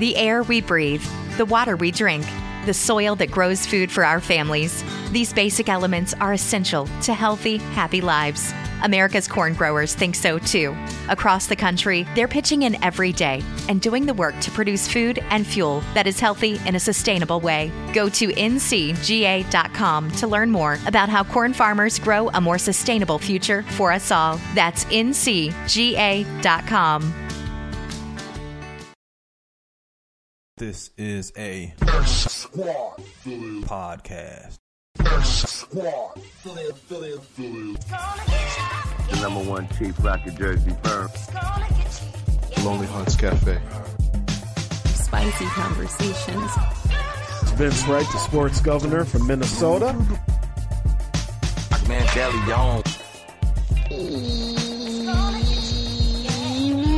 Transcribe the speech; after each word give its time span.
The 0.00 0.16
air 0.16 0.42
we 0.42 0.62
breathe, 0.62 1.04
the 1.36 1.44
water 1.44 1.76
we 1.76 1.90
drink, 1.90 2.24
the 2.64 2.72
soil 2.72 3.16
that 3.16 3.30
grows 3.30 3.66
food 3.66 3.92
for 3.92 4.02
our 4.02 4.18
families. 4.18 4.82
These 5.10 5.34
basic 5.34 5.68
elements 5.68 6.14
are 6.14 6.32
essential 6.32 6.88
to 7.02 7.12
healthy, 7.12 7.58
happy 7.58 8.00
lives. 8.00 8.54
America's 8.82 9.28
corn 9.28 9.52
growers 9.52 9.94
think 9.94 10.14
so 10.14 10.38
too. 10.38 10.74
Across 11.10 11.48
the 11.48 11.56
country, 11.56 12.06
they're 12.14 12.28
pitching 12.28 12.62
in 12.62 12.82
every 12.82 13.12
day 13.12 13.42
and 13.68 13.82
doing 13.82 14.06
the 14.06 14.14
work 14.14 14.40
to 14.40 14.50
produce 14.50 14.88
food 14.88 15.18
and 15.28 15.46
fuel 15.46 15.82
that 15.92 16.06
is 16.06 16.18
healthy 16.18 16.58
in 16.64 16.76
a 16.76 16.80
sustainable 16.80 17.40
way. 17.40 17.70
Go 17.92 18.08
to 18.08 18.28
ncga.com 18.28 20.10
to 20.12 20.26
learn 20.26 20.50
more 20.50 20.78
about 20.86 21.10
how 21.10 21.24
corn 21.24 21.52
farmers 21.52 21.98
grow 21.98 22.30
a 22.30 22.40
more 22.40 22.56
sustainable 22.56 23.18
future 23.18 23.64
for 23.64 23.92
us 23.92 24.10
all. 24.10 24.40
That's 24.54 24.86
ncga.com. 24.86 25.50
This 30.60 30.90
is 30.98 31.32
a 31.38 31.72
podcast. 33.64 34.58
The 39.08 39.18
number 39.22 39.40
one 39.48 39.66
cheap 39.78 39.98
rocket 40.00 40.34
jersey 40.36 40.76
firm. 40.82 41.08
Lonely 42.62 42.86
Hunts 42.88 43.16
Cafe. 43.16 43.58
Spicy 44.84 45.46
conversations. 45.46 46.52
It's 47.40 47.52
Vince 47.52 47.82
Wright, 47.86 48.06
the 48.12 48.18
sports 48.18 48.60
governor 48.60 49.06
from 49.06 49.26
Minnesota. 49.26 49.94
Man, 51.88 52.06
Deli 52.14 52.38
Young. 52.46 52.82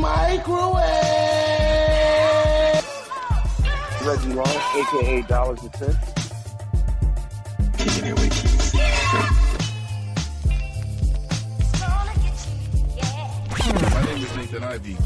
Microwave. 0.00 1.11
Reggie 4.04 4.32
Long, 4.32 4.46
aka 4.48 5.22
Dollars 5.22 5.62
and 5.62 5.76
Cents. 5.76 6.12
My 13.92 14.02
name 14.04 14.22
is 14.24 14.36
Nathan 14.36 14.64
Ivy. 14.64 14.96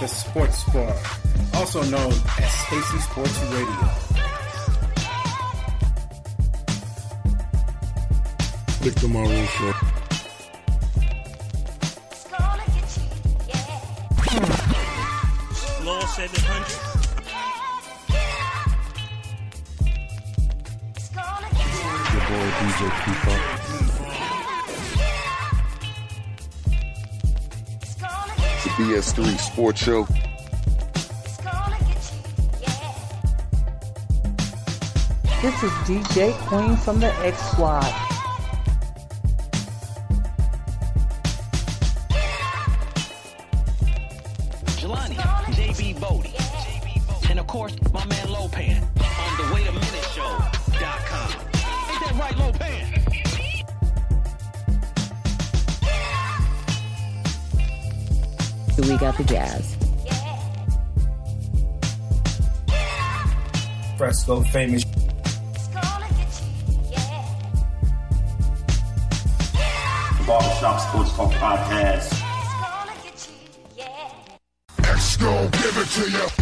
The 0.00 0.06
Sports 0.08 0.64
Bar, 0.64 0.94
also 1.54 1.82
known 1.84 2.12
as 2.12 2.52
Stacy 2.66 2.98
Sports 2.98 3.38
Radio. 3.44 4.14
Victor 8.82 9.08
Maroon 9.08 9.46
Show. 9.46 9.73
Law 15.84 16.00
700. 16.00 17.04
Your 22.10 22.24
boy 22.30 22.46
DJ 22.58 22.80
Keeper. 23.04 23.38
The 28.62 28.70
BS3 28.78 29.38
Sports 29.38 29.80
Show. 29.84 30.06
This 35.42 35.62
is 35.62 35.72
DJ 35.84 36.32
Queen 36.48 36.76
from 36.78 37.00
the 37.00 37.12
X 37.18 37.38
Squad. 37.50 38.03
We 58.94 59.00
got 59.00 59.16
the 59.16 59.24
jazz. 59.24 59.76
Fresco 63.98 64.40
famous. 64.42 64.84
Barbershop 70.24 70.80
Sports 70.80 71.12
Talk 71.16 71.32
Podcast. 71.32 72.22
X 74.78 75.16
gon' 75.16 75.50
give 75.50 75.76
it 75.76 75.88
to 75.88 76.10
you. 76.12 76.33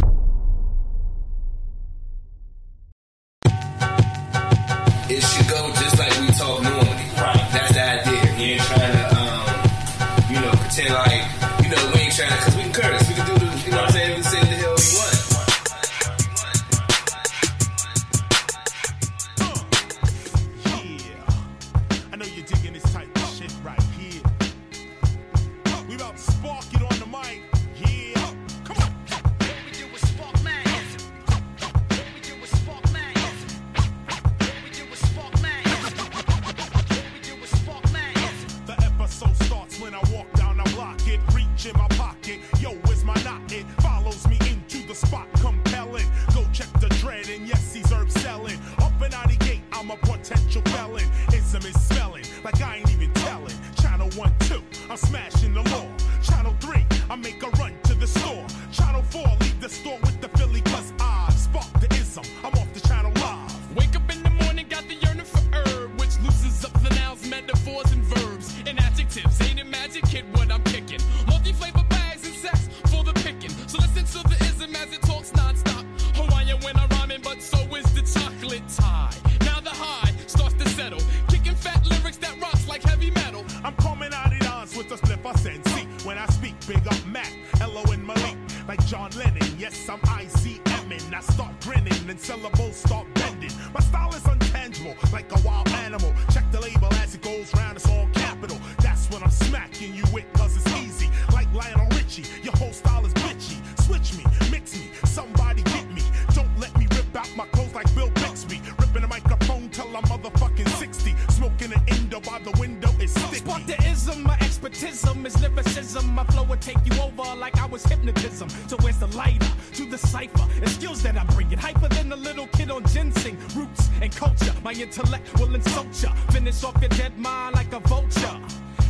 Expertism 115.23 115.27
is 115.27 115.43
lyricism. 115.43 116.15
My 116.15 116.25
flow 116.25 116.45
will 116.45 116.57
take 116.57 116.79
you 116.85 117.01
over 117.01 117.37
like 117.37 117.59
I 117.59 117.67
was 117.67 117.85
hypnotism. 117.85 118.49
So 118.69 118.77
where's 118.81 118.99
the 118.99 119.07
lighter 119.09 119.47
to 119.75 119.87
the 119.87 119.99
cipher? 119.99 120.49
And 120.57 120.69
skills 120.69 121.03
that 121.03 121.17
I 121.17 121.25
bring? 121.25 121.35
bringing, 121.43 121.59
hyper 121.59 121.89
than 121.89 122.13
a 122.13 122.17
little 122.17 122.47
kid 122.49 122.71
on 122.71 122.85
ginseng. 122.87 123.37
Roots 123.55 123.89
and 124.01 124.15
culture, 124.15 124.53
my 124.63 124.73
intellect 124.73 125.39
will 125.39 125.55
insult 125.55 126.03
ya. 126.03 126.13
Finish 126.31 126.63
off 126.65 126.81
your 126.81 126.89
dead 126.91 127.19
mind 127.19 127.55
like 127.55 127.73
a 127.73 127.81
vulture. 127.81 128.39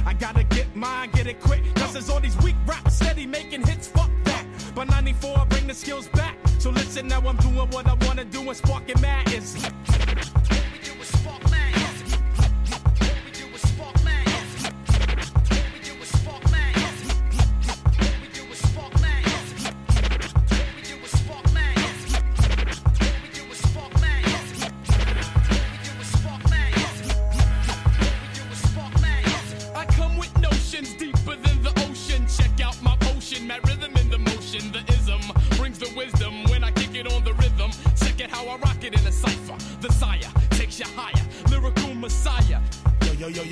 I 0.04 0.14
gotta 0.14 0.44
get 0.44 0.74
mine, 0.74 1.10
get 1.12 1.26
it 1.26 1.40
quick. 1.40 1.62
Cause 1.76 1.92
there's 1.92 2.10
all 2.10 2.20
these 2.20 2.36
weak 2.38 2.56
raps 2.66 2.96
steady 2.96 3.26
making 3.26 3.66
hits, 3.66 3.88
fuck 3.88 4.10
that. 4.24 4.44
By 4.74 4.84
94, 4.84 5.38
I 5.38 5.44
bring 5.44 5.66
the 5.66 5.74
skills 5.74 6.08
back. 6.08 6.36
So 6.58 6.70
listen, 6.70 7.08
now 7.08 7.20
I'm 7.20 7.36
doing 7.36 7.68
what 7.70 7.86
I 7.86 7.94
wanna 8.06 8.24
do 8.24 8.40
and 8.40 8.56
sparking 8.56 9.00
mad 9.00 9.31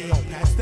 Yeah. 0.01 0.15
pass 0.31 0.60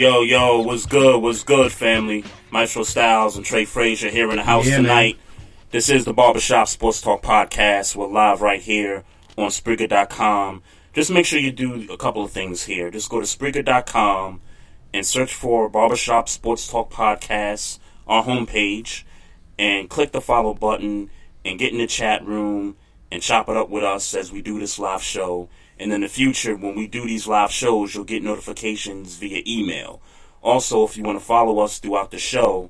Yo, 0.00 0.22
yo, 0.22 0.60
what's 0.62 0.86
good? 0.86 1.20
What's 1.20 1.42
good, 1.42 1.70
family? 1.70 2.24
Maestro 2.50 2.84
Styles 2.84 3.36
and 3.36 3.44
Trey 3.44 3.66
Frazier 3.66 4.08
here 4.08 4.30
in 4.30 4.36
the 4.36 4.42
house 4.42 4.64
Yeah, 4.64 4.76
man. 4.76 4.82
tonight. 4.84 5.18
This 5.72 5.90
is 5.90 6.06
the 6.06 6.14
Barbershop 6.14 6.68
Sports 6.68 7.02
Talk 7.02 7.20
Podcast. 7.20 7.94
We're 7.94 8.06
live 8.06 8.40
right 8.40 8.62
here 8.62 9.04
on 9.36 9.50
Spreaker.com. 9.50 10.62
Just 10.94 11.10
make 11.10 11.26
sure 11.26 11.38
you 11.38 11.52
do 11.52 11.86
a 11.92 11.98
couple 11.98 12.24
of 12.24 12.30
things 12.30 12.62
here. 12.62 12.90
Just 12.90 13.10
go 13.10 13.20
to 13.20 13.26
Spreaker.com 13.26 14.40
and 14.94 15.04
search 15.04 15.34
for 15.34 15.68
Barbershop 15.68 16.30
Sports 16.30 16.66
Talk 16.66 16.90
Podcast, 16.90 17.78
our 18.06 18.24
homepage, 18.24 19.02
and 19.58 19.90
click 19.90 20.12
the 20.12 20.22
follow 20.22 20.54
button 20.54 21.10
and 21.44 21.58
get 21.58 21.72
in 21.72 21.78
the 21.78 21.86
chat 21.86 22.24
room 22.24 22.78
and 23.12 23.20
chop 23.20 23.50
it 23.50 23.56
up 23.58 23.68
with 23.68 23.84
us 23.84 24.14
as 24.14 24.32
we 24.32 24.40
do 24.40 24.58
this 24.58 24.78
live 24.78 25.02
show. 25.02 25.50
And 25.80 25.94
in 25.94 26.02
the 26.02 26.08
future, 26.08 26.54
when 26.54 26.74
we 26.74 26.86
do 26.86 27.06
these 27.06 27.26
live 27.26 27.50
shows, 27.50 27.94
you'll 27.94 28.04
get 28.04 28.22
notifications 28.22 29.16
via 29.16 29.42
email. 29.46 30.02
Also, 30.42 30.84
if 30.84 30.94
you 30.98 31.02
want 31.02 31.18
to 31.18 31.24
follow 31.24 31.58
us 31.60 31.78
throughout 31.78 32.10
the 32.10 32.18
show, 32.18 32.68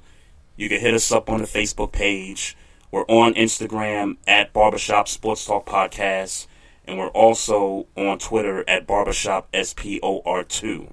you 0.57 0.69
can 0.69 0.79
hit 0.81 0.95
us 0.95 1.11
up 1.11 1.29
on 1.29 1.41
the 1.41 1.47
Facebook 1.47 1.91
page. 1.91 2.57
We're 2.93 3.05
on 3.07 3.35
Instagram 3.35 4.17
at 4.29 4.53
Barbershop 4.53 5.09
Sports 5.09 5.45
Talk 5.45 5.67
Podcast, 5.67 6.47
and 6.87 6.99
we're 6.99 7.09
also 7.09 7.89
on 7.97 8.21
Twitter 8.21 8.65
at 8.69 8.87
Barbershop 8.87 9.51
SPOR2. 9.53 10.93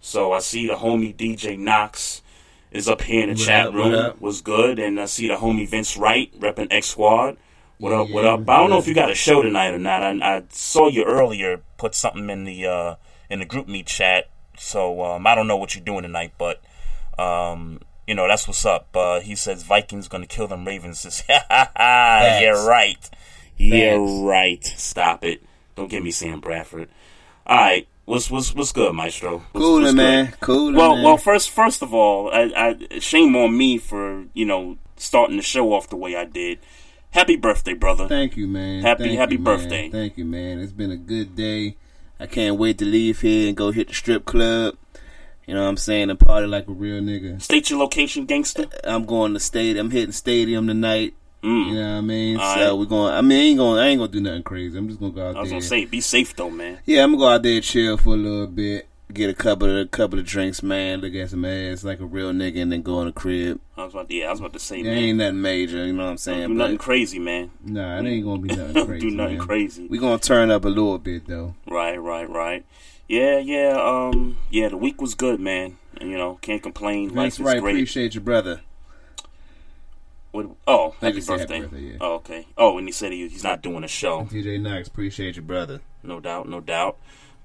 So 0.00 0.32
I 0.32 0.38
see 0.38 0.68
the 0.68 0.74
homie 0.74 1.14
DJ 1.14 1.58
Knox 1.58 2.22
is 2.70 2.88
up 2.88 3.02
here 3.02 3.22
in 3.24 3.30
the 3.30 3.34
What 3.34 3.44
chat 3.46 3.66
up, 3.68 3.74
what 3.74 3.84
room. 3.84 3.94
up? 3.94 4.20
Was 4.20 4.42
good, 4.42 4.78
and 4.78 5.00
I 5.00 5.06
see 5.06 5.26
the 5.26 5.34
homie 5.36 5.68
Vince 5.68 5.96
Wright 5.96 6.32
repping 6.38 6.68
X 6.70 6.86
Squad. 6.88 7.36
What 7.78 7.92
up? 7.92 8.10
What 8.10 8.24
up? 8.24 8.48
I 8.48 8.56
don't 8.56 8.70
know 8.70 8.78
if 8.78 8.88
you 8.88 8.94
got 8.94 9.08
a 9.10 9.14
show 9.14 9.40
tonight 9.40 9.72
or 9.72 9.78
not. 9.78 10.02
I, 10.02 10.10
I 10.38 10.42
saw 10.50 10.88
you 10.88 11.04
earlier 11.04 11.60
put 11.76 11.94
something 11.94 12.28
in 12.28 12.42
the 12.44 12.66
uh, 12.66 12.94
in 13.30 13.38
the 13.38 13.46
GroupMe 13.46 13.86
chat. 13.86 14.30
So 14.56 15.04
um, 15.04 15.28
I 15.28 15.36
don't 15.36 15.46
know 15.46 15.56
what 15.56 15.76
you're 15.76 15.84
doing 15.84 16.02
tonight, 16.02 16.32
but 16.38 16.60
um, 17.20 17.80
you 18.04 18.16
know 18.16 18.26
that's 18.26 18.48
what's 18.48 18.66
up. 18.66 18.88
Uh, 18.96 19.20
he 19.20 19.36
says 19.36 19.62
Vikings 19.62 20.08
gonna 20.08 20.26
kill 20.26 20.48
them 20.48 20.66
Ravens. 20.66 21.04
This 21.04 21.22
yeah, 21.28 22.48
right. 22.66 23.08
Yeah, 23.56 23.96
right. 24.26 24.64
Stop 24.64 25.24
it. 25.24 25.42
Don't 25.76 25.88
give 25.88 26.02
me 26.02 26.10
Sam 26.10 26.40
Bradford. 26.40 26.88
All 27.46 27.56
right. 27.56 27.86
What's 28.06 28.28
what's 28.28 28.52
what's 28.56 28.72
good, 28.72 28.92
Maestro? 28.92 29.38
What's, 29.52 29.64
Coolin', 29.64 29.82
what's 29.84 29.94
man. 29.94 30.24
good? 30.26 30.40
Coolin', 30.40 30.74
Well, 30.74 30.94
man. 30.96 31.04
well. 31.04 31.16
First, 31.16 31.50
first 31.50 31.82
of 31.82 31.94
all, 31.94 32.30
I, 32.32 32.50
I 32.90 32.98
shame 32.98 33.36
on 33.36 33.56
me 33.56 33.78
for 33.78 34.24
you 34.34 34.46
know 34.46 34.78
starting 34.96 35.36
the 35.36 35.42
show 35.44 35.72
off 35.72 35.88
the 35.88 35.96
way 35.96 36.16
I 36.16 36.24
did. 36.24 36.58
Happy 37.10 37.36
birthday, 37.36 37.74
brother. 37.74 38.06
Thank 38.06 38.36
you, 38.36 38.46
man. 38.46 38.82
Happy 38.82 39.04
Thank 39.04 39.18
happy 39.18 39.32
you, 39.34 39.38
man. 39.40 39.58
birthday. 39.58 39.88
Thank 39.90 40.18
you, 40.18 40.24
man. 40.24 40.58
It's 40.58 40.72
been 40.72 40.90
a 40.90 40.96
good 40.96 41.34
day. 41.34 41.76
I 42.20 42.26
can't 42.26 42.56
wait 42.56 42.78
to 42.78 42.84
leave 42.84 43.20
here 43.20 43.48
and 43.48 43.56
go 43.56 43.70
hit 43.70 43.88
the 43.88 43.94
strip 43.94 44.24
club. 44.24 44.76
You 45.46 45.54
know 45.54 45.62
what 45.62 45.68
I'm 45.68 45.76
saying? 45.78 46.10
And 46.10 46.20
party 46.20 46.46
like 46.46 46.68
a 46.68 46.72
real 46.72 47.00
nigga. 47.00 47.40
State 47.40 47.70
your 47.70 47.78
location, 47.78 48.26
gangster. 48.26 48.66
I'm 48.84 49.06
going 49.06 49.32
to 49.34 49.40
stadium. 49.40 49.86
I'm 49.86 49.90
hitting 49.90 50.12
stadium 50.12 50.66
tonight. 50.66 51.14
Mm. 51.42 51.68
You 51.68 51.74
know 51.74 51.92
what 51.92 51.98
I 51.98 52.00
mean? 52.00 52.36
All 52.38 52.54
so 52.54 52.60
right. 52.60 52.72
we're 52.72 52.84
going. 52.84 53.14
I 53.14 53.20
mean, 53.20 53.38
I 53.38 53.42
ain't 53.42 53.58
going. 53.58 53.78
I 53.78 53.86
ain't 53.88 54.00
gonna 54.00 54.10
do 54.12 54.20
nothing 54.20 54.42
crazy. 54.42 54.76
I'm 54.76 54.88
just 54.88 54.98
gonna 54.98 55.12
go 55.12 55.28
out 55.28 55.32
there. 55.32 55.38
I 55.38 55.40
was 55.40 55.50
there. 55.50 55.60
gonna 55.60 55.68
say, 55.68 55.84
be 55.84 56.00
safe 56.00 56.34
though, 56.34 56.50
man. 56.50 56.80
Yeah, 56.84 57.04
I'm 57.04 57.12
gonna 57.12 57.18
go 57.20 57.28
out 57.28 57.42
there 57.44 57.54
and 57.54 57.62
chill 57.62 57.96
for 57.96 58.14
a 58.14 58.16
little 58.16 58.48
bit. 58.48 58.87
Get 59.10 59.30
a 59.30 59.34
couple 59.34 59.70
of 59.70 59.76
a 59.78 59.86
couple 59.86 60.18
of 60.18 60.26
drinks, 60.26 60.62
man. 60.62 61.00
Look 61.00 61.14
at 61.14 61.30
some 61.30 61.44
ass 61.46 61.82
like 61.82 61.98
a 62.00 62.04
real 62.04 62.30
nigga, 62.32 62.60
and 62.60 62.70
then 62.70 62.82
go 62.82 63.00
in 63.00 63.06
the 63.06 63.12
crib. 63.12 63.58
I 63.74 63.84
was 63.84 63.94
about, 63.94 64.08
to, 64.10 64.14
yeah, 64.14 64.26
I 64.26 64.30
was 64.32 64.40
about 64.40 64.52
to 64.52 64.58
say, 64.58 64.80
It 64.80 64.84
man. 64.84 64.96
ain't 64.98 65.18
nothing 65.18 65.40
major, 65.40 65.86
you 65.86 65.94
know 65.94 66.04
what 66.04 66.10
I'm 66.10 66.16
saying? 66.18 66.54
Nothing 66.54 66.76
crazy, 66.76 67.18
man. 67.18 67.50
Nah, 67.64 67.98
it 68.00 68.06
ain't 68.06 68.24
gonna 68.24 68.42
be 68.42 68.54
nothing 68.54 68.86
crazy. 68.86 69.08
do 69.10 69.16
nothing 69.16 69.38
man. 69.38 69.46
crazy. 69.46 69.86
We 69.88 69.96
gonna 69.98 70.18
turn 70.18 70.50
up 70.50 70.66
a 70.66 70.68
little 70.68 70.98
bit 70.98 71.26
though. 71.26 71.54
Right, 71.66 71.96
right, 71.96 72.28
right. 72.28 72.66
Yeah, 73.08 73.38
yeah, 73.38 73.78
um, 73.80 74.36
yeah. 74.50 74.68
The 74.68 74.76
week 74.76 75.00
was 75.00 75.14
good, 75.14 75.40
man. 75.40 75.78
And, 75.98 76.10
you 76.10 76.18
know, 76.18 76.34
can't 76.42 76.62
complain. 76.62 77.14
That's 77.14 77.38
Life 77.40 77.46
right. 77.46 77.60
great. 77.62 77.72
Appreciate 77.76 78.14
your 78.14 78.22
brother. 78.22 78.60
What, 80.32 80.50
oh, 80.66 80.94
happy 81.00 81.20
birthday. 81.22 81.38
happy 81.38 81.60
birthday, 81.60 81.80
yeah. 81.80 81.96
Oh, 82.02 82.14
okay. 82.16 82.46
Oh, 82.58 82.76
and 82.76 82.86
he 82.86 82.92
said 82.92 83.12
he, 83.12 83.26
he's 83.28 83.42
not 83.42 83.62
doing 83.62 83.82
a 83.84 83.88
show. 83.88 84.24
DJ 84.30 84.60
Knox, 84.60 84.86
appreciate 84.88 85.36
your 85.36 85.44
brother. 85.44 85.80
No 86.02 86.20
doubt, 86.20 86.46
no 86.48 86.60
doubt. 86.60 86.98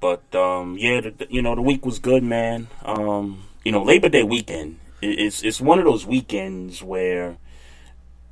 But 0.04 0.36
um, 0.36 0.78
yeah, 0.78 1.00
the, 1.00 1.28
you 1.30 1.42
know, 1.42 1.56
the 1.56 1.62
week 1.62 1.86
was 1.86 1.98
good, 1.98 2.24
man. 2.24 2.68
Um, 2.84 3.46
you 3.64 3.72
know, 3.72 3.82
Labor 3.82 4.10
Day 4.10 4.22
weekend. 4.22 4.80
It's 5.02 5.42
it's 5.44 5.62
one 5.62 5.80
of 5.80 5.86
those 5.86 6.06
weekends 6.06 6.84
where, 6.84 7.38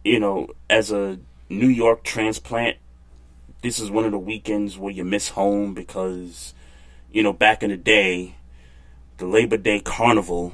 you 0.04 0.20
know, 0.20 0.50
as 0.70 0.92
a 0.92 1.18
New 1.48 1.70
York 1.70 2.04
transplant, 2.04 2.76
this 3.62 3.80
is 3.80 3.90
one 3.90 4.04
of 4.04 4.12
the 4.12 4.20
weekends 4.20 4.78
where 4.78 4.92
you 4.92 5.06
miss 5.06 5.30
home 5.30 5.74
because, 5.74 6.54
you 7.10 7.24
know, 7.24 7.32
back 7.32 7.64
in 7.64 7.70
the 7.70 7.78
day, 7.78 8.36
the 9.16 9.26
Labor 9.26 9.56
Day 9.56 9.80
Carnival. 9.80 10.52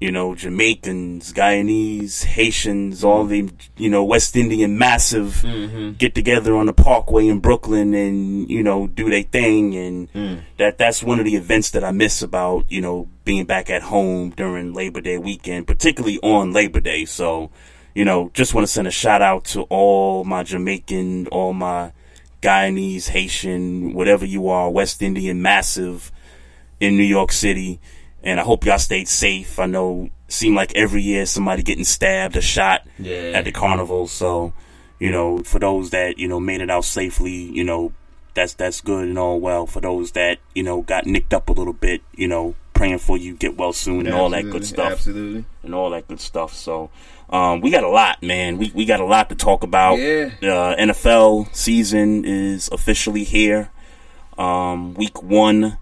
You 0.00 0.10
know, 0.10 0.34
Jamaicans, 0.34 1.34
Guyanese, 1.34 2.24
Haitians, 2.24 3.04
all 3.04 3.26
the, 3.26 3.50
you 3.76 3.90
know, 3.90 4.02
West 4.02 4.34
Indian 4.34 4.78
massive 4.78 5.42
Mm-hmm. 5.44 5.92
get 5.98 6.14
together 6.14 6.56
on 6.56 6.64
the 6.66 6.72
Parkway 6.72 7.28
in 7.28 7.38
Brooklyn 7.40 7.92
and 7.92 8.48
you 8.50 8.62
know 8.62 8.86
do 8.86 9.10
their 9.10 9.22
thing, 9.24 9.76
and 9.76 10.10
Mm. 10.12 10.40
that 10.56 10.78
that's 10.78 11.02
one 11.02 11.18
of 11.18 11.26
the 11.26 11.36
events 11.36 11.70
that 11.72 11.84
I 11.84 11.90
miss 11.90 12.22
about 12.22 12.64
you 12.70 12.80
know 12.80 13.08
being 13.24 13.44
back 13.44 13.68
at 13.68 13.82
home 13.82 14.30
during 14.30 14.72
Labor 14.72 15.02
Day 15.02 15.18
weekend, 15.18 15.66
particularly 15.66 16.18
on 16.22 16.52
Labor 16.52 16.80
Day. 16.80 17.04
So, 17.04 17.50
you 17.94 18.04
know, 18.06 18.30
just 18.32 18.54
want 18.54 18.66
to 18.66 18.72
send 18.72 18.88
a 18.88 18.90
shout 18.90 19.20
out 19.20 19.44
to 19.52 19.62
all 19.64 20.24
my 20.24 20.42
Jamaican, 20.42 21.26
all 21.28 21.52
my 21.52 21.92
Guyanese, 22.40 23.08
Haitian, 23.10 23.92
whatever 23.92 24.24
you 24.24 24.48
are, 24.48 24.70
West 24.70 25.02
Indian 25.02 25.42
massive 25.42 26.10
in 26.80 26.96
New 26.96 27.04
York 27.04 27.32
City. 27.32 27.78
And 28.22 28.38
I 28.38 28.42
hope 28.42 28.64
y'all 28.66 28.78
stayed 28.78 29.08
safe. 29.08 29.58
I 29.58 29.66
know 29.66 30.10
it 30.28 30.32
seemed 30.32 30.56
like 30.56 30.74
every 30.74 31.02
year 31.02 31.24
somebody 31.26 31.62
getting 31.62 31.84
stabbed 31.84 32.36
or 32.36 32.42
shot 32.42 32.86
Yeah. 32.98 33.32
at 33.34 33.44
the 33.44 33.52
carnival. 33.52 34.06
So, 34.08 34.52
you 34.98 35.10
know, 35.10 35.38
for 35.38 35.58
those 35.58 35.90
that, 35.90 36.18
you 36.18 36.28
know, 36.28 36.38
made 36.40 36.60
it 36.60 36.70
out 36.70 36.84
safely, 36.84 37.32
you 37.32 37.64
know, 37.64 37.92
that's 38.34 38.54
that's 38.54 38.80
good 38.80 39.08
and 39.08 39.18
all 39.18 39.40
well. 39.40 39.66
For 39.66 39.80
those 39.80 40.12
that, 40.12 40.38
you 40.54 40.62
know, 40.62 40.82
got 40.82 41.06
nicked 41.06 41.32
up 41.34 41.48
a 41.48 41.52
little 41.52 41.72
bit, 41.72 42.02
you 42.14 42.28
know, 42.28 42.54
praying 42.74 42.98
for 42.98 43.16
you 43.18 43.34
get 43.34 43.56
well 43.56 43.72
soon 43.72 44.06
and 44.06 44.14
all 44.14 44.30
that 44.30 44.48
good 44.50 44.64
stuff. 44.64 44.92
absolutely. 44.92 45.44
And 45.62 45.74
all 45.74 45.90
that 45.90 46.06
good 46.06 46.20
stuff. 46.20 46.54
So 46.54 46.90
um, 47.30 47.60
we 47.60 47.70
got 47.70 47.84
a 47.84 47.88
lot, 47.88 48.22
man. 48.22 48.58
We 48.58 48.70
we 48.74 48.84
got 48.84 49.00
a 49.00 49.04
lot 49.04 49.30
to 49.30 49.34
talk 49.34 49.64
about. 49.64 49.96
Yeah. 49.96 50.30
Uh, 50.42 50.76
NFL 50.76 51.54
season 51.56 52.24
is 52.26 52.68
officially 52.70 53.24
here. 53.24 53.70
Um, 54.38 54.94
week 54.94 55.22
one 55.22 55.78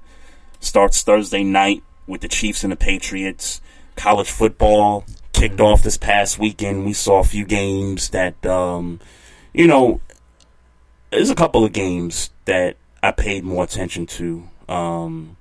starts 0.60 1.02
Thursday 1.02 1.44
night 1.44 1.82
with 2.08 2.22
the 2.22 2.28
Chiefs 2.28 2.64
and 2.64 2.72
the 2.72 2.76
Patriots. 2.76 3.60
College 3.94 4.30
football 4.30 5.04
kicked 5.32 5.60
off 5.60 5.82
this 5.82 5.96
past 5.96 6.38
weekend. 6.38 6.84
We 6.84 6.92
saw 6.92 7.20
a 7.20 7.24
few 7.24 7.44
games 7.44 8.10
that, 8.10 8.44
um, 8.44 8.98
you 9.52 9.66
know, 9.66 10.00
there's 11.10 11.30
a 11.30 11.34
couple 11.34 11.64
of 11.64 11.72
games 11.72 12.30
that 12.46 12.76
I 13.02 13.12
paid 13.12 13.44
more 13.44 13.64
attention 13.64 14.06
to. 14.06 14.48
Um, 14.68 15.36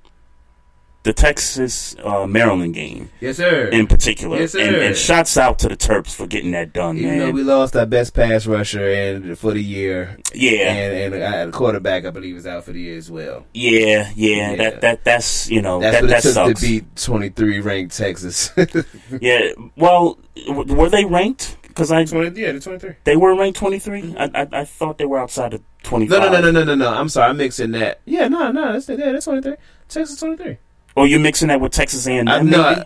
the 1.04 1.12
Texas 1.12 1.94
uh, 2.04 2.26
Maryland 2.26 2.74
game, 2.74 3.08
Yes, 3.20 3.36
sir. 3.38 3.68
in 3.68 3.86
particular, 3.86 4.38
Yes, 4.38 4.52
sir. 4.52 4.60
and, 4.60 4.76
and 4.76 4.96
shouts 4.96 5.38
out 5.38 5.58
to 5.60 5.68
the 5.68 5.76
Terps 5.76 6.14
for 6.14 6.26
getting 6.26 6.50
that 6.50 6.72
done, 6.72 6.98
Even 6.98 7.10
man. 7.10 7.18
though 7.20 7.30
we 7.30 7.42
lost 7.44 7.74
our 7.76 7.86
best 7.86 8.14
pass 8.14 8.46
rusher 8.46 8.84
and 8.86 9.38
for 9.38 9.52
the 9.52 9.62
year, 9.62 10.18
Yeah. 10.34 10.70
and 10.72 11.14
and 11.14 11.22
uh, 11.22 11.46
the 11.46 11.52
quarterback 11.52 12.04
I 12.04 12.10
believe 12.10 12.36
is 12.36 12.46
out 12.46 12.64
for 12.64 12.72
the 12.72 12.80
year 12.80 12.98
as 12.98 13.10
well. 13.10 13.46
yeah, 13.54 14.10
yeah, 14.16 14.56
that 14.56 14.80
that 14.82 15.04
that's 15.04 15.48
you 15.48 15.62
know 15.62 15.80
That's 15.80 16.00
that 16.00 16.08
that 16.08 16.22
sucks. 16.24 16.60
to 16.60 16.66
beat 16.66 16.96
twenty 16.96 17.28
three 17.30 17.60
ranked 17.60 17.96
Texas. 17.96 18.50
Yeah, 19.20 19.50
well, 19.76 20.18
w- 20.48 20.74
were 20.74 20.90
they 20.90 21.04
ranked? 21.04 21.56
Because 21.62 21.90
I 21.92 22.00
yeah, 22.00 22.52
the 22.52 22.60
twenty 22.60 22.78
three. 22.80 22.94
they 23.04 23.16
were 23.16 23.34
ranked 23.36 23.58
twenty 23.58 23.78
three. 23.78 24.14
I, 24.18 24.24
I 24.34 24.48
I 24.52 24.64
thought 24.64 24.98
they 24.98 25.06
were 25.06 25.18
outside 25.20 25.54
of 25.54 25.62
twenty 25.84 26.06
No, 26.06 26.18
no, 26.18 26.28
no, 26.30 26.40
no, 26.40 26.50
no, 26.50 26.64
no, 26.64 26.74
no. 26.74 26.88
I'm 26.92 27.08
sorry, 27.08 27.30
I'm 27.30 27.36
mixing 27.36 27.70
that. 27.70 28.00
Yeah, 28.04 28.28
no, 28.28 28.50
no, 28.52 28.72
that's 28.72 28.88
yeah, 28.88 29.12
that's 29.12 29.24
23. 29.26 29.54
Texas 29.88 30.18
23. 30.20 30.58
Or 30.98 31.06
you're 31.06 31.20
mixing 31.20 31.48
that 31.48 31.60
with 31.60 31.72
Texas 31.72 32.06
A 32.06 32.12
and 32.12 32.28
I, 32.28 32.38
M? 32.38 32.50
no, 32.50 32.62
maybe? 32.62 32.80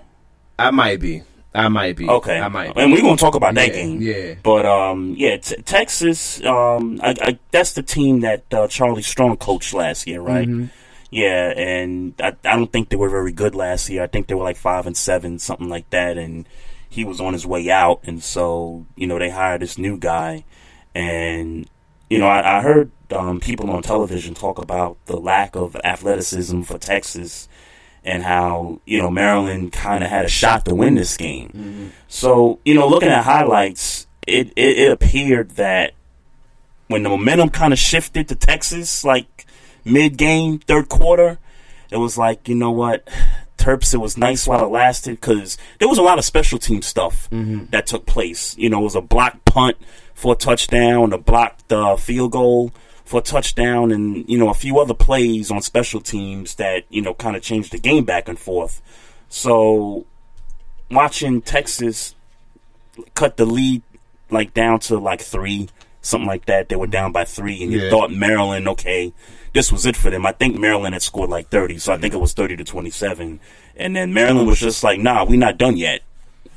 I, 0.59 0.67
I 0.69 0.71
might 0.71 1.01
be. 1.01 1.23
I 1.55 1.69
might 1.69 1.97
be. 1.97 2.09
Okay, 2.09 2.39
I 2.41 2.49
might. 2.49 2.75
Be. 2.75 2.81
and 2.81 2.93
we're 2.93 3.03
gonna 3.03 3.17
talk 3.17 3.35
about 3.35 3.55
that 3.57 3.69
Yeah, 3.69 3.75
game. 3.75 4.01
Yeah. 4.01 4.35
But 4.43 4.65
um, 4.65 5.15
yeah, 5.19 5.37
t- 5.37 5.57
Texas. 5.63 6.43
Um, 6.45 6.99
I, 7.03 7.15
I, 7.21 7.39
that's 7.51 7.73
the 7.73 7.83
team 7.83 8.21
that 8.21 8.45
uh, 8.55 8.69
Charlie 8.69 9.03
Strong 9.03 9.37
coached 9.37 9.75
last 9.75 10.07
year, 10.07 10.21
right? 10.23 10.49
Mhm. 10.49 10.71
Yeah, 11.11 11.53
and 11.55 12.15
I, 12.23 12.29
I 12.45 12.57
don't 12.57 12.73
think 12.73 12.89
they 12.89 12.97
were 12.97 13.11
very 13.11 13.33
good 13.33 13.55
last 13.55 13.91
year. 13.91 14.03
I 14.03 14.07
think 14.07 14.29
they 14.29 14.35
were 14.35 14.45
like 14.45 14.57
five 14.57 14.87
and 14.87 14.97
seven, 14.97 15.39
something 15.39 15.69
like 15.69 15.91
that. 15.91 16.17
And 16.17 16.49
he 16.89 17.05
was 17.05 17.21
on 17.21 17.35
his 17.35 17.47
way 17.47 17.69
out, 17.71 18.01
and 18.05 18.23
so 18.23 18.87
you 18.97 19.07
know 19.07 19.19
they 19.19 19.29
hired 19.29 19.61
this 19.61 19.77
new 19.77 19.99
guy, 19.99 20.45
and 20.95 21.69
you 22.09 22.19
know 22.19 22.29
I, 22.29 22.59
I 22.59 22.63
heard 22.63 22.91
um, 23.11 23.41
people 23.41 23.71
on 23.71 23.83
television 23.83 24.33
talk 24.33 24.57
about 24.59 24.97
the 25.05 25.17
lack 25.17 25.55
of 25.55 25.77
athleticism 25.85 26.63
for 26.63 26.79
Texas. 26.79 27.47
And 28.05 28.25
how 28.25 28.81
you 28.85 28.99
know 29.01 29.11
Maryland 29.11 29.73
kind 29.73 30.03
of 30.03 30.11
had 30.11 30.25
a 30.25 30.29
shot 30.29 30.65
to 30.65 30.75
win 30.75 30.97
this 30.97 31.17
game. 31.17 31.93
So 32.09 32.59
you 32.65 32.75
know, 32.75 32.89
looking 32.89 33.09
at 33.11 33.25
highlights, 33.25 34.09
it, 34.27 34.49
it, 34.57 34.79
it 34.79 34.91
appeared 34.91 35.51
that 35.53 35.93
when 36.89 37.05
the 37.05 37.09
momentum 37.09 37.49
kind 37.51 37.73
of 37.73 37.79
shifted 37.79 38.29
to 38.29 38.35
Texas, 38.35 39.05
like 39.05 39.47
mid 39.85 40.17
game, 40.17 40.59
third 40.59 40.89
quarter, 40.89 41.39
it 41.91 41.97
was 41.99 42.19
like, 42.19 42.49
you 42.49 42.57
know 42.57 42.73
what, 42.73 43.09
Terps, 43.57 43.95
it 43.95 43.99
was 43.99 44.17
nice 44.19 44.49
while 44.49 44.65
it 44.65 44.69
lasted 44.71 45.21
because 45.21 45.57
there 45.79 45.89
was 45.89 45.99
a 45.99 46.03
lot 46.03 46.19
of 46.19 46.25
special 46.25 46.59
team 46.59 46.83
stuff 46.83 47.29
that 47.71 47.87
took 47.87 48.05
place. 48.07 48.57
You 48.59 48.69
know, 48.69 48.81
it 48.81 48.85
was 48.85 48.97
a 48.97 49.01
blocked 49.01 49.45
punt 49.45 49.77
for 50.15 50.33
a 50.33 50.37
touchdown, 50.37 51.13
a 51.13 51.19
blocked 51.19 51.73
uh, 51.73 51.95
field 51.97 52.33
goal 52.33 52.73
for 53.13 53.19
a 53.21 53.23
touchdown, 53.23 53.93
and, 53.93 54.27
you 54.27 54.39
know, 54.39 54.49
a 54.49 54.55
few 54.55 54.79
other 54.81 54.95
plays 54.95 55.51
on 55.51 55.61
special 55.61 56.01
teams 56.01 56.55
that, 56.55 56.85
you 56.89 57.03
know, 57.03 57.13
kind 57.13 57.37
of 57.37 57.43
changed 57.43 57.71
the 57.71 57.79
game 57.79 58.07
back 58.07 58.27
and 58.27 58.39
forth. 58.39 58.81
So, 59.29 60.07
watching 60.91 61.43
Texas 61.43 62.15
cut 63.15 63.37
the 63.37 63.45
lead 63.45 63.83
like 64.31 64.55
down 64.55 64.79
to 64.81 64.99
like 64.99 65.21
three, 65.21 65.69
something 66.01 66.27
like 66.27 66.47
that. 66.47 66.71
They 66.71 66.77
were 66.77 66.87
down 66.87 67.13
by 67.13 67.25
three, 67.25 67.63
and 67.63 67.71
you 67.71 67.81
Yeah. 67.83 67.91
thought 67.91 68.11
Maryland, 68.11 68.67
okay, 68.69 69.13
this 69.53 69.71
was 69.71 69.85
it 69.85 69.95
for 69.95 70.09
them. 70.09 70.25
I 70.25 70.33
think 70.33 70.59
Maryland 70.59 70.95
had 70.95 71.03
scored 71.03 71.29
like 71.29 71.51
thirty, 71.51 71.77
so 71.77 71.93
I 71.93 71.99
think 71.99 72.15
it 72.15 72.21
was 72.21 72.33
thirty 72.33 72.57
to 72.57 72.65
twenty-seven. 72.65 73.41
And 73.77 73.95
then 73.95 74.15
Maryland 74.15 74.47
was 74.49 74.59
just 74.59 74.83
like, 74.83 75.01
nah, 75.01 75.25
we're 75.25 75.39
not 75.39 75.59
done 75.59 75.77
yet. 75.77 76.01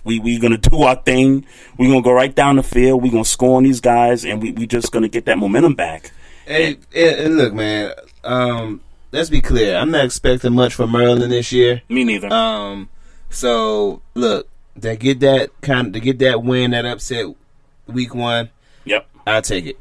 We 0.05 0.19
we 0.19 0.39
gonna 0.39 0.57
do 0.57 0.83
our 0.83 0.95
thing. 0.95 1.45
We're 1.77 1.89
gonna 1.89 2.01
go 2.01 2.13
right 2.13 2.33
down 2.33 2.55
the 2.55 2.63
field. 2.63 3.03
We're 3.03 3.11
gonna 3.11 3.25
score 3.25 3.57
on 3.57 3.63
these 3.63 3.81
guys, 3.81 4.23
and 4.23 4.41
we 4.41 4.53
we 4.53 4.65
just 4.67 4.93
gonna 4.93 5.09
get 5.09 5.25
that 5.25 5.37
momentum 5.37 5.73
back. 5.75 6.11
Hey, 6.45 6.77
and, 6.95 7.37
look, 7.37 7.53
man. 7.53 7.93
Um, 8.23 8.81
let's 9.11 9.29
be 9.29 9.41
clear. 9.41 9.77
I'm 9.77 9.91
not 9.91 10.05
expecting 10.05 10.53
much 10.53 10.73
from 10.73 10.91
Maryland 10.91 11.31
this 11.31 11.51
year. 11.51 11.81
Me 11.89 12.03
neither. 12.03 12.31
Um, 12.31 12.89
so 13.29 14.01
look, 14.13 14.47
to 14.81 14.95
get 14.95 15.19
that 15.21 15.49
kind 15.61 15.87
of 15.87 15.93
to 15.93 15.99
get 15.99 16.19
that 16.19 16.43
win, 16.43 16.71
that 16.71 16.85
upset 16.85 17.27
week 17.87 18.13
one. 18.13 18.49
Yep. 18.85 19.07
I 19.25 19.41
take 19.41 19.65
it. 19.65 19.79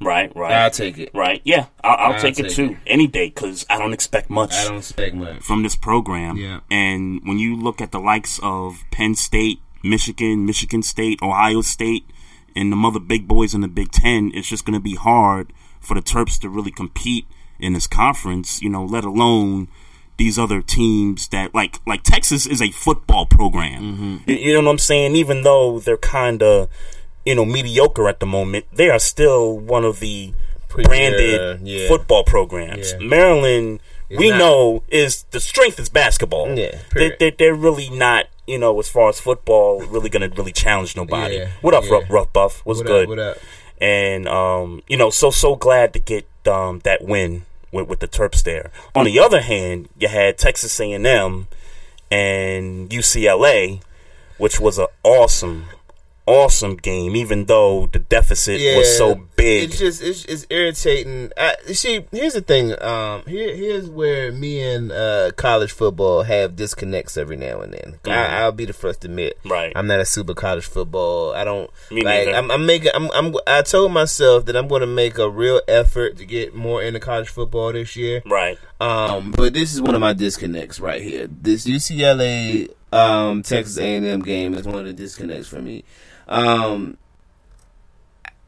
Right, 0.00 0.34
right. 0.36 0.52
I'll 0.52 0.70
take 0.70 0.96
it. 0.98 1.10
Right, 1.12 1.40
yeah, 1.44 1.66
I'll, 1.82 1.96
I'll 1.96 2.12
I'll 2.12 2.20
take 2.20 2.38
it 2.38 2.50
too 2.50 2.70
it. 2.70 2.76
any 2.86 3.08
day 3.08 3.28
because 3.28 3.66
I 3.68 3.78
don't 3.78 3.92
expect 3.92 4.30
much. 4.30 4.54
I 4.54 4.68
don't 4.68 4.78
expect 4.78 5.16
much. 5.16 5.42
from 5.42 5.64
this 5.64 5.74
program. 5.74 6.36
Yeah. 6.36 6.60
And 6.70 7.20
when 7.24 7.38
you 7.38 7.56
look 7.56 7.80
at 7.80 7.90
the 7.90 7.98
likes 7.98 8.38
of 8.42 8.84
Penn 8.92 9.16
State, 9.16 9.58
Michigan, 9.82 10.46
Michigan 10.46 10.82
State, 10.82 11.18
Ohio 11.20 11.62
State, 11.62 12.08
and 12.54 12.72
the 12.72 12.76
other 12.76 13.00
big 13.00 13.26
boys 13.26 13.54
in 13.54 13.60
the 13.60 13.68
Big 13.68 13.90
Ten, 13.90 14.30
it's 14.34 14.48
just 14.48 14.64
going 14.64 14.78
to 14.78 14.82
be 14.82 14.94
hard 14.94 15.52
for 15.88 15.94
the 15.94 16.02
Terps 16.02 16.38
to 16.40 16.48
really 16.48 16.70
compete 16.70 17.26
in 17.58 17.72
this 17.72 17.86
conference. 17.86 18.62
You 18.62 18.68
know, 18.68 18.84
let 18.84 19.04
alone 19.04 19.68
these 20.18 20.38
other 20.38 20.60
teams 20.62 21.28
that 21.28 21.54
like 21.54 21.78
like 21.86 22.02
Texas 22.02 22.46
is 22.46 22.60
a 22.60 22.70
football 22.70 23.24
program. 23.26 24.22
You- 24.26 24.36
You 24.36 24.52
know 24.54 24.62
what 24.62 24.70
I'm 24.72 24.78
saying? 24.78 25.16
Even 25.16 25.42
though 25.42 25.80
they're 25.80 25.96
kind 25.96 26.42
of 26.42 26.68
you 27.24 27.34
know 27.34 27.44
mediocre 27.44 28.08
at 28.08 28.20
the 28.20 28.26
moment, 28.26 28.66
they 28.72 28.90
are 28.90 28.98
still 29.00 29.58
one 29.58 29.84
of 29.84 30.00
the 30.00 30.32
branded 30.68 31.40
uh, 31.40 31.56
yeah. 31.62 31.88
football 31.88 32.24
programs. 32.24 32.92
Yeah. 32.92 32.98
Maryland, 33.06 33.80
It's 34.10 34.18
we 34.18 34.30
not. 34.30 34.38
know 34.38 34.82
is 34.88 35.24
the 35.30 35.40
strength 35.40 35.78
is 35.80 35.88
basketball. 35.88 36.56
Yeah, 36.56 36.78
they, 36.94 37.12
they, 37.18 37.30
they're 37.30 37.54
really 37.54 37.88
not. 37.90 38.26
You 38.48 38.58
know, 38.58 38.78
as 38.80 38.88
far 38.88 39.10
as 39.10 39.20
football, 39.20 39.80
really 39.82 40.08
gonna 40.08 40.30
really 40.30 40.52
challenge 40.52 40.96
nobody. 40.96 41.36
Yeah, 41.36 41.50
what 41.60 41.74
up, 41.74 41.84
yeah. 41.84 41.92
rough, 41.92 42.10
rough 42.10 42.32
buff? 42.32 42.60
What's 42.64 42.80
What 42.80 42.86
up, 42.86 42.92
good? 42.92 43.08
what 43.10 43.18
up? 43.18 43.36
And 43.78 44.26
um, 44.26 44.82
you 44.88 44.96
know, 44.96 45.10
so 45.10 45.30
so 45.30 45.54
glad 45.54 45.92
to 45.92 45.98
get 45.98 46.26
um 46.46 46.80
that 46.84 47.04
win 47.04 47.44
with, 47.72 47.88
with 47.88 48.00
the 48.00 48.08
Terps 48.08 48.42
there. 48.42 48.70
On 48.94 49.04
the 49.04 49.18
other 49.18 49.42
hand, 49.42 49.90
you 49.98 50.08
had 50.08 50.38
Texas 50.38 50.80
A 50.80 50.90
and 50.92 51.06
M 51.06 51.48
and 52.10 52.88
UCLA, 52.88 53.82
which 54.38 54.58
was 54.58 54.78
an 54.78 54.86
awesome, 55.02 55.66
awesome 56.28 56.76
game. 56.76 57.16
Even 57.16 57.46
though 57.46 57.86
the 57.86 57.98
deficit 57.98 58.60
was 58.76 58.96
so 58.96 59.14
big. 59.36 59.70
It's 59.70 59.78
just 59.78 60.02
it's, 60.02 60.24
it's 60.26 60.46
irritating. 60.50 61.32
I, 61.36 61.54
see, 61.72 62.04
here's 62.12 62.34
the 62.34 62.40
thing. 62.40 62.80
Um, 62.82 63.22
here 63.26 63.54
here's 63.54 63.88
where 63.88 64.30
me 64.32 64.60
and 64.60 64.92
uh, 64.92 65.30
college 65.36 65.72
football 65.72 66.22
have 66.22 66.56
disconnects 66.56 67.16
every 67.16 67.36
now 67.36 67.60
and 67.60 67.72
then. 67.72 67.98
Mhm. 68.04 68.12
I, 68.12 68.40
I'll 68.42 68.52
be 68.52 68.64
the 68.64 68.72
first 68.72 69.00
to 69.02 69.08
admit. 69.08 69.38
Right. 69.44 69.72
I'm 69.74 69.86
not 69.86 70.00
a 70.00 70.04
super 70.04 70.34
college 70.34 70.66
football. 70.66 71.32
I 71.34 71.44
don't 71.44 71.70
Me 71.90 72.02
like. 72.02 72.26
neither. 72.26 72.34
I'm, 72.36 72.50
I'm 72.50 72.66
making. 72.66 72.90
I'm, 72.94 73.10
I'm. 73.12 73.34
I 73.46 73.62
told 73.62 73.92
myself 73.92 74.44
that 74.46 74.56
I'm 74.56 74.68
going 74.68 74.80
to 74.80 74.86
make 74.86 75.18
a 75.18 75.28
real 75.30 75.60
effort 75.66 76.16
to 76.18 76.26
get 76.26 76.54
more 76.54 76.82
into 76.82 77.00
college 77.00 77.28
football 77.28 77.72
this 77.72 77.96
year. 77.96 78.22
Right. 78.26 78.58
Um, 78.80 79.32
but 79.32 79.54
this 79.54 79.72
is 79.74 79.80
one 79.82 79.94
of 79.94 80.00
my 80.00 80.12
disconnects 80.12 80.78
right 80.78 81.02
here. 81.02 81.26
This 81.28 81.66
UCLA 81.66 82.68
um, 82.92 83.42
Texas 83.42 83.76
A&M 83.78 84.22
game 84.22 84.54
is 84.54 84.66
one 84.66 84.76
of 84.78 84.84
the 84.86 84.92
disconnects 84.92 85.48
for 85.48 85.60
me. 85.60 85.84
Um, 86.28 86.96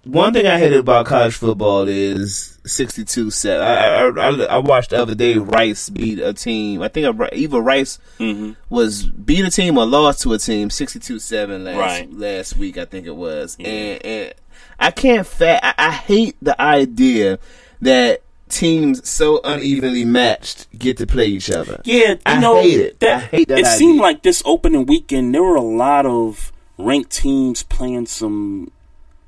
one 0.05 0.33
thing 0.33 0.47
I 0.47 0.59
hated 0.59 0.79
about 0.79 1.05
college 1.07 1.35
football 1.35 1.87
is 1.87 2.59
62-7. 2.65 3.61
I, 3.61 3.75
I, 3.77 4.09
I, 4.09 4.45
I 4.55 4.59
watched 4.59 4.91
the 4.91 5.01
other 5.03 5.15
day 5.15 5.37
Rice 5.37 5.91
beat 5.91 6.19
a 6.21 6.33
team. 6.33 6.81
I 6.83 6.89
think 6.89 7.07
either 7.35 7.61
Rice 7.61 7.99
Mm-hmm. 8.19 8.53
was 8.71 9.07
beat 9.07 9.45
a 9.45 9.51
team 9.51 9.77
or 9.77 9.85
lost 9.87 10.23
to 10.23 10.33
a 10.33 10.39
team 10.39 10.71
62-7 10.71 11.65
last 11.65 11.77
Right. 11.77 12.13
last 12.13 12.57
week. 12.57 12.79
I 12.79 12.87
think 12.87 13.07
it 13.07 13.15
was. 13.15 13.57
And, 13.61 14.03
and 14.05 14.35
I 14.79 14.91
can't 14.91 15.27
fa- 15.27 15.65
I, 15.65 15.75
I 15.89 15.91
hate 15.93 16.37
the 16.41 16.61
idea 16.61 17.39
that 17.83 18.23
teams 18.49 19.09
so 19.09 19.41
unevenly 19.45 20.05
matched 20.07 20.67
get 20.79 20.97
to 20.97 21.07
play 21.07 21.27
each 21.27 21.51
other. 21.51 21.81
Yeah, 21.85 22.13
you 22.13 22.19
I 22.27 22.41
know, 22.41 22.61
hate 22.63 22.81
it. 22.81 23.01
That, 23.01 23.17
I 23.17 23.27
hate 23.27 23.49
that 23.49 23.59
It 23.59 23.65
idea. 23.67 23.77
seemed 23.79 24.01
like 24.01 24.23
this 24.23 24.43
opening 24.47 24.87
weekend 24.87 25.35
there 25.35 25.43
were 25.43 25.57
a 25.57 25.61
lot 25.63 26.07
of 26.07 26.53
ranked 26.81 27.11
teams 27.13 27.63
playing 27.63 28.07
some 28.07 28.71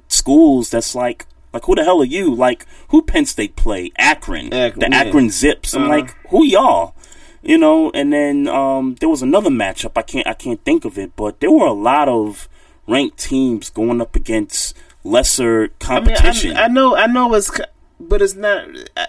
schools 0.09 0.71
that's 0.71 0.95
like 0.95 1.27
like 1.53 1.65
who 1.65 1.75
the 1.75 1.85
hell 1.85 2.01
are 2.01 2.05
you? 2.05 2.35
Like 2.35 2.67
who 2.89 3.03
Penn 3.03 3.27
State 3.27 3.57
play? 3.57 3.91
Akron. 3.99 4.53
Akron, 4.53 4.81
the 4.81 4.89
yeah. 4.97 5.03
Akron 5.05 5.31
Zips. 5.31 5.75
I'm 5.75 5.83
Uh-huh. 5.83 5.91
like, 5.91 6.17
who 6.29 6.45
y'all? 6.45 6.95
You 7.43 7.59
know, 7.59 7.91
and 7.93 8.13
then 8.13 8.47
um, 8.49 8.95
there 9.01 9.09
was 9.09 9.21
another 9.23 9.51
matchup. 9.51 9.93
I 9.97 10.03
can't 10.03 10.27
I 10.27 10.35
can't 10.35 10.63
think 10.65 10.85
of 10.85 10.97
it, 10.99 11.15
but 11.17 11.41
there 11.41 11.51
were 11.51 11.67
a 11.67 11.73
lot 11.73 12.09
of 12.09 12.49
ranked 12.87 13.19
teams 13.19 13.69
going 13.71 14.01
up 14.01 14.15
against 14.17 14.77
lesser 15.05 15.69
competition. 15.81 16.51
I, 16.53 16.55
mean, 16.55 16.57
I, 16.57 16.65
I 16.65 16.69
know, 16.69 16.97
I 16.97 17.07
know 17.07 17.35
it's, 17.35 17.51
but 17.99 18.23
it's 18.23 18.35
not. 18.35 18.69
I, 18.97 19.07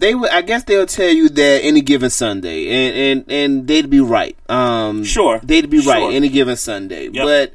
they 0.00 0.14
would, 0.14 0.30
I 0.30 0.42
guess 0.42 0.64
they'll 0.64 0.86
tell 0.86 1.10
you 1.10 1.28
that 1.28 1.60
any 1.62 1.80
given 1.82 2.10
Sunday, 2.10 2.68
and 2.68 2.96
and 2.96 3.32
and 3.32 3.66
they'd 3.68 3.88
be 3.90 4.00
right. 4.00 4.36
Um, 4.48 5.04
Sure. 5.04 5.40
they'd 5.42 5.68
be 5.70 5.78
right 5.78 6.00
Sure. 6.00 6.12
any 6.12 6.28
given 6.28 6.56
Sunday. 6.56 7.08
Yep. 7.08 7.24
But 7.24 7.52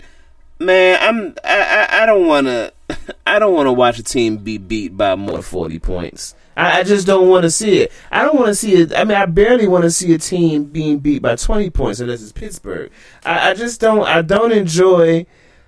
man, 0.66 1.00
I'm 1.02 1.36
I 1.44 1.88
I, 1.92 2.04
I 2.04 2.06
don't 2.06 2.28
want 2.28 2.48
to 2.48 2.72
I 3.28 3.40
don't 3.40 3.54
want 3.54 3.68
to 3.68 3.74
watch 3.74 4.00
a 4.00 4.04
team 4.04 4.38
be 4.38 4.58
beat 4.58 4.96
by 4.96 5.16
more 5.16 5.34
than 5.34 5.42
forty 5.42 5.80
points. 5.80 6.36
I, 6.58 6.80
I 6.80 6.84
just 6.84 7.06
don't 7.06 7.28
want 7.28 7.44
to 7.44 7.52
see 7.52 7.80
it. 7.80 7.92
I 8.12 8.24
don't 8.24 8.36
want 8.36 8.48
to 8.48 8.56
see 8.56 8.74
it. 8.76 8.94
I 8.96 9.04
mean, 9.04 9.18
I 9.18 9.26
barely 9.26 9.68
want 9.68 9.84
to 9.84 9.92
see 9.92 10.14
a 10.14 10.18
team 10.18 10.64
being 10.66 11.00
beat 11.00 11.22
by 11.22 11.36
twenty 11.36 11.70
points 11.70 12.00
unless 12.00 12.22
it's 12.22 12.32
Pittsburgh. 12.32 12.92
I, 13.26 13.50
I 13.50 13.54
just 13.56 13.82
don't. 13.82 14.04
I 14.08 14.22
don't 14.22 14.52
enjoy. 14.54 15.26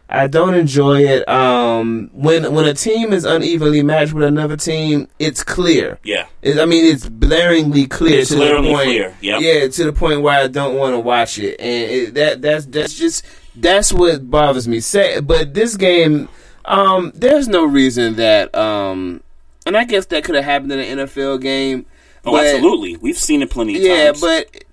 I 0.09 0.27
don't 0.27 0.53
enjoy 0.55 1.01
it. 1.03 1.27
Um, 1.27 2.09
when 2.13 2.53
when 2.53 2.65
a 2.65 2.73
team 2.73 3.11
is 3.11 3.25
unevenly 3.25 3.83
matched 3.83 4.13
with 4.13 4.23
another 4.23 4.55
team, 4.55 5.07
it's 5.19 5.43
clear. 5.43 5.99
yeah. 6.03 6.27
It, 6.41 6.59
I 6.59 6.65
mean, 6.65 6.85
it's 6.85 7.07
blaringly 7.09 7.89
clear 7.89 8.19
It's 8.21 8.29
to 8.29 8.35
the 8.37 8.55
point. 8.61 8.83
clear, 8.83 9.17
yep. 9.21 9.41
Yeah, 9.41 9.67
to 9.67 9.83
the 9.83 9.91
point 9.93 10.21
where 10.21 10.39
I 10.39 10.47
don't 10.47 10.75
want 10.77 10.93
to 10.93 10.99
watch 10.99 11.39
it, 11.39 11.59
and 11.59 11.91
it, 11.91 12.13
that 12.13 12.41
that's 12.41 12.65
that's 12.67 12.93
just 12.97 13.25
that's 13.55 13.91
what 13.91 14.29
bothers 14.31 14.65
me. 14.67 14.79
Say, 14.79 15.19
but 15.19 15.53
this 15.53 15.75
game, 15.75 16.29
um, 16.65 17.11
there's 17.13 17.49
no 17.49 17.65
reason 17.65 18.15
that, 18.15 18.55
um, 18.55 19.21
and 19.65 19.75
I 19.75 19.83
guess 19.83 20.05
that 20.05 20.23
could 20.23 20.35
have 20.35 20.45
happened 20.45 20.71
in 20.71 20.79
an 20.99 21.05
NFL 21.07 21.41
game. 21.41 21.85
Oh, 22.23 22.31
but- 22.31 22.45
absolutely. 22.45 22.95
We've 22.97 23.17
seen 23.17 23.41
it 23.41 23.49
plenty 23.49 23.75
of 23.75 23.81
Yeah, 23.81 24.05
times. 24.07 24.21
but 24.21 24.63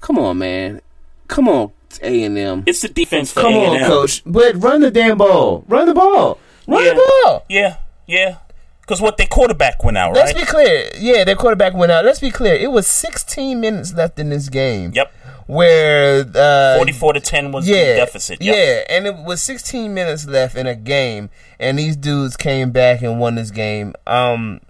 come 0.00 0.18
on, 0.18 0.38
man, 0.38 0.80
come 1.26 1.48
on, 1.48 1.70
A 2.02 2.24
and 2.24 2.36
M. 2.38 2.64
it's 2.66 2.80
the 2.82 2.88
defense 2.88 3.32
for 3.32 3.40
Come 3.40 3.54
on, 3.54 3.76
A&M. 3.76 3.86
coach. 3.86 4.22
But 4.26 4.62
run 4.62 4.80
the 4.80 4.90
damn 4.90 5.18
ball. 5.18 5.64
Run 5.68 5.86
the 5.86 5.94
ball. 5.94 6.38
Run 6.66 6.84
Yeah. 6.84 6.90
the 6.94 7.12
ball. 7.24 7.44
Yeah, 7.48 7.76
yeah. 8.06 8.36
Because 8.80 9.00
what 9.02 9.18
their 9.18 9.26
quarterback 9.26 9.84
went 9.84 9.98
out, 9.98 10.14
Let's 10.14 10.32
right? 10.32 10.40
be 10.40 10.46
clear. 10.46 10.90
Yeah, 10.98 11.24
their 11.24 11.36
quarterback 11.36 11.74
went 11.74 11.92
out. 11.92 12.06
Let's 12.06 12.20
be 12.20 12.30
clear. 12.30 12.54
It 12.54 12.70
was 12.72 12.86
16 12.86 13.60
minutes 13.60 13.92
left 13.92 14.18
in 14.18 14.30
this 14.30 14.48
game. 14.48 14.92
Yep. 14.94 15.12
Where 15.46 16.24
uh, 16.34 16.76
44 16.76 17.14
to 17.14 17.20
10 17.20 17.52
was 17.52 17.68
yeah, 17.68 17.90
the 17.92 17.96
deficit. 17.96 18.40
Yep. 18.42 18.54
Yeah, 18.56 18.94
and 18.96 19.06
it 19.06 19.16
was 19.24 19.42
16 19.42 19.92
minutes 19.92 20.26
left 20.26 20.56
in 20.56 20.66
a 20.66 20.74
game, 20.74 21.28
and 21.58 21.78
these 21.78 21.96
dudes 21.96 22.36
came 22.36 22.70
back 22.70 23.02
and 23.02 23.18
won 23.20 23.34
this 23.34 23.50
game. 23.50 23.94
Um, 24.06 24.60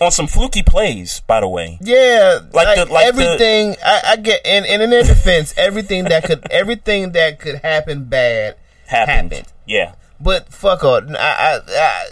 On 0.00 0.10
some 0.10 0.26
fluky 0.26 0.62
plays, 0.62 1.20
by 1.26 1.40
the 1.40 1.46
way. 1.48 1.78
yeah, 1.80 2.40
Like 2.52 2.66
like, 2.66 2.76
the- 2.88 2.92
like 2.92 3.14
the- 3.14 3.22
everything. 3.22 3.76
I, 3.84 4.00
I 4.12 4.16
get, 4.16 4.40
and, 4.44 4.66
and 4.66 4.82
in 4.82 4.90
their 4.90 5.04
defense, 5.04 5.54
everything 5.56 6.04
that 6.04 6.24
could, 6.24 6.44
everything 6.50 7.12
that 7.12 7.38
could 7.38 7.56
happen 7.56 8.04
bad 8.04 8.56
Happened. 8.86 9.32
happened. 9.32 9.52
Yeah. 9.66 9.94
But 10.18 10.52
fuck 10.52 10.82
all. 10.82 11.00
I, 11.16 11.16
I, 11.18 11.60
I, 11.68 12.04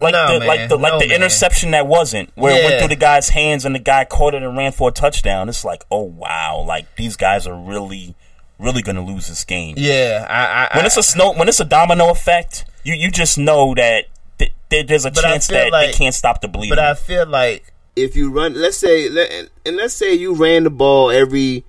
Like 0.00 0.12
no, 0.12 0.38
the 0.38 0.46
like 0.46 0.68
the 0.68 0.76
like 0.76 0.92
No, 0.94 0.98
the 1.00 1.08
man. 1.08 1.16
interception 1.16 1.72
that 1.72 1.86
wasn't 1.86 2.30
where 2.34 2.58
it 2.58 2.64
went 2.64 2.78
through 2.78 2.88
the 2.88 2.96
guy's 2.96 3.28
hands 3.30 3.64
and 3.64 3.74
the 3.74 3.78
guy 3.78 4.04
caught 4.04 4.34
it 4.34 4.42
and 4.42 4.56
ran 4.56 4.72
for 4.72 4.88
a 4.88 4.92
touchdown. 4.92 5.48
It's 5.48 5.64
like, 5.64 5.84
oh 5.90 6.02
wow, 6.04 6.64
like 6.66 6.94
these 6.96 7.16
guys 7.16 7.46
are 7.46 7.54
really, 7.56 8.14
really 8.58 8.80
gonna 8.82 9.04
lose 9.04 9.28
this 9.28 9.44
game. 9.44 9.74
Yeah, 9.78 10.26
I, 10.28 10.66
I, 10.72 10.76
When 10.76 10.86
it's 10.86 10.96
a 10.96 11.02
snow, 11.02 11.32
when 11.32 11.48
it's 11.48 11.60
a 11.60 11.64
domino 11.64 12.10
effect, 12.10 12.64
you 12.84 12.94
you 12.94 13.10
just 13.10 13.38
know 13.38 13.74
that 13.74 14.04
th- 14.38 14.52
th- 14.70 14.86
there's 14.86 15.04
a 15.04 15.10
But 15.10 15.22
chance 15.22 15.46
that 15.48 15.70
like- 15.72 15.92
they 15.92 15.96
can't 15.96 16.14
stop 16.14 16.40
the 16.40 16.48
bleeding. 16.48 16.70
But 16.70 16.78
I 16.78 16.94
feel 16.94 17.26
like 17.26 17.72
if 17.96 18.16
you 18.16 18.30
run, 18.30 18.54
let's 18.54 18.76
say, 18.76 19.08
let, 19.08 19.30
and 19.64 19.76
let's 19.76 19.94
say 19.94 20.14
you 20.14 20.34
ran 20.34 20.64
the 20.64 20.70
ball 20.70 21.10
every, 21.10 21.64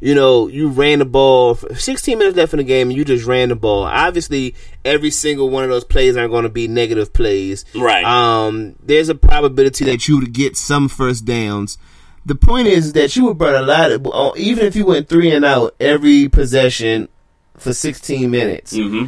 you 0.00 0.14
know, 0.14 0.48
you 0.48 0.68
ran 0.68 0.98
the 0.98 1.04
ball. 1.04 1.54
16 1.54 2.18
minutes 2.18 2.36
left 2.36 2.52
in 2.52 2.58
the 2.58 2.64
game, 2.64 2.88
and 2.90 2.96
you 2.96 3.04
just 3.04 3.24
ran 3.26 3.48
the 3.50 3.56
ball. 3.56 3.84
Obviously, 3.84 4.54
every 4.84 5.10
single 5.10 5.48
one 5.50 5.64
of 5.64 5.70
those 5.70 5.84
plays 5.84 6.16
aren't 6.16 6.30
going 6.32 6.42
to 6.44 6.48
be 6.50 6.68
negative 6.68 7.12
plays. 7.12 7.64
Right. 7.74 8.04
Um. 8.04 8.76
There's 8.82 9.08
a 9.08 9.14
probability 9.14 9.84
that 9.86 10.06
you 10.08 10.18
would 10.18 10.32
get 10.32 10.56
some 10.56 10.88
first 10.88 11.24
downs. 11.24 11.78
The 12.26 12.34
point 12.34 12.66
is 12.68 12.92
that 12.92 13.16
you 13.16 13.24
would 13.26 13.38
burn 13.38 13.54
a 13.54 13.66
lot 13.66 13.90
of, 13.90 14.36
even 14.36 14.66
if 14.66 14.76
you 14.76 14.84
went 14.84 15.08
three 15.08 15.30
and 15.32 15.42
out 15.44 15.74
every 15.80 16.28
possession 16.28 17.08
for 17.56 17.72
16 17.72 18.30
minutes. 18.30 18.76
hmm 18.76 19.06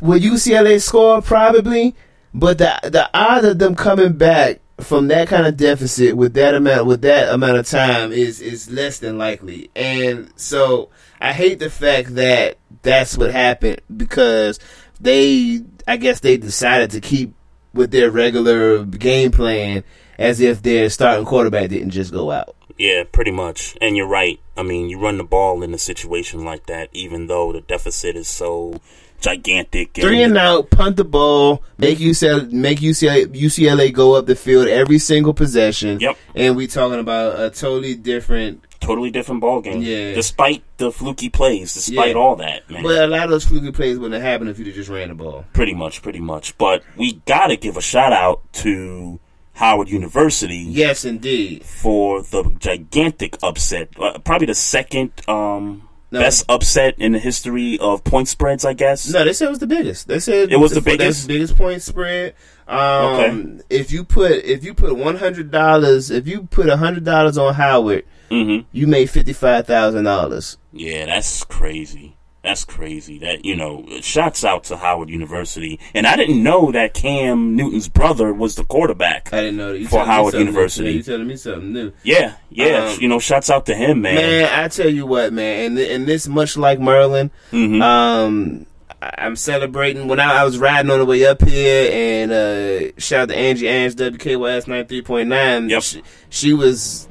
Will 0.00 0.18
UCLA 0.18 0.80
score? 0.80 1.22
Probably, 1.22 1.94
but 2.34 2.58
the 2.58 2.78
the 2.82 3.10
odds 3.14 3.46
of 3.46 3.58
them 3.58 3.74
coming 3.74 4.14
back 4.14 4.60
from 4.80 5.08
that 5.08 5.28
kind 5.28 5.46
of 5.46 5.56
deficit 5.56 6.16
with 6.16 6.34
that 6.34 6.54
amount 6.54 6.86
with 6.86 7.02
that 7.02 7.32
amount 7.32 7.56
of 7.56 7.66
time 7.66 8.12
is 8.12 8.40
is 8.40 8.70
less 8.70 8.98
than 8.98 9.18
likely. 9.18 9.70
And 9.74 10.30
so 10.36 10.90
I 11.20 11.32
hate 11.32 11.58
the 11.58 11.70
fact 11.70 12.14
that 12.16 12.58
that's 12.82 13.16
what 13.16 13.30
happened 13.30 13.80
because 13.94 14.58
they 15.00 15.62
I 15.86 15.96
guess 15.96 16.20
they 16.20 16.36
decided 16.36 16.90
to 16.92 17.00
keep 17.00 17.34
with 17.72 17.90
their 17.90 18.10
regular 18.10 18.84
game 18.84 19.30
plan 19.30 19.84
as 20.18 20.40
if 20.40 20.62
their 20.62 20.90
starting 20.90 21.26
quarterback 21.26 21.68
didn't 21.70 21.90
just 21.90 22.12
go 22.12 22.30
out. 22.30 22.56
Yeah, 22.78 23.04
pretty 23.10 23.30
much. 23.30 23.76
And 23.80 23.96
you're 23.96 24.08
right. 24.08 24.38
I 24.56 24.62
mean, 24.62 24.88
you 24.88 24.98
run 24.98 25.18
the 25.18 25.24
ball 25.24 25.62
in 25.62 25.72
a 25.72 25.78
situation 25.78 26.44
like 26.44 26.66
that, 26.66 26.90
even 26.92 27.26
though 27.26 27.52
the 27.52 27.60
deficit 27.62 28.16
is 28.16 28.28
so 28.28 28.80
gigantic. 29.20 29.94
Three 29.94 30.22
and 30.22 30.36
out, 30.36 30.70
punt 30.70 30.96
the 30.96 31.04
ball, 31.04 31.62
make 31.78 31.98
UCLA, 31.98 32.50
make 32.52 32.78
UCLA, 32.80 33.26
UCLA 33.26 33.92
go 33.92 34.14
up 34.14 34.26
the 34.26 34.36
field 34.36 34.68
every 34.68 34.98
single 34.98 35.34
possession. 35.34 36.00
Yep. 36.00 36.16
And 36.34 36.56
we 36.56 36.66
talking 36.66 37.00
about 37.00 37.40
a 37.40 37.50
totally 37.50 37.94
different. 37.94 38.62
totally 38.78 39.10
different 39.10 39.40
ball 39.40 39.60
game. 39.62 39.80
Yeah. 39.82 40.14
Despite 40.14 40.62
the 40.76 40.92
fluky 40.92 41.28
plays, 41.30 41.74
despite 41.74 42.10
Yeah. 42.14 42.20
all 42.22 42.36
that, 42.36 42.68
man. 42.70 42.82
But 42.82 43.02
a 43.02 43.06
lot 43.06 43.24
of 43.24 43.30
those 43.30 43.44
fluky 43.44 43.72
plays 43.72 43.98
wouldn't 43.98 44.14
have 44.14 44.22
happened 44.22 44.50
if 44.50 44.58
you 44.58 44.70
just 44.70 44.90
ran 44.90 45.08
the 45.08 45.14
ball. 45.14 45.44
Pretty 45.54 45.74
much, 45.74 46.02
pretty 46.02 46.20
much. 46.20 46.56
But 46.58 46.82
we 46.96 47.14
gotta 47.26 47.56
give 47.56 47.76
a 47.76 47.80
shout 47.80 48.12
out 48.12 48.42
to 48.64 49.18
Howard 49.54 49.88
University 49.88 50.58
Yes, 50.68 51.04
indeed. 51.06 51.64
for 51.64 52.20
the 52.22 52.44
gigantic 52.58 53.38
upset. 53.42 53.88
Uh, 53.98 54.18
probably 54.18 54.46
the 54.46 54.54
second 54.54 55.10
um, 55.26 55.88
No. 56.16 56.24
best 56.24 56.44
upset 56.48 56.94
in 56.98 57.12
the 57.12 57.18
history 57.18 57.78
of 57.78 58.02
point 58.04 58.28
spreads, 58.28 58.64
I 58.64 58.72
guess. 58.72 59.08
No, 59.12 59.24
they 59.24 59.32
said 59.32 59.46
it 59.46 59.50
was 59.50 59.58
the 59.60 59.66
biggest. 59.66 60.08
They 60.08 60.18
said 60.20 60.52
It 60.52 60.56
was 60.56 60.72
the 60.72 60.80
biggest? 60.80 61.28
biggest 61.28 61.56
point 61.56 61.82
spread. 61.82 62.34
Um, 62.68 62.78
Okay. 62.78 63.58
If 63.70 63.92
you 63.92 64.02
put 64.04 64.32
if 64.44 64.64
you 64.64 64.74
put 64.74 64.96
one 64.96 65.16
hundred 65.16 65.50
dollars, 65.50 66.10
if 66.10 66.26
you 66.26 66.42
put 66.44 66.68
hundred 66.68 67.04
dollars 67.04 67.38
on 67.38 67.54
Howard, 67.54 68.04
hmm 68.30 68.58
you 68.72 68.86
made 68.88 69.08
fifty 69.08 69.32
five 69.32 69.66
thousand 69.66 70.04
dollars. 70.04 70.58
Yeah, 70.72 71.06
that's 71.06 71.44
crazy. 71.44 72.16
That's 72.46 72.64
crazy. 72.64 73.18
That 73.18 73.44
you 73.44 73.56
know, 73.56 73.84
shouts 74.00 74.44
out 74.44 74.62
to 74.64 74.76
Howard 74.76 75.10
University. 75.10 75.80
And 75.94 76.06
I 76.06 76.14
didn't 76.14 76.40
know 76.42 76.70
that 76.70 76.94
Cam 76.94 77.56
Newton's 77.56 77.88
brother 77.88 78.32
was 78.32 78.54
the 78.54 78.64
quarterback. 78.64 79.32
I 79.32 79.40
didn't 79.40 79.56
know 79.56 79.72
that. 79.72 79.80
You 79.80 79.88
For 79.88 80.04
Howard. 80.04 80.34
University. 80.34 80.92
You 80.92 81.02
telling 81.02 81.26
me 81.26 81.36
something 81.36 81.72
new? 81.72 81.92
Yeah, 82.04 82.34
yeah. 82.50 82.90
Um, 82.92 82.98
you 83.00 83.08
know, 83.08 83.18
shouts 83.18 83.50
out 83.50 83.66
to 83.66 83.74
him, 83.74 84.00
man. 84.02 84.14
Man, 84.14 84.64
I 84.64 84.68
tell 84.68 84.88
you 84.88 85.06
what, 85.06 85.32
man, 85.32 85.72
and 85.72 85.78
and 85.78 86.06
this 86.06 86.28
much 86.28 86.56
like 86.56 86.78
Maryland, 86.78 87.30
Mhm. 87.50 87.82
um, 87.82 88.66
I'm 89.02 89.34
celebrating 89.36 90.06
when 90.08 90.20
I, 90.20 90.36
I 90.42 90.44
was 90.44 90.56
riding 90.58 90.90
on 90.90 91.00
the 91.00 91.04
way 91.04 91.26
up 91.26 91.42
here, 91.42 91.90
and 91.92 92.30
uh, 92.32 92.92
shout 92.98 93.22
out 93.22 93.28
to 93.30 93.36
Angie 93.36 93.66
Ange 93.66 93.96
WKYS 93.96 94.68
ninety 94.68 94.88
three 94.88 95.02
point 95.02 95.28
nine. 95.28 95.68
Yep. 95.68 95.82
She, 95.82 96.02
she 96.30 96.52
was, 96.54 97.08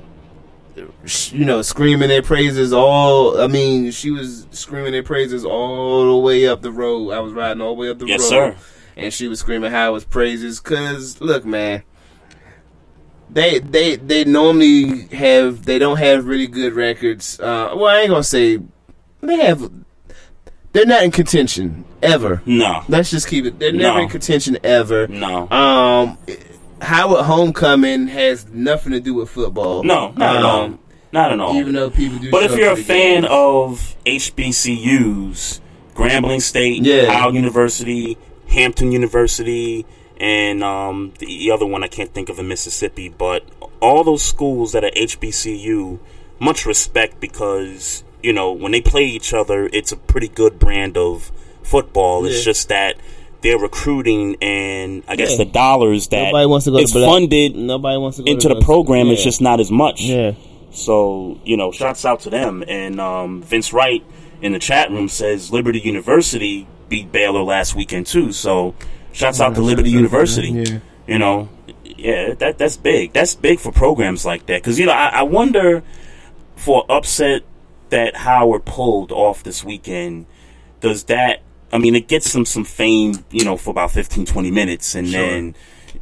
you 1.31 1.45
know, 1.45 1.61
screaming 1.61 2.09
their 2.09 2.21
praises 2.21 2.73
all. 2.73 3.39
I 3.41 3.47
mean, 3.47 3.91
she 3.91 4.11
was 4.11 4.45
screaming 4.51 4.91
their 4.91 5.03
praises 5.03 5.45
all 5.45 6.09
the 6.11 6.17
way 6.17 6.47
up 6.47 6.61
the 6.61 6.71
road. 6.71 7.11
I 7.11 7.19
was 7.19 7.33
riding 7.33 7.61
all 7.61 7.75
the 7.75 7.81
way 7.81 7.89
up 7.89 7.99
the 7.99 8.07
Yes, 8.07 8.21
road, 8.23 8.29
sir. 8.29 8.55
and 8.97 9.13
she 9.13 9.27
was 9.27 9.39
screaming 9.39 9.71
how 9.71 9.85
Howard's 9.88 10.05
praises. 10.05 10.59
Cause 10.59 11.19
look, 11.21 11.45
man 11.45 11.83
they 13.29 13.59
they 13.59 13.95
they 13.95 14.23
normally 14.23 15.07
have 15.07 15.65
they 15.65 15.79
don't 15.79 15.97
have 15.97 16.25
really 16.25 16.47
good 16.47 16.73
records. 16.73 17.39
Uh, 17.39 17.71
well, 17.75 17.88
I 17.88 18.01
ain't 18.01 18.09
gonna 18.09 18.23
say 18.23 18.59
they 19.21 19.38
have. 19.38 19.71
They're 20.73 20.85
not 20.85 21.03
in 21.03 21.11
contention 21.11 21.85
ever. 22.03 22.41
No. 22.45 22.83
Let's 22.89 23.09
just 23.09 23.27
keep 23.27 23.45
it. 23.45 23.57
They're 23.59 23.71
never 23.71 23.97
No. 23.97 24.03
in 24.03 24.09
contention 24.09 24.57
ever. 24.63 25.07
No. 25.07 25.49
Um, 25.49 26.17
Howard 26.81 27.25
homecoming 27.25 28.07
has 28.07 28.47
nothing 28.49 28.91
to 28.91 28.99
do 28.99 29.13
with 29.13 29.29
football. 29.29 29.83
No, 29.83 30.11
not 30.17 30.35
at 30.35 30.43
all. 30.43 30.61
Um, 30.65 30.79
Not 31.11 31.31
at 31.31 31.39
all. 31.39 31.55
Even 31.55 31.73
though 31.73 31.89
people 31.89 32.17
do. 32.19 32.29
But 32.31 32.43
if 32.43 32.57
you're 32.57 32.73
a 32.73 32.75
fan 32.75 33.21
games. 33.21 33.27
of 33.31 33.95
HBCUs, 34.05 35.59
Grambling 35.93 36.41
State, 36.41 36.83
Yeah. 36.83 37.11
Howard 37.11 37.35
University, 37.35 38.17
Hampton 38.49 38.91
University, 38.91 39.85
and 40.17 40.63
um, 40.63 41.13
the 41.19 41.51
other 41.51 41.65
one 41.65 41.83
I 41.83 41.88
can't 41.88 42.13
think 42.13 42.29
of 42.29 42.39
in 42.39 42.47
Mississippi, 42.47 43.09
but 43.09 43.43
all 43.81 44.03
those 44.03 44.23
schools 44.23 44.71
that 44.73 44.83
are 44.83 44.91
HBCU, 44.91 45.99
much 46.39 46.65
respect 46.65 47.19
because 47.19 48.03
you 48.23 48.33
know 48.33 48.51
when 48.51 48.71
they 48.71 48.81
play 48.81 49.05
each 49.05 49.33
other, 49.33 49.69
it's 49.71 49.91
a 49.91 49.97
pretty 49.97 50.27
good 50.27 50.59
brand 50.59 50.97
of 50.97 51.31
football. 51.63 52.25
It's 52.25 52.43
just 52.43 52.67
that 52.69 52.95
they're 53.45 53.60
recruiting 53.60 54.36
and 54.41 55.03
I 55.08 55.15
guess 55.15 55.31
Yeah. 55.31 55.38
the 55.38 55.45
dollars 55.45 56.08
that 56.10 56.25
Nobody 56.25 56.45
wants 56.47 56.65
to 56.65 56.71
go 56.71 56.77
to 56.77 56.84
it's 56.84 56.91
black- 56.91 57.08
funded 57.08 57.55
Nobody 57.55 57.97
wants 57.97 58.17
to 58.17 58.23
go 58.23 58.31
into 58.31 58.47
to 58.49 58.55
the 58.55 58.62
program. 58.62 59.08
It's 59.08 59.21
yeah. 59.21 59.25
just 59.25 59.41
not 59.41 59.60
as 59.60 59.69
much. 59.71 60.01
Yeah. 60.01 60.31
So, 60.71 61.39
you 61.45 61.55
know, 61.55 61.71
shouts 61.71 62.03
out 62.05 62.21
to 62.21 62.29
them. 62.29 62.63
And 62.67 62.99
um, 62.99 63.41
Vince 63.43 63.71
Wright 63.71 64.03
in 64.41 64.51
the 64.51 64.60
chat 64.60 64.89
room 64.91 65.08
says 65.08 65.51
Liberty 65.51 65.79
University 65.79 66.67
beat 66.89 67.12
Baylor 67.12 67.43
last 67.43 67.75
weekend 67.75 68.08
too. 68.08 68.31
So, 68.31 68.73
shouts 69.13 69.39
out 69.39 69.55
to 69.55 69.62
Liberty 69.62 69.91
University. 69.91 70.49
Yeah. 70.49 70.79
You 71.08 71.19
know, 71.19 71.49
yeah, 71.84 72.34
that 72.34 72.58
that's 72.58 72.77
big. 72.77 73.13
That's 73.13 73.36
big 73.36 73.60
for 73.60 73.71
programs 73.71 74.25
like 74.25 74.47
that. 74.47 74.62
Because 74.62 74.79
you 74.79 74.88
know, 74.88 74.91
I, 74.91 75.08
I 75.08 75.21
wonder 75.21 75.84
for 76.55 76.84
upset 76.89 77.43
that 77.91 78.15
Howard 78.17 78.65
pulled 78.65 79.12
off 79.12 79.43
this 79.43 79.63
weekend. 79.63 80.25
Does 80.81 81.03
that? 81.05 81.41
I 81.73 81.78
mean, 81.78 81.95
it 81.95 82.08
gets 82.08 82.32
them 82.34 82.45
some 82.45 82.63
fame, 82.63 83.23
you 83.32 83.43
know, 83.43 83.58
for 83.58 83.71
about 83.71 83.91
15, 83.91 84.25
20 84.25 84.51
minutes, 84.51 84.95
and 84.95 85.08
Sure. 85.08 85.19
then. 85.21 85.56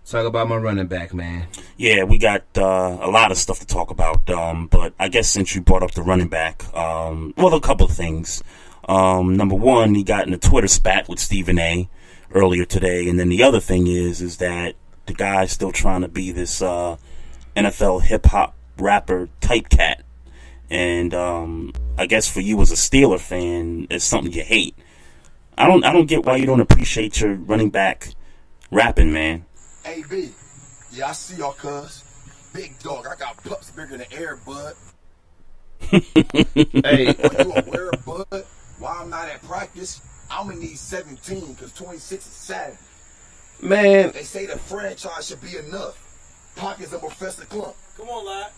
talk 0.06 0.26
about 0.26 0.48
my 0.48 0.56
running 0.56 0.88
back, 0.88 1.14
man. 1.14 1.48
Yeah, 1.78 2.04
we 2.04 2.18
got 2.18 2.44
uh, 2.58 2.98
a 3.02 3.10
lot 3.10 3.32
of 3.32 3.38
stuff 3.38 3.60
to 3.60 3.66
talk 3.66 3.92
about. 3.92 4.30
Um, 4.30 4.68
but 4.68 4.94
I 5.00 5.08
guess 5.08 5.28
since 5.28 5.56
you 5.56 5.62
brought 5.62 5.84
up 5.84 5.92
the 5.92 6.04
running 6.04 6.28
back, 6.28 6.64
um, 6.76 7.34
well, 7.38 7.54
a 7.54 7.62
couple 7.62 7.86
of 7.86 7.92
things. 7.92 8.44
Um, 8.88 9.36
number 9.36 9.56
one, 9.56 9.96
he 9.96 10.04
got 10.04 10.28
in 10.28 10.34
a 10.34 10.38
Twitter 10.38 10.68
spat 10.68 11.10
with 11.10 11.20
Stephen 11.20 11.58
A. 11.58 11.90
earlier 12.34 12.66
today, 12.66 13.10
and 13.10 13.20
then 13.20 13.30
the 13.30 13.42
other 13.42 13.60
thing 13.60 13.88
is, 13.88 14.22
is 14.22 14.38
that 14.38 14.76
the 15.08 15.14
guy's 15.14 15.52
still 15.52 15.72
trying 15.72 16.02
to 16.02 16.08
be 16.08 16.32
this 16.32 16.62
uh, 16.62 16.98
NFL 17.56 18.04
hip 18.04 18.28
hop 18.28 18.56
rapper 18.78 19.30
type 19.42 19.70
cat, 19.70 20.04
and 20.70 21.16
um, 21.16 21.74
I 21.98 22.06
guess 22.06 22.30
for 22.30 22.42
you 22.42 22.62
as 22.62 22.72
a 22.72 22.76
Steeler 22.76 23.20
fan, 23.20 23.88
it's 23.90 24.06
something 24.06 24.32
you 24.32 24.44
hate. 24.44 24.78
I 25.58 25.68
don't, 25.68 25.84
I 25.84 25.92
don't 25.92 26.06
get 26.06 26.26
why 26.26 26.36
you 26.36 26.46
don't 26.46 26.60
appreciate 26.60 27.22
your 27.22 27.34
running 27.34 27.70
back 27.72 28.10
rapping, 28.70 29.12
man. 29.12 29.46
AB, 29.86 30.32
yeah, 30.92 31.08
I 31.08 31.12
see 31.12 31.38
y'all, 31.38 31.54
cuz. 31.54 32.04
Big 32.54 32.78
dog, 32.80 33.06
I 33.08 33.16
got 33.16 33.38
pups 33.44 33.72
bigger 33.72 33.98
than 33.98 34.08
air, 34.12 34.38
bud. 34.46 34.74
Hey. 35.92 37.08
Are 37.08 37.44
you 37.44 37.54
aware, 37.54 37.92
bud? 38.06 38.46
Why 38.80 38.98
I'm 39.02 39.10
not 39.10 39.28
at 39.28 39.42
practice? 39.44 40.02
I'm 40.32 40.48
gonna 40.48 40.60
need 40.60 40.78
17, 40.78 41.54
because 41.54 41.72
26 41.74 42.26
is 42.26 42.32
Saturday. 42.32 42.78
Man. 43.62 44.12
They 44.12 44.24
say 44.24 44.46
the 44.46 44.58
franchise 44.58 45.28
should 45.28 45.42
be 45.42 45.58
enough. 45.58 46.02
Pockets 46.56 46.94
of 46.94 47.02
Professor 47.02 47.44
Klump. 47.46 47.76
Come 47.98 48.10
on, 48.10 48.26
lad. 48.26 48.52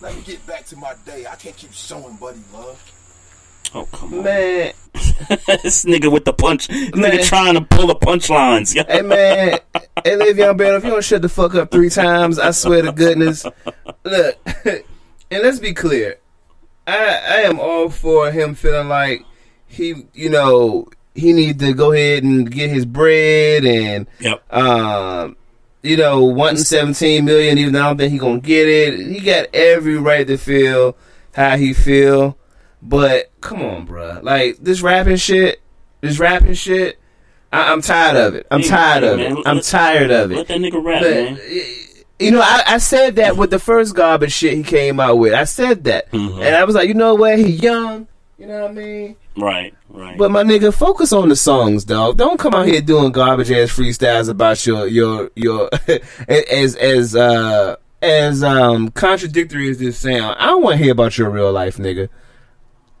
Let 0.00 0.14
me 0.14 0.22
get 0.22 0.44
back 0.46 0.66
to 0.66 0.76
my 0.76 0.94
day. 1.04 1.26
I 1.26 1.36
can't 1.36 1.56
keep 1.56 1.72
showing 1.72 2.16
Buddy 2.16 2.40
love. 2.52 2.92
Oh 3.74 3.86
come 3.92 4.14
on, 4.14 4.24
Man. 4.24 4.72
this 4.94 5.84
nigga 5.84 6.10
with 6.12 6.24
the 6.24 6.32
punch, 6.32 6.68
this 6.68 6.94
Man. 6.94 7.10
nigga 7.10 7.24
trying 7.24 7.54
to 7.54 7.60
pull 7.62 7.86
the 7.86 7.96
punchlines. 7.96 8.74
Yeah. 8.76 8.84
Hey 8.88 9.02
man, 9.02 9.58
hey 10.06 10.16
Le'Veon 10.16 10.56
Bell, 10.56 10.76
if 10.76 10.84
you 10.84 10.90
don't 10.90 11.04
shut 11.04 11.22
the 11.22 11.28
fuck 11.28 11.54
up 11.54 11.70
three 11.70 11.90
times, 11.90 12.38
I 12.38 12.50
swear 12.52 12.82
to 12.82 12.92
goodness. 12.92 13.44
Look, 14.04 14.38
and 14.64 15.42
let's 15.42 15.58
be 15.58 15.74
clear, 15.74 16.16
I 16.86 16.96
I 16.96 17.36
am 17.42 17.58
all 17.60 17.90
for 17.90 18.30
him 18.30 18.54
feeling 18.54 18.88
like 18.88 19.24
he, 19.66 20.06
you 20.14 20.30
know, 20.30 20.88
he 21.14 21.32
needs 21.32 21.58
to 21.64 21.72
go 21.74 21.92
ahead 21.92 22.22
and 22.22 22.50
get 22.50 22.70
his 22.70 22.84
bread 22.86 23.64
and, 23.64 24.06
Yep. 24.20 24.52
um, 24.54 25.36
you 25.82 25.96
know, 25.96 26.24
wanting 26.24 26.58
seventeen 26.58 27.24
million, 27.24 27.58
even 27.58 27.72
though 27.72 27.80
I 27.82 27.86
don't 27.88 27.98
think 27.98 28.12
he 28.12 28.18
gonna 28.18 28.40
get 28.40 28.68
it. 28.68 28.98
He 29.06 29.20
got 29.20 29.48
every 29.54 29.96
right 29.98 30.26
to 30.26 30.36
feel 30.38 30.96
how 31.34 31.56
he 31.56 31.72
feel, 31.72 32.36
but 32.82 33.30
come 33.40 33.60
on, 33.62 33.86
bruh. 33.86 34.22
like 34.22 34.56
this 34.60 34.80
rapping 34.82 35.16
shit, 35.16 35.60
this 36.00 36.18
rapping 36.18 36.54
shit. 36.54 36.98
I, 37.56 37.72
I'm 37.72 37.80
tired 37.82 38.16
of 38.16 38.34
it. 38.34 38.46
I'm 38.50 38.62
tired 38.62 39.04
of 39.04 39.18
man, 39.18 39.36
it. 39.38 39.42
I'm 39.46 39.56
let- 39.56 39.64
tired 39.64 40.10
of 40.10 40.32
it. 40.32 40.36
Let 40.36 40.48
that 40.48 40.58
nigga 40.58 40.84
rap, 40.84 41.02
But, 41.02 41.10
man. 41.10 41.40
You 42.18 42.30
know, 42.30 42.40
I, 42.40 42.62
I 42.66 42.78
said 42.78 43.16
that 43.16 43.36
with 43.36 43.50
the 43.50 43.58
first 43.58 43.94
garbage 43.94 44.32
shit 44.32 44.54
he 44.54 44.62
came 44.62 44.98
out 45.00 45.16
with. 45.18 45.34
I 45.34 45.44
said 45.44 45.84
that, 45.84 46.10
Mm-hmm. 46.12 46.40
and 46.40 46.54
I 46.56 46.64
was 46.64 46.74
like, 46.74 46.88
you 46.88 46.94
know 46.94 47.14
what? 47.14 47.38
He 47.38 47.50
young. 47.50 48.08
You 48.38 48.46
know 48.46 48.62
what 48.62 48.70
I 48.70 48.74
mean? 48.74 49.16
Right, 49.38 49.74
right. 49.90 50.16
But 50.18 50.30
my 50.30 50.42
nigga, 50.42 50.72
focus 50.74 51.12
on 51.12 51.28
the 51.30 51.36
songs, 51.36 51.84
dog. 51.84 52.16
Don't 52.16 52.38
come 52.38 52.54
out 52.54 52.66
here 52.66 52.80
doing 52.80 53.12
garbage 53.12 53.50
ass 53.50 53.70
freestyles 53.70 54.28
about 54.30 54.64
your 54.66 54.86
your 54.86 55.30
your 55.34 55.68
as 56.28 56.74
as 56.76 57.14
uh 57.16 57.76
as 58.02 58.42
um 58.42 58.90
contradictory 58.90 59.70
as 59.70 59.78
this 59.78 59.98
sound. 59.98 60.36
I 60.38 60.46
don't 60.46 60.62
want 60.62 60.78
to 60.78 60.82
hear 60.84 60.92
about 60.92 61.16
your 61.18 61.28
real 61.30 61.52
life, 61.52 61.76
nigga. 61.76 62.08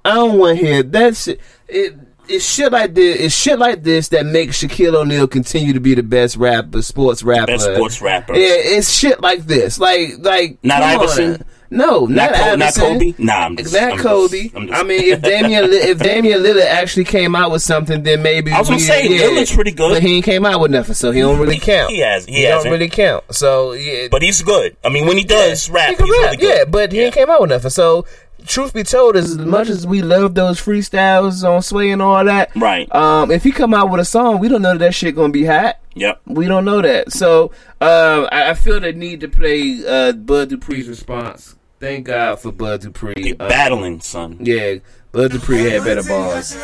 I 0.04 0.14
don't 0.14 0.38
want 0.38 0.58
to 0.58 0.64
hear 0.66 0.82
that 0.82 1.16
shit. 1.16 1.40
It 1.68 1.94
it's 2.28 2.44
shit 2.44 2.72
like 2.72 2.94
this. 2.94 3.20
It's 3.20 3.34
shit 3.34 3.58
like 3.58 3.82
this 3.82 4.08
that 4.08 4.26
makes 4.26 4.62
Shaquille 4.62 4.94
O'Neal 4.94 5.26
continue 5.26 5.72
to 5.72 5.80
be 5.80 5.94
the 5.94 6.02
best 6.02 6.36
rapper, 6.36 6.82
sports 6.82 7.22
rapper, 7.22 7.46
Best 7.52 7.64
sports 7.74 8.00
rapper. 8.02 8.34
Yeah, 8.34 8.48
it's 8.50 8.90
shit 8.92 9.20
like 9.20 9.46
this. 9.46 9.78
Like 9.78 10.14
like 10.20 10.58
Not. 10.62 10.82
Iverson? 10.82 11.44
No, 11.68 12.06
not, 12.06 12.30
Not 12.30 12.34
Co- 12.34 12.54
not 12.54 12.74
Kobe? 12.76 13.14
Nah, 13.18 13.32
I'm 13.46 13.56
just- 13.56 13.72
not 13.74 13.82
I'm 13.82 13.90
just- 13.90 14.02
Kobe. 14.04 14.50
I'm 14.54 14.68
just- 14.68 14.78
I 14.80 14.84
mean, 14.84 15.00
if 15.02 15.20
Damian 15.20 15.64
if 15.72 15.98
Damian 15.98 16.40
Lillard 16.40 16.64
actually 16.64 17.02
came 17.02 17.34
out 17.34 17.50
with 17.50 17.60
something, 17.60 18.04
then 18.04 18.22
maybe 18.22 18.52
I 18.52 18.60
was 18.60 18.68
gonna 18.68 18.76
we- 18.76 18.84
say, 18.84 19.08
Lillard's 19.08 19.52
pretty 19.52 19.72
good. 19.72 19.90
but 19.94 20.00
he 20.00 20.14
ain't 20.14 20.24
came 20.24 20.46
out 20.46 20.60
with 20.60 20.70
nothing, 20.70 20.94
so 20.94 21.10
he 21.10 21.22
don't 21.22 21.40
really 21.40 21.58
count. 21.58 21.90
He 21.90 21.98
has- 21.98 22.24
he 22.24 22.34
He 22.36 22.42
don't 22.42 22.70
really 22.70 22.88
count. 22.88 23.24
So 23.32 23.72
yeah, 23.72 24.06
But 24.12 24.22
he's 24.22 24.40
good. 24.42 24.76
I 24.84 24.90
mean, 24.90 25.06
when 25.08 25.16
he 25.16 25.24
does 25.24 25.68
rap, 25.68 25.88
he 25.88 25.94
he's 25.96 26.00
rap, 26.02 26.08
really 26.08 26.36
good. 26.36 26.56
yeah, 26.56 26.64
but 26.66 26.92
he 26.92 27.00
ain't 27.00 27.14
came 27.14 27.28
out 27.30 27.40
with 27.40 27.50
nothing. 27.50 27.70
So 27.70 28.06
truth 28.46 28.72
be 28.72 28.82
told, 28.82 29.16
as 29.16 29.36
much 29.36 29.68
as 29.68 29.86
we 29.86 30.02
love 30.02 30.34
those 30.34 30.60
freestyles 30.60 31.48
on 31.48 31.62
Sway 31.62 31.90
and 31.90 32.00
all 32.00 32.24
that, 32.24 32.50
Right. 32.56 32.92
Um, 32.94 33.30
if 33.30 33.42
he 33.44 33.52
come 33.52 33.74
out 33.74 33.90
with 33.90 34.00
a 34.00 34.04
song, 34.04 34.38
we 34.38 34.48
don't 34.48 34.62
know 34.62 34.72
that, 34.72 34.78
that 34.78 34.94
shit 34.94 35.14
gonna 35.14 35.32
be 35.32 35.44
hot. 35.44 35.78
Yep. 35.94 36.20
We 36.26 36.46
don't 36.46 36.64
know 36.64 36.80
that. 36.82 37.12
So 37.12 37.52
um, 37.80 38.28
I, 38.32 38.50
I 38.50 38.54
feel 38.54 38.80
the 38.80 38.92
need 38.92 39.20
to 39.20 39.28
play 39.28 39.82
uh, 39.86 40.12
Bud 40.12 40.50
Dupree's 40.50 40.88
response. 40.88 41.56
Thank 41.80 42.06
God 42.06 42.40
for 42.40 42.52
Bud 42.52 42.80
Dupree. 42.80 43.34
Uh, 43.38 43.48
Battling, 43.48 44.00
son. 44.00 44.38
Yeah, 44.40 44.76
Bud 45.12 45.32
Dupree 45.32 45.64
had 45.70 45.84
better 45.84 46.02
bars. 46.02 46.56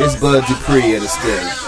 It's 0.00 0.20
Bud 0.20 0.44
Dupree 0.46 0.94
at 0.94 1.02
the 1.02 1.08
stage. 1.08 1.67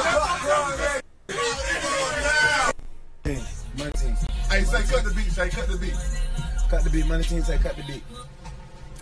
Hey, 4.50 4.64
say 4.64 4.82
cut 4.82 5.04
the 5.04 5.14
beat, 5.14 5.30
say 5.30 5.48
cut 5.48 5.68
the 5.68 5.78
beat. 5.78 5.94
Cut 6.68 6.82
the 6.82 6.90
beat, 6.90 7.06
money 7.06 7.22
team 7.22 7.40
say 7.40 7.56
cut 7.58 7.76
the 7.76 7.84
beat. 7.84 8.02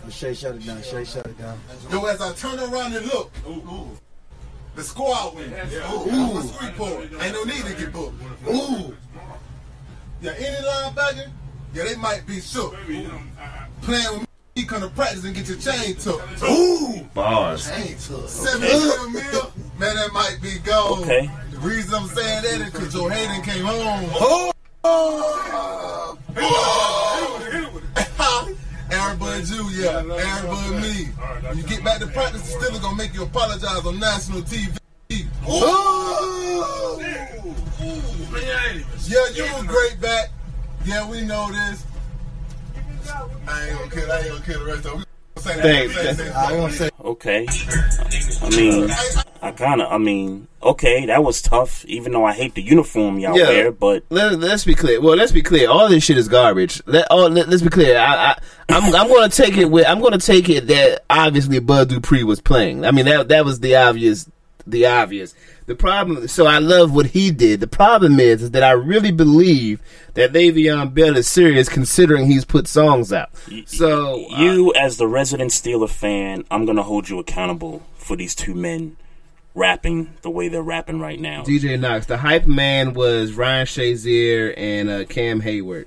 Oh, 0.05 0.09
Shay, 0.09 0.35
shut 0.35 0.55
it 0.55 0.63
down. 0.63 0.81
Shay, 0.83 1.03
shut 1.03 1.25
it 1.25 1.39
down. 1.39 1.59
Yo, 1.91 2.05
as 2.05 2.21
I 2.21 2.31
turn 2.33 2.59
around 2.59 2.95
and 2.95 3.05
look, 3.07 3.31
the 4.75 4.83
squad 4.83 5.35
wins. 5.35 5.73
Ooh, 5.73 6.37
ooh. 6.37 6.41
Street 6.43 6.75
poet. 6.75 7.09
Ain't 7.19 7.33
no 7.33 7.43
need 7.45 7.65
to 7.65 7.73
get 7.73 7.91
booked. 7.91 8.21
Ooh. 8.47 8.95
Yeah, 10.21 10.33
any 10.37 10.65
linebacker, 10.67 11.31
yeah, 11.73 11.83
they 11.83 11.95
might 11.95 12.27
be 12.27 12.39
shook. 12.41 12.75
Playing 13.81 14.11
with 14.11 14.21
me, 14.21 14.25
you 14.55 14.67
come 14.67 14.81
to 14.81 14.89
practice 14.89 15.23
and 15.23 15.33
get 15.33 15.47
your 15.47 15.57
chain 15.57 15.95
took. 15.95 16.21
Ooh. 16.43 17.03
Bars. 17.15 17.67
Chain 17.67 17.97
took. 17.97 18.29
Seven 18.29 18.61
million 18.61 19.13
mil, 19.13 19.51
man, 19.79 19.95
that 19.95 20.13
might 20.13 20.37
be 20.43 20.59
gold. 20.59 20.99
Okay. 21.05 21.27
The 21.51 21.57
reason 21.57 21.95
I'm 21.95 22.07
saying 22.07 22.43
that 22.43 22.67
is 22.67 22.71
because 22.71 22.93
Joe 22.93 23.09
Haden 23.09 23.41
came 23.41 23.65
home. 23.65 24.09
Oh. 24.13 24.51
Aaron 24.83 26.17
Bud 29.17 29.45
Jew, 29.45 29.69
yeah. 29.71 30.01
Aaron 30.01 30.47
Bud 30.47 30.81
me. 30.81 31.05
When 31.47 31.57
you 31.57 31.63
get 31.63 31.83
back 31.83 31.99
to 31.99 32.07
practice, 32.07 32.41
the 32.41 32.65
still 32.65 32.79
gonna 32.79 32.95
make 32.95 33.13
you 33.13 33.23
apologize 33.23 33.85
on 33.85 33.99
national 33.99 34.41
TV. 34.41 34.77
Ooh. 35.49 35.99
Yeah, 39.07 39.27
you 39.33 39.43
a 39.43 39.63
great 39.65 39.99
back. 39.99 40.29
Yeah, 40.85 41.09
we 41.09 41.21
know 41.21 41.51
this. 41.51 41.83
I 43.47 43.67
ain't 43.67 43.77
gonna 43.77 43.91
kill. 43.91 44.11
I 44.11 44.17
ain't 44.19 44.29
gonna 44.29 44.45
kill 44.45 44.59
the 44.59 44.65
rest 44.65 44.85
of 44.85 44.91
them. 44.93 45.05
Say 45.39 45.55
that. 45.55 45.61
Thanks. 45.61 45.95
Say, 45.95 46.13
say, 46.13 46.31
I 46.31 46.55
gonna 46.55 46.71
say 46.73 46.89
Okay. 47.03 47.47
I 48.41 48.49
mean, 48.51 48.89
I 49.41 49.51
kind 49.51 49.81
of. 49.81 49.91
I 49.91 49.97
mean, 49.97 50.47
okay, 50.61 51.05
that 51.07 51.23
was 51.23 51.41
tough. 51.41 51.85
Even 51.85 52.11
though 52.11 52.25
I 52.25 52.33
hate 52.33 52.55
the 52.55 52.61
uniform 52.61 53.19
y'all 53.19 53.37
Yeah. 53.37 53.47
wear, 53.47 53.71
but 53.71 54.03
Let, 54.09 54.39
let's 54.39 54.65
be 54.65 54.75
clear. 54.75 55.01
Well, 55.01 55.15
let's 55.15 55.31
be 55.31 55.41
clear. 55.41 55.69
All 55.69 55.89
this 55.89 56.03
shit 56.03 56.17
is 56.17 56.27
garbage. 56.27 56.81
Let, 56.85 57.07
all, 57.09 57.29
let, 57.29 57.47
us 57.47 57.61
be 57.61 57.69
clear. 57.69 57.97
I, 57.97 58.31
I, 58.31 58.35
I'm, 58.69 58.93
I'm 58.93 59.07
going 59.07 59.29
to 59.29 59.35
take 59.35 59.57
it 59.57 59.65
with. 59.65 59.87
I'm 59.87 59.99
going 60.01 60.17
to 60.17 60.25
take 60.25 60.49
it 60.49 60.67
that 60.67 61.03
obviously 61.09 61.59
Bud 61.59 61.89
Dupree 61.89 62.23
was 62.23 62.41
playing. 62.41 62.85
I 62.85 62.91
mean, 62.91 63.05
that 63.05 63.29
that 63.29 63.45
was 63.45 63.59
the 63.59 63.75
obvious 63.75 64.29
the 64.71 64.85
obvious. 64.85 65.35
The 65.65 65.75
problem, 65.75 66.27
so 66.27 66.47
I 66.47 66.57
love 66.57 66.93
what 66.93 67.07
he 67.07 67.29
did. 67.29 67.59
The 67.59 67.67
problem 67.67 68.19
is, 68.19 68.41
is 68.41 68.51
that 68.51 68.63
I 68.63 68.71
really 68.71 69.11
believe 69.11 69.81
that 70.15 70.33
Le'Veon 70.33 70.93
Bell 70.93 71.15
is 71.15 71.27
serious, 71.27 71.69
considering 71.69 72.25
he's 72.25 72.43
put 72.43 72.67
songs 72.67 73.13
out. 73.13 73.29
So 73.65 74.17
you, 74.37 74.73
as 74.73 74.97
the 74.97 75.07
resident 75.07 75.51
Steeler 75.51 75.89
fan, 75.89 76.43
I'm 76.49 76.65
gonna 76.65 76.83
hold 76.83 77.09
you 77.09 77.19
accountable 77.19 77.83
for 77.95 78.15
these 78.15 78.33
two 78.33 78.55
men 78.55 78.97
rapping 79.53 80.13
the 80.21 80.29
way 80.29 80.47
they're 80.47 80.61
rapping 80.61 80.99
right 80.99 81.19
now. 81.19 81.43
DJ 81.43 81.79
Knox, 81.79 82.05
the 82.05 82.17
hype 82.17 82.47
man 82.47 82.93
was 82.93 83.33
Ryan 83.33 83.65
Shazier 83.65 84.53
and 84.57 84.89
uh, 84.89 85.05
Cam 85.05 85.41
Heyward. 85.41 85.85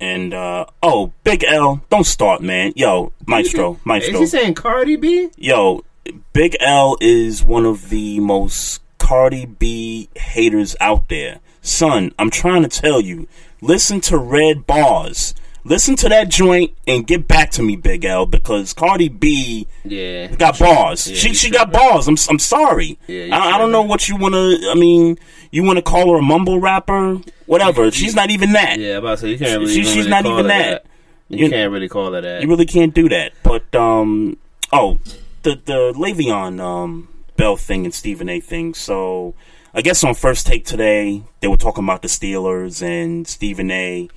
And 0.00 0.34
uh 0.34 0.66
oh, 0.82 1.12
Big 1.22 1.44
L, 1.44 1.82
don't 1.88 2.04
start, 2.04 2.42
man. 2.42 2.72
Yo, 2.76 3.12
Maestro, 3.26 3.80
Maestro. 3.84 4.14
Is 4.14 4.32
he 4.32 4.38
saying 4.38 4.54
Cardi 4.54 4.96
B? 4.96 5.30
Yo, 5.36 5.84
Big 6.32 6.56
L 6.60 6.96
is 7.00 7.42
one 7.44 7.64
of 7.66 7.88
the 7.90 8.20
most 8.20 8.80
Cardi 8.98 9.46
B 9.46 10.08
haters 10.16 10.76
out 10.80 11.08
there. 11.08 11.40
Son, 11.62 12.12
I'm 12.18 12.30
trying 12.30 12.62
to 12.62 12.68
tell 12.68 13.00
you, 13.00 13.26
listen 13.60 14.00
to 14.02 14.18
Red 14.18 14.66
Barz. 14.66 15.34
Listen 15.66 15.96
to 15.96 16.10
that 16.10 16.28
joint 16.28 16.72
and 16.86 17.06
get 17.06 17.26
back 17.26 17.50
to 17.52 17.62
me, 17.62 17.74
Big 17.74 18.04
L, 18.04 18.26
because 18.26 18.74
Cardi 18.74 19.08
B 19.08 19.66
yeah, 19.82 20.26
got 20.26 20.58
bars. 20.58 21.08
Yeah, 21.08 21.16
she 21.16 21.32
she 21.32 21.48
got 21.50 21.72
bars. 21.72 22.06
I'm 22.06 22.16
I'm 22.28 22.38
sorry. 22.38 22.98
Yeah, 23.06 23.34
I, 23.34 23.52
I 23.54 23.58
don't 23.58 23.72
know 23.72 23.80
what 23.80 24.06
you 24.06 24.16
want 24.16 24.34
to. 24.34 24.68
I 24.70 24.74
mean, 24.74 25.16
you 25.52 25.62
want 25.62 25.78
to 25.78 25.82
call 25.82 26.12
her 26.12 26.18
a 26.18 26.22
mumble 26.22 26.60
rapper? 26.60 27.18
Whatever. 27.46 27.90
She's 27.90 28.14
not 28.14 28.30
even 28.30 28.52
that. 28.52 28.78
Yeah, 28.78 28.98
about 28.98 29.12
to 29.12 29.16
say 29.22 29.30
you 29.30 29.38
can't 29.38 29.58
really. 29.58 29.72
She- 29.74 29.84
she's 29.84 29.96
really 29.96 30.10
not 30.10 30.26
even 30.26 30.36
her 30.36 30.42
that. 30.48 30.86
You, 31.30 31.44
You- 31.46 31.50
can't 31.50 31.72
really 31.72 31.88
call 31.88 32.12
her 32.12 32.20
that. 32.20 32.42
You 32.42 32.48
really 32.48 32.66
can't 32.66 32.92
do 32.92 33.08
that. 33.08 33.32
But 33.42 33.74
um, 33.74 34.36
oh, 34.70 34.98
the 35.44 35.60
the 35.64 35.92
Le'Veon 35.96 36.60
um 36.60 37.08
Bell 37.36 37.56
thing 37.56 37.84
and 37.84 37.94
Stephen 37.94 38.28
A 38.28 38.40
thing. 38.40 38.74
So 38.74 39.34
I 39.72 39.82
guess 39.82 40.02
on 40.02 40.14
first 40.14 40.46
take 40.46 40.64
today 40.64 41.22
they 41.40 41.48
were 41.48 41.56
talking 41.56 41.84
about 41.84 42.02
the 42.02 42.08
Steelers 42.08 42.82
and 42.82 43.26
Stephen 43.26 43.70
A. 43.70 44.08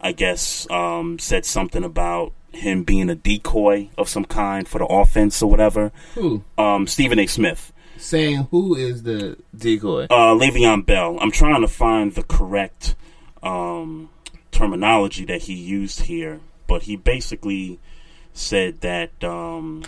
I 0.00 0.12
guess 0.12 0.68
um 0.70 1.18
said 1.18 1.46
something 1.46 1.84
about 1.84 2.32
him 2.52 2.84
being 2.84 3.08
a 3.08 3.14
decoy 3.14 3.88
of 3.96 4.08
some 4.08 4.24
kind 4.24 4.68
for 4.68 4.78
the 4.78 4.86
offense 4.86 5.42
or 5.42 5.50
whatever. 5.50 5.92
Who? 6.14 6.44
Um, 6.58 6.86
Stephen 6.86 7.18
A. 7.18 7.26
Smith. 7.26 7.72
Saying 7.96 8.48
who 8.50 8.74
is 8.74 9.04
the 9.04 9.38
decoy? 9.56 10.04
Uh, 10.10 10.34
Le'Veon 10.34 10.84
Bell. 10.84 11.18
I'm 11.20 11.30
trying 11.30 11.62
to 11.62 11.68
find 11.68 12.14
the 12.14 12.22
correct 12.22 12.94
um, 13.42 14.10
terminology 14.50 15.24
that 15.26 15.42
he 15.42 15.54
used 15.54 16.02
here, 16.02 16.40
but 16.66 16.82
he 16.82 16.96
basically 16.96 17.80
said 18.34 18.80
that 18.80 19.22
um, 19.24 19.84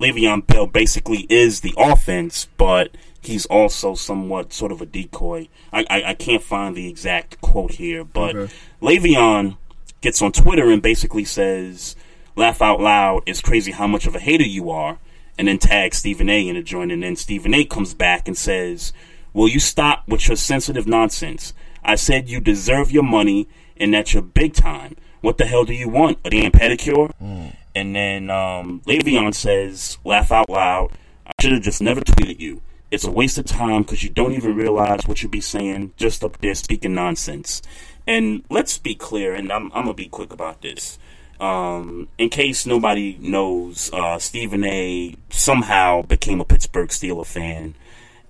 Le'Veon 0.00 0.46
Bell 0.46 0.66
basically 0.66 1.26
is 1.28 1.60
the 1.60 1.74
offense, 1.76 2.48
but 2.56 2.96
he's 3.20 3.46
also 3.46 3.94
somewhat 3.94 4.52
sort 4.52 4.72
of 4.72 4.80
a 4.82 4.86
decoy. 4.86 5.48
I, 5.72 5.84
I, 5.88 6.02
I 6.10 6.14
can't 6.14 6.42
find 6.42 6.76
the 6.76 6.88
exact 6.88 7.40
quote 7.40 7.72
here, 7.72 8.04
but 8.04 8.34
Okay. 8.36 8.52
Le'Veon 8.82 9.56
gets 10.00 10.20
on 10.20 10.32
Twitter 10.32 10.68
and 10.70 10.82
basically 10.82 11.24
says, 11.24 11.96
"Laugh 12.36 12.60
out 12.60 12.80
loud! 12.80 13.22
It's 13.26 13.40
crazy 13.40 13.72
how 13.72 13.86
much 13.86 14.06
of 14.06 14.14
a 14.14 14.20
hater 14.20 14.44
you 14.44 14.70
are." 14.70 14.98
And 15.38 15.48
then 15.48 15.58
tags 15.58 15.98
Stephen 15.98 16.28
A. 16.28 16.46
in 16.48 16.54
the 16.54 16.62
joint, 16.62 16.92
and 16.92 17.02
then 17.02 17.16
Stephen 17.16 17.54
A. 17.54 17.64
comes 17.64 17.94
back 17.94 18.28
and 18.28 18.36
says, 18.36 18.92
"Will 19.32 19.48
you 19.48 19.58
stop 19.60 20.06
with 20.08 20.28
your 20.28 20.36
sensitive 20.36 20.86
nonsense? 20.86 21.54
I 21.82 21.94
said 21.96 22.28
you 22.28 22.40
deserve 22.40 22.90
your 22.90 23.02
money, 23.02 23.48
and 23.76 23.92
that 23.94 24.12
you're 24.12 24.22
big 24.22 24.54
time. 24.54 24.96
What 25.22 25.38
the 25.38 25.46
hell 25.46 25.64
do 25.64 25.72
you 25.72 25.88
want? 25.88 26.18
A 26.24 26.30
damn 26.30 26.52
pedicure?" 26.52 27.12
Mm. 27.22 27.54
And 27.74 27.94
then 27.94 28.30
um, 28.30 28.80
Le'Veon 28.86 29.34
says, 29.34 29.98
"Laugh 30.04 30.30
out 30.30 30.48
loud! 30.48 30.92
I 31.26 31.32
should 31.40 31.52
have 31.52 31.62
just 31.62 31.82
never 31.82 32.00
tweeted 32.00 32.38
you. 32.38 32.60
It's 32.90 33.04
a 33.04 33.10
waste 33.10 33.38
of 33.38 33.46
time 33.46 33.82
because 33.82 34.02
you 34.02 34.10
don't 34.10 34.32
even 34.32 34.54
realize 34.54 35.06
what 35.06 35.22
you'd 35.22 35.32
be 35.32 35.40
saying, 35.40 35.92
just 35.96 36.22
up 36.22 36.38
there 36.38 36.54
speaking 36.54 36.94
nonsense." 36.94 37.62
And 38.06 38.44
let's 38.50 38.78
be 38.78 38.94
clear, 38.94 39.34
and 39.34 39.50
I'm, 39.50 39.72
I'm 39.72 39.84
gonna 39.84 39.94
be 39.94 40.08
quick 40.08 40.32
about 40.32 40.60
this. 40.60 40.98
Um, 41.40 42.08
in 42.18 42.28
case 42.28 42.64
nobody 42.64 43.16
knows, 43.20 43.90
uh, 43.92 44.18
Stephen 44.18 44.64
A. 44.64 45.16
somehow 45.30 46.02
became 46.02 46.40
a 46.40 46.44
Pittsburgh 46.44 46.90
Steeler 46.90 47.26
fan, 47.26 47.74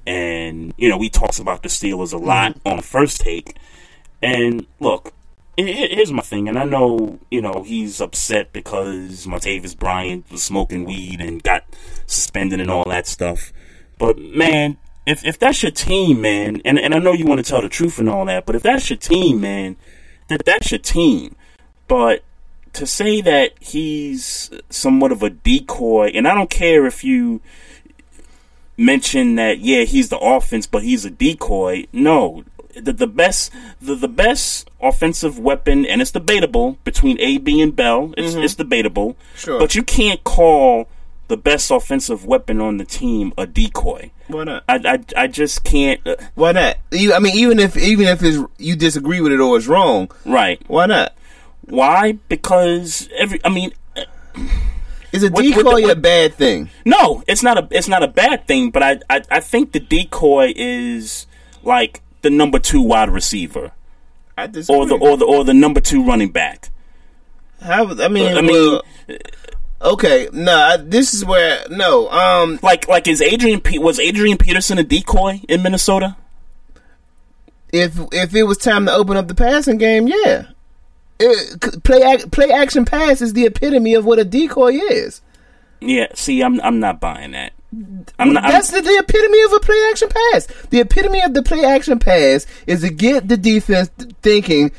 and 0.06 0.72
you 0.78 0.88
know 0.88 0.96
we 0.96 1.10
talks 1.10 1.38
about 1.38 1.62
the 1.62 1.68
Steelers 1.68 2.12
a 2.12 2.16
lot 2.16 2.56
on 2.64 2.80
first 2.80 3.20
take. 3.20 3.56
And 4.22 4.66
look, 4.80 5.12
here's 5.56 6.12
my 6.12 6.22
thing, 6.22 6.48
and 6.48 6.58
I 6.58 6.64
know 6.64 7.18
you 7.30 7.40
know 7.40 7.62
he's 7.66 8.00
upset 8.00 8.52
because 8.52 9.26
Martavis 9.26 9.78
Bryant 9.78 10.30
was 10.30 10.42
smoking 10.42 10.84
weed 10.84 11.20
and 11.20 11.42
got 11.42 11.64
suspended 12.06 12.60
and 12.60 12.70
all 12.70 12.84
that 12.84 13.06
stuff. 13.06 13.52
But 13.98 14.18
man, 14.18 14.78
if 15.06 15.24
if 15.24 15.38
that's 15.38 15.62
your 15.62 15.72
team, 15.72 16.20
man, 16.20 16.60
and 16.64 16.78
and 16.78 16.94
I 16.94 16.98
know 16.98 17.12
you 17.12 17.26
want 17.26 17.44
to 17.44 17.48
tell 17.48 17.62
the 17.62 17.68
truth 17.68 17.98
and 17.98 18.08
all 18.08 18.24
that, 18.26 18.46
but 18.46 18.56
if 18.56 18.62
that's 18.62 18.90
your 18.90 18.98
team, 18.98 19.40
man, 19.40 19.76
that 20.28 20.44
that's 20.44 20.70
your 20.70 20.80
team. 20.80 21.36
But 21.86 22.22
to 22.72 22.86
say 22.86 23.20
that 23.20 23.52
he's 23.60 24.50
somewhat 24.70 25.12
of 25.12 25.22
a 25.22 25.30
decoy, 25.30 26.10
and 26.14 26.26
I 26.26 26.34
don't 26.34 26.50
care 26.50 26.86
if 26.86 27.04
you 27.04 27.40
mention 28.76 29.36
that 29.36 29.60
yeah 29.60 29.84
he's 29.84 30.08
the 30.08 30.18
offense, 30.18 30.66
but 30.66 30.82
he's 30.82 31.04
a 31.04 31.10
decoy. 31.10 31.86
No, 31.92 32.44
the 32.80 32.92
the 32.92 33.06
best 33.06 33.52
the, 33.80 33.94
the 33.94 34.08
best 34.08 34.70
offensive 34.80 35.38
weapon, 35.38 35.86
and 35.86 36.00
it's 36.02 36.10
debatable 36.10 36.78
between 36.84 37.18
AB 37.20 37.60
and 37.60 37.74
Bell. 37.74 38.12
It's 38.16 38.34
Mhm. 38.34 38.44
it's 38.44 38.54
debatable, 38.54 39.16
Sure. 39.36 39.58
but 39.58 39.74
you 39.74 39.82
can't 39.82 40.22
call 40.24 40.88
the 41.28 41.36
best 41.38 41.70
offensive 41.70 42.26
weapon 42.26 42.60
on 42.60 42.76
the 42.76 42.84
team 42.84 43.32
a 43.38 43.46
decoy. 43.46 44.10
Why 44.28 44.44
not? 44.44 44.64
I 44.68 44.74
I, 45.16 45.22
I 45.24 45.26
just 45.26 45.64
can't. 45.64 46.00
Uh, 46.06 46.16
Why 46.34 46.52
not? 46.52 46.76
You, 46.90 47.14
I 47.14 47.18
mean, 47.18 47.34
even 47.36 47.58
if 47.58 47.76
even 47.76 48.06
if 48.06 48.22
it's, 48.22 48.38
you 48.58 48.76
disagree 48.76 49.20
with 49.20 49.32
it 49.32 49.40
or 49.40 49.56
it's 49.56 49.66
wrong, 49.66 50.10
right? 50.26 50.60
Why 50.66 50.86
not? 50.86 51.14
Why? 51.62 52.12
Because 52.28 53.08
every. 53.16 53.40
I 53.44 53.48
mean. 53.48 53.72
Is 55.12 55.22
a 55.22 55.30
With- 55.30 55.44
with 55.46 55.54
decoy 55.64 55.82
the- 55.82 55.92
a 55.92 55.94
bad 55.94 56.34
thing? 56.34 56.70
No, 56.84 57.22
it's 57.28 57.42
not 57.42 57.56
a 57.56 57.68
it's 57.70 57.86
not 57.88 58.02
a 58.02 58.08
bad 58.08 58.48
thing, 58.48 58.70
but 58.70 58.82
I, 58.82 58.98
I 59.08 59.22
I 59.30 59.40
think 59.40 59.70
the 59.72 59.78
decoy 59.80 60.52
is 60.56 61.26
like 61.62 62.00
the 62.24 62.30
number 62.30 62.58
two 62.58 62.82
wide 62.82 63.10
receiver, 63.10 63.70
I 64.36 64.48
disagree. 64.48 64.80
or 64.80 64.86
the 64.86 64.96
or 64.96 65.16
the 65.16 65.24
or 65.24 65.44
the 65.44 65.54
number 65.54 65.80
two 65.80 66.04
running 66.04 66.30
back. 66.30 66.70
How? 67.62 67.88
I 68.02 68.08
mean, 68.08 68.36
I 68.36 68.40
mean, 68.40 68.80
well, 69.08 69.18
okay, 69.80 70.28
no, 70.32 70.56
I, 70.56 70.76
this 70.76 71.14
is 71.14 71.24
where 71.24 71.64
no, 71.70 72.10
um, 72.10 72.58
like 72.62 72.88
like 72.88 73.06
is 73.06 73.22
Adrian 73.22 73.62
was 73.74 74.00
Adrian 74.00 74.36
Peterson 74.36 74.78
a 74.78 74.82
decoy 74.82 75.40
in 75.48 75.62
Minnesota? 75.62 76.16
if 77.74 77.98
if 78.12 78.34
it 78.34 78.44
was 78.44 78.58
time 78.58 78.86
to 78.86 78.92
open 78.92 79.16
up 79.16 79.26
the 79.26 79.34
passing 79.34 79.78
game, 79.78 80.06
yeah, 80.06 80.46
it, 81.18 81.82
play 81.82 82.18
play 82.30 82.50
action 82.50 82.84
pass 82.84 83.20
is 83.20 83.32
the 83.32 83.46
epitome 83.46 83.94
of 83.94 84.04
what 84.04 84.18
a 84.20 84.24
decoy 84.24 84.72
is. 84.72 85.20
Yeah, 85.80 86.06
see, 86.14 86.42
I'm 86.42 86.60
I'm 86.60 86.78
not 86.78 87.00
buying 87.00 87.32
that. 87.32 87.52
I'm 88.18 88.32
not. 88.32 88.44
I'm, 88.44 88.52
That's 88.52 88.70
the, 88.70 88.80
the 88.80 88.98
epitome 88.98 89.42
of 89.42 89.52
a 89.52 89.60
play 89.60 89.88
action 89.90 90.08
pass. 90.08 90.46
The 90.70 90.80
epitome 90.80 91.22
of 91.22 91.34
the 91.34 91.42
play 91.42 91.64
action 91.64 91.98
pass 91.98 92.46
is 92.66 92.82
to 92.82 92.90
get 92.90 93.28
the 93.28 93.36
defense 93.36 93.90
thinking, 94.22 94.72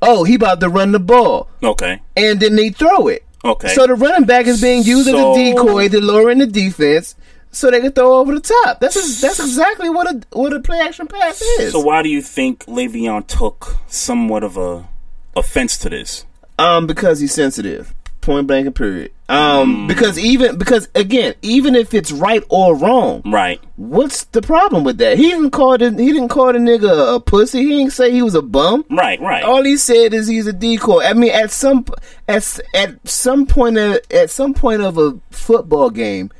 "Oh, 0.00 0.24
he 0.24 0.34
about 0.34 0.60
to 0.60 0.68
run 0.68 0.92
the 0.92 1.00
ball," 1.00 1.48
okay. 1.62 2.00
and 2.16 2.40
then 2.40 2.56
they 2.56 2.70
throw 2.70 3.08
it. 3.08 3.24
Okay. 3.44 3.68
So 3.68 3.86
the 3.86 3.94
running 3.94 4.26
back 4.26 4.46
is 4.46 4.60
being 4.60 4.82
used 4.84 5.08
So- 5.08 5.32
as 5.32 5.36
a 5.36 5.40
decoy 5.40 5.88
to 5.88 6.00
lure 6.00 6.30
in 6.30 6.38
the 6.38 6.46
defense, 6.46 7.16
so 7.50 7.70
they 7.70 7.80
can 7.80 7.92
throw 7.92 8.18
over 8.18 8.34
the 8.34 8.40
top. 8.40 8.80
That's 8.80 9.20
that's 9.20 9.40
exactly 9.40 9.90
what 9.90 10.10
a 10.10 10.22
what 10.36 10.52
a 10.52 10.60
play 10.60 10.80
action 10.80 11.06
pass 11.06 11.40
is. 11.42 11.72
So 11.72 11.80
why 11.80 12.02
do 12.02 12.08
you 12.08 12.22
think 12.22 12.64
Le'Veon 12.66 13.26
took 13.26 13.76
somewhat 13.88 14.44
of 14.44 14.56
a 14.56 14.88
offense 15.36 15.78
to 15.78 15.88
this? 15.90 16.24
Um, 16.58 16.86
because 16.86 17.20
he's 17.20 17.32
sensitive. 17.32 17.94
Point 18.22 18.46
blank 18.46 18.66
and 18.66 18.74
period. 18.74 19.10
Um, 19.28 19.86
because 19.86 20.18
even 20.18 20.56
because 20.56 20.88
again, 20.94 21.34
even 21.42 21.74
if 21.74 21.92
it's 21.92 22.12
right 22.12 22.44
or 22.48 22.76
wrong, 22.76 23.22
right? 23.24 23.60
What's 23.76 24.24
the 24.26 24.42
problem 24.42 24.84
with 24.84 24.98
that? 24.98 25.16
He 25.18 25.30
didn't 25.30 25.50
call 25.50 25.76
the 25.76 25.90
he 25.90 26.12
didn't 26.12 26.28
call 26.28 26.52
the 26.52 26.58
nigga 26.58 27.16
a 27.16 27.18
pussy. 27.18 27.62
He 27.62 27.68
didn't 27.70 27.92
say 27.92 28.12
he 28.12 28.22
was 28.22 28.34
a 28.34 28.42
bum. 28.42 28.84
Right, 28.90 29.20
right. 29.20 29.42
All 29.42 29.64
he 29.64 29.76
said 29.76 30.14
is 30.14 30.28
he's 30.28 30.46
a 30.46 30.52
decoy. 30.52 31.02
I 31.02 31.14
mean, 31.14 31.32
at 31.32 31.50
some 31.50 31.84
at 32.28 32.60
at 32.74 33.08
some 33.08 33.46
point 33.46 33.76
of, 33.76 33.98
at 34.10 34.30
some 34.30 34.54
point 34.54 34.82
of 34.82 34.98
a 34.98 35.18
football 35.30 35.90
game, 35.90 36.30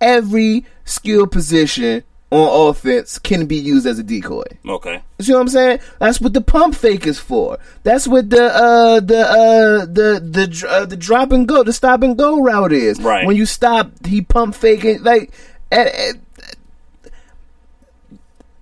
every 0.00 0.64
skill 0.84 1.26
position 1.26 2.02
on 2.34 2.68
offense 2.70 3.18
can 3.18 3.46
be 3.46 3.56
used 3.56 3.86
as 3.86 3.98
a 3.98 4.02
decoy. 4.02 4.44
Okay. 4.66 5.00
You 5.18 5.24
see 5.24 5.32
what 5.32 5.40
I'm 5.40 5.48
saying? 5.48 5.78
That's 6.00 6.20
what 6.20 6.32
the 6.32 6.40
pump 6.40 6.74
fake 6.74 7.06
is 7.06 7.18
for. 7.18 7.58
That's 7.82 8.06
what 8.08 8.30
the 8.30 8.44
uh 8.44 9.00
the 9.00 9.20
uh 9.20 9.86
the 9.86 10.20
the 10.20 10.66
uh, 10.68 10.84
the 10.86 10.96
drop 10.96 11.32
and 11.32 11.46
go, 11.46 11.62
the 11.62 11.72
stop 11.72 12.02
and 12.02 12.16
go 12.18 12.40
route 12.42 12.72
is. 12.72 13.00
Right. 13.00 13.26
When 13.26 13.36
you 13.36 13.46
stop, 13.46 13.90
he 14.06 14.20
pump 14.22 14.54
faking 14.54 15.02
like. 15.02 15.32
eh, 15.72 15.90
eh, 15.92 16.12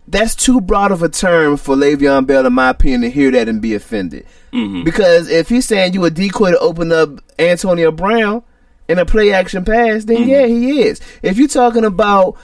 that's 0.08 0.34
too 0.34 0.60
broad 0.60 0.92
of 0.92 1.02
a 1.02 1.08
term 1.08 1.56
for 1.56 1.74
Le'Veon 1.74 2.26
Bell, 2.26 2.44
in 2.44 2.52
my 2.52 2.68
opinion, 2.70 3.00
to 3.02 3.10
hear 3.10 3.30
that 3.30 3.48
and 3.48 3.62
be 3.62 3.74
offended. 3.74 4.26
Mhm. 4.52 4.84
Because 4.84 5.28
if 5.30 5.48
he's 5.48 5.64
saying 5.64 5.94
you 5.94 6.04
a 6.04 6.10
decoy 6.10 6.50
to 6.50 6.58
open 6.58 6.92
up 6.92 7.08
Antonio 7.38 7.90
Brown 7.90 8.42
in 8.88 8.98
a 8.98 9.06
play 9.06 9.32
action 9.32 9.64
pass, 9.64 10.04
then 10.04 10.28
yeah, 10.28 10.44
he 10.44 10.82
is. 10.82 11.00
If 11.22 11.38
you're 11.38 11.48
talking 11.48 11.84
about 11.84 12.36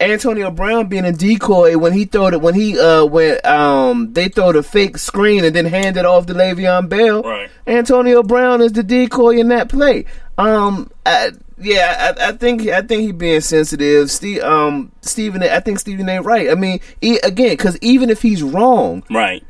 Antonio 0.00 0.50
Brown 0.50 0.86
being 0.88 1.04
a 1.04 1.12
decoy 1.12 1.76
when 1.78 1.92
he 1.92 2.04
throw 2.04 2.28
it 2.28 2.40
when 2.40 2.54
he 2.54 2.78
uh 2.78 3.04
when 3.04 3.38
um 3.44 4.12
they 4.12 4.28
throw 4.28 4.52
the 4.52 4.62
fake 4.62 4.98
screen 4.98 5.44
and 5.44 5.54
then 5.54 5.64
hand 5.64 5.96
it 5.96 6.04
off 6.04 6.26
to 6.26 6.34
Le'Veon 6.34 6.88
Bell. 6.88 7.22
Right. 7.22 7.50
Antonio 7.66 8.22
Brown 8.22 8.60
is 8.60 8.72
the 8.72 8.82
decoy 8.82 9.38
in 9.38 9.48
that 9.48 9.68
play. 9.68 10.04
Um, 10.38 10.90
I, 11.04 11.32
yeah, 11.58 12.14
I, 12.18 12.28
I 12.28 12.32
think 12.32 12.62
I 12.68 12.80
think 12.82 13.02
he 13.02 13.12
being 13.12 13.40
sensitive. 13.42 14.10
Steve, 14.10 14.42
um, 14.42 14.90
Stephen, 15.02 15.42
I 15.42 15.60
think 15.60 15.78
Stephen 15.78 16.08
ain't 16.08 16.24
right. 16.24 16.50
I 16.50 16.54
mean, 16.54 16.80
he, 17.00 17.18
again, 17.18 17.50
because 17.50 17.76
even 17.82 18.08
if 18.08 18.22
he's 18.22 18.42
wrong, 18.42 19.02
Right. 19.10 19.44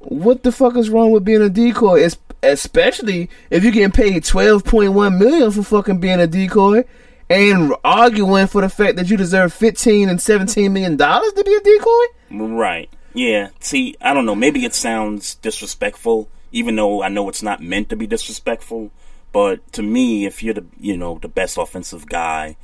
what 0.00 0.42
the 0.42 0.50
fuck 0.50 0.76
is 0.76 0.90
wrong 0.90 1.12
with 1.12 1.24
being 1.24 1.42
a 1.42 1.48
decoy? 1.48 2.02
Es- 2.02 2.16
especially 2.42 3.30
if 3.50 3.62
you're 3.62 3.72
getting 3.72 3.90
paid 3.92 4.24
twelve 4.24 4.64
point 4.64 4.92
one 4.92 5.18
million 5.18 5.50
for 5.50 5.62
fucking 5.62 5.98
being 5.98 6.20
a 6.20 6.26
decoy 6.26 6.84
and 7.30 7.74
arguing 7.84 8.46
for 8.46 8.60
the 8.60 8.68
fact 8.68 8.96
that 8.96 9.08
you 9.10 9.16
deserve 9.16 9.52
fifteen 9.52 10.08
and 10.08 10.20
seventeen 10.20 10.72
million 10.72 10.96
dollars 10.96 11.32
to 11.34 11.44
be 11.44 11.54
a 11.54 11.60
decoy. 11.60 12.04
Right. 12.54 12.90
Yeah. 13.14 13.50
See, 13.60 13.96
I 14.00 14.12
don't 14.12 14.26
know. 14.26 14.34
Maybe 14.34 14.64
it 14.64 14.74
sounds 14.74 15.36
disrespectful, 15.36 16.28
even 16.52 16.76
though 16.76 17.02
I 17.02 17.08
know 17.08 17.28
it's 17.28 17.42
not 17.42 17.62
meant 17.62 17.88
to 17.90 17.96
be 17.96 18.06
disrespectful. 18.06 18.90
But 19.32 19.72
to 19.72 19.82
me, 19.82 20.26
if 20.26 20.42
you're 20.42 20.54
the 20.54 20.64
you 20.78 20.96
know 20.96 21.18
the 21.20 21.28
best 21.28 21.58
offensive 21.58 22.06
guy, 22.06 22.56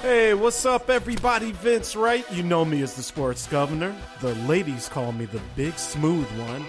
Hey, 0.01 0.33
what's 0.33 0.65
up, 0.65 0.89
everybody? 0.89 1.53
Vince 1.53 1.95
Wright. 1.95 2.25
You 2.33 2.45
know 2.45 2.65
me 2.65 2.81
as 2.81 2.95
the 2.95 3.03
sports 3.03 3.47
governor. 3.47 3.95
The 4.23 4.35
ladies 4.47 4.89
call 4.89 5.13
me 5.13 5.27
the 5.27 5.43
big 5.55 5.79
smooth 5.79 6.27
one. 6.49 6.65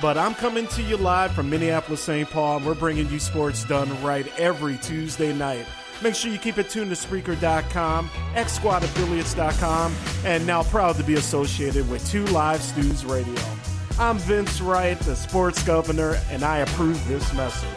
But 0.00 0.16
I'm 0.16 0.34
coming 0.34 0.68
to 0.68 0.82
you 0.82 0.96
live 0.96 1.32
from 1.32 1.50
Minneapolis, 1.50 2.02
St. 2.02 2.30
Paul, 2.30 2.58
and 2.58 2.66
we're 2.66 2.76
bringing 2.76 3.10
you 3.10 3.18
sports 3.18 3.64
done 3.64 4.00
right 4.04 4.28
every 4.38 4.76
Tuesday 4.76 5.32
night. 5.32 5.66
Make 6.02 6.14
sure 6.14 6.32
you 6.32 6.38
keep 6.38 6.56
it 6.56 6.70
tuned 6.70 6.90
to 6.90 6.96
Spreaker.com, 6.96 8.08
XSquadAffiliates.com, 8.34 9.94
and 10.24 10.46
now 10.46 10.62
proud 10.62 10.96
to 10.96 11.02
be 11.02 11.14
associated 11.14 11.88
with 11.90 12.08
Two 12.10 12.24
Live 12.26 12.62
Stews 12.62 13.04
Radio. 13.04 13.42
I'm 13.98 14.16
Vince 14.16 14.62
Wright, 14.62 14.98
the 15.00 15.14
sports 15.14 15.62
governor, 15.62 16.18
and 16.30 16.42
I 16.42 16.58
approve 16.58 17.06
this 17.06 17.34
message. 17.34 17.68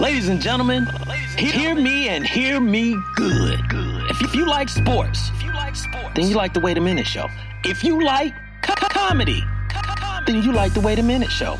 Ladies 0.00 0.28
and 0.28 0.40
gentlemen, 0.40 0.86
hear 1.38 1.74
me 1.74 2.08
and 2.08 2.26
hear 2.26 2.60
me 2.60 2.96
good. 3.16 3.60
If, 4.10 4.22
if 4.22 4.34
you 4.34 4.46
like 4.46 4.68
sports, 4.68 5.30
then 6.14 6.26
you 6.28 6.34
like 6.34 6.52
the 6.52 6.60
Wait 6.60 6.76
a 6.76 6.80
Minute 6.80 7.06
Show. 7.06 7.28
If 7.64 7.82
you 7.82 8.02
like 8.02 8.34
co- 8.62 8.74
co- 8.74 8.88
comedy, 8.88 9.42
then 10.26 10.42
you 10.42 10.52
like 10.52 10.74
the 10.74 10.80
Wait 10.80 10.98
a 10.98 11.02
Minute 11.02 11.30
Show. 11.30 11.58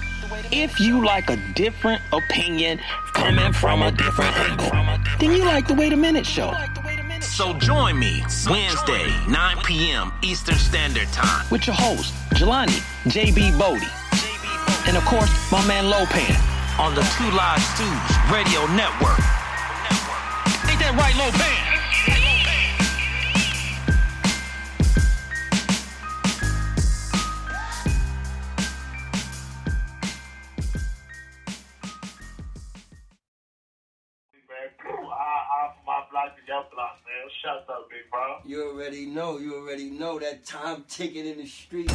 If 0.51 0.81
you 0.81 1.05
like 1.05 1.31
a 1.31 1.37
different 1.55 2.01
opinion 2.13 2.81
coming 3.13 3.53
from 3.53 3.83
a 3.83 3.91
different 3.91 4.35
angle, 4.37 4.71
then 5.19 5.33
you 5.33 5.45
like 5.45 5.67
the 5.67 5.75
Wait 5.75 5.93
a 5.93 5.97
Minute 5.97 6.27
Show. 6.27 6.55
So 7.21 7.53
join 7.55 7.99
me 7.99 8.23
Wednesday, 8.49 9.13
9 9.29 9.57
p.m. 9.65 10.13
Eastern 10.23 10.57
Standard 10.57 11.09
Time 11.09 11.47
with 11.51 11.67
your 11.67 11.77
host, 11.77 12.15
Jelani 12.35 12.81
JB 13.05 13.59
Bodie. 13.59 13.87
And 14.89 14.97
of 14.97 15.05
course, 15.05 15.31
my 15.53 15.65
man 15.67 15.85
Lopan 15.85 16.35
on 16.79 16.95
the 16.95 17.03
Two 17.17 17.31
Live 17.37 17.63
Stews 17.63 18.17
Radio 18.33 18.67
Network. 18.75 19.19
Ain't 20.71 20.81
that 20.81 20.95
right, 20.97 21.15
Lopan? 21.15 21.68
Up, 38.29 38.43
big. 38.43 38.51
You 38.53 38.71
already 38.71 39.07
know, 39.07 39.39
you 39.39 39.57
already 39.57 39.91
know 39.91 40.19
that 40.19 40.45
time 40.45 40.85
ticking 40.89 41.27
in 41.27 41.39
the 41.39 41.47
street. 41.47 41.93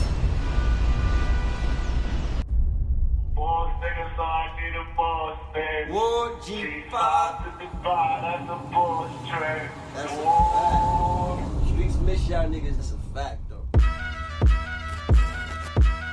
Boss 3.35 3.71
nigga, 3.81 4.15
so 4.15 4.21
I 4.21 4.61
need 4.61 4.75
a 4.75 4.95
boss, 4.95 5.39
man. 5.55 5.93
War 5.93 6.29
G5. 6.41 7.43
to 7.43 7.65
the 7.65 7.77
bar, 7.83 8.21
that's 8.21 8.49
a 8.49 8.73
boss 8.73 9.29
track. 9.29 9.71
That's 9.95 10.11
a 10.11 10.15
fact. 10.15 11.67
Streets 11.67 11.97
miss 11.97 12.29
y'all 12.29 12.49
niggas, 12.49 12.75
that's 12.75 12.91
a 12.91 12.97
fact 13.13 13.41
though. 13.49 13.67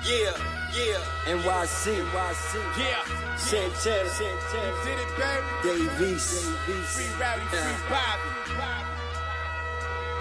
Yeah, 0.06 0.34
yeah. 0.74 1.20
NYC, 1.26 1.94
NYC. 1.94 2.54
Yeah. 2.78 3.20
Santana, 3.36 4.04
You 4.20 4.72
did 4.84 4.98
it, 4.98 5.10
baby. 5.16 5.88
Davies. 5.98 6.48
Free 6.66 7.10
Rowdy, 7.20 7.46
free 7.46 7.78
Bobby. 7.88 8.49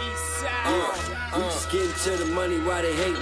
Uh, 0.02 1.36
we 1.36 1.42
just 1.44 1.72
getting 1.72 1.92
to 1.92 2.24
the 2.24 2.32
money 2.34 2.60
while 2.62 2.82
they 2.82 2.94
hating. 2.96 3.22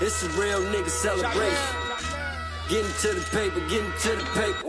It's 0.00 0.22
a 0.22 0.28
real 0.40 0.60
nigga 0.60 0.90
celebration. 0.90 1.56
Getting 2.68 2.92
to 3.00 3.14
the 3.14 3.26
paper, 3.30 3.60
getting 3.68 3.92
to 4.00 4.10
the 4.10 4.24
paper. 4.34 4.68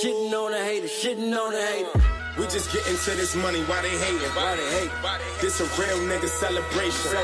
Shitting 0.00 0.32
on 0.32 0.52
the 0.52 0.64
hater, 0.64 0.86
shitting 0.86 1.38
on 1.38 1.52
the 1.52 1.62
hater. 1.62 2.13
We 2.36 2.46
just 2.48 2.72
get 2.72 2.84
into 2.88 3.10
this 3.14 3.36
money 3.36 3.62
why 3.64 3.80
they 3.82 3.96
hating. 3.96 4.28
Why 4.34 4.56
they 4.56 4.68
hate? 4.80 4.90
This 5.40 5.60
a 5.60 5.64
real 5.80 5.98
nigga 6.02 6.26
celebration. 6.26 7.14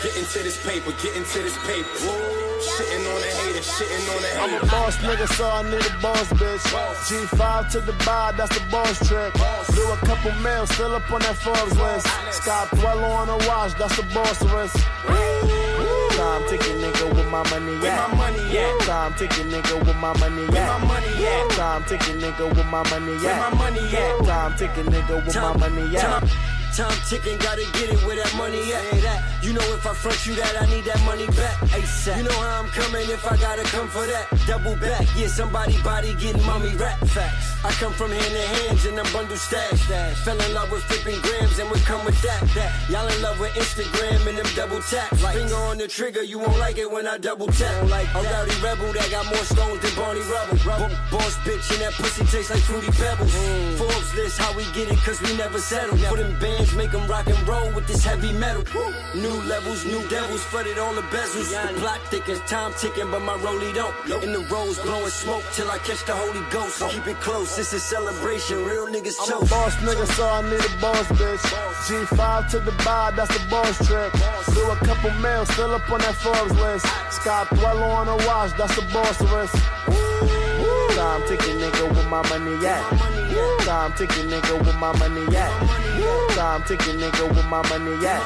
Get 0.00 0.16
into 0.16 0.38
this 0.46 0.62
paper, 0.64 0.92
get 1.02 1.16
into 1.16 1.42
this 1.42 1.58
paper. 1.66 1.90
Shitting 2.62 3.02
on 3.02 3.20
the 3.20 3.32
hater, 3.42 3.64
shitting 3.66 4.06
on 4.14 4.22
the 4.22 4.30
I'm 4.38 4.62
a 4.62 4.66
boss 4.70 4.96
nigga, 4.98 5.26
so 5.26 5.50
I 5.50 5.62
need 5.64 5.84
a 5.84 5.98
boss 6.00 6.28
bitch. 6.38 6.62
G5 7.10 7.70
to 7.72 7.80
the 7.80 7.92
bar, 8.04 8.32
that's 8.32 8.56
the 8.56 8.64
boss 8.70 9.08
trip. 9.08 9.34
Do 9.74 9.90
a 9.90 9.96
couple 10.06 10.30
mils, 10.40 10.70
still 10.70 10.94
up 10.94 11.10
on 11.10 11.20
that 11.22 11.34
Forbes 11.34 11.76
list. 11.76 12.06
Scott 12.30 12.70
Dweller 12.70 13.02
on 13.02 13.26
the 13.26 13.44
watch, 13.48 13.74
that's 13.74 13.96
the 13.96 14.04
boss 14.14 14.40
risk. 14.54 14.78
Time 16.16 16.46
ticking, 16.46 16.80
nigga, 16.92 17.16
with 17.16 17.30
my 17.30 17.42
money 17.50 17.86
at. 17.86 18.10
my 18.10 18.16
money 18.16 18.58
at? 18.58 18.80
Time 18.80 19.14
ticking, 19.14 19.46
nigga, 19.46 19.78
with 19.86 19.96
my 19.96 20.18
money 20.18 20.44
at. 20.44 20.80
my 20.80 20.86
money 20.86 21.26
at? 21.26 21.50
Time 21.50 21.84
ticking, 21.84 22.16
nigga, 22.20 22.48
with 22.48 22.66
my 22.66 22.82
money 22.90 23.26
at. 23.26 23.50
my 23.50 23.58
money 23.58 23.96
at? 23.96 24.24
Time 24.24 24.56
ticking, 24.56 24.84
nigga, 24.84 25.24
with 25.26 25.36
my 25.36 25.56
money 25.56 25.96
at. 25.96 26.61
Time, 26.72 26.96
ticking, 27.06 27.36
gotta 27.36 27.66
get 27.76 27.90
it 27.92 28.00
where 28.06 28.16
that 28.16 28.32
money 28.34 28.72
at. 28.72 29.44
You 29.44 29.52
know 29.52 29.60
if 29.76 29.84
I 29.86 29.92
front 29.92 30.24
you 30.26 30.34
that, 30.36 30.56
I 30.62 30.64
need 30.72 30.84
that 30.84 31.02
money 31.04 31.26
back. 31.36 31.58
ASAP. 31.68 32.16
You 32.16 32.22
know 32.22 32.38
how 32.40 32.62
I'm 32.62 32.68
coming 32.68 33.04
if 33.10 33.26
I 33.30 33.36
gotta 33.36 33.62
come 33.64 33.88
for 33.88 34.06
that. 34.06 34.24
Double 34.46 34.74
back, 34.76 35.04
yeah, 35.14 35.26
somebody 35.26 35.76
body 35.82 36.14
getting 36.14 36.44
mommy 36.46 36.74
rap 36.76 36.98
facts. 37.08 37.52
I 37.64 37.70
come 37.72 37.92
from 37.92 38.10
hand 38.10 38.32
to 38.32 38.44
hands 38.56 38.86
and 38.86 38.98
I'm 38.98 39.12
bundle 39.12 39.36
stash. 39.36 39.82
Fell 40.24 40.40
in 40.40 40.54
love 40.54 40.72
with 40.72 40.82
flipping 40.84 41.20
grams 41.20 41.58
and 41.58 41.70
we 41.70 41.78
come 41.80 42.04
with 42.04 42.20
that. 42.22 42.40
that. 42.56 42.72
Y'all 42.88 43.06
in 43.06 43.20
love 43.20 43.38
with 43.38 43.52
Instagram 43.52 44.26
and 44.26 44.38
them 44.38 44.48
double 44.56 44.80
taps. 44.80 45.20
Finger 45.20 45.54
on 45.68 45.78
the 45.78 45.86
trigger, 45.86 46.22
you 46.22 46.38
won't 46.38 46.58
like 46.58 46.78
it 46.78 46.90
when 46.90 47.06
I 47.06 47.18
double 47.18 47.48
tap. 47.48 47.90
Like 47.90 48.08
a 48.14 48.22
rowdy 48.22 48.56
rebel 48.62 48.92
that 48.94 49.10
got 49.10 49.26
more 49.26 49.44
stones 49.44 49.80
than 49.82 49.94
Barney 49.94 50.22
Rubble. 50.30 50.56
Bo- 50.64 51.18
boss 51.18 51.36
bitch 51.44 51.68
and 51.74 51.82
that 51.82 51.92
pussy 52.00 52.24
tastes 52.24 52.50
like 52.50 52.62
fruity 52.62 52.90
pebbles. 52.92 53.30
Mm. 53.30 53.76
Forbes 53.76 54.14
list, 54.16 54.38
how 54.38 54.56
we 54.56 54.64
get 54.72 54.90
it, 54.90 54.98
cause 55.04 55.20
we 55.20 55.36
never 55.36 55.58
settle. 55.58 55.96
For 56.08 56.16
them 56.16 56.38
bands, 56.40 56.61
make 56.76 56.90
them 56.92 57.06
rock 57.08 57.26
and 57.26 57.48
roll 57.48 57.72
with 57.72 57.86
this 57.86 58.04
heavy 58.04 58.32
metal. 58.32 58.62
New 59.14 59.36
levels, 59.48 59.84
new 59.84 60.02
devils, 60.08 60.42
flooded 60.44 60.78
all 60.78 60.94
the 60.94 61.02
bezels. 61.14 61.50
The 61.50 61.80
block 61.80 62.00
thick 62.10 62.28
as 62.28 62.40
time 62.40 62.72
ticking, 62.78 63.10
but 63.10 63.22
my 63.22 63.36
rollie 63.38 63.74
don't. 63.74 63.94
In 64.22 64.32
the 64.32 64.40
rose, 64.50 64.78
blowing 64.78 65.10
smoke 65.10 65.44
till 65.52 65.70
I 65.70 65.78
catch 65.78 66.04
the 66.04 66.14
Holy 66.14 66.44
Ghost. 66.50 66.82
Keep 66.90 67.06
it 67.06 67.20
close, 67.20 67.56
this 67.56 67.72
is 67.72 67.82
celebration. 67.82 68.64
Real 68.64 68.86
niggas 68.86 69.16
I'm 69.20 69.42
a 69.42 69.46
boss 69.46 69.74
nigga, 69.76 70.06
so 70.16 70.24
I 70.26 70.42
need 70.42 70.64
a 70.64 70.80
boss 70.80 71.06
bitch. 71.18 71.44
G5 71.86 72.50
to 72.50 72.58
the 72.60 72.72
bar, 72.84 73.12
that's 73.12 73.32
the 73.36 73.44
boss 73.50 73.76
trick. 73.86 74.12
Do 74.54 74.70
a 74.70 74.76
couple 74.76 75.10
mils, 75.20 75.48
still 75.52 75.74
up 75.74 75.90
on 75.90 76.00
that 76.00 76.14
Forbes 76.14 76.54
list. 76.60 76.86
Scott 77.10 77.48
Dwello 77.48 77.88
on 78.00 78.08
a 78.08 78.16
watch, 78.26 78.52
that's 78.56 78.76
the 78.76 78.82
boss 78.92 79.20
risk. 79.32 79.56
Time 80.96 81.22
ticking, 81.26 81.58
nigga, 81.58 81.88
with 81.88 82.08
my 82.08 82.22
money 82.28 82.66
at. 82.66 83.11
Time 83.82 83.94
ticking, 83.94 84.30
nigga, 84.30 84.58
with 84.64 84.76
my 84.76 84.96
money 84.96 85.36
at. 85.36 85.50
Time 86.36 86.62
ticking, 86.62 87.00
nigga, 87.00 87.28
with 87.28 87.46
my 87.46 87.66
money 87.68 88.06
at. 88.06 88.22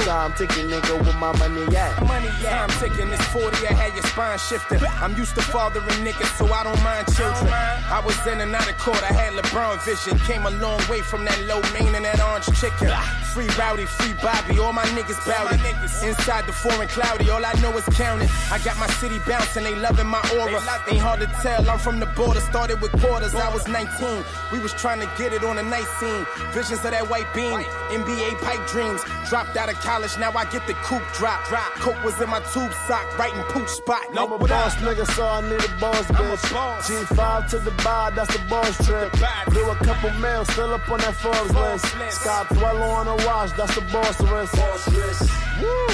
Time 0.00 0.32
ticking, 0.32 0.66
nigga, 0.66 0.98
with 0.98 1.14
my 1.20 1.30
money 1.38 1.76
at. 1.76 2.02
I'm 2.50 2.68
taking 2.80 3.08
this 3.08 3.22
40, 3.28 3.46
I 3.68 3.72
had 3.72 3.94
your 3.94 4.02
spine 4.02 4.38
shifting. 4.38 4.80
I'm 5.00 5.16
used 5.16 5.36
to 5.36 5.42
fathering 5.42 5.86
niggas, 6.02 6.36
so 6.36 6.52
I 6.52 6.64
don't 6.64 6.82
mind 6.82 7.06
children. 7.14 7.46
I 7.46 8.02
was 8.04 8.18
in 8.26 8.40
and 8.40 8.52
out 8.54 8.68
of 8.68 8.76
court, 8.78 9.00
I 9.02 9.12
had 9.14 9.32
LeBron 9.34 9.84
vision. 9.84 10.18
Came 10.26 10.46
a 10.46 10.50
long 10.50 10.80
way 10.90 11.00
from 11.00 11.24
that 11.26 11.38
low 11.46 11.62
main 11.72 11.94
and 11.94 12.04
that 12.04 12.20
orange 12.20 12.50
chicken. 12.58 12.90
Free 13.32 13.48
Rowdy, 13.56 13.86
free 13.86 14.14
Bobby, 14.20 14.58
all 14.58 14.72
my 14.72 14.84
niggas 14.98 15.22
bowdy. 15.24 15.62
Inside 16.06 16.46
the 16.46 16.52
foreign 16.52 16.88
cloudy, 16.88 17.30
all 17.30 17.44
I 17.44 17.54
know 17.62 17.70
is 17.78 17.86
counting. 17.94 18.28
I 18.50 18.58
got 18.64 18.76
my 18.78 18.88
city 18.98 19.18
bouncing, 19.26 19.62
they 19.62 19.76
loving 19.76 20.08
my 20.08 20.20
aura. 20.34 20.60
Ain't 20.90 21.00
hard 21.00 21.20
to 21.20 21.30
tell, 21.40 21.70
I'm 21.70 21.78
from 21.78 22.00
the 22.00 22.06
border, 22.06 22.40
started 22.40 22.80
with 22.82 22.92
quarters. 23.00 23.34
I 23.34 23.48
was 23.48 23.66
19, 23.68 24.24
we 24.50 24.58
was 24.58 24.71
trying 24.78 25.00
to 25.00 25.10
get 25.18 25.32
it 25.32 25.44
on 25.44 25.58
a 25.58 25.62
night 25.62 25.86
scene. 25.98 26.26
Visions 26.52 26.84
of 26.84 26.90
that 26.90 27.08
white 27.08 27.32
beam, 27.34 27.60
NBA 27.90 28.40
pipe 28.40 28.66
dreams. 28.68 29.02
Dropped 29.28 29.56
out 29.56 29.68
of 29.68 29.76
college, 29.80 30.16
now 30.18 30.32
I 30.32 30.44
get 30.46 30.66
the 30.66 30.74
coupe 30.74 31.02
drop. 31.14 31.46
drop. 31.48 31.72
Coke 31.74 32.02
was 32.04 32.20
in 32.20 32.28
my 32.28 32.40
tube 32.52 32.72
sock, 32.86 33.06
right 33.18 33.34
in 33.34 33.42
pooch 33.44 33.68
spot. 33.68 34.12
No, 34.14 34.26
I'm 34.26 34.32
a 34.32 34.38
boss 34.38 34.74
nigga, 34.76 35.06
so 35.14 35.26
I 35.26 35.40
need 35.42 35.64
a 35.64 35.68
boss 35.80 36.06
bitch. 36.06 36.42
G5 36.82 37.50
to 37.50 37.58
the 37.58 37.70
bar, 37.82 38.10
that's 38.10 38.32
the 38.36 38.42
boss 38.48 38.76
trick. 38.86 39.12
Do 39.52 39.70
a 39.70 39.76
couple 39.76 40.10
mils, 40.20 40.48
still 40.52 40.72
up 40.74 40.88
on 40.90 40.98
that 41.00 41.14
Forbes 41.14 41.54
list. 41.54 41.86
Scott 42.20 42.46
Dwello 42.48 42.88
on 42.90 43.08
a 43.08 43.16
watch, 43.26 43.50
that's 43.56 43.74
the 43.74 43.82
boss 43.92 44.20
risk. 44.20 44.54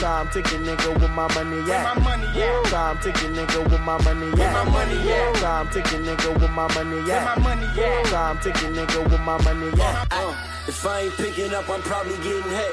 Time 0.00 0.28
ticking, 0.30 0.62
nigga, 0.62 0.94
with 1.00 1.10
my 1.10 1.26
money 1.34 1.58
at. 1.72 1.82
Time 2.66 2.98
ticking, 3.00 3.34
nigga, 3.34 3.70
with 3.70 3.80
my 3.80 3.98
money 4.02 4.28
at. 4.40 4.52
Time 5.36 5.68
ticking, 5.70 6.02
nigga, 6.04 6.40
with 6.40 6.50
my 6.50 6.72
money 6.74 6.98
at. 7.10 7.24
Time 8.06 8.38
ticking, 8.38 8.67
nigga, 8.68 9.04
with 9.10 9.20
my 9.20 9.40
money 9.42 9.68
at. 9.80 10.12
Uh, 10.12 10.34
if 10.68 10.84
I 10.86 11.00
ain't 11.00 11.14
picking 11.16 11.54
up, 11.54 11.68
I'm 11.68 11.80
probably 11.82 12.16
getting 12.16 12.50
head. 12.52 12.72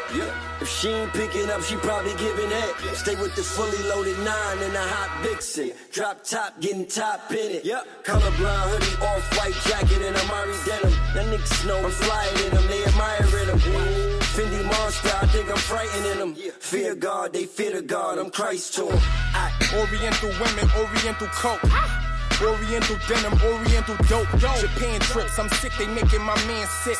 If 0.61 0.67
she 0.67 0.89
ain't 0.89 1.13
picking 1.13 1.49
up, 1.49 1.61
she 1.61 1.75
probably 1.77 2.13
giving 2.15 2.49
head. 2.49 2.75
Stay 2.95 3.15
with 3.15 3.35
the 3.35 3.43
fully 3.43 3.81
loaded 3.89 4.17
nine 4.19 4.57
and 4.59 4.75
a 4.75 4.81
hot 4.81 5.23
Vixen. 5.23 5.71
Drop 5.91 6.23
top, 6.23 6.59
getting 6.59 6.87
top 6.87 7.31
in 7.31 7.51
it. 7.57 7.65
Yep. 7.65 7.87
Colorblind 8.03 8.69
hoodie, 8.69 9.05
off 9.05 9.37
white 9.37 9.55
jacket, 9.67 10.01
and 10.01 10.15
Amiri 10.15 10.65
denim. 10.65 10.93
That 11.13 11.25
niggas 11.31 11.67
know 11.67 11.77
I'm 11.83 11.91
flying 11.91 12.45
in 12.45 12.53
them, 12.53 12.67
they 12.67 12.83
admiring 12.83 13.47
them. 13.47 13.59
Fendi 14.35 14.63
monster, 14.65 15.11
I 15.21 15.27
think 15.27 15.49
I'm 15.49 15.57
frightening 15.57 16.19
them. 16.19 16.35
Fear 16.59 16.95
God, 16.95 17.31
they 17.31 17.45
fear 17.45 17.71
the 17.71 17.81
God, 17.81 18.17
I'm 18.17 18.29
Christ 18.29 18.73
to 18.75 18.89
'em. 18.89 18.99
I, 19.33 19.51
Oriental 19.73 20.29
women, 20.41 20.69
Oriental 20.77 21.27
coke. 21.27 22.04
Oriental 22.41 22.97
denim, 23.07 23.33
Oriental 23.43 23.95
dope. 24.07 24.27
Japan 24.59 24.99
trips, 24.99 25.39
I'm 25.39 25.49
sick, 25.49 25.73
they 25.77 25.87
making 25.87 26.21
my 26.21 26.35
man 26.47 26.67
sick. 26.67 26.97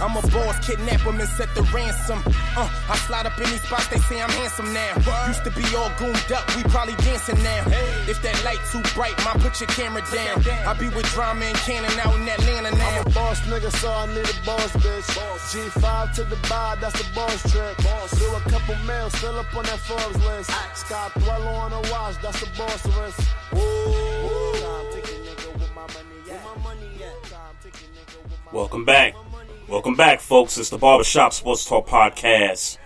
I'm 0.00 0.16
a 0.16 0.22
boss, 0.28 0.58
kidnap 0.66 1.00
him 1.00 1.20
and 1.20 1.28
set 1.28 1.54
the 1.54 1.62
ransom. 1.74 2.22
Uh, 2.56 2.68
I 2.88 2.96
slide 3.06 3.26
up 3.26 3.36
in 3.38 3.50
these 3.50 3.62
spots, 3.62 3.88
they 3.88 3.98
say 3.98 4.20
I'm 4.20 4.30
handsome 4.30 4.72
now. 4.72 4.94
Used 5.26 5.44
to 5.44 5.50
be 5.50 5.64
all 5.76 5.90
goomed 6.00 6.30
up, 6.32 6.44
we 6.56 6.62
probably 6.64 6.94
dancing 7.04 7.42
now. 7.42 7.64
If 8.08 8.22
that 8.22 8.42
light 8.44 8.60
too 8.72 8.82
bright, 8.94 9.16
ma, 9.24 9.32
put 9.34 9.60
your 9.60 9.68
camera 9.68 10.02
down. 10.12 10.42
I 10.66 10.72
be 10.74 10.88
with 10.88 11.06
drama 11.12 11.44
and 11.44 11.56
cannon 11.58 11.92
out 12.00 12.14
in 12.16 12.28
Atlanta 12.28 12.76
now. 12.76 13.00
I'm 13.00 13.06
a 13.06 13.10
boss 13.10 13.40
nigga, 13.42 13.70
so 13.70 13.92
I 13.92 14.06
need 14.06 14.28
a 14.28 14.38
boss 14.46 14.72
bitch. 14.76 15.08
G5 15.48 16.14
to 16.14 16.24
the 16.24 16.36
bar, 16.48 16.76
that's 16.76 16.96
the 16.98 17.06
boss 17.14 17.40
trick. 17.50 17.76
Do 18.18 18.34
a 18.34 18.40
couple 18.50 18.74
mils, 18.86 19.12
still 19.14 19.38
up 19.38 19.54
on 19.54 19.64
that 19.64 19.78
Forbes 19.78 20.24
list. 20.24 20.50
Scott 20.74 21.12
Dwello 21.14 21.52
on 21.54 21.72
a 21.72 21.80
watch, 21.92 22.16
that's 22.22 22.40
the 22.40 22.48
boss 22.56 22.86
risk. 22.98 23.28
Time 23.50 23.58
ticking, 23.58 24.77
Welcome 28.50 28.86
back. 28.86 29.14
Welcome 29.68 29.94
back, 29.94 30.20
folks. 30.20 30.56
It's 30.56 30.70
the 30.70 30.78
Barbershop 30.78 31.34
Sports 31.34 31.66
Talk 31.66 31.86
Podcast. 31.86 32.78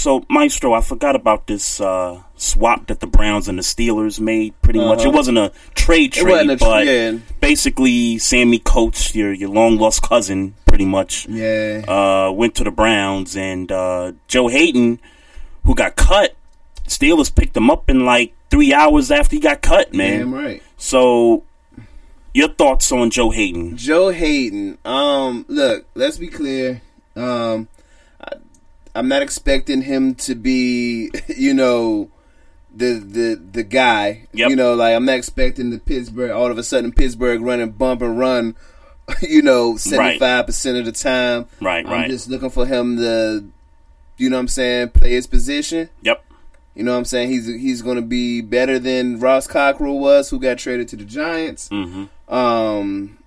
so 0.00 0.24
Maestro, 0.30 0.72
I 0.72 0.80
forgot 0.80 1.14
about 1.14 1.46
this 1.46 1.80
uh, 1.80 2.22
swap 2.36 2.86
that 2.86 3.00
the 3.00 3.06
Browns 3.06 3.48
and 3.48 3.58
the 3.58 3.62
Steelers 3.62 4.18
made. 4.18 4.54
Pretty 4.62 4.78
much, 4.78 5.00
Uh-huh. 5.00 5.10
it 5.10 5.14
wasn't 5.14 5.38
a 5.38 5.52
trade 5.74 6.16
It 6.16 6.24
wasn't 6.26 6.58
trade, 6.60 6.88
a 6.88 7.12
but 7.12 7.40
basically, 7.40 8.18
Sammie 8.18 8.58
Coates, 8.60 9.14
your 9.14 9.32
your 9.32 9.50
long 9.50 9.76
lost 9.76 10.02
cousin, 10.02 10.54
pretty 10.66 10.86
much, 10.86 11.26
Yeah. 11.28 11.82
uh, 11.86 12.32
went 12.32 12.54
to 12.56 12.64
the 12.64 12.70
Browns, 12.70 13.36
and 13.36 13.70
uh, 13.70 14.12
Joe 14.28 14.48
Haden, 14.48 14.98
who 15.64 15.74
got 15.74 15.96
cut, 15.96 16.34
Steelers 16.88 17.32
picked 17.34 17.56
him 17.56 17.70
up 17.70 17.88
in 17.90 18.04
like 18.06 18.32
three 18.50 18.72
hours 18.72 19.10
after 19.10 19.36
he 19.36 19.40
got 19.40 19.60
cut, 19.62 19.92
man. 19.94 20.18
Damn 20.20 20.34
right. 20.34 20.62
So, 20.76 21.44
your 22.34 22.48
thoughts 22.48 22.90
on 22.90 23.10
Joe 23.10 23.30
Haden? 23.30 23.76
Joe 23.76 24.08
Haden. 24.10 24.78
Um, 24.84 25.44
look, 25.48 25.84
let's 25.94 26.16
be 26.18 26.28
clear. 26.28 26.80
Um, 27.14 27.68
I'm 29.00 29.08
not 29.08 29.22
expecting 29.22 29.80
him 29.80 30.14
to 30.16 30.34
be, 30.34 31.10
you 31.26 31.54
know, 31.54 32.10
the 32.70 32.98
the 32.98 33.34
the 33.34 33.62
guy. 33.62 34.28
You 34.50 34.54
know, 34.54 34.74
like 34.74 34.94
I'm 34.94 35.06
not 35.06 35.16
expecting 35.16 35.70
the 35.70 35.78
Pittsburgh 35.78 36.30
all 36.30 36.50
of 36.50 36.58
a 36.58 36.62
sudden 36.62 36.92
Pittsburgh 36.92 37.40
running 37.40 37.70
bump 37.70 38.02
and 38.02 38.18
run. 38.18 38.56
You 39.22 39.42
know, 39.42 39.76
seventy 39.76 40.20
five 40.20 40.46
percent 40.46 40.78
of 40.78 40.84
the 40.84 40.92
time. 40.92 41.46
Right, 41.60 41.84
I'm 41.84 41.90
right. 41.92 42.10
just 42.10 42.28
looking 42.28 42.50
for 42.50 42.64
him 42.64 42.96
to, 42.98 43.44
you 44.18 44.30
know, 44.30 44.36
what 44.36 44.42
I'm 44.42 44.48
saying, 44.48 44.90
play 44.90 45.10
his 45.10 45.26
position. 45.26 45.88
Yep. 46.02 46.24
You 46.76 46.84
know 46.84 46.92
what 46.92 46.98
I'm 46.98 47.04
saying? 47.06 47.30
He's 47.30 47.46
he's 47.46 47.82
going 47.82 47.96
to 47.96 48.02
be 48.02 48.40
better 48.40 48.78
than 48.78 49.18
Ross 49.18 49.48
Cockrell 49.48 49.98
was, 49.98 50.30
who 50.30 50.38
got 50.38 50.58
traded 50.58 50.86
to 50.88 50.96
the 50.96 51.04
Giants. 51.04 51.70
Mm-hmm. 51.70 52.32
Um, 52.32 53.18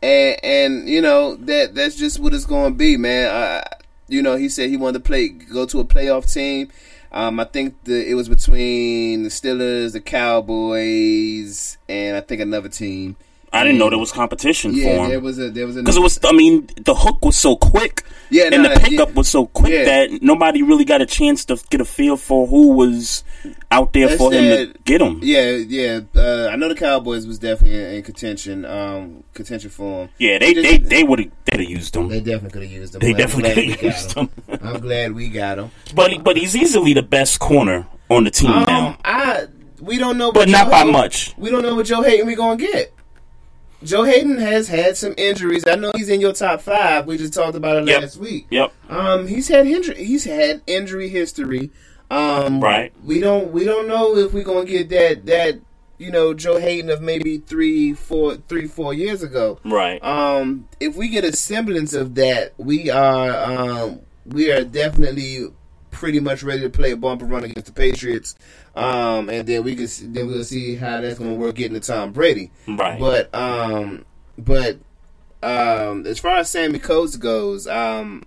and 0.00 0.44
and 0.44 0.88
you 0.88 1.00
know 1.00 1.34
that 1.34 1.74
that's 1.74 1.96
just 1.96 2.20
what 2.20 2.34
it's 2.34 2.46
going 2.46 2.74
to 2.74 2.78
be, 2.78 2.96
man. 2.96 3.34
I, 3.34 3.64
you 4.08 4.22
know, 4.22 4.36
he 4.36 4.48
said 4.48 4.70
he 4.70 4.76
wanted 4.76 4.98
to 4.98 5.04
play, 5.04 5.28
go 5.28 5.66
to 5.66 5.80
a 5.80 5.84
playoff 5.84 6.32
team. 6.32 6.68
Um, 7.12 7.38
I 7.40 7.44
think 7.44 7.84
the 7.84 8.08
it 8.08 8.14
was 8.14 8.28
between 8.28 9.22
the 9.22 9.28
Steelers, 9.28 9.92
the 9.92 10.00
Cowboys, 10.00 11.76
and 11.88 12.16
I 12.16 12.20
think 12.20 12.40
another 12.40 12.70
team. 12.70 13.16
I 13.54 13.64
didn't 13.64 13.78
know 13.78 13.90
there 13.90 13.98
was 13.98 14.12
competition 14.12 14.72
yeah, 14.74 14.84
for 14.84 15.04
him. 15.04 15.10
there 15.10 15.20
was 15.20 15.38
a 15.38 15.50
there 15.50 15.66
was 15.66 15.76
a 15.76 15.80
Because 15.80 15.96
it 15.96 16.02
was, 16.02 16.18
I 16.24 16.32
mean, 16.32 16.68
the 16.80 16.94
hook 16.94 17.22
was 17.24 17.36
so 17.36 17.54
quick, 17.56 18.02
Yeah, 18.30 18.48
and 18.52 18.64
the 18.64 18.70
pickup 18.70 19.08
yeah. 19.10 19.14
was 19.14 19.28
so 19.28 19.46
quick 19.46 19.72
Yeah. 19.72 19.84
that 19.84 20.22
nobody 20.22 20.62
really 20.62 20.84
got 20.86 21.02
a 21.02 21.06
chance 21.06 21.44
to 21.46 21.58
get 21.70 21.80
a 21.80 21.84
feel 21.84 22.16
for 22.16 22.46
who 22.46 22.68
was 22.72 23.24
out 23.70 23.92
there 23.92 24.08
They 24.08 24.16
for 24.16 24.32
him 24.32 24.44
to 24.72 24.78
get 24.84 25.00
him. 25.02 25.20
Yeah, 25.22 25.50
yeah. 25.50 26.00
Uh, 26.16 26.48
I 26.50 26.56
know 26.56 26.68
the 26.68 26.74
Cowboys 26.74 27.26
was 27.26 27.38
definitely 27.38 27.78
in, 27.78 27.94
in 27.96 28.02
contention, 28.02 28.64
um, 28.64 29.22
contention 29.34 29.68
for 29.70 30.04
him. 30.04 30.08
Yeah, 30.18 30.38
they 30.38 30.54
just- 30.54 30.68
they 30.68 30.78
they 30.78 31.04
would 31.04 31.18
have 31.20 31.30
they'd 31.44 31.60
have 31.60 31.68
used 31.70 31.94
him. 31.94 32.08
They 32.08 32.20
definitely 32.20 32.50
could 32.50 32.62
have 32.62 32.72
used 32.72 32.94
him. 32.94 33.00
They 33.00 33.10
I'm 33.10 33.16
definitely 33.16 33.54
could 33.54 33.74
have 33.74 33.82
used 33.82 34.14
got 34.14 34.24
him. 34.24 34.30
I'm 34.62 34.80
glad 34.80 35.12
we 35.12 35.28
got 35.28 35.58
him. 35.58 35.70
But 35.94 36.12
he- 36.12 36.18
but 36.18 36.36
he's 36.38 36.56
easily 36.56 36.94
the 36.94 37.02
best 37.02 37.38
corner 37.38 37.86
on 38.08 38.24
the 38.24 38.30
team 38.30 38.50
now. 38.50 38.86
Um, 38.88 38.96
I 39.04 39.46
we 39.80 39.98
don't 39.98 40.16
know, 40.16 40.30
But 40.32 40.48
not 40.48 40.70
by 40.70 40.84
much. 40.84 41.34
We 41.36 41.50
don't 41.50 41.62
know 41.62 41.74
what 41.74 41.86
Joe 41.86 42.02
Haden 42.02 42.26
we 42.26 42.34
gonna 42.34 42.56
get. 42.56 42.92
Joe 43.84 44.04
Haden 44.04 44.38
has 44.38 44.68
had 44.68 44.96
some 44.96 45.14
injuries. 45.16 45.64
I 45.66 45.74
know 45.76 45.90
he's 45.96 46.08
in 46.08 46.20
your 46.20 46.32
top 46.32 46.60
five. 46.60 47.06
We 47.06 47.16
just 47.18 47.34
talked 47.34 47.56
about 47.56 47.78
it 47.82 47.88
Yep. 47.88 48.00
last 48.02 48.16
week. 48.16 48.46
Yep. 48.50 48.72
Um, 48.88 49.26
he's 49.26 49.48
had 49.48 49.66
injury. 49.66 50.04
He's 50.04 50.24
had 50.24 50.62
injury 50.66 51.08
history. 51.08 51.70
Um, 52.10 52.60
Right. 52.60 52.92
We 53.04 53.20
don't. 53.20 53.52
We 53.52 53.64
don't 53.64 53.88
know 53.88 54.16
if 54.16 54.32
we're 54.32 54.44
gonna 54.44 54.64
get 54.66 54.88
that. 54.90 55.26
That 55.26 55.60
you 55.98 56.10
know, 56.10 56.34
Joe 56.34 56.58
Haden 56.58 56.90
of 56.90 57.00
maybe 57.00 57.38
three, 57.38 57.92
four, 57.94 58.34
three, 58.48 58.66
four 58.66 58.92
years 58.92 59.22
ago. 59.22 59.60
Right. 59.64 60.02
Um, 60.02 60.66
if 60.80 60.96
we 60.96 61.08
get 61.08 61.24
a 61.24 61.34
semblance 61.34 61.92
of 61.94 62.14
that, 62.16 62.54
we 62.58 62.90
are. 62.90 63.30
Um, 63.30 64.00
we 64.26 64.50
are 64.52 64.64
definitely 64.64 65.46
pretty 65.90 66.18
much 66.20 66.42
ready 66.42 66.62
to 66.62 66.70
play 66.70 66.90
a 66.90 66.96
bumper 66.96 67.24
run 67.26 67.44
against 67.44 67.66
the 67.66 67.72
Patriots. 67.72 68.34
Um, 68.74 69.28
and 69.28 69.46
then 69.46 69.64
we 69.64 69.76
can 69.76 69.86
then 70.12 70.26
we'll 70.26 70.44
see 70.44 70.76
how 70.76 71.00
that's 71.00 71.18
going 71.18 71.30
to 71.30 71.36
work 71.36 71.56
getting 71.56 71.78
to 71.78 71.86
Tom 71.86 72.12
Brady. 72.12 72.50
Right. 72.66 72.98
But 72.98 73.34
um, 73.34 74.04
but 74.38 74.78
um, 75.42 76.06
as 76.06 76.18
far 76.18 76.38
as 76.38 76.50
Sammie 76.50 76.78
Coates 76.78 77.16
goes, 77.16 77.66
um, 77.66 78.24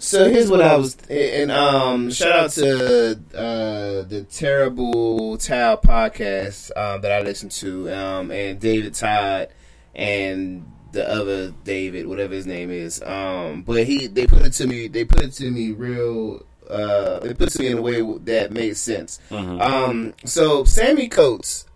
so 0.00 0.30
here's 0.30 0.50
what 0.50 0.62
I 0.62 0.76
was, 0.76 0.96
and 1.10 1.52
um, 1.52 2.10
shout 2.10 2.32
out 2.32 2.50
to 2.52 3.20
uh, 3.34 4.02
the 4.02 4.26
Terrible 4.30 5.36
Towel 5.36 5.76
podcast 5.76 6.70
um, 6.74 7.02
that 7.02 7.12
I 7.12 7.20
listened 7.20 7.50
to, 7.52 7.92
um, 7.92 8.30
and 8.30 8.58
David 8.58 8.94
Todd 8.94 9.48
and 9.94 10.64
the 10.92 11.06
other 11.06 11.50
David, 11.64 12.06
whatever 12.06 12.32
his 12.32 12.46
name 12.46 12.70
is. 12.70 13.02
Um, 13.02 13.60
but 13.62 13.84
he, 13.84 14.06
they 14.06 14.26
put 14.26 14.40
it 14.40 14.54
to 14.54 14.66
me, 14.66 14.88
they 14.88 15.04
put 15.04 15.20
it 15.22 15.32
to 15.34 15.50
me 15.50 15.72
real. 15.72 16.46
Uh, 16.70 17.18
they 17.20 17.30
it 17.30 17.38
to 17.38 17.58
me 17.60 17.66
in 17.68 17.78
a 17.78 17.82
way 17.82 18.00
that 18.24 18.52
made 18.52 18.76
sense. 18.76 19.18
Mhm. 19.30 19.60
Um, 19.60 20.14
so 20.24 20.64
Sammie 20.64 21.08
Coates, 21.08 21.66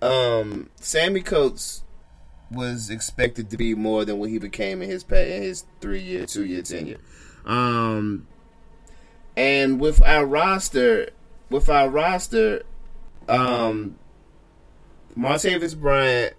um, 0.00 0.68
Sammie 0.80 1.22
Coates 1.22 1.82
was 2.50 2.90
expected 2.90 3.48
to 3.50 3.56
be 3.56 3.74
more 3.74 4.04
than 4.04 4.18
what 4.18 4.28
he 4.28 4.38
became 4.38 4.82
in 4.82 4.90
his 4.90 5.02
pay, 5.04 5.36
in 5.36 5.42
his 5.42 5.64
three 5.80 6.00
year, 6.02 6.26
two 6.26 6.44
year 6.44 6.62
tenure. 6.62 6.98
Um, 7.46 8.26
and 9.36 9.80
with 9.80 10.02
our 10.02 10.26
roster, 10.26 11.08
with 11.50 11.68
our 11.70 11.88
roster, 11.88 12.62
um, 13.28 13.96
Martavis 15.16 15.76
Bryant, 15.78 16.34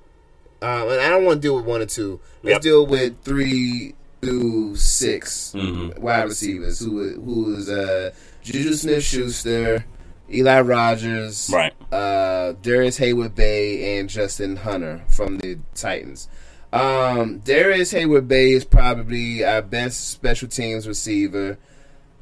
um, 0.61 0.89
and 0.89 1.01
I 1.01 1.09
don't 1.09 1.25
want 1.25 1.41
to 1.41 1.47
deal 1.47 1.55
with 1.55 1.65
one 1.65 1.81
or 1.81 1.85
two. 1.85 2.19
Let's 2.43 2.53
Yep. 2.55 2.61
deal 2.61 2.85
with 2.85 3.21
three 3.23 3.95
through 4.23 4.75
6 4.75 5.53
Mhm. 5.55 5.99
wide 5.99 6.23
receivers. 6.23 6.79
Who 6.79 7.13
who 7.21 7.55
is 7.55 7.69
uh, 7.69 8.11
JuJu 8.43 8.73
Smith-Schuster, 8.75 9.85
Eli 10.33 10.61
Rogers, 10.61 11.49
Right. 11.53 11.73
uh, 11.91 12.53
Darrius 12.61 12.99
Heyward-Bey, 12.99 13.99
and 13.99 14.09
Justin 14.09 14.57
Hunter 14.57 15.01
from 15.07 15.37
the 15.39 15.59
Titans. 15.75 16.27
Um, 16.71 17.39
Darrius 17.45 17.93
Heyward-Bey 17.93 18.53
is 18.53 18.65
probably 18.65 19.43
our 19.45 19.61
best 19.61 20.09
special 20.09 20.47
teams 20.47 20.87
receiver. 20.87 21.57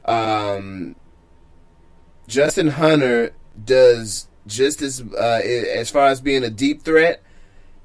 Um, 0.05 0.95
Justin 2.27 2.67
Hunter 2.69 3.31
does 3.63 4.27
just 4.47 4.81
as 4.81 5.01
uh, 5.01 5.41
as 5.43 5.89
far 5.89 6.07
as 6.07 6.21
being 6.21 6.43
a 6.43 6.49
deep 6.49 6.81
threat 6.83 7.21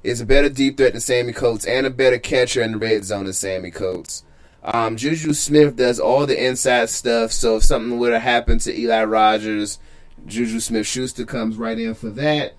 is 0.03 0.21
a 0.21 0.25
better 0.25 0.49
deep 0.49 0.77
threat 0.77 0.93
than 0.93 1.01
Sammie 1.01 1.33
Coates 1.33 1.65
and 1.65 1.85
a 1.85 1.89
better 1.89 2.17
catcher 2.19 2.61
in 2.61 2.73
the 2.73 2.77
red 2.77 3.03
zone 3.03 3.25
than 3.25 3.33
Sammie 3.33 3.71
Coates. 3.71 4.23
Um, 4.63 4.97
Juju 4.97 5.33
Smith 5.33 5.75
does 5.75 5.99
all 5.99 6.25
the 6.25 6.45
inside 6.45 6.89
stuff, 6.89 7.31
so 7.31 7.57
if 7.57 7.63
something 7.63 7.97
were 7.99 8.09
to 8.11 8.19
happen 8.19 8.59
to 8.59 8.77
Eli 8.77 9.03
Rogers, 9.05 9.79
JuJu 10.27 10.61
Smith-Schuster 10.61 11.25
comes 11.25 11.55
right 11.57 11.79
in 11.79 11.93
for 11.93 12.09
that. 12.09 12.53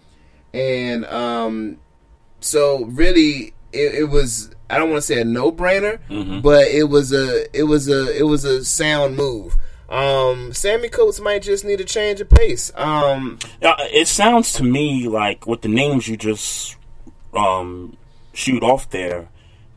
And 0.54 1.04
um, 1.06 1.76
so 2.40 2.84
really 2.86 3.52
it, 3.72 3.94
it 3.96 4.08
was 4.08 4.50
I 4.70 4.78
don't 4.78 4.90
want 4.90 5.02
to 5.02 5.06
say 5.06 5.20
a 5.20 5.24
no 5.24 5.52
brainer, 5.52 5.98
Mhm. 6.08 6.40
but 6.40 6.68
it 6.68 6.84
was 6.84 7.12
a 7.12 7.44
it 7.58 7.64
was 7.64 7.88
a 7.88 8.16
it 8.16 8.22
was 8.22 8.44
a 8.44 8.64
sound 8.64 9.16
move. 9.16 9.56
Um, 9.90 10.52
Sammie 10.54 10.88
Coates 10.88 11.20
might 11.20 11.42
just 11.42 11.64
need 11.64 11.80
a 11.80 11.84
change 11.84 12.20
of 12.22 12.30
pace. 12.30 12.70
Um, 12.74 13.38
it 13.60 14.08
sounds 14.08 14.52
to 14.54 14.62
me 14.62 15.08
like 15.08 15.46
with 15.46 15.60
the 15.62 15.68
names 15.68 16.08
you 16.08 16.16
just 16.16 16.76
um, 17.34 17.96
shoot 18.32 18.62
off 18.62 18.88
there, 18.90 19.28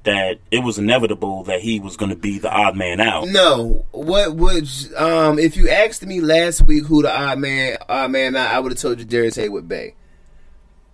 that 0.03 0.39
it 0.49 0.59
was 0.63 0.77
inevitable 0.79 1.43
that 1.43 1.61
he 1.61 1.79
was 1.79 1.95
going 1.97 2.09
to 2.09 2.15
be 2.15 2.39
the 2.39 2.51
odd 2.51 2.75
man 2.75 2.99
out. 2.99 3.27
No, 3.27 3.85
what 3.91 4.35
would 4.35 4.67
um 4.97 5.37
if 5.37 5.55
you 5.55 5.69
asked 5.69 6.03
me 6.05 6.21
last 6.21 6.63
week 6.63 6.85
who 6.85 7.03
the 7.03 7.15
odd 7.15 7.37
man 7.39 7.77
odd 7.87 8.09
man 8.11 8.35
I, 8.35 8.53
I 8.53 8.59
would 8.59 8.71
have 8.71 8.79
told 8.81 8.97
you 8.99 9.05
Darrius 9.05 9.37
Heyward-Bey. 9.37 9.93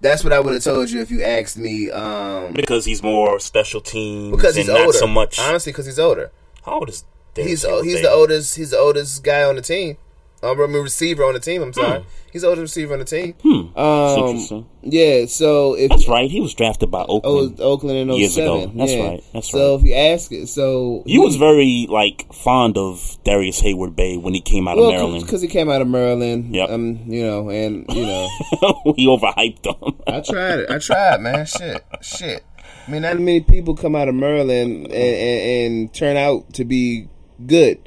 That's 0.01 0.23
what 0.23 0.31
I 0.33 0.39
would 0.39 0.53
have 0.53 0.63
told 0.63 0.91
you 0.91 1.01
if 1.01 1.09
you 1.09 1.23
asked 1.23 1.57
me. 1.57 1.89
Um, 1.89 2.53
Because 2.53 2.85
he's 2.85 3.01
more 3.01 3.39
special 3.39 3.81
team. 3.81 4.29
because 4.31 4.55
he's 4.55 4.69
older. 4.69 4.91
so 4.93 5.07
much. 5.07 5.39
honestly, 5.39 5.71
because 5.71 5.85
he's 5.87 5.97
older. 5.99 6.29
How 6.65 6.73
old 6.73 6.89
is 6.89 7.03
Darius 7.33 7.49
He's 7.63 7.63
Hayward 7.65 7.85
he's 7.85 7.95
Bay? 7.95 8.01
the 8.03 8.11
oldest. 8.11 8.55
He's 8.57 8.69
the 8.71 8.77
oldest 8.77 9.23
guy 9.23 9.43
on 9.43 9.55
the 9.55 9.61
team. 9.61 9.97
Um, 10.43 10.61
I 10.61 10.67
mean, 10.67 10.83
receiver 10.83 11.23
on 11.23 11.33
the 11.33 11.39
team. 11.39 11.63
I'm 11.63 11.73
sorry. 11.73 12.05
He's 12.31 12.43
the 12.43 12.49
oldest 12.49 12.61
receiver 12.75 12.93
on 12.93 12.99
the 12.99 13.05
team. 13.05 13.33
Hmm. 13.41 13.67
That's 13.75 14.17
Um, 14.21 14.27
interesting. 14.29 14.65
yeah. 14.83 15.25
So 15.25 15.73
if 15.73 15.89
That's 15.89 16.07
right. 16.07 16.29
He 16.29 16.39
was 16.41 16.53
drafted 16.53 16.91
by 16.91 17.05
Oh, 17.09 17.21
Oakland. 17.23 17.59
Oakland 17.59 17.97
in 17.97 18.07
07. 18.09 18.19
years 18.19 18.37
ago. 18.37 18.71
That's 18.75 18.91
yeah. 18.93 19.03
right. 19.07 19.23
That's 19.33 19.49
so 19.49 19.57
right. 19.57 19.63
So 19.63 19.75
if 19.75 19.83
you 19.83 19.95
ask 19.95 20.31
it, 20.31 20.47
so 20.47 21.03
You 21.07 21.21
was 21.23 21.37
very 21.37 21.87
like 21.89 22.31
fond 22.33 22.77
of 22.77 23.17
Darrius 23.23 23.61
Heyward-Bey 23.61 24.17
when 24.17 24.35
he 24.35 24.41
came 24.41 24.67
out 24.67 24.77
of 24.77 24.87
Maryland. 24.91 25.23
because 25.25 25.41
he 25.41 25.47
came 25.47 25.69
out 25.71 25.81
of 25.81 25.87
Maryland. 25.87 26.53
Yep. 26.55 26.69
Um, 26.69 26.99
you 27.07 27.23
know, 27.25 27.49
and 27.49 27.85
you 27.89 28.05
know, 28.05 28.27
he 28.95 29.07
overhyped 29.07 29.65
him. 29.65 29.95
I 30.05 30.21
tried 30.21 30.59
it. 30.59 30.69
I 30.69 30.77
tried, 30.77 31.21
man. 31.21 31.45
Shit, 31.47 31.83
shit. 32.01 32.43
I 32.87 32.91
mean, 32.91 33.01
not 33.01 33.17
many 33.17 33.41
people 33.41 33.75
come 33.75 33.95
out 33.95 34.07
of 34.07 34.13
Maryland 34.15 34.85
and, 34.85 34.93
and, 34.93 35.73
and 35.73 35.93
turn 35.93 36.15
out 36.15 36.53
to 36.53 36.63
be 36.63 37.07
good. 37.45 37.79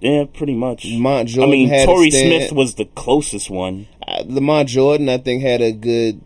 Yeah, 0.00 0.24
pretty 0.32 0.54
much. 0.54 0.84
Lamont 0.86 1.38
I 1.38 1.46
mean, 1.46 1.68
Torrey 1.86 2.10
Smith 2.10 2.52
was 2.52 2.74
the 2.76 2.86
closest 2.86 3.50
one. 3.50 3.86
Uh, 4.06 4.22
Lamont 4.26 4.68
Jordan, 4.68 5.08
I 5.08 5.18
think, 5.18 5.42
had 5.42 5.60
a 5.60 5.72
good, 5.72 6.22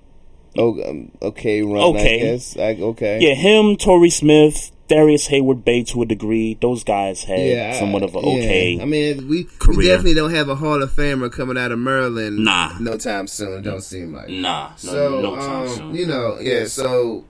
oh, 0.57 1.09
okay 1.21 1.63
run. 1.63 1.83
Okay. 1.97 2.15
I 2.15 2.19
guess. 2.33 2.57
Like, 2.57 2.79
okay. 2.79 3.19
Yeah, 3.21 3.35
him, 3.35 3.77
Torrey 3.77 4.11
Smith, 4.11 4.71
Darrius 4.87 5.29
Heyward-Bey 5.29 5.83
to 5.85 6.03
a 6.03 6.07
degree. 6.07 6.57
Those 6.61 6.85
guys 6.85 7.25
had 7.25 7.41
Yeah, 7.41 7.79
somewhat 7.79 8.03
of 8.05 8.15
an 8.15 8.25
yeah. 8.25 8.35
okay. 8.35 8.79
I 8.81 8.85
mean, 8.85 9.29
we, 9.29 9.49
we 9.69 9.87
definitely 9.87 10.15
don't 10.15 10.35
have 10.35 10.49
a 10.49 10.55
Hall 10.55 10.81
of 10.83 10.93
Famer 10.93 11.33
coming 11.33 11.59
out 11.59 11.73
of 11.73 11.79
Maryland. 11.79 12.39
Nah. 12.45 12.79
no 12.79 12.97
time 12.97 13.27
soon. 13.27 13.63
Don't 13.63 13.83
seem 13.83 14.13
like. 14.15 14.29
Nah, 14.29 14.69
no, 14.69 14.77
So, 14.77 15.21
no 15.21 15.37
time 15.37 15.63
um, 15.63 15.69
soon. 15.69 15.95
you 15.95 16.07
know, 16.07 16.39
yeah. 16.41 16.67
So, 16.67 17.25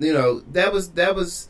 you 0.00 0.12
know, 0.12 0.40
that 0.52 0.72
was 0.72 0.90
that 0.92 1.14
was 1.14 1.48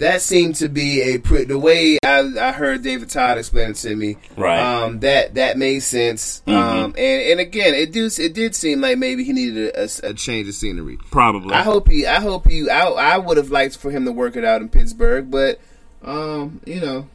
that 0.00 0.20
seemed 0.20 0.56
to 0.56 0.68
be 0.68 1.00
a 1.02 1.18
pretty 1.18 1.44
the 1.44 1.58
way 1.58 1.98
I, 2.04 2.20
I 2.40 2.52
heard 2.52 2.82
David 2.82 3.08
Todd 3.10 3.38
explain 3.38 3.70
it 3.70 3.76
to 3.76 3.94
me. 3.94 4.16
Right. 4.36 4.58
Um, 4.58 5.00
that 5.00 5.34
that 5.36 5.56
made 5.56 5.80
sense. 5.80 6.42
Mhm. 6.46 6.52
Um, 6.54 6.94
and 6.98 7.22
and 7.22 7.40
again, 7.40 7.74
it 7.74 7.92
do 7.92 8.08
it 8.18 8.34
did 8.34 8.54
seem 8.54 8.80
like 8.80 8.98
maybe 8.98 9.24
he 9.24 9.32
needed 9.32 9.74
a, 9.74 9.88
a 10.08 10.14
change 10.14 10.48
of 10.48 10.54
scenery. 10.54 10.98
Probably. 11.10 11.54
I 11.54 11.62
hope 11.62 11.88
he. 11.88 12.06
I 12.06 12.20
hope 12.20 12.48
he. 12.48 12.68
I 12.68 12.86
I 12.88 13.18
would 13.18 13.36
have 13.36 13.50
liked 13.50 13.76
for 13.76 13.90
him 13.90 14.04
to 14.06 14.12
work 14.12 14.36
it 14.36 14.44
out 14.44 14.60
in 14.60 14.68
Pittsburgh, 14.68 15.30
but 15.30 15.60
um, 16.02 16.60
you 16.64 16.80
know, 16.80 17.06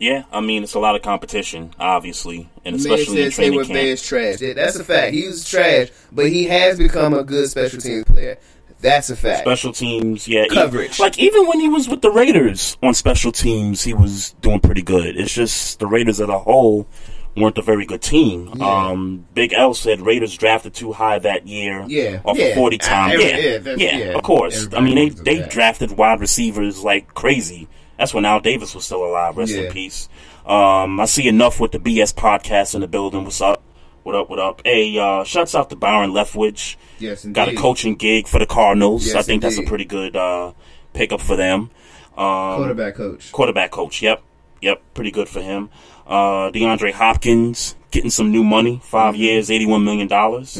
Yeah, 0.00 0.24
I 0.32 0.40
mean, 0.40 0.64
it's 0.64 0.74
a 0.74 0.80
lot 0.80 0.96
of 0.96 1.02
competition, 1.02 1.72
obviously, 1.78 2.50
and 2.64 2.74
Man 2.74 2.80
especially 2.80 3.22
in 3.22 3.26
says 3.30 3.34
training 3.36 3.52
Hayward 3.52 3.66
camp. 3.68 3.74
Bay 3.76 3.90
is 3.90 4.02
trash. 4.04 4.40
Yeah, 4.40 4.54
that's 4.54 4.76
a 4.76 4.84
fact. 4.84 5.14
He 5.14 5.26
was 5.28 5.48
trash, 5.48 5.88
but 6.10 6.28
he 6.28 6.44
has 6.46 6.76
become 6.76 7.14
a 7.14 7.22
good 7.22 7.48
special 7.48 7.80
teams 7.80 8.04
player. 8.04 8.38
That's 8.82 9.08
a 9.10 9.16
fact. 9.16 9.40
Special 9.42 9.72
teams, 9.72 10.28
yeah. 10.28 10.46
Coverage. 10.48 10.98
like, 10.98 11.18
even 11.18 11.46
when 11.46 11.60
he 11.60 11.68
was 11.68 11.88
with 11.88 12.02
the 12.02 12.10
Raiders 12.10 12.76
on 12.82 12.92
special 12.94 13.32
teams, 13.32 13.82
he 13.82 13.94
was 13.94 14.32
doing 14.42 14.60
pretty 14.60 14.82
good. 14.82 15.16
It's 15.16 15.32
just 15.32 15.78
the 15.78 15.86
Raiders 15.86 16.20
as 16.20 16.28
a 16.28 16.38
whole 16.38 16.86
weren't 17.34 17.56
a 17.56 17.62
very 17.62 17.86
good 17.86 18.02
team. 18.02 18.60
Um, 18.60 19.24
Big 19.32 19.54
L 19.54 19.72
said 19.72 20.02
Raiders 20.02 20.36
drafted 20.36 20.74
too 20.74 20.92
high 20.92 21.18
that 21.20 21.46
year. 21.46 21.82
Yeah, 21.88 22.20
Off 22.26 22.36
yeah. 22.36 22.46
of 22.46 22.56
40 22.56 22.76
time. 22.76 23.10
I- 23.12 23.14
every- 23.14 23.24
yeah, 23.24 23.36
yeah, 23.38 23.74
yeah, 23.98 24.04
yeah. 24.10 24.12
of 24.16 24.22
course. 24.22 24.68
I 24.74 24.80
mean, 24.80 24.96
they, 24.96 25.08
they 25.08 25.38
that. 25.38 25.50
drafted 25.50 25.92
wide 25.92 26.20
receivers 26.20 26.82
like 26.82 27.14
crazy. 27.14 27.68
That's 27.98 28.12
when 28.12 28.24
Al 28.26 28.40
Davis 28.40 28.74
was 28.74 28.84
still 28.84 29.04
alive. 29.04 29.36
Rest 29.38 29.52
Yeah. 29.52 29.62
in 29.62 29.72
peace. 29.72 30.08
Um, 30.44 30.98
I 31.00 31.04
see 31.06 31.28
enough 31.28 31.60
with 31.60 31.70
the 31.72 31.78
BS 31.78 32.12
podcast 32.12 32.74
in 32.74 32.80
the 32.80 32.88
building. 32.88 33.22
What's 33.24 33.40
up? 33.40 33.62
What 34.02 34.14
up? 34.16 34.28
What 34.28 34.38
up? 34.40 34.62
Hey, 34.64 34.98
uh, 34.98 35.22
shouts 35.24 35.54
out 35.54 35.70
to 35.70 35.76
Byron 35.76 36.10
Leftwich. 36.10 36.76
Yes, 36.98 37.24
Got 37.24 37.48
a 37.48 37.54
coaching 37.54 37.94
gig 37.94 38.26
for 38.26 38.38
the 38.38 38.46
Cardinals. 38.46 39.06
Yes, 39.06 39.14
I 39.16 39.22
think 39.22 39.42
that's 39.42 39.58
a 39.58 39.62
pretty 39.62 39.84
good 39.84 40.16
uh, 40.16 40.52
pickup 40.92 41.20
for 41.20 41.36
them. 41.36 41.70
Um, 42.16 42.56
Quarterback 42.56 42.94
coach. 42.96 43.30
Quarterback 43.32 43.70
coach. 43.70 44.02
Yep. 44.02 44.22
Yep. 44.60 44.82
Pretty 44.94 45.10
good 45.12 45.28
for 45.28 45.40
him. 45.40 45.70
Uh, 46.06 46.50
DeAndre 46.50 46.92
Hopkins 46.92 47.76
getting 47.92 48.10
some 48.10 48.32
new 48.32 48.42
money. 48.42 48.80
5 48.84 49.14
Mm-hmm. 49.14 49.22
years, 49.22 49.50
eighty-one 49.50 49.84
million 49.84 50.08
dollars. 50.08 50.54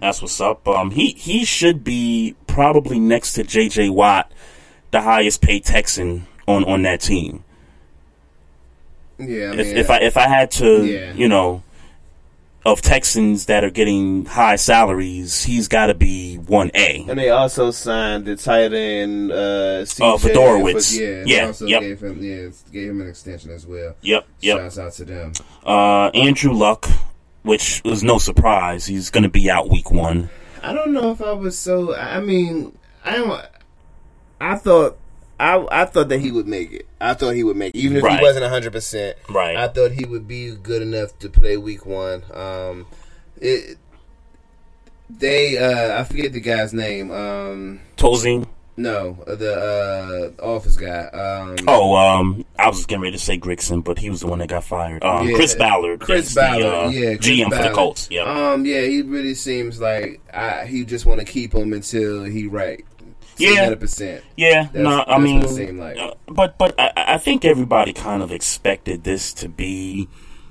That's 0.00 0.20
what's 0.20 0.40
up. 0.40 0.66
Um, 0.66 0.90
he 0.90 1.10
he 1.12 1.44
should 1.44 1.84
be 1.84 2.34
probably 2.48 2.98
next 2.98 3.34
to 3.34 3.44
J.J. 3.44 3.90
Watt, 3.90 4.30
the 4.90 5.02
highest 5.02 5.40
paid 5.40 5.64
Texan 5.64 6.26
on 6.48 6.64
on 6.64 6.82
that 6.82 7.00
team. 7.00 7.44
Yeah, 9.18 9.50
I 9.52 9.54
if 9.56 9.66
mean, 9.68 9.76
if 9.76 9.90
I 9.90 9.98
if 9.98 10.16
I 10.16 10.28
had 10.28 10.50
to, 10.52 10.84
Yeah. 10.84 11.12
you 11.14 11.28
know, 11.28 11.62
of 12.72 12.82
Texans 12.82 13.46
that 13.46 13.64
are 13.64 13.70
getting 13.70 14.24
high 14.26 14.56
salaries, 14.56 15.42
he's 15.44 15.68
got 15.68 15.86
to 15.86 15.94
be 15.94 16.36
one 16.36 16.70
A. 16.74 17.04
And 17.08 17.18
they 17.18 17.30
also 17.30 17.70
signed 17.70 18.24
the 18.26 18.36
tight 18.36 18.72
end 18.72 19.32
uh, 19.32 19.82
CJ 19.84 20.14
Uh, 20.14 20.16
Fiedorowicz. 20.18 20.96
for- 20.96 21.02
Yeah, 21.02 21.22
Yeah, 21.26 21.40
They 21.42 21.46
also 21.46 21.66
yep. 21.66 21.80
gave 21.82 22.00
him 22.02 22.22
yeah 22.22 22.48
gave 22.72 22.90
him 22.90 23.00
an 23.00 23.08
extension 23.08 23.50
as 23.50 23.66
well. 23.66 23.94
Yep, 24.02 24.26
yep. 24.40 24.58
Shouts 24.58 24.78
out 24.78 24.92
to 24.94 25.04
them. 25.04 25.32
Uh, 25.64 26.08
Andrew 26.14 26.52
Luck, 26.52 26.88
which 27.42 27.80
was 27.84 28.02
no 28.02 28.18
surprise, 28.18 28.86
he's 28.86 29.10
going 29.10 29.22
to 29.24 29.28
be 29.30 29.50
out 29.50 29.70
week 29.70 29.90
one. 29.90 30.28
I 30.62 30.72
don't 30.74 30.92
know 30.92 31.12
if 31.12 31.22
I 31.22 31.32
was 31.32 31.56
so. 31.58 31.94
I 31.94 32.20
mean, 32.20 32.76
I 33.04 33.12
don't. 33.16 33.44
I 34.40 34.56
thought. 34.56 34.97
I, 35.40 35.64
I 35.70 35.84
thought 35.84 36.08
that 36.08 36.20
he 36.20 36.30
would 36.32 36.46
make 36.48 36.72
it. 36.72 36.86
I 37.00 37.14
thought 37.14 37.34
he 37.34 37.44
would 37.44 37.56
make 37.56 37.74
it, 37.74 37.78
even 37.78 37.96
if 37.98 38.02
Right. 38.02 38.18
he 38.18 38.22
wasn't 38.24 38.44
hundred 38.46 38.72
percent. 38.72 39.16
Right. 39.28 39.56
I 39.56 39.68
thought 39.68 39.92
he 39.92 40.04
would 40.04 40.26
be 40.26 40.50
good 40.54 40.82
enough 40.82 41.16
to 41.20 41.28
play 41.28 41.56
week 41.56 41.86
one. 41.86 42.22
Um, 42.32 42.86
it. 43.40 43.78
They. 45.10 45.56
Uh, 45.58 46.00
I 46.00 46.04
forget 46.04 46.32
the 46.32 46.40
guy's 46.40 46.72
name. 46.74 47.10
Um, 47.10 47.80
Tolzien. 47.96 48.46
No, 48.76 49.18
the 49.26 50.34
uh, 50.40 50.42
office 50.44 50.76
guy. 50.76 51.06
Um, 51.06 51.56
Oh, 51.66 51.96
um, 51.96 52.44
I 52.56 52.68
was 52.68 52.86
getting 52.86 53.02
ready 53.02 53.16
to 53.16 53.22
say 53.22 53.36
Grigson, 53.36 53.82
but 53.82 53.98
he 53.98 54.08
was 54.08 54.20
the 54.20 54.28
one 54.28 54.38
that 54.38 54.50
got 54.50 54.62
fired. 54.62 55.02
Um, 55.02 55.26
yeah, 55.28 55.34
Chris 55.34 55.56
Ballard, 55.56 55.98
Chris 55.98 56.32
Ballard, 56.32 56.62
the, 56.62 56.76
uh, 56.84 56.88
yeah, 56.90 57.14
Chris 57.16 57.26
GM 57.26 57.56
for 57.56 57.60
the 57.64 57.70
Colts. 57.74 58.06
Yeah, 58.08 58.22
Um, 58.52 58.64
yeah, 58.64 58.82
he 58.82 59.02
really 59.02 59.34
seems 59.34 59.80
like 59.80 60.20
I, 60.32 60.64
he 60.66 60.84
just 60.84 61.06
want 61.06 61.18
to 61.18 61.26
keep 61.26 61.52
him 61.54 61.72
until 61.72 62.22
he 62.22 62.46
right. 62.46 62.84
Yeah. 63.40 63.74
percent. 63.74 64.24
Yeah, 64.36 64.64
That's- 64.64 64.74
no, 64.82 65.04
I 65.06 65.18
mean, 65.18 65.40
what 65.40 65.50
it 65.50 65.54
seemed 65.54 65.78
like. 65.78 65.98
uh, 65.98 66.12
but 66.26 66.58
but 66.58 66.74
I, 66.78 66.92
I 66.96 67.18
think 67.18 67.44
everybody 67.44 67.92
kind 67.92 68.22
of 68.22 68.32
expected 68.32 69.04
this 69.04 69.32
to 69.34 69.48
be 69.48 70.08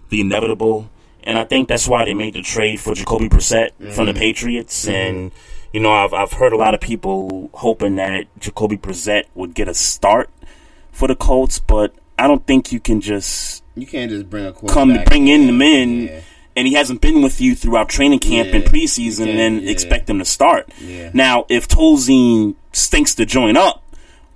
the 0.09 0.21
inevitable, 0.21 0.89
and 1.23 1.37
I 1.37 1.43
think 1.43 1.67
that's 1.67 1.87
why 1.87 2.05
they 2.05 2.13
made 2.13 2.33
the 2.35 2.41
trade 2.41 2.79
for 2.79 2.93
Jacoby 2.95 3.29
Brissett 3.29 3.71
from 3.93 4.05
the 4.05 4.13
Mhm. 4.13 4.17
Patriots. 4.17 4.85
Mhm. 4.85 4.91
And 4.93 5.31
you 5.73 5.79
know, 5.81 5.91
I've 5.91 6.13
I've 6.13 6.31
heard 6.33 6.53
a 6.53 6.57
lot 6.57 6.73
of 6.73 6.79
people 6.81 7.49
hoping 7.53 7.95
that 7.97 8.25
Jacoby 8.39 8.77
Brissett 8.77 9.23
would 9.35 9.53
get 9.53 9.67
a 9.67 9.73
start 9.73 10.29
for 10.91 11.07
the 11.07 11.15
Colts, 11.15 11.59
but 11.59 11.93
I 12.17 12.25
don't 12.27 12.45
think 12.47 12.71
you 12.71 12.79
can 12.79 13.01
just 13.01 13.63
You 13.75 13.85
can't 13.85 14.09
just 14.09 14.29
bring 14.29 14.45
a 14.45 14.53
come 14.53 14.97
bring 15.05 15.27
in 15.27 15.41
him 15.49 15.61
in. 15.61 16.23
And 16.57 16.67
he 16.67 16.73
hasn't 16.73 17.01
been 17.01 17.21
with 17.21 17.39
you 17.39 17.55
throughout 17.55 17.87
training 17.87 18.19
camp 18.19 18.53
and 18.53 18.63
preseason, 18.63 19.29
and 19.29 19.39
then 19.39 19.67
expect 19.67 20.09
him 20.09 20.19
to 20.19 20.25
start. 20.25 20.69
Yeah. 20.81 21.11
Now, 21.13 21.45
if 21.47 21.67
Tolzien 21.67 22.55
stinks 22.73 23.15
to 23.15 23.25
join 23.25 23.55
up, 23.55 23.83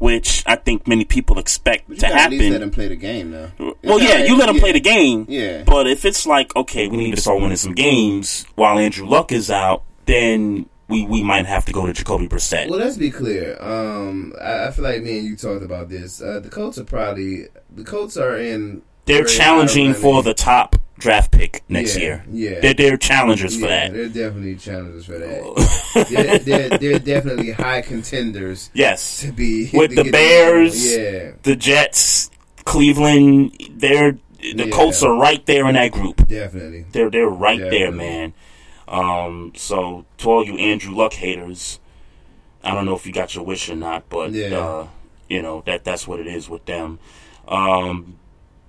which 0.01 0.43
I 0.47 0.55
think 0.55 0.87
many 0.87 1.05
people 1.05 1.37
expect 1.37 1.85
to 1.85 1.91
least 1.91 2.01
let 2.01 2.13
happen. 2.13 2.39
him 2.39 2.71
play 2.71 2.87
the 2.87 2.95
game 2.95 3.31
now. 3.31 3.51
Well, 3.83 4.01
yeah, 4.01 4.23
you 4.23 4.35
let 4.35 4.49
him 4.49 4.57
play 4.57 4.71
the 4.71 4.79
game. 4.79 5.27
Yeah. 5.29 5.63
But 5.63 5.85
if 5.85 6.05
it's 6.05 6.25
like, 6.25 6.55
okay, 6.55 6.87
we 6.87 6.97
need 6.97 7.13
to 7.15 7.21
start 7.21 7.39
winning 7.39 7.57
some 7.57 7.75
games 7.75 8.45
while 8.55 8.79
Andrew 8.79 9.07
Luck 9.07 9.31
is 9.31 9.51
out, 9.51 9.83
then 10.05 10.65
we, 10.87 11.05
we 11.05 11.23
might 11.23 11.45
have 11.45 11.65
to 11.65 11.71
go 11.71 11.85
to 11.85 11.93
Jacoby 11.93 12.27
Brissett. 12.27 12.67
Well, 12.67 12.79
let's 12.79 12.97
be 12.97 13.11
clear. 13.11 13.61
Um, 13.61 14.33
I, 14.41 14.67
I 14.67 14.71
feel 14.71 14.83
like 14.83 15.03
me 15.03 15.19
and 15.19 15.27
you 15.27 15.35
talked 15.35 15.63
about 15.63 15.89
this. 15.89 16.19
Uh, 16.19 16.39
the 16.39 16.49
Colts 16.49 16.79
are 16.79 16.83
probably 16.83 17.45
the 17.69 17.83
Colts 17.83 18.17
are 18.17 18.37
in. 18.37 18.81
They're 19.05 19.23
challenging 19.23 19.93
for 19.93 20.23
the 20.23 20.33
top 20.33 20.75
draft 21.01 21.31
pick 21.31 21.63
next 21.67 21.97
Yeah, 21.97 22.01
year. 22.03 22.25
Yeah, 22.31 22.59
They're, 22.61 22.73
they're 22.73 22.97
challengers 22.97 23.59
for 23.59 23.67
that. 23.67 23.91
They're 23.91 24.07
definitely 24.07 24.55
challengers 24.55 25.05
for 25.05 25.17
that. 25.17 26.07
they're, 26.09 26.37
they're, 26.69 26.77
they're 26.77 26.99
definitely 26.99 27.51
high 27.51 27.81
contenders. 27.81 28.69
Yes. 28.73 29.21
to 29.21 29.31
be 29.33 29.69
With 29.73 29.95
to 29.95 30.03
the 30.03 30.11
Bears, 30.11 30.95
Yeah, 30.95 31.31
the 31.43 31.55
Jets, 31.55 32.29
Cleveland, 32.63 33.57
they're 33.71 34.13
the 34.39 34.65
Yeah. 34.67 34.69
Colts 34.71 35.03
are 35.03 35.13
right 35.15 35.45
there 35.45 35.67
in 35.67 35.75
that 35.75 35.91
group. 35.91 36.25
Definitely. 36.27 36.85
They're 36.91 37.09
they're 37.11 37.27
right 37.27 37.59
there, 37.59 37.91
man. 37.91 38.33
Um, 38.87 39.53
so 39.55 40.05
to 40.17 40.29
all 40.29 40.43
you 40.45 40.57
Andrew 40.57 40.95
Luck 40.95 41.13
haters, 41.13 41.79
I 42.63 42.73
don't 42.73 42.85
know 42.85 42.95
if 42.95 43.05
you 43.05 43.13
got 43.13 43.35
your 43.35 43.43
wish 43.45 43.69
or 43.69 43.75
not, 43.75 44.09
but 44.09 44.31
Yeah. 44.31 44.57
uh, 44.57 44.87
you 45.29 45.41
know 45.41 45.61
that 45.67 45.83
that's 45.83 46.07
what 46.07 46.19
it 46.19 46.27
is 46.27 46.49
with 46.49 46.65
them. 46.65 46.97
Um, 47.47 48.17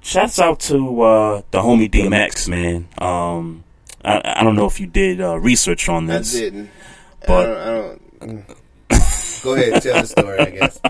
shouts 0.03 0.39
out 0.39 0.61
to 0.61 1.03
uh, 1.03 1.43
the 1.51 1.61
homie 1.61 1.91
DMX, 1.91 2.49
man. 2.49 2.89
Um, 2.99 3.65
I, 4.05 4.21
I 4.37 4.45
don't 4.45 4.57
know 4.57 4.67
if 4.67 4.81
you 4.81 4.87
did 4.87 5.21
uh, 5.21 5.39
research 5.39 5.89
on 5.89 6.07
this. 6.07 6.37
I 6.37 6.41
didn't. 6.41 6.71
but 7.27 7.51
I 7.51 7.65
don't, 7.71 8.03
I 8.21 8.27
don't, 8.27 8.47
go 9.43 9.55
ahead, 9.55 9.83
tell 9.83 10.01
the 10.03 10.07
story. 10.07 10.39
I 10.39 10.51
guess. 10.51 10.81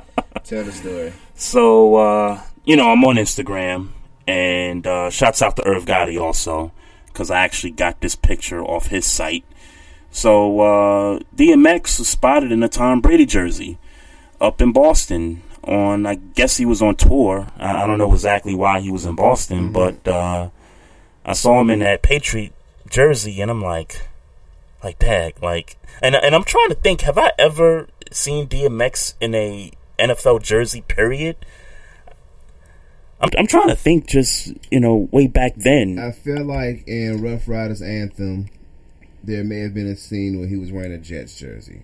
Tell 0.45 0.65
the 0.65 0.73
story. 0.73 1.13
So, 1.35 1.95
uh, 1.97 2.43
you 2.65 2.77
know, 2.77 2.91
I'm 2.91 3.05
on 3.05 3.17
Instagram, 3.17 3.89
and 4.27 4.87
uh, 4.87 5.11
shouts 5.11 5.43
out 5.43 5.57
to 5.57 5.67
Irv 5.67 5.85
Gotti 5.85 6.21
also, 6.21 6.73
because 7.07 7.31
I 7.31 7.41
actually 7.41 7.73
got 7.73 8.01
this 8.01 8.17
picture 8.17 8.63
off 8.63 8.87
his 8.87 9.07
site. 9.07 9.45
So, 10.11 10.61
uh, 10.61 11.19
DMX 11.35 11.99
was 11.99 12.09
spotted 12.09 12.53
in 12.53 12.63
a 12.63 12.69
Tom 12.69 13.01
Brady 13.01 13.27
jersey 13.27 13.79
up 14.41 14.61
in 14.61 14.73
Boston. 14.73 15.43
On, 15.65 16.07
I 16.07 16.17
guess 16.17 16.57
he 16.57 16.67
was 16.67 16.83
on 16.83 16.97
tour. 16.97 17.47
I, 17.57 17.83
I 17.83 17.87
don't 17.87 17.99
know 17.99 18.13
exactly 18.13 18.55
why 18.55 18.81
he 18.81 18.91
was 18.91 19.05
in 19.05 19.15
Boston, 19.15 19.73
but 19.73 20.07
uh, 20.09 20.51
I 21.25 21.33
saw 21.35 21.61
him 21.61 21.71
in 21.71 21.79
that 21.81 22.03
Patriot 22.03 22.53
jersey, 22.91 23.41
and 23.41 23.51
I'm 23.51 23.63
like, 23.63 24.09
like 24.83 24.99
that, 24.99 25.41
like, 25.43 25.77
and 26.03 26.17
and 26.17 26.35
I'm 26.35 26.45
trying 26.45 26.71
to 26.71 26.75
think, 26.75 27.03
have 27.03 27.17
I 27.17 27.33
ever 27.39 27.89
seen 28.11 28.49
DMX 28.49 29.15
in 29.21 29.35
a 29.35 29.73
NFL 29.99 30.43
jersey? 30.43 30.83
Period. 30.83 31.37
I'm 33.21 33.31
I'm 33.39 33.47
trying 33.47 33.69
to 33.69 33.77
think, 33.77 34.09
just 34.09 34.53
you 34.71 34.81
know, 34.81 35.09
way 35.13 35.29
back 35.29 35.55
then. 35.55 35.99
I 35.99 36.11
feel 36.11 36.45
like 36.45 36.83
in 36.89 37.23
Ruff 37.23 37.47
Ryders 37.47 37.83
Anthem, 37.83 38.49
there 39.23 39.45
may 39.45 39.61
have 39.61 39.75
been 39.75 39.87
a 39.87 39.97
scene 39.97 40.41
where 40.41 40.49
he 40.49 40.57
was 40.57 40.73
wearing 40.73 40.93
a 40.93 40.99
Jets 40.99 41.39
jersey. 41.39 41.83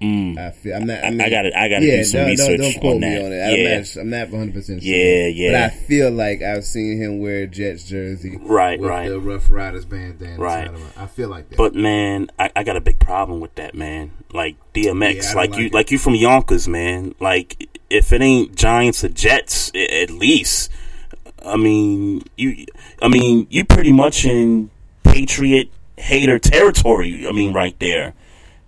Mm. 0.00 0.38
I 0.38 0.50
feel 0.52 0.76
I'm 0.76 0.86
not. 0.86 1.02
I, 1.02 1.06
I- 1.08 1.10
mean, 1.10 1.20
I 1.20 1.28
gotta- 1.30 1.58
I 1.58 1.68
gotta 1.68 1.84
yeah, 1.86 1.96
do 1.96 2.04
some 2.04 2.20
don't, 2.20 2.28
research 2.30 2.48
Don't, 2.48 2.72
don't 2.72 2.80
quote 2.80 2.94
on 2.94 3.00
me 3.00 3.08
that. 3.14 3.24
on 3.24 3.32
it. 3.32 3.40
I'm 3.42 3.56
Yeah. 3.58 3.78
not. 3.78 3.96
I'm 3.96 4.10
not 4.10 4.30
100 4.30 4.54
percent 4.54 4.82
sure. 4.82 4.94
Yeah, 4.94 5.26
yeah. 5.26 5.50
But 5.50 5.60
I 5.60 5.68
feel 5.76 6.10
like 6.12 6.42
I've 6.42 6.64
seen 6.64 6.98
him 7.02 7.18
wear 7.20 7.42
a 7.42 7.46
Jets 7.48 7.82
jersey. 7.84 8.38
Right, 8.40 8.78
with 8.78 8.88
right. 8.88 9.08
The 9.08 9.18
Ruff 9.18 9.50
Ryders 9.50 9.84
bandana. 9.84 10.38
Right. 10.38 10.66
side 10.66 10.74
of 10.74 10.80
it. 10.80 10.92
I 10.96 11.06
feel 11.06 11.28
like 11.28 11.48
that. 11.50 11.56
But 11.56 11.74
man, 11.74 12.30
I, 12.38 12.50
I 12.54 12.62
got 12.62 12.76
a 12.76 12.80
big 12.80 13.00
problem 13.00 13.40
with 13.40 13.54
that, 13.56 13.74
man. 13.74 14.12
Like 14.32 14.56
DMX, 14.72 15.14
Yeah, 15.22 15.32
like, 15.34 15.50
like 15.50 15.58
you, 15.60 15.66
it. 15.66 15.74
like 15.74 15.90
you 15.90 15.98
from 15.98 16.14
Yonkers, 16.14 16.68
man. 16.68 17.14
Like 17.18 17.68
if 17.90 18.12
it 18.12 18.20
ain't 18.22 18.54
Giants 18.54 19.02
or 19.02 19.08
Jets, 19.08 19.72
at 19.74 20.10
least. 20.10 20.70
I 21.44 21.56
mean, 21.56 22.22
you. 22.36 22.66
I 23.02 23.08
mean, 23.08 23.46
you 23.50 23.64
pretty 23.64 23.92
much 23.92 24.24
in 24.24 24.70
Patriot 25.02 25.70
hater 25.96 26.38
territory. 26.38 27.26
I 27.26 27.32
mean, 27.32 27.52
right 27.52 27.76
there. 27.80 28.14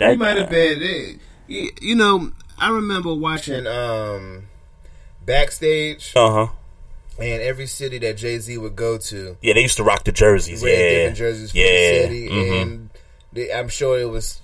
That 0.01 0.11
He 0.11 0.17
might 0.17 0.37
have 0.37 0.51
been. 0.51 1.21
You, 1.47 1.95
know, 1.95 2.33
I 2.59 2.71
remember 2.71 3.15
watching 3.15 3.67
um 3.67 4.45
backstage, 5.25 6.13
Uh 6.17 6.31
huh. 6.47 6.53
and 7.19 7.43
every 7.43 7.67
city 7.67 7.99
that 7.99 8.17
Jay 8.17 8.39
Z 8.39 8.57
would 8.59 8.77
go 8.77 8.99
to, 8.99 9.37
Yeah, 9.43 9.55
they 9.55 9.63
used 9.63 9.77
to 9.77 9.85
rock 9.85 10.05
the 10.05 10.13
jerseys. 10.13 10.63
yeah, 10.63 10.71
different 10.77 11.17
jerseys 11.17 11.55
yeah. 11.55 11.65
the 11.65 12.03
city, 12.09 12.29
mhm. 12.29 12.63
and 12.63 12.91
they, 13.33 13.53
I'm 13.53 13.69
sure 13.69 13.99
it 13.99 14.09
was 14.09 14.41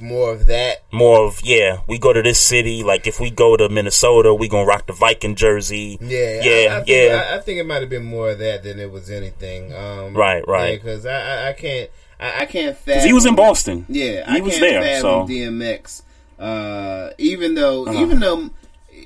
more 0.00 0.32
of 0.32 0.46
that. 0.46 0.82
more 0.92 1.26
of 1.26 1.40
yeah. 1.42 1.78
We 1.88 1.98
go 1.98 2.12
to 2.12 2.22
this 2.22 2.38
city. 2.38 2.84
Like 2.84 3.06
if 3.06 3.18
we 3.18 3.30
go 3.30 3.56
to 3.56 3.68
Minnesota, 3.68 4.32
we 4.34 4.46
gonna 4.48 4.66
rock 4.66 4.86
the 4.86 4.92
Viking 4.92 5.34
jersey. 5.34 5.98
Yeah, 6.00 6.40
yeah, 6.42 6.74
I, 6.74 6.76
I 6.76 6.84
think, 6.84 6.88
yeah. 6.88 7.28
I, 7.32 7.36
I 7.36 7.40
think 7.40 7.58
it 7.58 7.66
might 7.66 7.80
have 7.80 7.90
been 7.90 8.04
more 8.04 8.30
of 8.30 8.38
that 8.38 8.62
than 8.62 8.78
it 8.78 8.92
was 8.92 9.10
anything. 9.10 9.74
Um, 9.74 10.14
Right, 10.14 10.46
right. 10.46 10.80
Because 10.80 11.04
I, 11.06 11.46
I, 11.46 11.48
I 11.48 11.52
can't, 11.54 11.90
I, 12.20 12.40
I 12.40 12.46
can't. 12.46 12.76
'Cause 12.84 13.04
he 13.04 13.12
was 13.12 13.26
in 13.26 13.34
Boston. 13.36 13.86
Yeah, 13.88 14.30
He 14.32 14.38
I 14.38 14.40
was 14.40 14.52
can't 14.58 14.60
there, 14.60 14.82
fathom 14.82 15.26
so- 15.28 15.32
DMX. 15.32 16.02
Uh, 16.38 17.10
even 17.18 17.54
though, 17.54 17.84
Uh-huh. 17.86 18.00
even 18.00 18.20
though, 18.20 18.50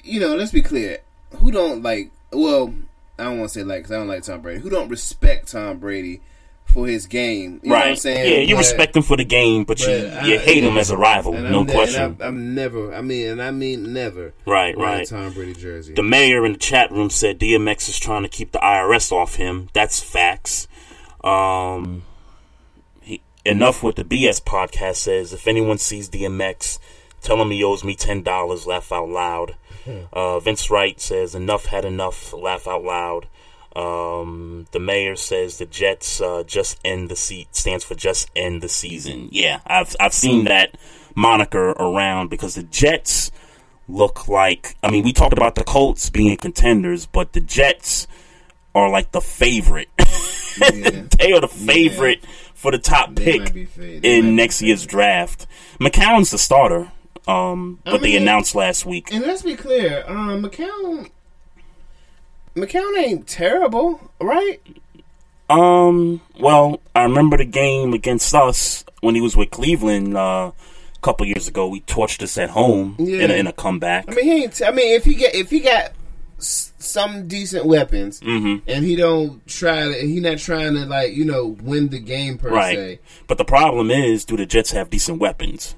you 0.04 0.20
know, 0.20 0.34
let's 0.36 0.52
be 0.52 0.62
clear. 0.62 0.98
Who 1.36 1.50
don't 1.50 1.82
like? 1.82 2.10
Well, 2.30 2.74
I 3.18 3.24
don't 3.24 3.38
want 3.38 3.50
to 3.52 3.58
say 3.60 3.64
like 3.64 3.78
because 3.80 3.92
I 3.92 3.96
don't 3.96 4.08
like 4.08 4.22
Tom 4.22 4.40
Brady. 4.42 4.60
Who 4.60 4.68
don't 4.70 4.88
respect 4.88 5.50
Tom 5.52 5.78
Brady 5.78 6.20
for 6.66 6.86
his 6.86 7.06
game? 7.06 7.60
You 7.62 7.70
know 7.70 7.74
right. 7.76 7.80
what 7.84 7.88
I'm 7.90 7.96
saying? 7.96 8.30
Yeah, 8.32 8.38
you 8.40 8.54
But- 8.54 8.58
respect 8.60 8.96
him 8.96 9.02
for 9.02 9.16
the 9.16 9.24
game, 9.24 9.64
but, 9.64 9.80
you 9.80 9.86
but 9.86 10.26
you 10.26 10.34
I- 10.34 10.38
hate 10.38 10.62
him 10.62 10.76
as 10.76 10.90
a 10.90 10.96
rival. 10.96 11.34
And 11.34 11.50
no 11.50 11.60
I'm 11.60 11.66
question. 11.66 12.02
I'm, 12.02 12.16
I'm 12.20 12.54
never. 12.54 12.94
I 12.94 13.00
mean, 13.00 13.28
and 13.28 13.42
I 13.42 13.50
mean 13.50 13.92
never. 13.94 14.34
Right, 14.46 14.76
right. 14.76 15.06
Tom 15.08 15.32
Brady 15.32 15.54
jersey. 15.54 15.94
The 15.94 16.02
mayor 16.02 16.44
in 16.44 16.52
the 16.52 16.58
chat 16.58 16.90
room 16.92 17.08
said 17.08 17.38
DMX 17.38 17.88
is 17.88 17.98
trying 17.98 18.22
to 18.24 18.28
keep 18.28 18.52
the 18.52 18.58
IRS 18.58 19.10
off 19.10 19.36
him. 19.36 19.68
That's 19.72 20.00
facts. 20.00 20.68
Um, 21.24 22.02
enough 23.44 23.82
with 23.82 23.96
the 23.96 24.04
BS 24.04 24.42
podcast 24.42 24.96
says 24.96 25.32
if 25.32 25.46
anyone 25.46 25.78
sees 25.78 26.08
DMX, 26.08 26.78
tell 27.20 27.40
him 27.40 27.50
he 27.50 27.62
owes 27.64 27.84
me 27.84 27.94
ten 27.94 28.22
dollars. 28.22 28.66
Laugh 28.66 28.92
out 28.92 29.08
loud. 29.08 29.56
Uh, 30.12 30.38
Vince 30.38 30.70
Wright 30.70 31.00
says 31.00 31.34
enough 31.34 31.66
had 31.66 31.84
enough. 31.84 32.32
Laugh 32.32 32.68
out 32.68 32.84
loud. 32.84 33.26
Um, 33.74 34.66
the 34.72 34.78
mayor 34.78 35.16
says 35.16 35.58
the 35.58 35.66
Jets 35.66 36.20
uh, 36.20 36.44
just 36.46 36.78
end 36.84 37.08
the 37.08 37.16
seat 37.16 37.56
stands 37.56 37.84
for 37.84 37.94
just 37.94 38.30
end 38.36 38.62
the 38.62 38.68
season. 38.68 39.28
Yeah, 39.32 39.60
I've 39.66 39.96
I've 39.98 40.14
seen 40.14 40.44
that 40.44 40.76
moniker 41.14 41.70
around 41.70 42.28
because 42.28 42.54
the 42.54 42.62
Jets 42.64 43.32
look 43.88 44.28
like. 44.28 44.76
I 44.82 44.90
mean, 44.90 45.04
we 45.04 45.12
talked 45.12 45.32
about 45.32 45.54
the 45.54 45.64
Colts 45.64 46.10
being 46.10 46.36
contenders, 46.36 47.06
but 47.06 47.32
the 47.32 47.40
Jets 47.40 48.06
are 48.74 48.90
like 48.90 49.12
the 49.12 49.20
favorite. 49.20 49.88
they 49.98 51.32
are 51.32 51.40
the 51.40 51.48
favorite 51.48 52.22
for 52.62 52.70
the 52.70 52.78
top 52.78 53.12
They 53.16 53.24
pick 53.24 53.40
might 53.40 53.54
be 53.54 53.64
fa- 53.64 53.80
they 53.80 53.94
might 53.94 54.04
in 54.04 54.36
next 54.36 54.62
year's 54.62 54.86
draft. 54.86 55.48
McCown's 55.80 56.30
the 56.30 56.38
starter, 56.38 56.92
um, 57.26 57.80
but 57.84 58.02
they 58.02 58.16
announced 58.16 58.54
last 58.54 58.86
week. 58.86 59.12
And 59.12 59.24
let's 59.26 59.42
be 59.42 59.56
clear, 59.56 60.04
um, 60.06 60.44
McCown, 60.44 61.10
McCown 62.54 62.96
ain't 62.98 63.26
terrible, 63.26 64.12
right? 64.20 64.60
Um, 65.50 66.20
well, 66.38 66.80
I 66.94 67.02
remember 67.02 67.36
the 67.36 67.44
game 67.44 67.94
against 67.94 68.32
us 68.32 68.84
when 69.00 69.16
he 69.16 69.20
was 69.20 69.36
with 69.36 69.50
Cleveland 69.50 70.16
uh, 70.16 70.52
a 70.96 71.00
couple 71.00 71.26
years 71.26 71.48
ago. 71.48 71.66
We 71.66 71.80
torched 71.80 72.22
us 72.22 72.38
at 72.38 72.50
home 72.50 72.94
in, 73.00 73.28
a, 73.28 73.34
in 73.34 73.48
a 73.48 73.52
comeback. 73.52 74.04
I 74.08 74.14
mean, 74.14 74.24
he 74.24 74.44
ain't. 74.44 74.62
I 74.64 74.70
mean, 74.70 74.94
if 74.94 75.04
he 75.04 75.16
get 75.16 75.34
if 75.34 75.50
he 75.50 75.58
got 75.58 75.90
s- 76.42 76.72
some 76.78 77.26
decent 77.28 77.64
weapons, 77.64 78.20
Mhm. 78.20 78.62
and 78.66 78.84
he 78.84 78.96
don't 78.96 79.46
try 79.46 79.80
to, 79.92 79.94
he 80.06 80.20
not 80.20 80.38
trying 80.38 80.74
to 80.74 80.84
like 80.84 81.14
you 81.14 81.24
know 81.24 81.56
win 81.62 81.88
the 81.88 81.98
game 82.00 82.36
per 82.38 82.50
right. 82.50 82.76
se. 82.76 82.98
But 83.26 83.38
the 83.38 83.44
problem 83.44 83.90
is, 83.90 84.24
do 84.24 84.36
the 84.36 84.44
Jets 84.46 84.72
have 84.72 84.90
decent 84.90 85.18
weapons? 85.18 85.74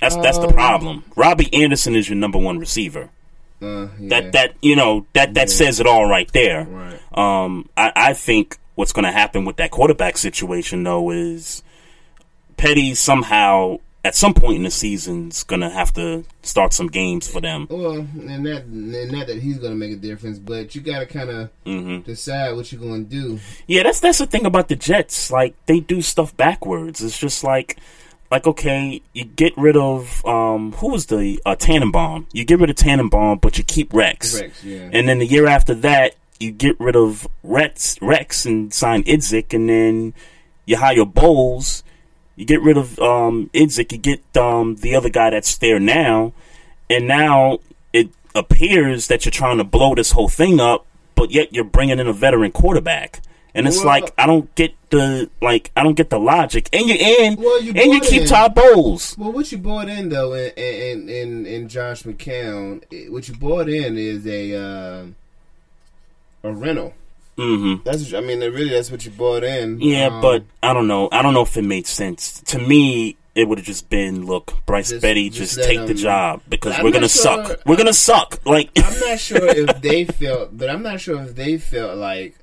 That's 0.00 0.16
that's 0.16 0.38
the 0.38 0.48
Um, 0.48 0.52
problem. 0.54 1.04
Robbie 1.14 1.52
Anderson 1.54 1.94
is 1.94 2.08
your 2.08 2.16
number 2.16 2.38
one 2.38 2.58
receiver. 2.58 3.10
Uh, 3.62 3.86
yeah. 3.98 4.08
That 4.08 4.32
that 4.32 4.52
you 4.60 4.76
know 4.76 5.06
that 5.14 5.34
that 5.34 5.48
Yeah. 5.48 5.54
says 5.54 5.80
it 5.80 5.86
all 5.86 6.06
right 6.08 6.30
there. 6.32 6.64
Right. 6.68 6.98
Um, 7.44 7.68
I, 7.76 7.92
I 7.96 8.12
think 8.12 8.58
what's 8.74 8.92
going 8.92 9.06
to 9.06 9.12
happen 9.12 9.46
with 9.46 9.56
that 9.56 9.70
quarterback 9.70 10.18
situation 10.18 10.82
though 10.82 11.10
is 11.10 11.62
Petty 12.58 12.94
somehow 12.94 13.78
at 14.06 14.14
some 14.14 14.34
point 14.34 14.56
in 14.56 14.62
the 14.62 14.70
season 14.70 14.96
season's 14.96 15.44
going 15.44 15.60
to 15.60 15.70
have 15.70 15.92
to 15.94 16.24
start 16.42 16.72
some 16.72 16.86
games 16.86 17.28
for 17.28 17.40
them. 17.40 17.66
Well, 17.68 17.92
and 17.94 18.46
that 18.46 18.64
and 18.64 19.12
not 19.12 19.26
that 19.26 19.38
he's 19.42 19.58
gonna 19.58 19.74
make 19.74 19.92
a 19.92 19.96
difference, 19.96 20.38
but 20.38 20.74
you 20.74 20.80
gotta 20.80 21.06
kind 21.06 21.30
of 21.30 21.50
hmm 21.64 21.98
decide 22.00 22.54
what 22.54 22.70
you're 22.70 22.80
gonna 22.80 23.02
do. 23.02 23.38
Yeah, 23.66 23.82
that's 23.82 24.00
that's 24.00 24.18
the 24.18 24.26
thing 24.26 24.46
about 24.46 24.68
the 24.68 24.76
Jets. 24.76 25.30
Like 25.30 25.54
they 25.66 25.80
do 25.80 26.02
stuff 26.02 26.36
backwards. 26.36 27.02
It's 27.02 27.18
just 27.18 27.44
like 27.44 27.78
like 28.30 28.46
okay, 28.46 29.02
you 29.12 29.24
get 29.24 29.56
rid 29.56 29.76
of 29.76 30.24
um 30.24 30.72
who 30.72 30.90
was 30.90 31.06
the 31.06 31.40
uh, 31.44 31.56
Tannenbaum. 31.56 32.26
You 32.32 32.44
get 32.44 32.58
rid 32.60 32.70
of 32.70 32.76
Tannenbaum, 32.76 33.38
but 33.38 33.58
you 33.58 33.64
keep 33.64 33.92
Rex. 33.92 34.40
Rex, 34.40 34.64
yeah. 34.64 34.88
And 34.92 35.08
then 35.08 35.18
the 35.18 35.26
year 35.26 35.46
after 35.46 35.74
that, 35.74 36.14
you 36.38 36.52
get 36.52 36.78
rid 36.78 36.96
of 36.96 37.26
Rex 37.42 37.98
Rex 38.00 38.46
and 38.46 38.72
sign 38.72 39.02
Idzik, 39.04 39.52
and 39.52 39.68
then 39.68 40.14
you 40.64 40.76
hire 40.76 41.04
Bowles. 41.04 41.82
You 42.36 42.44
get 42.44 42.60
rid 42.62 42.76
of 42.76 42.98
um 43.00 43.50
Idzik, 43.54 43.92
you 43.92 43.98
get 43.98 44.36
um 44.36 44.76
the 44.76 44.94
other 44.94 45.08
guy 45.08 45.30
that's 45.30 45.56
there 45.58 45.80
now, 45.80 46.32
and 46.90 47.08
now 47.08 47.58
it 47.92 48.10
appears 48.34 49.08
that 49.08 49.24
you're 49.24 49.32
trying 49.32 49.58
to 49.58 49.64
blow 49.64 49.94
this 49.94 50.12
whole 50.12 50.28
thing 50.28 50.60
up, 50.60 50.86
but 51.14 51.30
yet 51.30 51.54
you're 51.54 51.64
bringing 51.64 51.98
in 51.98 52.06
a 52.06 52.12
veteran 52.12 52.52
quarterback. 52.52 53.20
And 53.54 53.66
it's 53.66 53.78
Well- 53.78 53.86
like 53.86 54.12
I 54.18 54.26
don't 54.26 54.54
get 54.54 54.74
the 54.90 55.30
like 55.40 55.70
I 55.74 55.82
don't 55.82 55.94
get 55.96 56.10
the 56.10 56.18
logic. 56.20 56.68
And 56.74 56.86
you 56.90 56.94
and 56.96 57.38
Well, 57.38 57.62
you 57.62 57.72
and 57.74 57.90
you 57.92 58.00
keep 58.00 58.22
in- 58.22 58.28
Todd 58.28 58.54
Bowles. 58.54 59.16
Well, 59.16 59.32
what 59.32 59.50
you 59.50 59.56
brought 59.56 59.88
in 59.88 60.10
though, 60.10 60.34
in 60.34 60.52
in 60.58 61.08
in, 61.08 61.46
in 61.46 61.68
Josh 61.68 62.02
McCown, 62.02 62.82
what 63.10 63.26
you 63.28 63.34
brought 63.34 63.70
in 63.70 63.96
is 63.96 64.26
a 64.26 64.54
uh, 64.54 65.04
a 66.44 66.52
rental. 66.52 66.92
Mm-hmm. 67.36 67.82
That's 67.84 68.12
I 68.14 68.20
mean, 68.20 68.40
really, 68.40 68.70
that's 68.70 68.90
what 68.90 69.04
you 69.04 69.10
brought 69.10 69.44
in. 69.44 69.80
Yeah, 69.80 70.06
Um, 70.06 70.20
but 70.22 70.44
I 70.62 70.72
don't 70.72 70.88
know. 70.88 71.08
I 71.12 71.20
don't 71.22 71.34
know 71.34 71.42
if 71.42 71.56
it 71.56 71.62
made 71.62 71.86
sense. 71.86 72.40
To 72.46 72.58
me, 72.58 73.16
it 73.34 73.46
would 73.46 73.58
have 73.58 73.66
just 73.66 73.90
been, 73.90 74.24
look, 74.24 74.54
Bryce 74.64 74.88
Just- 74.90 75.02
Betty, 75.02 75.28
just 75.28 75.56
just, 75.56 75.68
take 75.68 75.86
the 75.86 75.92
job 75.94 76.40
because 76.48 76.74
I'm 76.78 76.84
we're 76.84 76.92
gonna 76.92 77.08
sure- 77.08 77.44
suck. 77.46 77.60
We're 77.66 77.76
gonna 77.76 77.92
suck. 77.92 78.40
Like 78.46 78.70
I'm 78.78 78.98
not 79.00 79.18
sure 79.28 79.46
if 79.46 79.82
they 79.82 80.04
felt, 80.06 80.56
but 80.56 80.70
I'm 80.70 80.82
not 80.82 81.00
sure 81.00 81.20
if 81.22 81.34
they 81.34 81.58
felt 81.58 81.98
like 81.98 82.36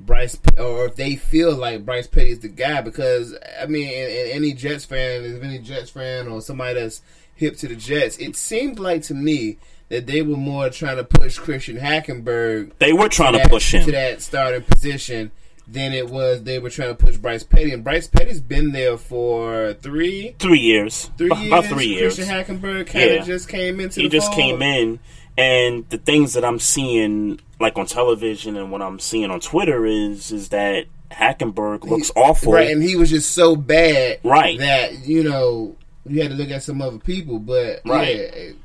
Bryce 0.00 0.38
or 0.56 0.86
if 0.86 0.96
they 0.96 1.16
feel 1.16 1.54
like 1.54 1.84
Bryce 1.84 2.06
Petty 2.06 2.30
is 2.30 2.38
the 2.40 2.48
guy 2.48 2.80
because 2.80 3.34
I 3.60 3.66
mean, 3.66 3.88
and, 3.88 4.10
and 4.10 4.30
any 4.30 4.54
Jets 4.54 4.86
fan, 4.86 5.24
if 5.24 5.42
any 5.42 5.58
Jets 5.58 5.90
fan 5.90 6.28
or 6.28 6.40
somebody 6.40 6.80
that's 6.80 7.02
hip 7.34 7.56
to 7.58 7.68
the 7.68 7.76
Jets, 7.76 8.16
it 8.16 8.34
seemed 8.34 8.78
like 8.78 9.02
to 9.02 9.14
me 9.14 9.58
that 9.88 10.06
they 10.06 10.22
were 10.22 10.36
more 10.36 10.68
trying 10.70 10.96
to 10.96 11.04
push 11.04 11.38
Christian 11.38 11.76
Hackenberg. 11.78 12.72
They 12.78 12.92
were 12.92 13.08
trying 13.08 13.32
to 13.32 13.38
that- 13.38 13.50
push 13.50 13.72
him. 13.74 13.84
to 13.86 13.92
that 13.92 14.20
starting 14.22 14.62
position. 14.62 15.30
Than 15.70 15.92
it 15.92 16.08
was 16.08 16.44
they 16.44 16.58
were 16.58 16.70
trying 16.70 16.88
to 16.88 16.94
push 16.94 17.18
Bryce 17.18 17.42
Petty, 17.44 17.72
and 17.72 17.84
Bryce 17.84 18.06
Petty's 18.06 18.40
been 18.40 18.72
there 18.72 18.96
for 18.96 19.74
three, 19.74 20.34
three 20.38 20.60
years, 20.60 21.10
three 21.18 21.28
years. 21.36 21.46
about 21.46 21.66
three 21.66 21.84
years. 21.88 22.14
Christian 22.14 22.34
Hackenberg 22.34 22.86
kind 22.86 23.10
of 23.10 23.16
Yeah. 23.16 23.24
just 23.24 23.50
came 23.50 23.78
into. 23.78 24.00
he 24.00 24.08
just 24.08 24.28
fold. 24.28 24.38
came 24.38 24.62
in, 24.62 24.98
and 25.36 25.84
the 25.90 25.98
things 25.98 26.32
that 26.32 26.42
I'm 26.42 26.58
seeing, 26.58 27.38
like 27.60 27.76
on 27.76 27.84
television 27.84 28.56
and 28.56 28.72
what 28.72 28.80
I'm 28.80 28.98
seeing 28.98 29.30
on 29.30 29.40
Twitter, 29.40 29.84
is 29.84 30.32
is 30.32 30.48
that 30.48 30.86
Hackenberg 31.10 31.84
looks 31.84 32.10
awful. 32.16 32.54
Right, 32.54 32.70
and 32.70 32.82
he 32.82 32.96
was 32.96 33.10
just 33.10 33.32
so 33.32 33.54
bad 33.54 34.20
Right. 34.24 34.58
that, 34.60 35.06
you 35.06 35.22
know, 35.22 35.76
you 36.10 36.22
had 36.22 36.30
to 36.30 36.36
look 36.36 36.50
at 36.50 36.62
some 36.62 36.80
other 36.82 36.98
people. 36.98 37.38
But 37.38 37.80
Right. 37.84 38.16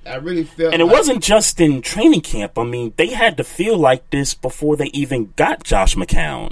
yeah, 0.05 0.11
I 0.11 0.15
really 0.15 0.43
felt 0.43 0.73
And 0.73 0.81
it 0.81 0.85
like- 0.85 0.95
wasn't 0.95 1.23
just 1.23 1.59
in 1.61 1.81
training 1.81 2.21
camp. 2.21 2.57
I 2.57 2.63
mean, 2.63 2.93
they 2.97 3.07
had 3.07 3.37
to 3.37 3.43
feel 3.43 3.77
like 3.77 4.09
this 4.09 4.33
before 4.33 4.75
they 4.77 4.87
even 4.93 5.31
got 5.35 5.63
Josh 5.63 5.95
McCown. 5.95 6.51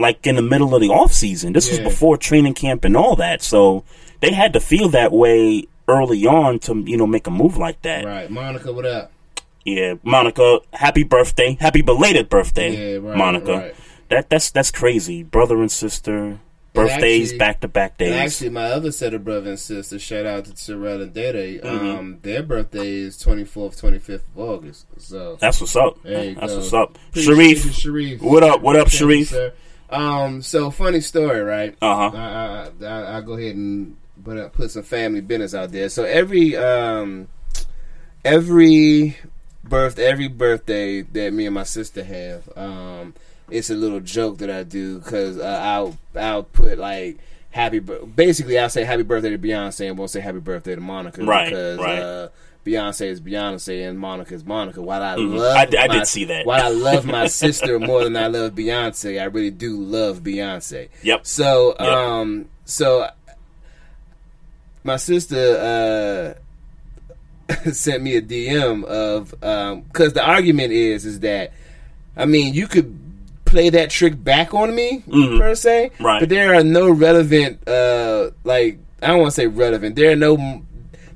Like 0.00 0.26
in 0.28 0.36
the 0.36 0.42
middle 0.42 0.74
of 0.76 0.80
the 0.80 0.90
off 0.90 1.12
season. 1.12 1.52
This 1.54 1.68
was 1.70 1.80
before 1.80 2.16
training 2.16 2.54
camp 2.54 2.84
and 2.84 2.96
all 2.96 3.16
that. 3.16 3.42
So 3.42 3.82
they 4.20 4.30
had 4.32 4.52
to 4.52 4.60
feel 4.60 4.88
that 4.90 5.10
way 5.10 5.64
early 5.88 6.24
on 6.24 6.60
to, 6.60 6.84
you 6.86 6.96
know, 6.96 7.06
make 7.06 7.26
a 7.26 7.30
move 7.32 7.56
like 7.56 7.82
that. 7.82 8.04
Right, 8.04 8.30
Monica, 8.30 8.72
what 8.72 8.86
up? 8.86 9.10
Yeah, 9.64 9.94
Monica, 10.04 10.60
happy 10.72 11.02
birthday. 11.02 11.56
Happy 11.60 11.82
belated 11.82 12.28
birthday, 12.28 12.92
Yeah, 12.94 12.98
right, 13.08 13.16
Monica. 13.16 13.52
right. 13.52 13.74
That 14.08 14.30
that's 14.30 14.50
that's 14.52 14.70
crazy. 14.70 15.24
Brother 15.24 15.60
and 15.60 15.70
sister 15.70 16.38
birthdays 16.86 17.28
actually- 17.28 17.38
back 17.38 17.60
to 17.60 17.68
back 17.68 17.98
days. 17.98 18.12
Actually, 18.12 18.50
my 18.50 18.64
other 18.66 18.90
set 18.92 19.14
of 19.14 19.24
brother 19.24 19.50
and 19.50 19.58
sister, 19.58 19.98
shout 19.98 20.26
out 20.26 20.44
to 20.46 20.54
Terrell 20.54 21.02
and 21.02 21.12
Dede, 21.12 21.60
Mhm. 21.62 21.98
um, 21.98 22.18
their 22.22 22.42
birthday 22.42 22.88
is 22.94 23.16
24th, 23.18 23.76
25th 23.80 24.24
of 24.34 24.38
August. 24.38 24.86
So 24.98 25.36
That's 25.40 25.60
what's 25.60 25.76
up. 25.76 25.96
That's 26.02 26.34
go. 26.52 26.56
what's 26.58 26.72
up. 26.72 26.98
Appreciate 27.10 27.58
Sharif. 27.58 27.74
Sharif. 27.74 28.22
What 28.22 28.42
up? 28.42 28.62
What 28.62 28.76
up, 28.76 28.86
you, 28.92 28.98
Sharif? 28.98 29.34
Um, 29.90 30.42
so 30.42 30.70
funny 30.70 31.00
story, 31.00 31.40
right? 31.40 31.74
Uh-huh. 31.80 32.10
I, 32.14 32.68
I, 32.82 32.86
I, 32.86 33.00
I'll 33.14 33.22
go 33.22 33.34
ahead 33.34 33.56
and 33.56 33.96
put 34.22 34.36
up, 34.36 34.52
put 34.52 34.70
some 34.70 34.82
family 34.82 35.20
business 35.22 35.54
out 35.54 35.72
there. 35.72 35.88
So 35.88 36.04
every 36.04 36.54
um, 36.56 37.28
every 38.24 39.16
birth, 39.64 39.98
every 39.98 40.28
birthday 40.28 41.02
that 41.02 41.32
me 41.32 41.46
and 41.46 41.54
my 41.54 41.62
sister 41.62 42.02
have, 42.04 42.48
um, 42.56 43.14
it's 43.50 43.70
a 43.70 43.74
little 43.74 44.00
joke 44.00 44.38
that 44.38 44.50
I 44.50 44.62
do 44.62 44.98
because 44.98 45.38
uh, 45.38 45.60
I'll 45.62 45.96
I'll 46.14 46.42
put 46.42 46.78
like 46.78 47.18
happy. 47.50 47.78
Basically, 47.80 48.58
I'll 48.58 48.68
say 48.70 48.84
happy 48.84 49.02
birthday 49.02 49.30
to 49.30 49.38
Beyonce 49.38 49.88
and 49.88 49.96
won't 49.98 50.10
say 50.10 50.20
happy 50.20 50.40
birthday 50.40 50.74
to 50.74 50.80
Monica 50.80 51.22
Right, 51.24 51.48
because. 51.48 51.78
right. 51.78 51.98
Uh, 51.98 52.28
Beyonce 52.66 53.06
is 53.06 53.20
Beyonce 53.20 53.88
and 53.88 53.98
Monica 53.98 54.34
is 54.34 54.44
Monica. 54.44 54.82
While 54.82 55.02
I 55.02 55.14
Mhm. 55.16 55.36
love, 55.38 55.56
I 55.56 55.64
d- 55.64 55.78
I 55.78 55.86
my- 55.86 55.94
did 56.00 56.06
see 56.06 56.24
that. 56.24 56.44
While 56.44 56.62
I 56.62 56.68
love 56.68 57.06
my 57.06 57.26
sister 57.42 57.78
more 57.80 58.04
than 58.04 58.14
I 58.14 58.26
love 58.26 58.52
Beyonce, 58.54 59.18
I 59.18 59.24
really 59.24 59.50
do 59.50 59.80
love 59.80 60.20
Beyonce. 60.22 60.88
Yep. 61.02 61.26
So, 61.26 61.74
Yep. 61.80 61.88
um, 61.88 62.46
so 62.66 63.08
my 64.84 64.96
sister 64.96 66.36
uh 67.48 67.54
sent 67.72 68.02
me 68.02 68.16
a 68.16 68.22
DM 68.22 68.84
of 68.84 69.34
um 69.42 69.82
because 69.82 70.12
the 70.12 70.22
argument 70.22 70.72
is 70.72 71.06
is 71.06 71.20
that 71.20 71.52
I 72.16 72.26
mean 72.26 72.52
you 72.52 72.66
could 72.66 72.98
play 73.48 73.68
that 73.70 73.90
trick 73.90 74.22
back 74.22 74.52
on 74.54 74.74
me 74.74 75.02
Mhm. 75.08 75.38
per 75.38 75.54
se, 75.54 75.90
Right. 75.98 76.20
But 76.20 76.28
there 76.28 76.54
are 76.54 76.62
no 76.62 76.90
relevant 76.90 77.66
uh 77.68 78.30
like 78.44 78.78
I 79.02 79.08
don't 79.08 79.20
want 79.20 79.30
to 79.34 79.40
say 79.40 79.46
relevant. 79.46 79.96
There 79.96 80.10
are 80.12 80.16
no 80.16 80.62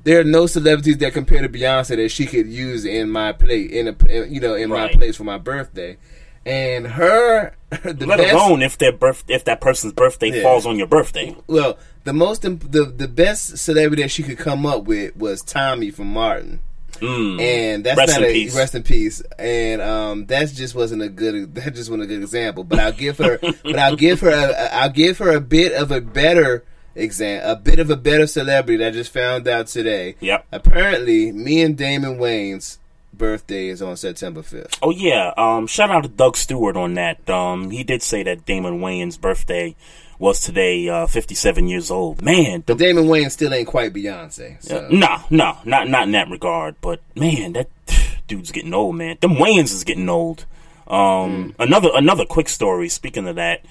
there 0.03 0.19
are 0.19 0.23
no 0.25 0.47
celebrities 0.47 0.97
that 0.97 1.13
compare 1.13 1.41
to 1.41 1.49
Beyonce 1.49 1.95
that 1.95 2.09
she 2.11 2.25
could 2.25 2.47
use 2.47 2.83
in 2.85 3.09
my 3.09 3.31
play 3.31 3.61
in 3.61 3.87
a 3.87 3.95
you 4.27 4.39
know 4.41 4.55
in 4.55 4.69
Right. 4.69 4.91
my 4.91 4.97
place 4.99 5.15
for 5.15 5.23
my 5.23 5.37
birthday. 5.37 5.97
And 6.45 6.85
her, 6.87 7.53
the 7.83 8.05
Let 8.05 8.17
best, 8.19 8.33
alone 8.33 8.61
if 8.61 8.77
their 8.77 8.91
birth, 8.91 9.23
if 9.29 9.45
that 9.45 9.61
person's 9.61 9.93
birthday 9.93 10.29
Yeah. 10.35 10.41
falls 10.43 10.65
on 10.65 10.77
your 10.77 10.87
birthday. 10.87 11.33
well, 11.47 11.77
the 12.03 12.11
most 12.11 12.43
imp- 12.43 12.69
the 12.69 12.83
the 12.83 13.07
best 13.07 13.57
celebrity 13.57 14.01
that 14.03 14.09
she 14.11 14.23
could 14.23 14.37
come 14.37 14.65
up 14.65 14.83
with 14.83 15.15
was 15.15 15.41
Tommy 15.41 15.89
from 15.89 16.07
Martin. 16.07 16.59
Mm. 17.03 17.41
And 17.41 17.83
that's 17.83 17.97
Rest 17.97 18.13
not 18.19 18.29
a 18.29 18.31
peace. 18.31 18.55
rest 18.55 18.75
in 18.75 18.83
peace. 18.83 19.21
And 19.37 19.81
um, 19.81 20.25
that 20.27 20.49
just 20.49 20.73
wasn't 20.75 21.01
a 21.01 21.09
good. 21.09 21.53
That 21.55 21.75
just 21.75 21.89
wasn't 21.89 22.03
a 22.03 22.07
good 22.07 22.21
example. 22.21 22.63
But 22.63 22.79
I'll 22.79 22.91
give 22.93 23.17
her. 23.17 23.37
but 23.63 23.77
I'll 23.77 23.95
give 23.95 24.21
her. 24.21 24.29
A, 24.31 24.75
I'll 24.75 24.89
give 24.89 25.17
her 25.17 25.35
a 25.35 25.41
bit 25.41 25.73
of 25.73 25.91
a 25.91 25.99
better 26.01 26.63
exam. 26.95 27.41
A 27.43 27.55
bit 27.55 27.79
of 27.79 27.89
a 27.89 27.97
better 27.97 28.25
celebrity 28.27 28.77
that 28.77 28.87
I 28.87 28.91
just 28.91 29.11
found 29.11 29.47
out 29.47 29.67
today. 29.67 30.15
Yep. 30.21 30.45
Apparently, 30.51 31.31
me 31.31 31.61
and 31.61 31.77
Damon 31.77 32.17
Wayans' 32.17 32.77
birthday 33.13 33.67
is 33.67 33.81
on 33.81 33.97
September 33.97 34.41
fifth. 34.41 34.77
Oh 34.81 34.91
yeah. 34.91 35.33
Um, 35.37 35.67
shout 35.67 35.91
out 35.91 36.03
to 36.03 36.09
Doug 36.09 36.37
Stewart 36.37 36.77
on 36.77 36.93
that. 36.95 37.29
Um, 37.29 37.71
he 37.71 37.83
did 37.83 38.01
say 38.01 38.23
that 38.23 38.45
Damon 38.45 38.79
Wayans' 38.79 39.19
birthday 39.19 39.75
was 40.23 40.39
today, 40.39 40.87
uh, 40.87 41.05
57 41.05 41.67
years 41.67 41.91
old. 41.91 42.21
Man, 42.21 42.63
the, 42.65 42.73
But 42.73 42.77
Damon 42.77 43.09
Wayne 43.09 43.29
still 43.29 43.53
ain't 43.53 43.67
quite 43.67 43.93
Beyonce. 43.93 44.55
So. 44.63 44.77
uh, 44.77 44.87
no, 44.89 45.17
no, 45.29 45.57
not 45.65 45.89
not 45.89 46.03
in 46.03 46.11
that 46.13 46.29
regard. 46.29 46.75
But 46.79 47.01
man, 47.13 47.51
that 47.53 47.67
dude's 48.27 48.53
getting 48.53 48.73
old, 48.73 48.95
man. 48.95 49.17
Them 49.19 49.33
Wayans 49.35 49.73
is 49.73 49.83
getting 49.83 50.07
old. 50.07 50.45
Um, 50.87 51.53
another 51.59 51.89
another 51.93 52.25
quick 52.25 52.47
story. 52.47 52.87
Speaking 52.87 53.27
of 53.27 53.35
that, 53.35 53.65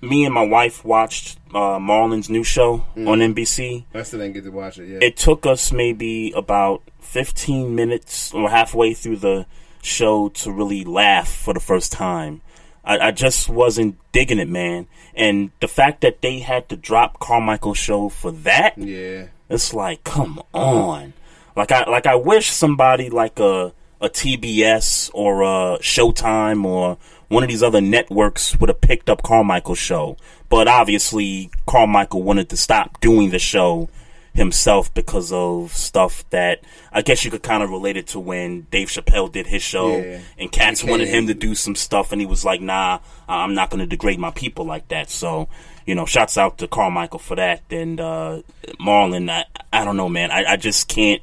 me 0.00 0.24
and 0.24 0.32
my 0.32 0.46
wife 0.46 0.86
watched 0.86 1.38
uh, 1.54 1.78
Marlon's 1.78 2.30
new 2.30 2.44
show 2.44 2.86
on 2.96 3.18
NBC. 3.18 3.84
I 3.92 4.04
still 4.04 4.20
didn't 4.20 4.32
get 4.32 4.44
to 4.44 4.50
watch 4.50 4.78
it 4.78 4.88
yet. 4.88 5.02
It 5.02 5.18
took 5.18 5.44
us 5.44 5.70
maybe 5.70 6.32
about 6.34 6.82
15 7.00 7.74
minutes 7.74 8.32
or 8.32 8.48
halfway 8.48 8.94
through 8.94 9.16
the 9.16 9.44
show 9.82 10.30
to 10.30 10.50
really 10.50 10.82
laugh 10.82 11.30
for 11.30 11.52
the 11.52 11.60
first 11.60 11.92
time. 11.92 12.40
I, 12.84 12.98
I 12.98 13.10
just 13.10 13.48
wasn't 13.48 13.96
digging 14.12 14.38
it, 14.38 14.48
man. 14.48 14.86
And 15.14 15.50
the 15.60 15.68
fact 15.68 16.00
that 16.00 16.22
they 16.22 16.40
had 16.40 16.68
to 16.70 16.76
drop 16.76 17.20
Carmichael's 17.20 17.78
show 17.78 18.08
for 18.08 18.32
that, 18.32 18.78
yeah, 18.78 19.26
it's 19.48 19.72
like, 19.72 20.04
come 20.04 20.42
on. 20.52 21.12
Like 21.54 21.70
I 21.70 21.88
like 21.88 22.06
I 22.06 22.14
wish 22.14 22.50
somebody 22.50 23.10
like 23.10 23.38
a 23.38 23.72
a 24.00 24.08
TBS 24.08 25.10
or 25.14 25.42
a 25.42 25.78
Showtime 25.80 26.64
or 26.64 26.98
one 27.28 27.42
of 27.42 27.48
these 27.48 27.62
other 27.62 27.80
networks 27.80 28.58
would 28.58 28.68
have 28.68 28.80
picked 28.80 29.08
up 29.08 29.22
Carmichael's 29.22 29.78
show. 29.78 30.16
But 30.48 30.66
obviously 30.66 31.50
Carmichael 31.66 32.22
wanted 32.22 32.48
to 32.50 32.56
stop 32.56 33.00
doing 33.00 33.30
the 33.30 33.38
show 33.38 33.88
himself 34.34 34.92
because 34.94 35.30
of 35.32 35.72
stuff 35.72 36.28
that 36.30 36.60
I 36.90 37.02
guess 37.02 37.24
you 37.24 37.30
could 37.30 37.42
kind 37.42 37.62
of 37.62 37.70
relate 37.70 37.96
it 37.96 38.06
to 38.08 38.20
when 38.20 38.62
Dave 38.70 38.88
Chappelle 38.88 39.30
did 39.30 39.46
his 39.46 39.62
show 39.62 39.98
Yeah. 39.98 40.20
and 40.38 40.50
cats 40.50 40.82
wanted 40.82 41.08
him 41.08 41.26
to 41.26 41.34
do 41.34 41.54
some 41.54 41.74
stuff 41.74 42.12
and 42.12 42.20
he 42.20 42.26
was 42.26 42.44
like, 42.44 42.60
nah, 42.60 43.00
I'm 43.28 43.54
not 43.54 43.68
going 43.70 43.80
to 43.80 43.86
degrade 43.86 44.18
my 44.18 44.30
people 44.30 44.64
like 44.64 44.88
that. 44.88 45.10
So, 45.10 45.48
you 45.86 45.94
know, 45.94 46.06
shouts 46.06 46.38
out 46.38 46.58
to 46.58 46.68
Carmichael 46.68 47.18
for 47.18 47.36
that. 47.36 47.60
And, 47.70 48.00
uh, 48.00 48.40
Marlon, 48.80 49.28
I, 49.30 49.44
I 49.72 49.84
don't 49.84 49.96
know, 49.96 50.08
man. 50.08 50.30
I, 50.30 50.52
I 50.52 50.56
just 50.56 50.88
can't, 50.88 51.20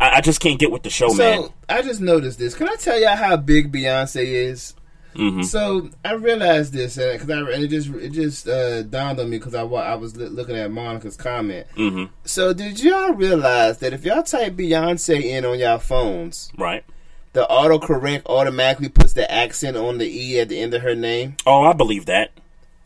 I, 0.00 0.16
I 0.16 0.20
just 0.20 0.40
can't 0.40 0.58
get 0.58 0.70
with 0.72 0.82
the 0.82 0.90
show, 0.90 1.08
man. 1.08 1.16
so 1.16 1.40
man. 1.42 1.50
I 1.68 1.82
just 1.82 2.00
noticed 2.00 2.38
this. 2.38 2.54
Can 2.54 2.68
I 2.68 2.74
tell 2.76 2.98
y'all 3.00 3.16
how 3.16 3.36
big 3.36 3.72
Beyonce 3.72 4.24
is? 4.24 4.74
Hmm 5.18 5.42
So 5.42 5.90
I 6.04 6.12
realized 6.12 6.72
this 6.72 6.96
because 6.96 7.28
I 7.28 7.38
and 7.40 7.64
it 7.64 7.68
just 7.68 7.88
it 7.90 8.10
just 8.12 8.46
uh, 8.48 8.82
dawned 8.82 9.18
on 9.20 9.28
me 9.28 9.38
because 9.38 9.54
I 9.54 9.62
I 9.62 9.94
was 9.96 10.16
looking 10.16 10.56
at 10.56 10.70
Monica's 10.70 11.16
comment. 11.16 11.66
hmm 11.74 12.04
So 12.24 12.52
did 12.52 12.80
y'all 12.80 13.12
realize 13.12 13.78
that 13.78 13.92
if 13.92 14.04
y'all 14.04 14.22
type 14.22 14.54
Beyonce 14.54 15.22
in 15.22 15.44
on 15.44 15.58
y'all 15.58 15.78
phones, 15.78 16.52
Right. 16.56 16.84
the 17.32 17.46
autocorrect 17.50 18.22
automatically 18.26 18.88
puts 18.88 19.12
the 19.12 19.30
accent 19.30 19.76
on 19.76 19.98
the 19.98 20.06
e 20.06 20.38
at 20.40 20.48
the 20.48 20.60
end 20.60 20.72
of 20.74 20.82
her 20.82 20.94
name? 20.94 21.36
Oh, 21.44 21.64
I 21.64 21.72
believe 21.72 22.06
that. 22.06 22.30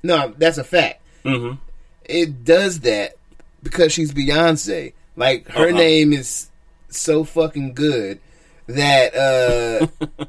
No, 0.02 0.34
that's 0.38 0.58
a 0.58 0.64
fact. 0.64 1.00
hmm 1.24 1.52
It 2.04 2.44
does 2.44 2.80
that 2.80 3.14
because 3.62 3.92
she's 3.92 4.12
Beyonce. 4.12 4.94
Like 5.16 5.46
her 5.48 5.68
Uh-huh. 5.68 5.76
name 5.78 6.12
is 6.14 6.48
so 6.88 7.24
fucking 7.24 7.74
good 7.74 8.18
that 8.72 9.14
uh 9.14 9.86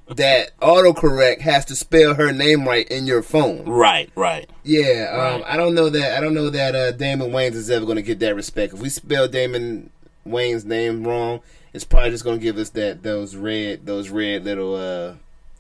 that 0.15 0.57
autocorrect 0.59 1.41
has 1.41 1.65
to 1.65 1.75
spell 1.75 2.13
her 2.15 2.31
name 2.31 2.67
right 2.67 2.87
in 2.89 3.05
your 3.07 3.21
phone. 3.23 3.65
Right, 3.65 4.09
right. 4.15 4.49
Yeah, 4.63 5.09
um, 5.11 5.41
Right. 5.41 5.53
I 5.53 5.57
don't 5.57 5.75
know 5.75 5.89
that. 5.89 6.17
I 6.17 6.21
don't 6.21 6.33
know 6.33 6.49
that 6.49 6.75
uh, 6.75 6.91
Damon 6.91 7.31
Wayans 7.31 7.55
is 7.55 7.69
ever 7.69 7.85
going 7.85 7.97
to 7.97 8.01
get 8.01 8.19
that 8.19 8.35
respect. 8.35 8.73
If 8.73 8.81
we 8.81 8.89
spell 8.89 9.27
Damon 9.27 9.89
Wayans' 10.25 10.65
name 10.65 11.05
wrong, 11.05 11.41
it's 11.73 11.83
probably 11.83 12.11
just 12.11 12.23
going 12.23 12.39
to 12.39 12.43
give 12.43 12.57
us 12.57 12.69
that 12.71 13.03
those 13.03 13.35
red 13.35 13.85
those 13.85 14.09
red 14.09 14.45
little 14.45 14.75
uh, 14.75 15.15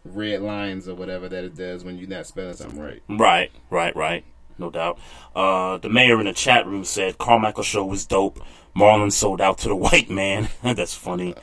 red 0.05 0.41
lines 0.41 0.87
or 0.87 0.95
whatever 0.95 1.27
that 1.29 1.43
it 1.43 1.55
does 1.55 1.83
when 1.83 1.97
you're 1.97 2.09
not 2.09 2.27
spelling 2.27 2.53
something 2.55 2.79
right. 2.79 3.01
Right, 3.09 3.51
right, 3.69 3.95
right. 3.95 4.23
No 4.59 4.69
doubt. 4.69 4.99
Uh, 5.35 5.77
the 5.77 5.89
mayor 5.89 6.19
in 6.19 6.27
the 6.27 6.33
chat 6.33 6.67
room 6.67 6.85
said 6.85 7.17
Carmichael 7.17 7.63
show 7.63 7.83
was 7.85 8.05
dope. 8.05 8.39
Marlon 8.75 9.11
sold 9.11 9.39
out 9.41 9.57
to 9.59 9.67
the 9.69 9.75
white 9.87 10.09
man. 10.09 10.49
That's 10.63 10.93
funny. 10.95 11.35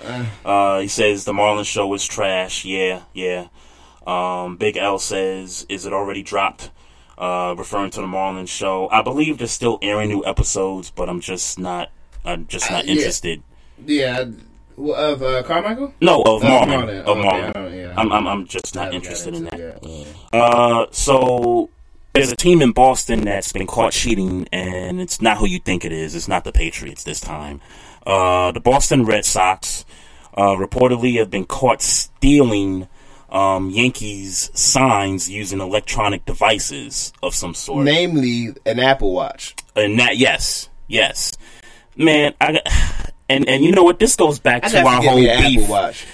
Uh, 0.44 0.80
he 0.80 0.88
says 0.88 1.24
the 1.24 1.32
Marlon 1.32 1.64
show 1.64 1.86
was 1.86 2.06
trash. 2.06 2.64
Yeah, 2.64 3.02
yeah. 3.14 3.48
Um, 4.06 4.56
Big 4.56 4.76
L 4.76 4.98
says, 4.98 5.66
is 5.68 5.86
it 5.86 5.92
already 5.92 6.22
dropped? 6.22 6.70
Uh, 7.18 7.54
referring 7.58 7.90
to 7.90 8.00
the 8.00 8.06
Marlon 8.06 8.48
show. 8.48 8.88
I 8.90 9.02
believe 9.02 9.36
they're 9.38 9.46
still 9.46 9.78
airing 9.82 10.08
new 10.08 10.24
episodes, 10.24 10.90
but 10.90 11.08
I'm 11.08 11.20
just 11.20 11.58
not. 11.58 11.90
I'm 12.24 12.46
just 12.46 12.70
not 12.70 12.84
Uh, 12.84 12.86
yeah. 12.86 12.92
interested. 12.94 13.42
Yeah, 13.86 14.24
of 14.78 15.22
uh, 15.22 15.42
Carmichael. 15.42 15.92
No, 16.00 16.22
of 16.22 16.42
Oh, 16.42 16.46
Marlon. 16.46 16.68
Marlon. 16.68 17.00
Of 17.04 17.16
Marlon. 17.18 17.76
Yeah. 17.76 17.94
I'm, 17.96 18.10
I'm, 18.10 18.26
I'm 18.26 18.46
just 18.46 18.74
not 18.74 18.94
interested 18.94 19.34
in 19.34 19.44
that. 19.44 19.54
it 19.60 20.06
Uh, 20.32 20.86
so 20.92 21.68
there's 22.12 22.32
a 22.32 22.36
team 22.36 22.60
in 22.62 22.72
Boston 22.72 23.24
that's 23.24 23.52
been 23.52 23.66
caught 23.66 23.92
cheating, 23.92 24.48
and 24.52 25.00
it's 25.00 25.20
not 25.20 25.38
who 25.38 25.46
you 25.46 25.58
think 25.58 25.84
it 25.84 25.92
is. 25.92 26.14
It's 26.14 26.28
not 26.28 26.44
the 26.44 26.52
Patriots 26.52 27.04
this 27.04 27.20
time. 27.20 27.60
Uh, 28.06 28.52
the 28.52 28.60
Boston 28.60 29.04
Red 29.04 29.24
Sox 29.24 29.84
uh, 30.34 30.54
reportedly 30.54 31.18
have 31.18 31.30
been 31.30 31.44
caught 31.44 31.82
stealing 31.82 32.88
um, 33.30 33.70
Yankees 33.70 34.50
signs 34.54 35.30
using 35.30 35.60
electronic 35.60 36.24
devices 36.24 37.12
of 37.22 37.34
some 37.34 37.54
sort. 37.54 37.84
Namely, 37.84 38.54
an 38.66 38.80
Apple 38.80 39.12
Watch. 39.12 39.54
And 39.76 39.98
that, 40.00 40.16
yes, 40.16 40.68
yes, 40.88 41.32
man. 41.96 42.34
I 42.40 42.52
got, 42.52 43.12
and 43.30 43.48
and 43.48 43.64
you 43.64 43.72
know 43.72 43.82
what? 43.84 43.98
This 43.98 44.16
goes 44.16 44.38
back 44.38 44.64
I 44.64 44.68
to 44.68 44.84
our 44.84 45.00
to 45.00 45.08
whole 45.08 45.18
me 45.18 45.28
an 45.30 45.40
beef. 45.42 45.60
Apple 45.62 45.72
Watch. 45.72 46.06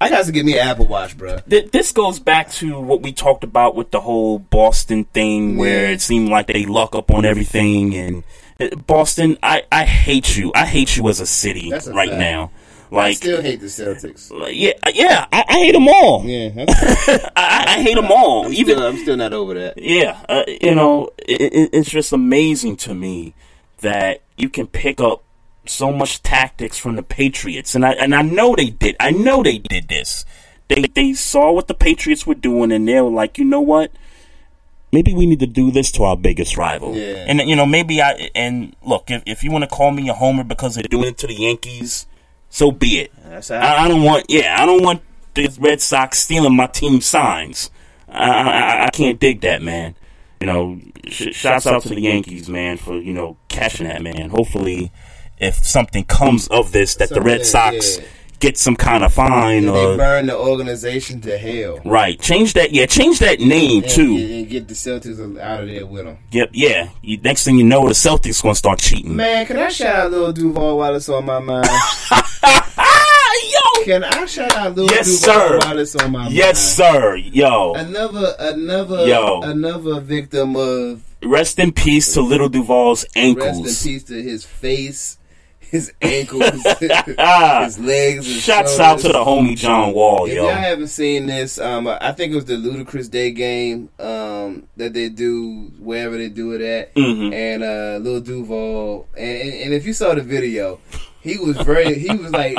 I 0.00 0.08
got 0.08 0.24
to 0.24 0.32
get 0.32 0.46
me 0.46 0.54
an 0.58 0.66
Apple 0.68 0.86
Watch, 0.86 1.18
bro. 1.18 1.38
Th- 1.50 1.70
this 1.70 1.92
goes 1.92 2.18
back 2.20 2.50
to 2.52 2.80
what 2.80 3.02
we 3.02 3.12
talked 3.12 3.44
about 3.44 3.74
with 3.74 3.90
the 3.90 4.00
whole 4.00 4.38
Boston 4.38 5.04
thing, 5.04 5.56
where 5.56 5.90
it 5.90 6.00
seemed 6.00 6.28
like 6.30 6.46
they 6.46 6.64
luck 6.64 6.94
up 6.94 7.10
on 7.10 7.24
everything. 7.24 7.94
And 7.94 8.24
uh, 8.60 8.74
Boston, 8.76 9.36
I, 9.42 9.64
I 9.72 9.84
hate 9.84 10.36
you. 10.36 10.52
I 10.54 10.64
hate 10.66 10.96
you 10.96 11.08
as 11.08 11.20
a 11.20 11.26
city 11.26 11.70
a 11.72 11.80
right 11.92 12.08
fact. 12.08 12.18
now. 12.20 12.50
I 12.92 12.96
Like, 12.96 13.16
still 13.16 13.42
hate 13.42 13.58
the 13.60 13.66
Celtics. 13.66 14.30
like, 14.30 14.54
yeah, 14.54 14.72
yeah, 14.94 15.26
I, 15.32 15.44
I 15.48 15.52
hate 15.54 15.72
them 15.72 15.88
all. 15.88 16.24
Yeah, 16.24 16.50
I, 17.36 17.64
I 17.78 17.82
hate 17.82 17.96
them 17.96 18.12
all. 18.12 18.46
I'm 18.46 18.52
Even 18.52 18.76
still, 18.76 18.86
I'm 18.86 18.96
still 18.98 19.16
not 19.16 19.32
over 19.32 19.54
that. 19.54 19.78
yeah, 19.78 20.22
uh, 20.28 20.44
you 20.46 20.76
know, 20.76 21.10
it, 21.18 21.70
it's 21.72 21.90
just 21.90 22.12
amazing 22.12 22.76
to 22.76 22.94
me 22.94 23.34
that 23.80 24.22
you 24.36 24.48
can 24.48 24.68
pick 24.68 25.00
up 25.00 25.24
so 25.66 25.92
much 25.92 26.22
tactics 26.22 26.78
from 26.78 26.96
the 26.96 27.02
Patriots, 27.02 27.74
and 27.74 27.84
I 27.84 27.92
and 27.92 28.14
I 28.14 28.22
know 28.22 28.54
they 28.54 28.70
did. 28.70 28.96
I 29.00 29.10
know 29.10 29.42
they 29.42 29.58
did 29.58 29.88
this. 29.88 30.24
They 30.68 30.82
they 30.82 31.12
saw 31.12 31.52
what 31.52 31.68
the 31.68 31.74
Patriots 31.74 32.26
were 32.26 32.34
doing, 32.34 32.72
and 32.72 32.86
they 32.86 33.00
were 33.00 33.10
like, 33.10 33.38
you 33.38 33.44
know 33.44 33.60
what? 33.60 33.92
Maybe 34.92 35.12
we 35.12 35.26
need 35.26 35.40
to 35.40 35.46
do 35.46 35.70
this 35.70 35.90
to 35.92 36.04
our 36.04 36.16
biggest 36.16 36.56
rival. 36.56 36.94
Yeah. 36.94 37.24
And 37.26 37.40
you 37.40 37.56
know, 37.56 37.66
maybe 37.66 38.00
I 38.00 38.30
and 38.34 38.76
look 38.84 39.10
if 39.10 39.22
if 39.26 39.42
you 39.42 39.50
want 39.50 39.64
to 39.64 39.68
call 39.68 39.90
me 39.90 40.08
a 40.08 40.14
homer 40.14 40.44
because 40.44 40.74
they're 40.74 40.84
doing 40.84 41.08
it 41.08 41.18
to 41.18 41.26
the 41.26 41.34
Yankees, 41.34 42.06
so 42.48 42.70
be 42.70 43.00
it. 43.00 43.12
I, 43.50 43.84
I 43.84 43.88
don't 43.88 44.02
want. 44.02 44.26
Yeah, 44.28 44.56
I 44.60 44.66
don't 44.66 44.82
want 44.82 45.02
the 45.34 45.54
Red 45.58 45.80
Sox 45.80 46.20
stealing 46.20 46.56
my 46.56 46.66
team 46.66 47.00
signs. 47.00 47.70
I, 48.08 48.30
I, 48.30 48.84
I 48.84 48.90
can't 48.90 49.18
dig 49.18 49.40
that, 49.40 49.62
man. 49.62 49.96
You 50.40 50.46
know, 50.46 50.80
sh- 51.08 51.34
shouts 51.34 51.66
out 51.66 51.82
to 51.82 51.88
the 51.88 52.00
Yankees, 52.00 52.48
man, 52.48 52.76
for 52.76 52.96
you 52.96 53.12
know 53.12 53.36
catching 53.48 53.86
that, 53.86 54.02
man. 54.02 54.30
Hopefully, 54.30 54.92
if 55.38 55.64
something 55.64 56.04
comes 56.04 56.46
of 56.48 56.72
this, 56.72 56.94
that 56.96 57.08
the 57.10 57.20
Red 57.20 57.44
Sox 57.44 57.98
yeah. 57.98 58.04
get 58.40 58.56
some 58.58 58.76
kind 58.76 59.02
of 59.04 59.12
fine 59.12 59.66
And 59.66 59.76
they 59.76 59.96
burn 59.96 60.26
the 60.26 60.36
organization 60.36 61.20
to 61.22 61.36
hell. 61.38 61.80
right. 61.84 62.18
Change 62.20 62.52
that. 62.54 62.72
Yeah, 62.72 62.86
change 62.86 63.18
that 63.18 63.40
name 63.40 63.82
And, 63.82 63.90
too. 63.92 64.16
and 64.16 64.48
get 64.48 64.68
the 64.68 64.74
Celtics 64.74 65.18
out 65.40 65.62
of 65.62 65.68
there 65.68 65.86
with 65.86 66.04
them. 66.04 66.18
Yep. 66.30 66.50
Yeah. 66.52 66.88
You, 67.02 67.18
next 67.18 67.44
thing 67.44 67.56
you 67.56 67.64
know, 67.64 67.86
the 67.88 67.94
Celtics 67.94 68.42
gonna 68.42 68.54
start 68.54 68.78
cheating. 68.78 69.16
Man, 69.16 69.44
can 69.46 69.56
I 69.58 69.68
shout 69.68 69.96
out 69.96 70.10
little 70.12 70.32
Duval 70.32 70.78
while 70.78 70.94
it's 70.94 71.08
on 71.08 71.24
my 71.26 71.38
mind? 71.40 71.66
Yo. 73.52 73.84
Can 73.84 74.04
I 74.04 74.24
shout 74.26 74.56
out 74.56 74.74
Lil 74.74 74.86
Yes, 74.90 75.20
Duval 75.20 75.34
sir. 75.48 75.58
while 75.58 75.78
it's 75.78 75.96
on 75.96 76.10
my 76.12 76.22
mind? 76.24 76.34
Yes, 76.34 76.76
sir. 76.76 77.16
Yo. 77.16 77.74
Another, 77.74 78.34
another, 78.38 79.06
Yo. 79.06 79.42
another 79.42 80.00
victim 80.00 80.56
of 80.56 81.02
Rest 81.22 81.58
in 81.58 81.72
peace 81.72 82.12
to 82.14 82.20
Little 82.22 82.48
Duval's 82.48 83.04
ankles. 83.16 83.62
rest 83.64 83.86
in 83.86 83.92
peace 83.92 84.02
to 84.04 84.22
his 84.22 84.44
face, 84.44 85.18
his 85.70 85.92
ankles, 86.02 86.50
his 86.80 87.78
legs. 87.78 88.26
His 88.26 88.42
Shouts 88.42 88.78
out 88.78 88.98
to 89.00 89.08
the 89.08 89.14
homie 89.24 89.56
John 89.56 89.92
Wall, 89.92 90.26
If 90.26 90.34
yo. 90.34 90.44
y'all 90.44 90.54
haven't 90.54 90.88
seen 90.88 91.26
this, 91.26 91.58
um, 91.58 91.86
I 91.88 92.12
think 92.12 92.32
it 92.32 92.36
was 92.36 92.44
the 92.44 92.54
Ludacris 92.54 93.10
Day 93.10 93.30
game 93.30 93.88
um, 93.98 94.68
that 94.76 94.92
they 94.94 95.08
do 95.08 95.72
wherever 95.78 96.16
they 96.16 96.28
do 96.28 96.52
it 96.52 96.60
at, 96.60 96.94
Mhm. 96.94 97.32
and 97.32 97.62
uh, 97.62 97.98
Lil 98.08 98.20
Duval, 98.20 99.08
and, 99.16 99.40
and, 99.40 99.54
and 99.54 99.74
if 99.74 99.86
you 99.86 99.92
saw 99.92 100.14
the 100.14 100.22
video, 100.22 100.78
he 101.20 101.38
was 101.38 101.56
very, 101.58 101.98
he 101.98 102.14
was 102.14 102.30
like, 102.32 102.56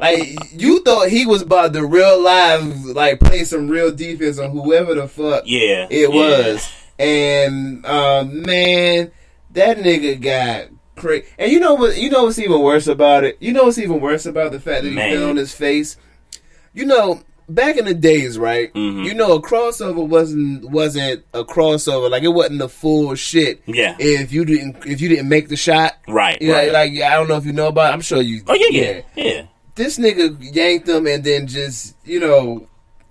like 0.00 0.28
you 0.52 0.82
thought 0.82 1.08
he 1.08 1.24
was 1.26 1.42
about 1.42 1.72
to 1.72 1.86
real 1.86 2.20
live, 2.20 2.84
like 2.86 3.20
play 3.20 3.44
some 3.44 3.68
real 3.68 3.92
defense 3.92 4.38
on 4.38 4.50
whoever 4.50 4.94
the 4.94 5.06
fuck 5.08 5.44
Yeah, 5.46 5.86
it 5.90 6.08
yeah. 6.10 6.14
was, 6.14 6.68
and 6.98 7.84
um, 7.86 8.42
man, 8.42 9.10
that 9.52 9.78
nigga 9.78 10.20
got. 10.20 10.68
Cra- 10.98 11.22
and 11.38 11.50
you 11.52 11.60
know 11.60 11.74
what? 11.74 11.96
You 11.96 12.10
know 12.10 12.24
what's 12.24 12.38
even 12.38 12.60
worse 12.60 12.86
about 12.86 13.24
it? 13.24 13.36
You 13.40 13.52
know 13.52 13.64
what's 13.64 13.78
even 13.78 14.00
worse 14.00 14.26
about 14.26 14.52
the 14.52 14.60
fact 14.60 14.82
that 14.84 14.88
he 14.90 14.94
Man. 14.94 15.16
fell 15.16 15.30
on 15.30 15.36
his 15.36 15.54
face? 15.54 15.96
you 16.74 16.84
know, 16.86 17.20
back 17.48 17.76
in 17.76 17.86
the 17.86 17.94
days, 17.94 18.38
right? 18.38 18.72
Mm-hmm. 18.74 19.02
You 19.04 19.14
know, 19.14 19.32
a 19.32 19.42
crossover 19.42 20.06
wasn't 20.06 20.70
wasn't 20.70 21.24
a 21.34 21.44
crossover. 21.44 22.08
Like 22.10 22.22
it 22.22 22.28
wasn't 22.28 22.58
the 22.60 22.68
full 22.68 23.14
shit. 23.14 23.62
Yeah. 23.66 23.96
If 23.98 24.32
you 24.32 24.44
didn't 24.44 24.86
if 24.86 25.00
you 25.00 25.08
didn't 25.08 25.28
make 25.28 25.48
the 25.48 25.56
shot, 25.56 25.94
Right, 26.06 26.40
know, 26.40 26.52
right. 26.52 26.70
like 26.72 26.92
I 27.00 27.14
don't 27.14 27.28
know 27.28 27.36
if 27.36 27.46
you 27.46 27.52
know 27.52 27.68
about. 27.68 27.90
it. 27.90 27.94
I'm 27.94 28.00
sure 28.02 28.20
you. 28.22 28.42
Oh 28.46 28.54
yeah, 28.54 28.68
yeah, 28.70 29.00
yeah. 29.16 29.42
This 29.74 29.98
nigga 29.98 30.36
yanked 30.54 30.88
him 30.88 31.06
and 31.06 31.24
then 31.24 31.46
just 31.46 31.96
you 32.04 32.20
know, 32.20 32.68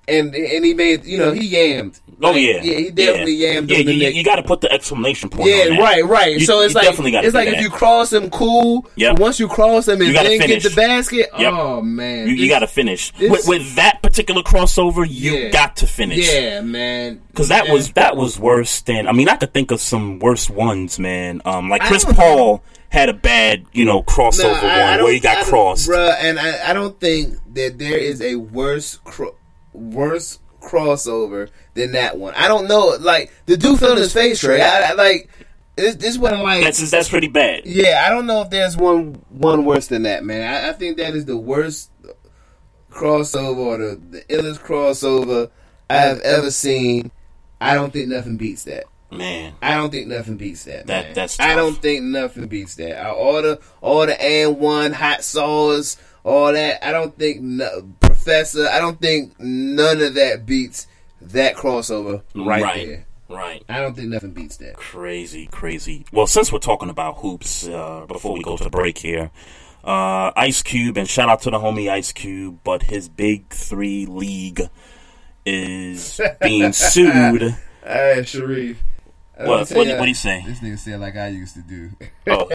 and 0.08 0.34
and 0.36 0.64
he 0.66 0.74
made 0.74 1.04
you 1.06 1.18
know 1.18 1.32
he 1.34 1.52
yammed. 1.54 2.00
Oh 2.20 2.32
Like, 2.32 2.42
yeah, 2.42 2.64
yeah, 2.64 2.78
he 2.80 2.90
definitely 2.90 3.34
yeah. 3.36 3.48
yammed 3.56 3.70
Yeah, 3.70 3.78
him. 3.78 3.86
the 3.86 3.94
you, 3.94 4.04
neck. 4.04 4.16
you 4.16 4.24
got 4.24 4.38
to 4.38 4.44
put 4.44 4.62
the 4.62 4.72
exclamation 4.72 5.30
point. 5.30 5.50
Yeah, 5.50 5.66
on 5.66 5.70
that. 5.76 5.80
right, 5.80 6.04
right. 6.06 6.34
You- 6.40 6.46
so 6.48 6.62
it's 6.62 6.74
like 6.74 6.86
definitely 6.86 7.16
it's 7.16 7.36
like 7.36 7.48
that. 7.48 7.58
if 7.58 7.62
you 7.62 7.70
cross 7.70 8.12
him, 8.12 8.32
cool. 8.32 8.88
Yeah. 8.96 9.12
Once 9.12 9.40
you 9.40 9.48
cross 9.48 9.88
him 9.88 10.02
and 10.02 10.08
You 10.08 10.14
then 10.14 10.40
finish. 10.40 10.64
get 10.64 10.70
the 10.72 10.76
basket, 10.76 11.28
Yep. 11.38 11.54
oh 11.54 11.82
man, 11.84 12.28
you, 12.28 12.34
you 12.34 12.50
got 12.50 12.60
to 12.60 12.68
finish 12.68 13.14
with, 13.20 13.48
with 13.48 13.76
that 13.76 14.02
particular 14.02 14.42
crossover. 14.42 15.06
You 15.08 15.34
Yeah. 15.36 15.50
got 15.50 15.76
to 15.78 15.86
finish. 15.86 16.28
Yeah, 16.34 16.62
man. 16.62 17.22
Because 17.28 17.50
that 17.50 17.68
Yeah. 17.68 17.74
was 17.74 17.92
that 17.92 18.18
was 18.18 18.40
worse 18.40 18.82
than 18.82 19.08
I 19.08 19.12
mean 19.12 19.30
I 19.30 19.36
could 19.36 19.54
think 19.54 19.70
of 19.70 19.80
some 19.80 20.18
worse 20.18 20.50
ones, 20.50 20.98
man. 20.98 21.42
Um, 21.46 21.70
like 21.70 21.84
Chris 21.84 22.04
Paul 22.04 22.64
had 22.90 23.10
a 23.10 23.14
bad 23.14 23.64
you 23.74 23.86
know 23.86 24.02
crossover 24.02 24.60
No, 24.64 24.68
I- 24.68 24.74
I 24.74 24.84
one 24.90 24.98
don't- 24.98 25.04
where 25.06 25.14
he 25.14 25.20
got 25.20 25.38
I 25.38 25.44
crossed. 25.44 25.88
bruh, 25.88 26.16
and 26.20 26.40
I, 26.40 26.72
I 26.72 26.74
don't 26.74 27.00
think 27.00 27.36
that 27.54 27.78
there 27.78 27.98
is 28.00 28.22
a 28.24 28.38
worse 28.38 29.00
cro- 29.04 29.36
worse 29.72 30.40
crossover 30.62 31.50
than 31.78 31.94
that 31.94 32.18
one. 32.18 32.34
I 32.36 32.48
don't 32.48 32.68
know, 32.68 32.98
like 33.00 33.32
the 33.46 33.56
dude 33.56 33.80
fell 33.80 33.92
on 33.92 33.98
his 33.98 34.14
face, 34.14 34.44
right? 34.44 34.60
I, 34.60 34.92
I, 34.92 34.94
like 34.94 35.30
this, 35.76 35.96
this 35.96 36.10
is 36.10 36.20
what 36.20 36.34
I 36.34 36.42
like. 36.42 36.64
That's 36.64 36.92
that's 36.92 37.08
pretty 37.08 37.28
bad. 37.28 37.66
Yeah, 37.66 38.04
I 38.06 38.10
don't 38.10 38.26
know 38.26 38.42
if 38.42 38.50
there's 38.50 38.76
one 38.76 39.22
one 39.30 39.64
worse 39.64 39.88
than 39.88 40.04
that, 40.04 40.24
man. 40.26 40.54
I, 40.54 40.70
I 40.70 40.74
think 40.74 40.98
that 40.98 41.16
is 41.16 41.26
the 41.26 41.38
worst 41.38 41.92
crossover 42.92 43.58
or 43.58 43.78
the, 43.78 43.96
the 43.96 44.22
illest 44.24 44.60
crossover 44.60 45.50
I've 45.90 46.20
ever 46.22 46.52
seen. 46.52 47.12
I 47.62 47.76
don't 47.76 47.94
think 47.94 48.10
nothing 48.10 48.38
beats 48.38 48.64
that. 48.66 48.86
Man, 49.10 49.54
I 49.62 49.76
don't 49.76 49.90
think 49.90 50.08
nothing 50.08 50.36
beats 50.36 50.66
that. 50.66 50.88
That- 50.88 51.06
man. 51.06 51.14
that's 51.14 51.40
I 51.40 51.56
don't 51.56 51.82
think 51.82 52.04
nothing 52.04 52.48
beats 52.48 52.76
that. 52.76 53.00
I 53.02 53.12
order 53.12 53.58
all 53.82 54.06
the 54.06 54.22
and 54.22 54.58
one 54.58 54.92
hot 54.92 55.24
sauce, 55.24 55.96
all 56.24 56.52
that. 56.52 56.86
I 56.86 56.92
don't 56.92 57.18
think 57.18 57.42
no, 57.42 57.88
Professor. 58.02 58.68
I 58.68 58.80
don't 58.80 59.00
think 59.00 59.40
none 59.40 60.02
of 60.02 60.16
that 60.16 60.46
beats 60.46 60.88
that 61.32 61.56
crossover 61.56 62.22
right, 62.36 62.62
Right. 62.64 62.88
there. 62.88 63.06
Right. 63.30 63.64
I 63.68 63.80
don't 63.82 63.94
think 63.96 64.08
nothing 64.10 64.32
beats 64.32 64.58
that. 64.58 64.76
Crazy, 64.78 65.48
crazy. 65.48 66.06
Well, 66.14 66.28
since 66.28 66.52
we're 66.52 66.60
talking 66.60 66.90
about 66.90 67.18
hoops, 67.18 67.68
uh, 67.68 68.06
before 68.08 68.34
we 68.34 68.42
go 68.42 68.56
to 68.56 68.64
the 68.64 68.70
break 68.70 68.98
here, 69.00 69.32
uh, 69.84 70.32
Ice 70.38 70.62
Cube, 70.64 70.98
and 70.98 71.08
shout 71.10 71.28
out 71.30 71.42
to 71.42 71.52
the 71.52 71.60
homie 71.60 71.90
Ice 71.90 72.12
Cube, 72.14 72.60
but 72.64 72.84
his 72.84 73.10
Big 73.10 73.50
Three 73.50 74.06
League 74.06 74.62
is 75.46 76.20
being 76.42 76.72
sued. 76.74 77.56
Hey, 77.84 78.24
Sharif. 78.26 78.78
What- 79.36 79.70
Let 79.70 79.78
what- 79.78 79.88
ya, 79.88 79.94
what'd 79.94 80.08
he 80.08 80.14
say? 80.14 80.44
This 80.46 80.60
nigga 80.60 80.80
said 80.80 81.00
like 81.00 81.16
I 81.16 81.28
used 81.28 81.54
to 81.56 81.62
do. 81.62 81.90
Oh, 82.28 82.50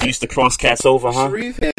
you 0.00 0.06
used 0.06 0.20
to 0.22 0.26
cross 0.28 0.56
cats 0.56 0.86
over, 0.86 1.10
huh? 1.12 1.28
Sharif 1.28 1.58
had 1.58 1.72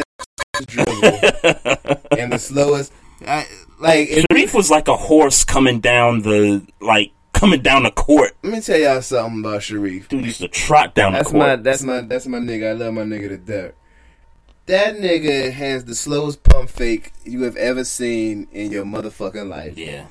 the 0.59 0.65
dribble 0.67 1.97
and 2.19 2.31
the 2.33 2.37
slowest. 2.37 2.91
I, 3.25 3.45
like 3.79 4.09
if- 4.09 4.25
Sharif 4.31 4.53
was 4.53 4.69
like 4.71 4.87
a 4.87 4.95
horse 4.97 5.43
coming 5.43 5.79
down 5.79 6.21
the 6.21 6.61
like 6.81 7.11
coming 7.33 7.61
down 7.61 7.83
the 7.83 7.91
court. 7.91 8.35
Let 8.43 8.53
me 8.53 8.61
tell 8.61 8.79
y'all 8.79 9.01
something 9.01 9.41
about 9.41 9.63
Sharif. 9.63 10.07
Dude 10.09 10.25
used 10.25 10.39
to 10.41 10.47
trot 10.47 10.95
down 10.95 11.13
That's 11.13 11.29
the 11.31 11.37
court. 11.37 11.63
That's 11.63 11.83
my 11.83 11.95
that's 11.95 12.01
my 12.03 12.07
that's 12.07 12.27
my 12.27 12.37
nigga. 12.39 12.69
I 12.69 12.73
love 12.73 12.93
my 12.93 13.01
nigga 13.03 13.29
to 13.29 13.37
death. 13.37 13.71
That 14.67 14.95
nigga 14.97 15.51
has 15.51 15.85
the 15.85 15.93
slowest 15.93 16.41
pump 16.43 16.69
fake 16.69 17.11
you 17.23 17.43
have 17.43 17.55
ever 17.55 17.83
seen 17.83 18.47
in 18.51 18.71
your 18.71 18.83
motherfucking 18.85 19.47
life. 19.47 19.77
Yeah. 19.77 20.05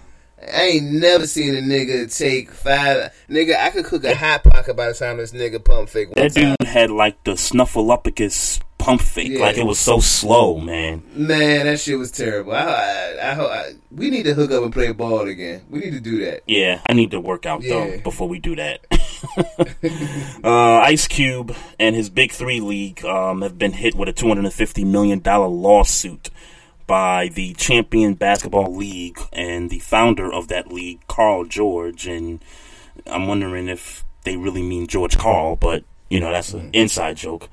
I 0.47 0.63
ain't 0.65 0.93
never 0.93 1.27
seen 1.27 1.57
a 1.57 1.61
nigga 1.61 2.15
take 2.17 2.51
five. 2.53 3.13
Nigga, 3.31 3.57
I 3.59 3.71
could 3.71 3.87
cook 3.87 4.05
a 4.05 4.15
hot 4.15 4.45
pocket 4.45 4.77
by 4.77 4.89
the 4.89 4.95
time 4.95 5.17
this 5.17 5.33
nigga 5.33 5.65
pump 5.65 5.89
fake 5.89 6.09
one 6.15 6.23
That 6.23 6.35
time. 6.35 6.55
dude 6.61 6.69
had 6.69 6.91
like 6.91 7.25
the 7.25 7.33
snuffleupagus 7.33 8.61
pump 8.85 9.01
fake. 9.01 9.33
Yeah. 9.33 9.41
Like 9.41 9.57
it 9.57 9.65
was 9.65 9.79
so 9.79 9.99
slow, 9.99 10.59
man. 10.59 11.03
Man, 11.15 11.67
that 11.67 11.81
shit 11.81 11.99
was 11.99 12.11
terrible. 12.11 12.53
I, 12.53 13.17
I, 13.23 13.31
I, 13.31 13.41
I, 13.41 13.73
we 13.91 14.11
need 14.11 14.25
to 14.25 14.35
hook 14.35 14.51
up 14.51 14.63
and 14.63 14.73
play 14.73 14.93
ball 14.93 15.21
again. 15.21 15.63
We 15.71 15.81
need 15.81 15.93
to 15.93 16.01
do 16.01 16.25
that. 16.25 16.43
Yeah, 16.47 16.81
I 16.89 16.93
need 16.93 17.11
to 17.13 17.21
work 17.21 17.47
out 17.47 17.63
though 17.63 17.99
before 18.01 18.29
we 18.29 18.39
do 18.39 18.57
that. 18.57 18.85
uh, 20.45 20.77
Ice 20.81 21.09
Cube 21.09 21.57
and 21.79 21.97
his 21.97 22.11
Big 22.11 22.33
Three 22.33 22.61
League 22.61 23.05
um, 23.05 23.41
have 23.41 23.59
been 23.59 23.73
hit 23.73 23.95
with 23.95 24.09
a 24.09 24.13
two 24.13 24.29
hundred 24.29 24.45
and 24.45 24.55
fifty 24.55 24.85
million 24.85 25.21
dollar 25.21 25.49
lawsuit 25.49 26.31
by 26.87 27.29
the 27.29 27.55
Champion 27.55 28.15
Basketball 28.15 28.77
League 28.77 29.19
and 29.33 29.71
the 29.71 29.79
founder 29.79 30.31
of 30.31 30.49
that 30.49 30.71
league, 30.71 31.01
Carl 31.07 31.47
George. 31.47 32.07
And 32.07 32.45
I'm 33.07 33.27
wondering 33.27 33.69
if 33.69 34.05
they 34.25 34.37
really 34.37 34.63
mean 34.63 34.87
George 34.87 35.17
Carl, 35.17 35.57
but 35.57 35.85
you 36.11 36.21
know 36.21 36.31
that's 36.31 36.53
an 36.53 36.71
inside 36.75 37.17
joke. 37.17 37.49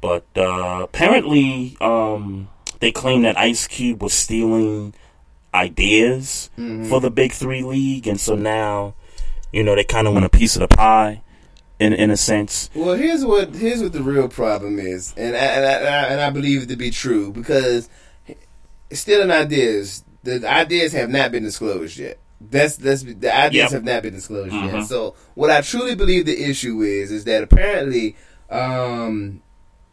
But 0.00 0.24
uh, 0.36 0.80
apparently, 0.82 1.76
um, 1.80 2.48
they 2.80 2.90
claim 2.92 3.22
that 3.22 3.36
Ice 3.38 3.66
Cube 3.66 4.02
was 4.02 4.14
stealing 4.14 4.94
ideas 5.54 6.48
Mhm. 6.58 6.88
for 6.88 7.00
the 7.00 7.10
Big 7.10 7.32
Three 7.32 7.62
League, 7.62 8.06
and 8.06 8.18
so 8.18 8.34
now, 8.34 8.94
you 9.52 9.62
know, 9.62 9.74
they 9.74 9.84
kind 9.84 10.06
of 10.06 10.14
want 10.14 10.24
a 10.24 10.28
piece 10.30 10.56
of 10.56 10.60
the 10.60 10.68
pie, 10.68 11.20
in 11.78 11.92
in 11.92 12.10
a 12.10 12.16
sense. 12.16 12.70
Well, 12.74 12.94
here's 12.94 13.24
what 13.24 13.54
here's 13.54 13.82
what 13.82 13.92
the 13.92 14.02
real 14.02 14.28
problem 14.28 14.78
is, 14.78 15.12
and 15.16 15.34
I, 15.36 15.38
and 15.38 15.64
I, 15.66 15.72
and 15.72 15.88
I, 15.88 16.02
and 16.12 16.20
I 16.20 16.30
believe 16.30 16.62
it 16.62 16.68
to 16.70 16.76
be 16.76 16.90
true 16.90 17.32
because 17.32 17.88
stealing 18.92 19.30
ideas, 19.30 20.04
the 20.22 20.48
ideas 20.48 20.92
have 20.92 21.10
not 21.10 21.32
been 21.32 21.42
disclosed 21.42 21.98
yet. 21.98 22.18
That's 22.40 22.76
that's 22.76 23.02
the 23.02 23.34
ideas 23.36 23.64
Yep. 23.64 23.70
have 23.72 23.84
not 23.84 24.02
been 24.02 24.14
disclosed 24.14 24.54
yet. 24.54 24.84
So 24.86 25.14
what 25.34 25.50
I 25.50 25.60
truly 25.60 25.94
believe 25.94 26.24
the 26.26 26.42
issue 26.48 26.80
is 26.80 27.10
is 27.10 27.24
that 27.24 27.42
apparently, 27.42 28.16
um, 28.50 29.42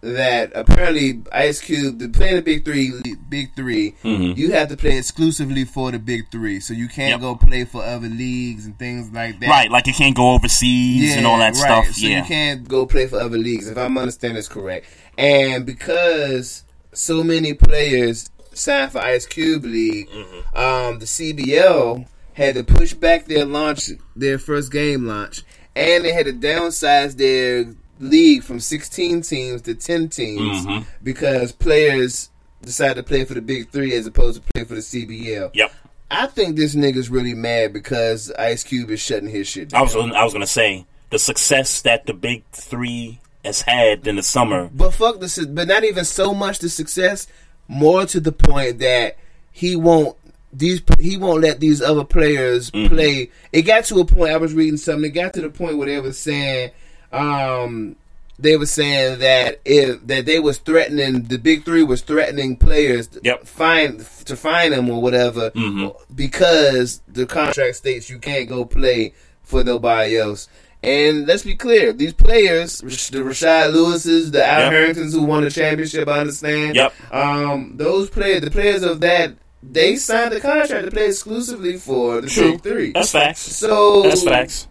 that 0.01 0.51
apparently 0.53 1.21
Ice 1.31 1.59
Cube 1.59 1.99
to 1.99 2.07
play 2.09 2.35
the 2.35 2.41
Big 2.41 2.63
Three, 2.63 2.93
Big 3.29 3.55
3 3.55 3.95
Mhm. 4.03 4.37
you 4.37 4.51
have 4.51 4.69
to 4.69 4.77
play 4.77 4.97
exclusively 4.97 5.65
for 5.65 5.91
the 5.91 5.97
Big 5.99 6.29
Three. 6.31 6.59
So 6.59 6.73
you 6.73 6.87
can't 6.87 7.19
go 7.21 7.35
play 7.35 7.65
for 7.65 7.83
other 7.83 8.07
leagues 8.07 8.65
and 8.65 8.77
things 8.77 9.09
like 9.11 9.39
that. 9.39 9.49
Right, 9.49 9.71
like 9.71 9.87
you 9.87 9.93
can't 9.93 10.15
go 10.15 10.31
overseas 10.33 11.15
and 11.15 11.25
all 11.25 11.39
that 11.39 11.55
right. 11.55 11.55
stuff. 11.55 11.87
So 11.95 12.07
yeah, 12.07 12.19
you 12.19 12.23
can't 12.25 12.67
go 12.67 12.85
play 12.85 13.07
for 13.07 13.19
other 13.19 13.37
leagues, 13.39 13.67
if 13.67 13.77
I'm 13.77 13.97
understanding 13.97 14.35
this 14.35 14.47
correct. 14.47 14.85
And 15.17 15.65
because 15.65 16.63
so 16.93 17.23
many 17.23 17.53
players 17.55 18.29
signed 18.53 18.91
for 18.91 18.99
Ice 18.99 19.25
Cube 19.25 19.63
League, 19.65 20.09
Mm-hmm. 20.09 20.57
um, 20.57 20.99
the 20.99 21.05
CBL 21.07 22.05
had 22.33 22.53
to 22.55 22.63
push 22.63 22.93
back 22.93 23.25
their 23.25 23.45
launch, 23.45 23.89
their 24.15 24.37
first 24.37 24.71
game 24.71 25.05
launch, 25.07 25.41
and 25.75 26.05
they 26.05 26.11
had 26.13 26.27
to 26.27 26.33
downsize 26.33 27.17
their 27.17 27.65
league 27.99 28.43
from 28.43 28.59
16 28.59 29.21
teams 29.21 29.61
to 29.63 29.73
10 29.75 30.09
teams 30.09 30.65
Mhm. 30.65 30.85
because 31.03 31.51
players 31.51 32.29
decided 32.63 32.95
to 32.95 33.03
play 33.03 33.23
for 33.25 33.33
the 33.33 33.41
Big 33.41 33.69
Three 33.69 33.93
as 33.93 34.05
opposed 34.07 34.41
to 34.41 34.51
play 34.53 34.63
for 34.63 34.75
the 34.75 34.81
CBL. 34.81 35.51
Yep. 35.53 35.71
I 36.09 36.27
think 36.27 36.55
this 36.55 36.73
nigga's 36.75 37.09
really 37.09 37.33
mad 37.33 37.73
because 37.73 38.31
Ice 38.39 38.63
Cube 38.63 38.89
is 38.91 38.99
shutting 39.01 39.29
his 39.29 39.47
shit 39.47 39.69
down. 39.69 39.81
I 39.81 39.83
was 39.83 39.95
I 39.95 40.23
was 40.23 40.33
gonna 40.33 40.47
say 40.47 40.85
the 41.09 41.19
success 41.19 41.81
that 41.81 42.05
the 42.05 42.13
Big 42.13 42.43
Three 42.51 43.19
has 43.43 43.61
had 43.61 44.07
in 44.07 44.15
the 44.17 44.23
summer. 44.23 44.69
But 44.73 44.91
fuck 44.93 45.19
this, 45.19 45.37
but 45.45 45.67
not 45.67 45.83
even 45.83 46.05
so 46.05 46.33
much 46.33 46.59
the 46.59 46.69
success. 46.69 47.27
More 47.67 48.05
to 48.05 48.19
the 48.19 48.31
point 48.31 48.79
that 48.79 49.17
he 49.51 49.75
won't 49.75 50.15
these 50.53 50.81
he 50.99 51.17
won't 51.17 51.41
let 51.41 51.59
these 51.59 51.81
other 51.81 52.05
players 52.05 52.71
Mhm. 52.71 52.89
play. 52.89 53.29
It 53.51 53.63
got 53.63 53.83
to 53.85 53.99
a 53.99 54.05
point. 54.05 54.31
I 54.31 54.37
was 54.37 54.53
reading 54.53 54.77
something. 54.77 55.05
It 55.11 55.13
got 55.13 55.33
to 55.33 55.41
the 55.41 55.49
point 55.49 55.77
where 55.77 55.87
they 55.87 55.99
were 55.99 56.13
saying, 56.13 56.71
um, 57.13 57.95
they 58.39 58.55
were 58.57 58.65
saying 58.67 59.19
that 59.19 59.59
if 59.65 60.05
that 60.07 60.25
they 60.25 60.39
was 60.39 60.59
threatening 60.59 61.23
the 61.23 61.37
big 61.39 61.65
three 61.65 61.83
was 61.83 62.01
threatening 62.01 62.55
players 62.55 63.07
to 63.07 63.19
Yep. 63.23 63.47
find 63.47 63.99
to 64.25 64.35
find 64.35 64.73
them 64.73 64.89
or 64.89 65.01
whatever 65.01 65.49
Mhm. 65.51 65.95
because 66.15 67.01
the 67.07 67.25
contract 67.25 67.77
states 67.77 68.09
you 68.09 68.19
can't 68.19 68.47
go 68.47 68.63
play 68.65 69.13
for 69.43 69.63
nobody 69.63 70.17
else. 70.17 70.47
And 70.83 71.25
let's 71.25 71.41
be 71.43 71.55
clear, 71.55 71.91
these 71.91 72.13
players, 72.13 72.79
the 72.79 72.87
Rashard 73.19 73.73
Lewis's, 73.73 74.29
the 74.29 74.45
Al 74.45 74.59
Yep. 74.65 74.71
Harringtons 74.71 75.13
who 75.13 75.23
won 75.23 75.43
the 75.43 75.49
championship, 75.49 76.07
I 76.07 76.19
understand. 76.19 76.75
Yep. 76.75 76.93
Um, 77.11 77.73
those 77.77 78.11
players, 78.11 78.41
the 78.41 78.51
players 78.51 78.83
of 78.83 78.99
that, 79.01 79.33
they 79.63 79.95
signed 79.95 80.31
the 80.33 80.39
contract 80.39 80.85
to 80.85 80.91
play 80.91 81.07
exclusively 81.07 81.77
for 81.77 82.21
the 82.21 82.27
True. 82.29 82.51
Big 82.53 82.61
Three. 82.61 82.91
That's 82.91 83.11
facts. 83.11 83.39
So 83.55 84.03
That's 84.03 84.23
facts. 84.23 84.67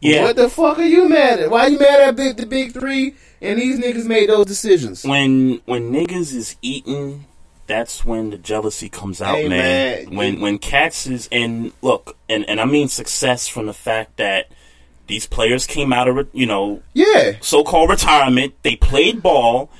Yeah. 0.00 0.22
What 0.24 0.36
the 0.36 0.48
fuck 0.48 0.78
are 0.78 0.82
you 0.84 1.08
mad 1.08 1.40
at? 1.40 1.50
Why 1.50 1.66
you 1.66 1.78
mad 1.78 2.00
at 2.00 2.16
big, 2.16 2.36
the 2.36 2.46
Big 2.46 2.72
Three? 2.72 3.14
And 3.40 3.58
these 3.60 3.78
niggas 3.78 4.06
made 4.06 4.28
those 4.28 4.46
decisions. 4.46 5.04
When 5.04 5.60
when 5.64 5.92
niggas 5.92 6.32
is 6.34 6.56
eating, 6.62 7.24
that's 7.66 8.04
when 8.04 8.30
the 8.30 8.38
jealousy 8.38 8.88
comes 8.88 9.20
out, 9.22 9.36
Hey, 9.36 9.48
man. 9.48 10.06
man. 10.06 10.16
When 10.16 10.40
when 10.40 10.58
cats 10.58 11.06
is 11.06 11.28
and 11.32 11.72
look, 11.82 12.16
and 12.28 12.48
and 12.48 12.60
I 12.60 12.64
mean 12.64 12.88
success 12.88 13.46
from 13.48 13.66
the 13.66 13.74
fact 13.74 14.16
that 14.16 14.50
these 15.06 15.26
players 15.26 15.66
came 15.66 15.92
out 15.92 16.06
of 16.08 16.28
you 16.32 16.46
know 16.46 16.82
Yeah. 16.94 17.32
so 17.40 17.64
called 17.64 17.90
retirement. 17.90 18.54
They 18.62 18.76
played 18.76 19.22
ball. 19.22 19.70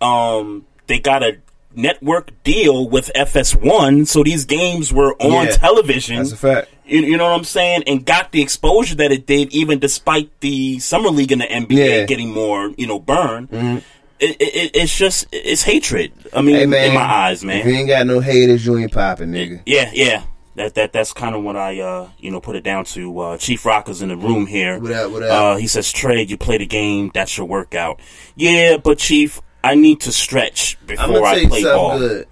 Um, 0.00 0.66
they 0.86 0.98
got 0.98 1.22
a 1.22 1.38
network 1.76 2.30
deal 2.42 2.88
with 2.88 3.10
FS1, 3.14 4.06
so 4.06 4.22
these 4.22 4.44
games 4.44 4.92
were 4.92 5.14
on 5.20 5.46
Yeah. 5.46 5.52
television. 5.52 6.16
That's 6.16 6.32
a 6.32 6.36
fact. 6.36 6.68
You, 6.86 7.00
you 7.02 7.16
know 7.16 7.24
what 7.30 7.36
I'm 7.36 7.44
saying? 7.44 7.84
And 7.86 8.04
got 8.04 8.32
the 8.32 8.40
exposure 8.42 8.94
that 8.96 9.12
it 9.12 9.26
did, 9.26 9.52
even 9.52 9.78
despite 9.78 10.30
the 10.40 10.78
summer 10.78 11.10
league 11.10 11.32
and 11.32 11.40
the 11.40 11.46
NBA 11.52 12.00
Yeah. 12.00 12.04
getting 12.06 12.30
more, 12.32 12.70
you 12.76 12.86
know, 12.86 12.98
burn. 12.98 13.48
Mhm. 13.48 13.82
It, 14.18 14.40
it, 14.40 14.70
it's 14.74 14.96
just 14.96 15.26
it's 15.30 15.62
hatred. 15.62 16.12
I 16.34 16.40
mean, 16.40 16.56
Hey, 16.56 16.66
man, 16.66 16.88
in 16.88 16.94
my 16.94 17.02
eyes, 17.02 17.38
If 17.38 17.42
you 17.42 17.48
man. 17.48 17.68
ain't 17.68 17.88
got 17.88 18.06
no 18.06 18.20
haters, 18.20 18.64
you 18.64 18.78
ain't 18.78 18.92
popping, 18.92 19.28
nigga. 19.30 19.60
Yeah, 19.66 19.90
yeah. 19.92 20.22
That 20.54 20.74
that 20.76 20.94
that's 20.94 21.12
kind 21.12 21.34
of 21.34 21.42
what 21.42 21.54
I 21.54 21.78
uh 21.80 22.08
you 22.18 22.30
know 22.30 22.40
put 22.40 22.56
it 22.56 22.64
down 22.64 22.86
to. 22.86 23.18
Uh, 23.20 23.36
Chief 23.36 23.66
Rocker's 23.66 24.00
in 24.00 24.08
the 24.08 24.16
room 24.16 24.46
here. 24.46 24.78
What 24.78 24.90
up, 24.92 25.10
what 25.10 25.22
up? 25.22 25.30
Uh, 25.30 25.56
he 25.56 25.66
says, 25.66 25.92
"Trey, 25.92 26.22
you 26.22 26.38
play 26.38 26.56
the 26.56 26.64
game. 26.64 27.10
That's 27.12 27.36
your 27.36 27.46
workout." 27.46 28.00
Yeah, 28.36 28.78
but 28.78 28.96
Chief, 28.96 29.42
I 29.66 29.74
need 29.74 30.00
to 30.02 30.12
stretch 30.12 30.78
I'm 30.82 30.86
before 30.86 31.26
I 31.26 31.46
play 31.46 31.62
ball. 31.64 31.98
good. 31.98 32.28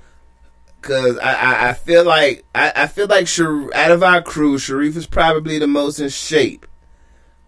Cause 0.83 1.17
I, 1.19 1.33
I, 1.35 1.69
I 1.71 1.73
feel 1.73 2.05
like 2.05 2.45
I, 2.55 2.73
I 2.77 2.87
feel 2.89 3.07
like 3.07 3.27
Shar- 3.27 3.75
out 3.75 3.91
of 3.91 4.03
our 4.03 4.21
crew, 4.21 4.59
Sharif 4.59 4.97
is 4.97 5.07
probably 5.07 5.59
the 5.59 5.67
most 5.67 5.99
in 5.99 6.11
shape. 6.11 6.67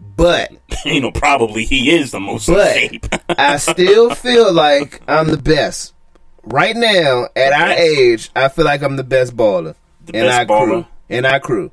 But 0.00 0.52
you 0.84 1.00
know, 1.00 1.10
probably 1.10 1.64
he 1.64 1.90
is 1.90 2.10
the 2.12 2.20
most 2.20 2.48
in 2.48 2.54
But- 2.54 2.74
shape. 2.74 3.06
I 3.38 3.56
still 3.58 4.14
feel 4.14 4.52
like 4.52 5.02
I'm 5.06 5.28
the 5.28 5.36
best. 5.36 5.92
Right 6.44 6.76
now, 6.76 7.26
at 7.34 7.52
our 7.52 7.72
age, 7.72 8.30
I 8.36 8.48
feel 8.48 8.64
like 8.64 8.82
I'm 8.82 8.96
the 8.96 9.04
best 9.04 9.36
baller 9.36 9.74
The 10.06 10.16
in 10.18 10.24
best 10.26 10.38
our 10.38 10.46
baller? 10.46 10.66
crew. 10.66 10.86
In 11.08 11.24
our 11.24 11.40
crew. 11.40 11.70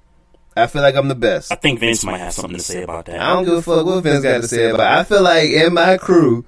I 0.57 0.67
feel 0.67 0.81
like 0.81 0.95
I'm 0.95 1.07
the 1.07 1.15
best. 1.15 1.51
I 1.51 1.55
think 1.55 1.79
Vince 1.79 2.03
might 2.03 2.17
have 2.19 2.33
something 2.33 2.57
to 2.57 2.63
say 2.63 2.83
about 2.83 3.05
that. 3.05 3.19
I 3.19 3.33
don't 3.33 3.45
give 3.45 3.53
a 3.55 3.61
fuck 3.61 3.85
what 3.85 4.01
Vince 4.03 4.23
got 4.23 4.41
to 4.41 4.47
say 4.47 4.69
about 4.69 4.81
it. 4.81 4.99
I 4.99 5.03
feel 5.03 5.21
like 5.23 5.49
in 5.49 5.73
my 5.73 5.97
crew, 5.97 6.43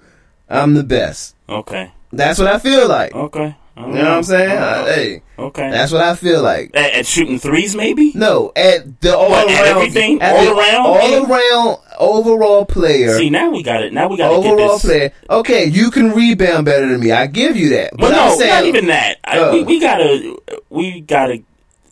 I'm 0.49 0.73
the 0.73 0.83
best. 0.83 1.34
Okay. 1.49 1.91
That's 2.11 2.39
what 2.39 2.47
I 2.47 2.59
feel 2.59 2.87
like. 2.87 3.13
Okay. 3.13 3.55
You 3.77 3.81
know 3.87 3.91
what 3.91 4.07
I'm 4.07 4.23
saying? 4.23 4.57
Uh, 4.57 4.85
hey, 4.85 5.21
Okay. 5.37 5.69
that's 5.69 5.91
what 5.91 6.01
I 6.01 6.15
feel 6.15 6.41
like. 6.41 6.71
At, 6.73 6.93
at 6.93 7.05
shooting 7.05 7.37
threes, 7.39 7.75
maybe. 7.75 8.13
No, 8.15 8.53
at 8.55 9.01
the 9.01 9.17
all 9.17 9.29
What, 9.29 9.47
around, 9.47 9.57
at 9.57 9.65
everything? 9.67 10.21
at 10.21 10.33
All 10.33 10.45
the 10.45 10.51
around 10.61 10.85
all 10.85 10.99
game? 11.01 11.29
around 11.29 11.77
overall 11.99 12.65
player. 12.65 13.17
See, 13.17 13.29
now 13.29 13.49
we 13.51 13.63
got 13.63 13.83
it. 13.83 13.91
Now 13.91 14.07
we 14.07 14.15
got 14.15 14.29
to 14.29 14.41
get 14.41 14.53
overall 14.53 14.77
this. 14.77 14.81
player. 14.85 15.11
Okay, 15.29 15.65
you 15.65 15.91
can 15.91 16.11
rebound 16.11 16.65
better 16.65 16.87
than 16.87 17.01
me. 17.01 17.11
I 17.11 17.27
give 17.27 17.57
you 17.57 17.67
that. 17.71 17.91
But 17.91 17.99
But 17.99 18.11
no, 18.11 18.37
saying, 18.37 18.49
not 18.53 18.63
even 18.65 18.87
that. 18.87 19.17
I, 19.25 19.39
Oh. 19.39 19.51
we, 19.51 19.63
we 19.63 19.79
gotta, 19.81 20.37
we 20.69 21.01
gotta, 21.01 21.43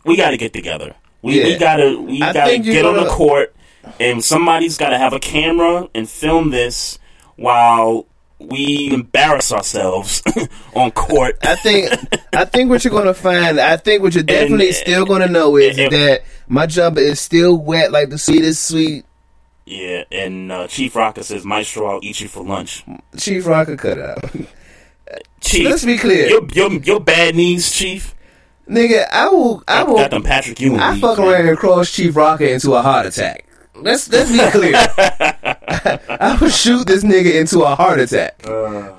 we 0.06 0.16
gotta 0.16 0.38
get 0.38 0.54
together. 0.54 0.94
We, 1.20 1.42
we 1.44 1.58
gotta, 1.58 2.00
we 2.00 2.22
I 2.22 2.32
gotta 2.32 2.58
get 2.60 2.86
on 2.86 2.96
the 2.96 3.10
court, 3.10 3.54
and 4.00 4.24
somebody's 4.24 4.78
gotta 4.78 4.96
have 4.96 5.12
a 5.12 5.20
camera 5.20 5.86
and 5.94 6.08
film 6.08 6.48
this 6.50 6.98
while 7.36 8.06
we 8.50 8.90
embarrass 8.92 9.52
ourselves 9.52 10.22
on 10.74 10.90
court. 10.92 11.36
I 11.42 11.56
think 11.56 11.90
I 12.32 12.44
think 12.44 12.70
what 12.70 12.84
you're 12.84 12.92
gonna 12.92 13.14
find. 13.14 13.58
I 13.60 13.76
think 13.76 14.02
what 14.02 14.14
you're 14.14 14.22
definitely 14.24 14.68
And- 14.68 14.76
still 14.76 15.04
gonna 15.06 15.28
know 15.28 15.56
is 15.56 15.78
and- 15.78 15.92
that 15.92 16.22
my 16.48 16.66
jumper 16.66 17.00
is 17.00 17.20
still 17.20 17.56
wet 17.56 17.92
like 17.92 18.10
the 18.10 18.18
sweetest 18.18 18.64
sweet. 18.66 19.04
Yeah, 19.66 20.04
and 20.12 20.52
uh, 20.52 20.66
Chief 20.68 20.94
Rocker 20.94 21.22
says, 21.22 21.44
"Maestro, 21.44 21.86
I'll 21.86 22.00
eat 22.02 22.20
you 22.20 22.28
for 22.28 22.44
lunch." 22.44 22.84
Chief 23.16 23.46
Rocker 23.46 23.76
cut 23.76 23.98
out. 23.98 24.24
Chief, 25.40 25.64
Let's 25.66 25.84
be 25.84 25.96
clear. 25.98 26.28
Your, 26.28 26.46
your, 26.52 26.72
your 26.82 27.00
bad 27.00 27.34
knees, 27.34 27.70
Chief. 27.70 28.14
Nigga, 28.68 29.06
I 29.12 29.28
will. 29.28 29.62
I 29.68 29.82
will. 29.84 29.96
got 29.96 30.10
them 30.10 30.22
Patrick 30.22 30.58
Ewing 30.60 30.80
I 30.80 30.98
fuck 30.98 31.18
around 31.18 31.48
and 31.48 31.58
cross 31.58 31.92
Chief 31.92 32.16
Rocker 32.16 32.44
into 32.44 32.74
a 32.74 32.80
heart 32.82 33.06
attack. 33.06 33.43
Let's 33.76 34.08
let's 34.10 34.30
be 34.30 34.38
clear. 34.50 34.74
I 36.08 36.38
would 36.40 36.52
shoot 36.52 36.86
this 36.86 37.02
nigga 37.04 37.34
into 37.40 37.62
a 37.62 37.74
heart 37.74 38.00
attack. 38.00 38.40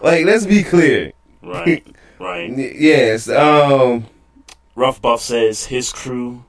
like, 0.02 0.26
let's 0.26 0.46
be 0.46 0.64
clear. 0.64 1.12
Right, 1.42 1.86
right. 2.20 2.50
Yes. 2.56 3.30
Um. 3.30 4.06
Rough 4.76 5.02
Buff 5.02 5.22
says 5.22 5.66
his 5.66 5.92
crew 5.94 6.44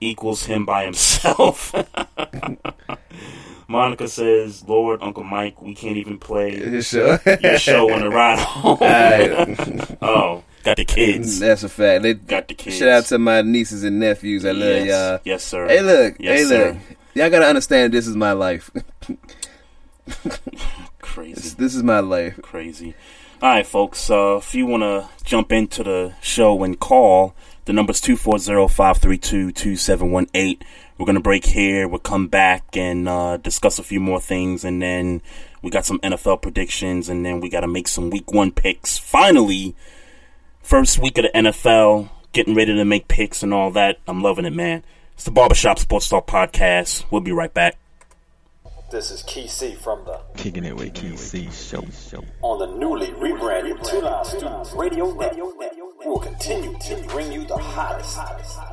equals 0.00 0.44
him 0.46 0.64
by 0.64 0.84
himself. 0.84 1.74
Monica 3.68 4.06
says, 4.06 4.62
"Lord, 4.68 5.00
Uncle 5.02 5.24
Mike, 5.24 5.60
we 5.60 5.74
can't 5.74 5.96
even 5.96 6.18
play 6.18 6.54
His 6.56 6.86
show. 6.86 7.18
your 7.42 7.58
show 7.58 7.92
on 7.92 8.00
the 8.02 8.10
ride 8.10 8.38
home." 8.38 8.78
Oh, 10.02 10.44
got 10.62 10.76
the 10.76 10.84
kids. 10.84 11.40
That's 11.40 11.64
a 11.64 11.68
fact. 11.68 12.02
They 12.02 12.14
Got 12.14 12.46
the 12.48 12.54
kids. 12.54 12.76
Shout 12.76 12.88
out 12.88 13.04
to 13.06 13.18
my 13.18 13.42
nieces 13.42 13.82
and 13.82 13.98
nephews. 13.98 14.44
I 14.44 14.52
love 14.52 14.84
Yes. 14.84 14.86
y'all. 14.86 15.20
Yes, 15.24 15.42
sir. 15.44 15.66
Hey, 15.66 15.80
look. 15.80 16.14
Yes, 16.20 16.40
hey, 16.40 16.44
sir. 16.46 16.78
Y'all 17.14 17.30
gotta 17.30 17.46
understand. 17.46 17.94
This 17.94 18.08
is 18.08 18.16
my 18.16 18.32
life. 18.32 18.72
Crazy. 20.98 21.34
This, 21.34 21.54
this 21.54 21.76
is 21.76 21.84
my 21.84 22.00
life. 22.00 22.40
Crazy. 22.42 22.96
All 23.40 23.50
right, 23.50 23.64
folks. 23.64 24.10
Uh, 24.10 24.38
if 24.38 24.52
you 24.52 24.66
want 24.66 24.82
to 24.82 25.08
jump 25.24 25.52
into 25.52 25.84
the 25.84 26.14
show 26.20 26.64
and 26.64 26.80
call, 26.80 27.36
the 27.66 27.72
number's 27.72 28.00
240-532-2718. 28.00 30.62
We're 30.98 31.06
going 31.06 31.14
to 31.14 31.20
break 31.20 31.46
here. 31.46 31.86
We'll 31.86 32.00
come 32.00 32.26
back 32.26 32.76
and 32.76 33.08
uh, 33.08 33.36
discuss 33.36 33.78
a 33.78 33.84
few 33.84 34.00
more 34.00 34.20
things. 34.20 34.64
And 34.64 34.82
then 34.82 35.22
we 35.62 35.70
got 35.70 35.86
some 35.86 36.00
NFL 36.00 36.42
predictions. 36.42 37.08
And 37.08 37.24
then 37.24 37.38
we 37.38 37.48
got 37.48 37.60
to 37.60 37.68
make 37.68 37.86
some 37.86 38.10
week 38.10 38.32
one 38.32 38.50
picks. 38.50 38.98
Finally, 38.98 39.76
first 40.62 40.98
week 40.98 41.16
of 41.18 41.24
the 41.24 41.30
NFL. 41.30 42.10
Getting 42.32 42.56
ready 42.56 42.74
to 42.74 42.84
make 42.84 43.06
picks 43.06 43.44
and 43.44 43.54
all 43.54 43.70
that. 43.70 44.00
I'm 44.08 44.20
loving 44.20 44.46
it, 44.46 44.52
man. 44.52 44.82
It's 45.14 45.24
the 45.24 45.30
Barbershop 45.30 45.78
Sports 45.78 46.08
Talk 46.08 46.26
Podcast. 46.26 47.04
We'll 47.10 47.20
be 47.20 47.32
right 47.32 47.52
back. 47.52 47.78
This 48.90 49.10
is 49.10 49.22
Key 49.22 49.48
C 49.48 49.74
from 49.74 50.04
the 50.04 50.20
Kicking 50.36 50.64
it 50.64 50.76
with 50.76 50.94
Key 50.94 51.16
C 51.16 51.48
show. 51.50 51.84
show. 52.10 52.24
on 52.42 52.58
the 52.58 52.76
newly 52.78 53.12
rebranded 53.12 53.82
Two 53.84 54.00
Line 54.00 54.24
Studios 54.24 54.74
Radio 54.74 55.12
Network. 55.14 55.72
We 56.00 56.10
will 56.10 56.18
continue 56.18 56.76
to 56.78 56.96
bring 57.08 57.32
you 57.32 57.46
the 57.46 57.56
hottest, 57.56 58.18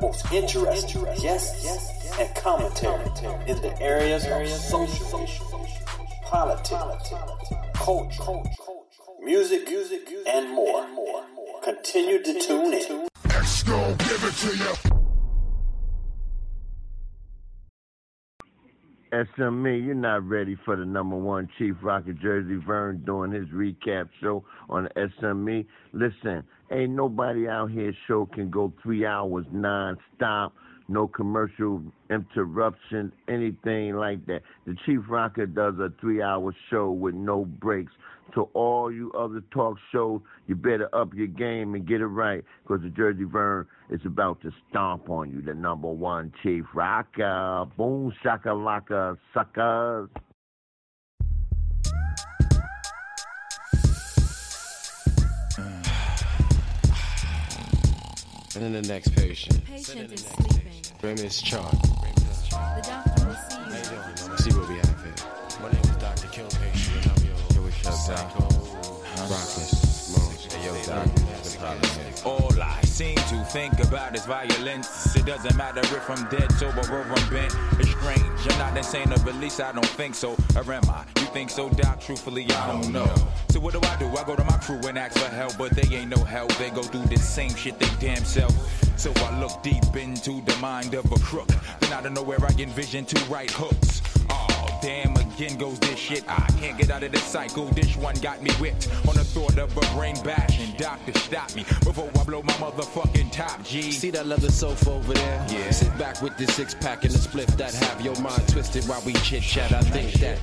most 0.00 0.30
interesting 0.32 1.04
guests 1.22 2.18
and 2.18 2.34
commentary 2.36 3.04
in 3.46 3.62
the 3.62 3.74
areas 3.80 4.26
of 4.26 4.46
social 4.48 5.26
politics, 6.24 7.12
culture, 7.74 8.50
music, 9.22 9.68
and 10.26 10.50
more. 10.50 10.86
Continue 11.62 12.22
to 12.22 12.40
tune 12.40 12.74
in. 12.74 13.08
X 13.30 13.62
gon' 13.62 13.96
give 13.96 14.24
it 14.24 14.34
to 14.34 14.56
you. 14.56 15.01
SME, 19.12 19.84
you're 19.84 19.94
not 19.94 20.26
ready 20.26 20.56
for 20.64 20.74
the 20.74 20.86
number 20.86 21.16
one 21.16 21.46
Chief 21.58 21.74
Rocker 21.82 22.14
Jersey 22.14 22.56
Vern 22.66 23.02
doing 23.04 23.30
his 23.30 23.46
recap 23.48 24.08
show 24.22 24.42
on 24.70 24.88
SME. 24.96 25.66
Listen, 25.92 26.42
ain't 26.70 26.92
nobody 26.92 27.46
out 27.46 27.70
here 27.70 27.92
show 28.08 28.24
can 28.24 28.48
go 28.48 28.72
three 28.82 29.04
hours 29.04 29.44
non-stop, 29.52 30.54
no 30.92 31.08
commercial 31.08 31.82
interruption, 32.10 33.12
anything 33.26 33.96
like 33.96 34.26
that. 34.26 34.42
The 34.66 34.76
Chief 34.84 35.00
Rocker 35.08 35.46
does 35.46 35.74
a 35.78 35.90
three-hour 36.00 36.54
show 36.70 36.90
with 36.90 37.14
no 37.14 37.46
breaks. 37.46 37.92
To 38.34 38.42
all 38.54 38.90
you 38.90 39.12
other 39.12 39.42
talk 39.50 39.76
shows, 39.90 40.20
you 40.46 40.54
better 40.54 40.88
up 40.94 41.12
your 41.12 41.26
game 41.26 41.74
and 41.74 41.86
get 41.86 42.00
it 42.00 42.06
right, 42.06 42.42
because 42.62 42.82
the 42.82 42.88
Jersey 42.88 43.24
Vern 43.24 43.66
is 43.90 44.00
about 44.06 44.40
to 44.42 44.50
stomp 44.70 45.10
on 45.10 45.30
you, 45.30 45.42
the 45.42 45.54
number 45.54 45.88
one 45.88 46.32
Chief 46.42 46.64
Rocker. 46.74 47.66
Boom 47.76 48.12
shakalaka 48.24 49.18
suckers. 49.34 50.08
And 58.54 58.62
then 58.62 58.72
the 58.72 58.82
next 58.82 59.14
patient. 59.16 59.64
Patient 59.64 60.12
is 60.12 60.20
sleeping. 60.20 60.61
Remiss 61.02 61.42
Chart. 61.42 61.68
The 61.72 62.82
doctor 62.86 63.26
will 63.26 63.34
see 63.34 63.58
you. 63.58 63.64
How 63.64 63.76
you 63.76 63.82
doing? 63.82 64.30
Let's 64.30 64.44
see 64.44 64.50
what 64.56 64.68
we 64.68 64.76
have 64.76 65.02
here. 65.02 65.14
My 65.60 65.72
name 65.72 65.82
is 65.82 65.96
Dr. 65.96 66.28
Kill 66.28 66.46
Patient, 66.46 67.06
and 67.06 67.10
I'm 67.10 67.24
your 67.26 67.34
Yo, 67.54 67.62
what's 67.62 67.86
up, 67.86 67.94
Psycho, 67.94 68.46
Rockless, 69.26 70.52
Hey, 70.54 70.64
yo, 70.64 70.72
Doc. 70.84 71.08
All 72.24 72.62
I 72.62 72.80
seem 72.82 73.16
to 73.16 73.44
think 73.46 73.80
about 73.80 74.14
is 74.14 74.26
violence. 74.26 75.16
It 75.16 75.26
doesn't 75.26 75.56
matter 75.56 75.80
if 75.80 76.08
I'm 76.08 76.28
dead, 76.28 76.52
sober, 76.52 76.82
or 76.92 77.02
I'm 77.02 77.30
bent. 77.30 77.52
It's 77.80 77.91
strange. 78.02 78.24
I'm 78.50 78.58
not 78.58 78.76
insane, 78.76 79.10
or 79.10 79.14
at 79.14 79.34
least 79.36 79.60
I 79.60 79.72
don't 79.72 79.86
think 79.86 80.14
so. 80.14 80.36
Or 80.56 80.72
am 80.72 80.82
I? 80.90 81.04
You 81.20 81.26
think 81.26 81.50
so, 81.50 81.68
Doc? 81.70 82.00
Truthfully, 82.00 82.50
I 82.50 82.72
don't 82.72 82.92
know. 82.92 83.12
So 83.50 83.60
what 83.60 83.72
do 83.72 83.80
I 83.82 83.96
do? 83.96 84.08
I 84.08 84.24
go 84.24 84.34
to 84.34 84.44
my 84.44 84.58
crew 84.58 84.80
and 84.88 84.98
ask 84.98 85.18
for 85.18 85.32
help, 85.32 85.56
but 85.56 85.72
they 85.72 85.96
ain't 85.96 86.10
no 86.10 86.22
help. 86.24 86.52
They 86.56 86.70
go 86.70 86.82
through 86.82 87.06
the 87.06 87.18
same 87.18 87.54
shit 87.54 87.78
they 87.78 87.88
damn 88.00 88.24
self. 88.24 88.52
So 88.98 89.12
I 89.16 89.40
look 89.40 89.62
deep 89.62 89.96
into 89.96 90.42
the 90.42 90.56
mind 90.60 90.94
of 90.94 91.10
a 91.12 91.18
crook. 91.20 91.48
Then 91.80 91.92
out 91.92 92.06
of 92.06 92.12
nowhere 92.12 92.38
I 92.42 92.52
envision 92.58 93.04
two 93.04 93.22
right 93.26 93.50
hooks. 93.50 94.02
Damn, 94.82 95.14
again 95.16 95.56
goes 95.58 95.78
this 95.78 95.96
shit. 95.96 96.24
I 96.28 96.44
can't 96.58 96.76
get 96.76 96.90
out 96.90 97.04
of 97.04 97.12
this 97.12 97.22
cycle. 97.22 97.66
This 97.66 97.96
one 97.96 98.16
got 98.16 98.42
me 98.42 98.50
whipped 98.54 98.88
on 99.06 99.14
the 99.14 99.22
thought 99.22 99.56
of 99.56 99.76
a 99.76 99.96
brain 99.96 100.16
bash. 100.24 100.58
And 100.58 100.76
doctor, 100.76 101.16
stop 101.20 101.54
me 101.54 101.62
before 101.84 102.10
I 102.18 102.24
blow 102.24 102.42
my 102.42 102.52
motherfucking 102.54 103.30
top, 103.30 103.62
G. 103.62 103.92
See 103.92 104.10
that 104.10 104.26
leather 104.26 104.50
sofa 104.50 104.90
over 104.90 105.14
there? 105.14 105.46
Yeah. 105.48 105.70
Sit 105.70 105.96
back 105.98 106.20
with 106.20 106.36
the 106.36 106.48
six 106.48 106.74
pack 106.74 107.04
and 107.04 107.12
the 107.12 107.18
split 107.18 107.46
that 107.58 107.72
have 107.74 108.00
your 108.00 108.20
mind 108.20 108.48
twisted 108.48 108.84
while 108.86 109.02
we 109.06 109.12
chit 109.12 109.44
chat. 109.44 109.72
I 109.72 109.82
think 109.82 110.14
that 110.14 110.40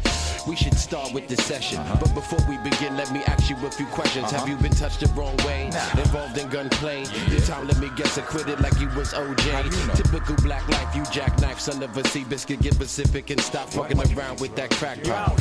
we 0.48 0.56
should 0.56 0.76
start 0.76 1.14
with 1.14 1.28
the 1.28 1.36
session. 1.36 1.80
Uh-huh. 1.80 1.98
But 2.00 2.16
before 2.16 2.40
we 2.48 2.58
begin, 2.60 2.96
let 2.96 3.12
me 3.12 3.22
ask 3.28 3.50
you 3.50 3.58
a 3.68 3.72
few 3.72 3.88
questions. 3.88 4.32
Have 4.32 4.44
uh-huh. 4.44 4.52
you 4.52 4.58
been 4.58 4.72
touched 4.72 5.02
the 5.02 5.08
wrong 5.08 5.36
way? 5.46 5.66
Involved 5.98 6.38
in 6.38 6.48
gunplay? 6.50 7.04
The 7.04 7.44
time, 7.46 7.68
let 7.68 7.80
me 7.80 7.90
guess, 7.98 8.18
acquitted 8.18 8.62
like 8.62 8.80
you 8.80 8.88
was 8.96 9.14
OJ. 9.14 9.96
Typical 9.96 10.36
black 10.38 10.68
life, 10.70 10.96
you 10.96 11.04
jackknife, 11.12 11.60
son 11.60 11.84
of 11.84 11.96
a 11.98 12.08
sea 12.08 12.24
biscuit. 12.24 12.62
Get 12.62 12.78
Pacific 12.78 13.30
and 13.30 13.40
stop 13.42 13.70
fucking 13.70 14.00
around 14.18 14.29
with 14.40 14.56
that 14.56 14.70
crack 14.72 15.04
pipe. 15.04 15.38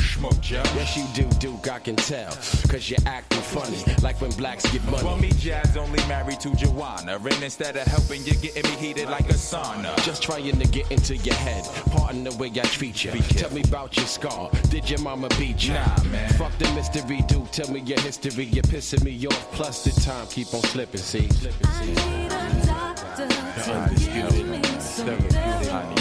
Yes, 0.49 0.97
you 0.97 1.05
do, 1.13 1.29
Duke, 1.37 1.69
I 1.69 1.79
can 1.79 1.95
tell. 1.95 2.31
Cause 2.67 2.89
you're 2.89 2.99
acting 3.05 3.41
funny, 3.41 3.77
like 4.01 4.19
when 4.21 4.31
blacks 4.31 4.69
get 4.71 4.83
money. 4.85 4.99
For 4.99 5.17
me, 5.17 5.31
Jazz 5.37 5.77
only 5.77 5.99
married 6.07 6.39
to 6.41 6.55
Joanna. 6.55 7.17
And 7.17 7.43
instead 7.43 7.75
of 7.75 7.87
helping, 7.87 8.23
you're 8.23 8.41
getting 8.41 8.63
me 8.63 8.77
heated 8.77 9.09
like 9.09 9.29
a 9.29 9.33
sauna. 9.33 9.95
Just 10.03 10.23
trying 10.23 10.59
to 10.59 10.67
get 10.67 10.91
into 10.91 11.15
your 11.17 11.35
head. 11.35 11.65
Pardon 11.91 12.23
the 12.23 12.35
way 12.37 12.49
I 12.49 12.63
treat 12.63 13.03
you. 13.03 13.11
Tell 13.11 13.51
me 13.51 13.61
about 13.61 13.95
your 13.97 14.07
scar. 14.07 14.49
Did 14.69 14.89
your 14.89 14.99
mama 14.99 15.29
beat 15.37 15.65
you? 15.65 15.73
Nah, 15.73 16.03
man. 16.05 16.29
Fuck 16.33 16.57
the 16.57 16.71
mystery, 16.73 17.21
dude. 17.27 17.51
Tell 17.51 17.71
me 17.71 17.81
your 17.81 17.99
history. 18.01 18.45
You're 18.45 18.63
pissing 18.63 19.03
me 19.03 19.25
off. 19.27 19.51
Plus 19.51 19.83
the 19.83 19.91
time 20.01 20.27
keep 20.27 20.53
on 20.53 20.61
slipping. 20.61 21.01
See? 21.01 21.29
Slipping, 21.29 21.71
see? 21.71 21.93
The 21.93 23.73
undisputed, 23.73 24.81
therapeutic, 24.81 25.69
honey 25.69 25.69
therapy. 25.69 25.98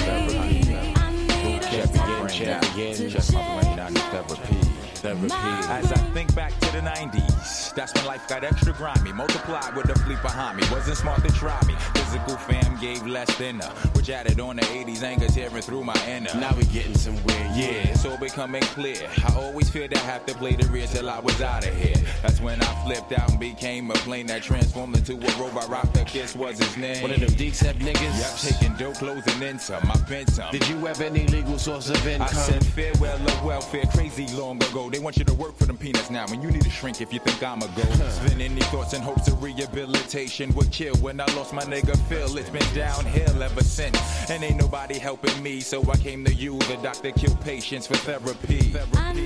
Champion, 2.39 2.95
champion, 2.95 3.11
Just 3.11 3.33
my 3.33 3.61
brain, 3.61 3.81
I 3.81 3.89
need 3.89 3.99
therapy. 3.99 4.68
Therapy. 4.99 5.29
As 5.33 5.93
I 5.93 5.97
think 6.13 6.35
back 6.35 6.53
to 6.61 6.73
the 6.73 6.81
90s, 6.81 7.73
that's 7.75 7.95
when 7.95 8.05
life 8.05 8.27
got 8.29 8.43
extra 8.43 8.73
grimy. 8.73 9.13
Multiplied 9.13 9.77
with 9.77 9.87
the 9.87 9.95
fleet 10.01 10.21
behind 10.23 10.57
me. 10.57 10.65
Wasn't 10.73 10.97
smart 10.97 11.23
to 11.25 11.33
try 11.33 11.61
me. 11.67 11.75
Physical 11.95 12.37
fam 12.37 12.79
gave 12.81 13.07
less 13.07 13.33
than 13.39 13.61
a. 13.61 13.69
Which 13.95 14.11
added 14.11 14.41
on 14.41 14.57
the 14.57 14.63
80s 14.63 15.03
anger 15.03 15.29
tearing 15.29 15.63
through 15.63 15.85
my 15.85 15.97
inner. 16.07 16.35
Now 16.35 16.55
we 16.57 16.65
getting 16.65 16.97
somewhere, 16.97 17.53
Yeah, 17.55 17.95
so 17.95 18.17
becoming 18.17 18.63
clear. 18.63 19.09
I 19.25 19.35
always 19.37 19.71
feared 19.71 19.95
I 19.95 19.99
have 20.01 20.27
to 20.27 20.35
play 20.35 20.57
the 20.57 20.67
rear 20.69 20.87
till 20.87 21.09
I 21.09 21.21
was 21.21 21.41
out 21.41 21.67
of 21.67 21.75
here. 21.75 21.97
That's 22.23 22.41
when 22.41 22.61
I 22.61 22.85
flipped 22.85 23.13
out 23.13 23.31
and 23.31 23.39
became 23.39 23.91
a 23.91 23.95
plane 23.95 24.27
that 24.27 24.43
transformed 24.43 24.97
into 24.97 25.15
a 25.15 25.41
robot. 25.41 25.69
Rock 25.69 25.93
the 25.93 26.05
kiss 26.05 26.35
was 26.35 26.59
his 26.59 26.77
name. 26.77 27.03
One 27.03 27.13
of 27.13 27.21
them 27.21 27.35
D-Sep 27.35 27.77
niggas? 27.77 28.19
Yep, 28.19 28.55
taking 28.55 28.77
dope 28.77 28.97
clothes 28.97 29.27
and 29.27 29.41
then 29.41 29.59
some. 29.59 29.89
I 29.91 29.97
bent 30.09 30.31
some. 30.31 30.51
Did 30.51 30.67
you 30.69 30.77
have 30.87 31.01
any 31.01 31.27
legal 31.29 31.59
source 31.59 31.89
of 31.89 32.05
income? 32.07 32.29
I 32.29 32.33
said 32.33 32.65
farewell 32.65 33.17
of 33.17 33.45
welfare 33.45 33.85
crazy 33.93 34.27
long 34.35 34.57
ago. 34.57 34.88
They 34.91 34.99
want 34.99 35.17
you 35.17 35.25
to 35.25 35.35
work 35.35 35.57
for 35.57 35.65
them 35.65 35.77
peanuts 35.77 36.11
now, 36.11 36.25
and 36.29 36.43
you 36.43 36.51
need 36.51 36.63
to 36.63 36.71
shrink 36.71 37.01
if 37.01 37.13
you 37.13 37.21
think 37.21 37.43
I'm 37.43 37.63
a 37.63 37.67
go. 37.69 37.83
Then 38.27 38.41
any 38.41 38.61
thoughts 38.63 38.93
and 38.95 39.03
hopes 39.03 39.29
of 39.29 39.43
rehabilitation 39.43 40.55
would 40.55 40.71
kill 40.73 40.95
when 40.97 41.21
I 41.21 41.27
lost 41.35 41.53
my 41.53 41.63
nigga 41.63 41.97
Phil. 42.09 42.37
It's 42.37 42.51
been 42.51 42.75
downhill 42.75 43.43
ever 43.43 43.63
since, 43.63 43.99
and 44.31 44.43
ain't 44.43 44.57
nobody 44.57 44.99
helping 44.99 45.43
me. 45.43 45.61
So 45.61 45.83
I 45.91 45.97
came 45.97 46.25
to 46.25 46.33
you, 46.33 46.59
the 46.61 46.79
doctor 46.83 47.11
killed 47.13 47.41
patients 47.41 47.87
for 47.87 47.97
therapy. 47.97 48.73
therapy. 48.73 49.25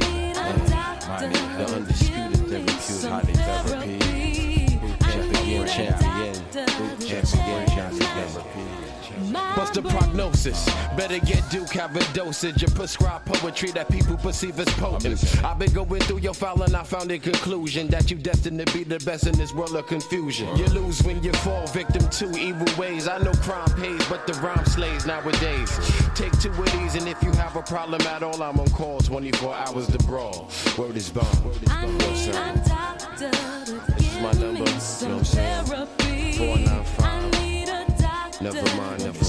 The 1.13 1.67
undisputed 1.75 2.37
therapeutic 2.49 3.37
therapy. 3.37 3.99
Champion, 5.01 5.67
champion, 5.67 6.35
champion, 7.01 7.67
champion 7.67 8.01
therapy. 8.01 8.82
What's 9.33 9.71
the 9.71 9.83
prognosis? 9.83 10.67
Better 10.97 11.19
get 11.19 11.49
Duke, 11.51 11.71
have 11.71 11.97
a 11.97 12.13
dosage 12.13 12.63
and 12.63 12.75
prescribe 12.75 13.25
poetry 13.25 13.71
that 13.73 13.89
people 13.89 14.17
perceive 14.17 14.59
as 14.61 14.69
potent. 14.75 15.45
I've 15.45 15.59
been 15.59 15.73
going 15.73 16.01
through 16.03 16.19
your 16.19 16.35
file 16.35 16.63
and 16.63 16.75
I 16.77 16.83
found 16.83 17.11
a 17.11 17.19
conclusion 17.19 17.89
that 17.89 18.11
you 18.11 18.17
destined 18.17 18.65
to 18.65 18.73
be 18.73 18.85
the 18.85 18.99
best 19.01 19.27
in 19.27 19.37
this 19.37 19.53
world 19.53 19.75
of 19.77 19.87
confusion. 19.87 20.55
You 20.57 20.67
lose 20.67 21.03
when 21.03 21.23
you 21.23 21.33
fall 21.33 21.67
victim 21.69 22.09
to 22.09 22.39
evil 22.39 22.67
ways. 22.79 23.09
I 23.09 23.19
know 23.19 23.33
crime 23.33 23.71
pays, 23.77 24.07
but 24.09 24.27
the 24.27 24.35
rhyme 24.35 24.65
slays 24.67 25.07
nowadays. 25.07 25.71
Take 26.15 26.39
two 26.41 26.51
of 26.51 26.73
these, 26.73 26.95
and 26.97 27.09
if 27.09 27.23
you 27.23 27.33
have 27.33 27.57
a 27.57 27.63
problem 27.63 28.03
at 28.03 28.23
all, 28.23 28.43
I'm 28.43 28.61
on 28.61 28.69
call 28.71 28.99
24 29.01 29.55
hours 29.55 29.87
to 29.87 29.99
brawl. 29.99 30.51
Word 30.77 30.97
is 30.97 31.11
bond. 31.11 31.45
Word 31.45 31.63
is 31.63 31.69
bond. 31.69 32.03
Yo, 32.03 32.15
son. 32.15 32.63
This 33.97 34.15
is 34.15 34.21
my 34.21 34.33
number. 34.33 34.47
You 34.47 34.53
know 34.55 34.61
what 34.63 34.73
I'm 35.05 35.25
saying? 35.25 35.65
495. 35.65 37.33
Never 38.43 38.77
mind, 38.77 39.05
never 39.05 39.22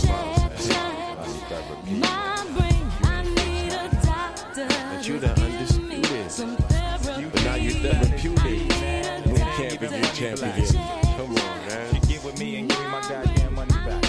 camp 10.24 10.58
is 10.58 10.74
your 10.74 10.82
champion. 10.82 11.18
Come 11.18 11.30
on, 11.30 11.68
man. 11.68 12.02
Get 12.08 12.24
with 12.24 12.40
me 12.40 12.60
and 12.60 12.70
give 12.70 12.80
me 12.80 12.86
my 12.86 13.02
goddamn 13.02 13.54
money 13.56 13.72
back. 13.72 14.02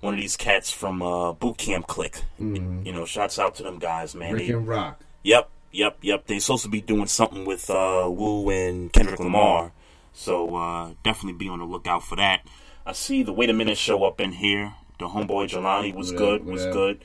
one 0.00 0.14
of 0.14 0.20
these 0.20 0.36
cats 0.36 0.70
from 0.70 1.02
uh, 1.02 1.32
Boot 1.32 1.56
Camp 1.58 1.86
Click. 1.86 2.22
You 2.38 2.92
know, 2.92 3.04
shouts 3.06 3.38
out 3.38 3.54
to 3.56 3.62
them 3.62 3.78
guys, 3.78 4.14
man. 4.14 4.32
Ruck 4.34 4.42
They- 4.42 4.52
and 4.52 4.66
Rock. 4.68 5.00
Yep, 5.22 5.48
yep, 5.72 5.98
yep. 6.02 6.26
They're 6.26 6.40
supposed 6.40 6.64
to 6.64 6.68
be 6.68 6.80
doing 6.82 7.06
something 7.06 7.44
with 7.46 7.70
uh, 7.70 8.06
Wu 8.10 8.50
and 8.50 8.92
Kendrick 8.92 9.20
Lamar, 9.20 9.72
so 10.12 10.54
uh, 10.56 10.90
definitely 11.02 11.38
be 11.38 11.48
on 11.48 11.60
the 11.60 11.64
lookout 11.64 12.02
for 12.02 12.16
that. 12.16 12.42
I 12.84 12.92
see 12.92 13.22
the 13.22 13.32
Wait 13.32 13.48
a 13.48 13.54
Minute 13.54 13.78
show 13.78 14.04
up 14.04 14.20
in 14.20 14.32
here. 14.32 14.74
The 14.98 15.06
homeboy 15.08 15.48
Jelani 15.48 15.94
was 15.94 16.12
up, 16.12 16.18
good, 16.18 16.44
was 16.44 16.66
up? 16.66 16.72
good. 16.74 17.04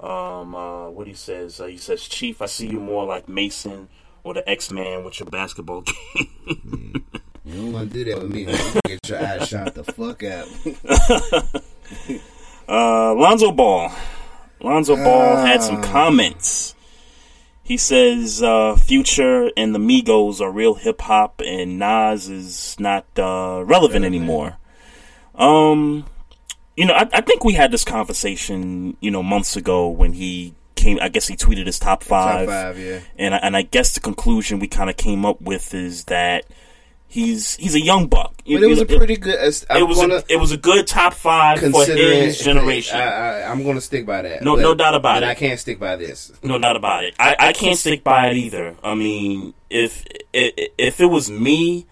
Um, 0.00 0.54
uh, 0.54 0.88
what 0.90 1.06
he 1.06 1.12
says, 1.12 1.60
uh, 1.60 1.66
he 1.66 1.76
says, 1.76 2.08
Chief, 2.08 2.40
I 2.40 2.46
see 2.46 2.68
you 2.68 2.80
more 2.80 3.04
like 3.04 3.28
Mason 3.28 3.88
or 4.24 4.32
the 4.32 4.48
X 4.48 4.72
Man 4.72 5.04
with 5.04 5.20
your 5.20 5.28
basketball 5.28 5.82
game. 6.14 7.04
You 7.48 7.54
don't 7.62 7.72
want 7.72 7.92
to 7.92 8.04
do 8.04 8.10
that 8.10 8.22
with 8.22 8.30
me. 8.32 8.44
Get 8.84 9.08
your 9.08 9.24
eyes 9.26 9.48
shot 9.48 9.74
the 9.74 9.84
fuck 9.84 10.22
out. 10.24 10.48
Uh, 12.68 13.14
Lonzo 13.14 13.50
Ball. 13.50 13.90
Lonzo 14.60 14.94
Ball 14.94 15.36
had 15.36 15.62
some 15.62 15.76
Ah. 15.76 15.82
comments. 15.90 16.74
He 17.62 17.78
says 17.78 18.42
uh, 18.42 18.76
Future 18.76 19.50
and 19.56 19.74
the 19.74 19.78
Migos 19.78 20.42
are 20.42 20.50
real 20.50 20.74
hip 20.74 21.00
hop, 21.00 21.40
and 21.42 21.78
Nas 21.78 22.28
is 22.28 22.76
not 22.78 23.06
uh, 23.18 23.62
relevant 23.64 24.04
anymore. 24.04 24.58
Um, 25.34 26.04
you 26.76 26.84
know, 26.84 26.92
I, 26.92 27.08
I 27.10 27.20
think 27.22 27.42
we 27.42 27.54
had 27.54 27.70
this 27.70 27.84
conversation, 27.84 28.98
you 29.00 29.10
know, 29.10 29.22
months 29.22 29.56
ago 29.56 29.88
when 29.88 30.12
he 30.12 30.54
came. 30.74 30.98
I 31.00 31.08
guess 31.08 31.26
he 31.26 31.36
tweeted 31.36 31.64
his 31.64 31.78
top 31.78 32.02
five, 32.02 32.48
Top 32.48 32.54
five, 32.54 32.78
yeah. 32.78 33.00
and 33.16 33.34
I, 33.34 33.38
and 33.38 33.56
I 33.56 33.62
guess 33.62 33.94
the 33.94 34.00
conclusion 34.00 34.58
we 34.58 34.68
kind 34.68 34.90
of 34.90 34.98
came 34.98 35.24
up 35.24 35.40
with 35.40 35.72
is 35.72 36.04
that 36.04 36.44
he's 37.08 37.56
he's 37.56 37.74
a 37.74 37.80
young 37.80 38.06
buck. 38.06 38.34
But 38.46 38.62
it 38.62 38.66
was 38.68 38.80
a 38.80 38.86
pretty 38.86 39.16
good. 39.16 39.38
I'm 39.68 39.76
it 39.82 39.86
was 39.88 39.98
a, 40.00 40.22
it 40.28 40.36
was 40.36 40.52
a 40.52 40.56
good 40.56 40.86
top 40.86 41.14
five 41.14 41.58
for 41.60 41.84
his 41.84 42.38
generation. 42.40 42.96
I, 42.98 43.02
I, 43.42 43.50
I'm 43.50 43.62
going 43.62 43.74
to 43.74 43.80
stick 43.80 44.06
by 44.06 44.22
that. 44.22 44.42
No- 44.42 44.54
but- 44.56 44.62
no 44.62 44.74
doubt 44.74 44.94
about 44.94 45.16
but 45.16 45.22
it. 45.24 45.28
I 45.28 45.34
can't 45.34 45.58
stick 45.58 45.78
by 45.80 45.96
this. 45.96 46.32
No 46.42 46.58
doubt 46.58 46.76
about 46.76 47.04
it. 47.04 47.14
I, 47.18 47.36
I 47.38 47.52
can't 47.52 47.76
stick 47.78 48.04
by 48.04 48.28
it 48.28 48.36
either. 48.36 48.76
I 48.82 48.94
mean, 48.94 49.54
if 49.68 50.04
if 50.32 51.00
it 51.00 51.06
was 51.06 51.30
me, 51.30 51.86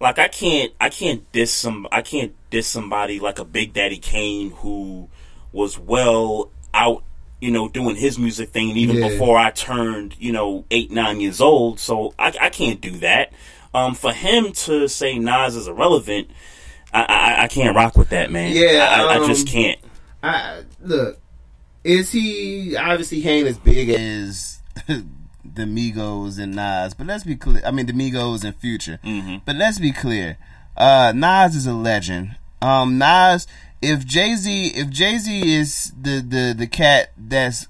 like 0.00 0.18
I 0.18 0.28
can't 0.28 0.72
I 0.80 0.88
can't 0.88 1.30
diss 1.32 1.52
some 1.52 1.86
I 1.92 2.02
can't 2.02 2.34
diss 2.50 2.66
somebody 2.66 3.20
like 3.20 3.38
a 3.38 3.44
Big 3.44 3.72
Daddy 3.72 3.98
Kane 3.98 4.50
who 4.50 5.08
was 5.52 5.78
well 5.78 6.50
out, 6.74 7.04
you 7.40 7.50
know, 7.50 7.68
doing 7.68 7.96
his 7.96 8.18
music 8.18 8.50
thing 8.50 8.76
even 8.76 8.96
Yeah. 8.96 9.08
before 9.08 9.38
I 9.38 9.50
turned, 9.50 10.16
you 10.18 10.32
know, 10.32 10.64
eight 10.70 10.90
nine 10.90 11.20
years 11.20 11.40
old. 11.40 11.78
So 11.80 12.14
I 12.18 12.34
I 12.40 12.48
can't 12.50 12.80
do 12.80 12.90
that. 12.98 13.32
Um, 13.74 13.94
for 13.94 14.12
him 14.12 14.52
to 14.52 14.88
say 14.88 15.18
Nas 15.18 15.56
is 15.56 15.68
irrelevant, 15.68 16.30
I 16.92 17.02
I, 17.02 17.42
I 17.44 17.48
can't 17.48 17.74
rock 17.74 17.96
with 17.96 18.10
that 18.10 18.30
man. 18.30 18.54
Yeah, 18.54 18.88
I, 18.90 19.14
I 19.14 19.18
um, 19.18 19.26
just 19.26 19.46
can't. 19.46 19.80
I 20.22 20.62
look. 20.80 21.18
Is 21.84 22.12
he 22.12 22.76
obviously 22.76 23.20
he 23.20 23.28
ain't 23.28 23.48
as 23.48 23.58
big 23.58 23.88
as 23.90 24.60
the 24.86 25.64
Migos 25.64 26.38
and 26.38 26.54
Nas, 26.54 26.94
but 26.94 27.06
let's 27.06 27.24
be 27.24 27.36
clear. 27.36 27.62
I 27.64 27.70
mean, 27.70 27.86
the 27.86 27.92
Migos 27.92 28.44
and 28.44 28.54
Future. 28.54 29.00
Mm-hmm. 29.04 29.38
But 29.44 29.56
let's 29.56 29.78
be 29.78 29.92
clear. 29.92 30.38
Uh, 30.76 31.12
Nas 31.14 31.56
is 31.56 31.66
a 31.66 31.74
legend. 31.74 32.36
Um, 32.60 32.98
Nas, 32.98 33.46
if 33.80 34.06
Jay 34.06 34.36
Z, 34.36 34.68
if 34.68 34.90
Jay 34.90 35.18
Z 35.18 35.56
is 35.56 35.92
the 36.00 36.20
the 36.20 36.54
the 36.56 36.66
cat 36.66 37.12
that's 37.16 37.66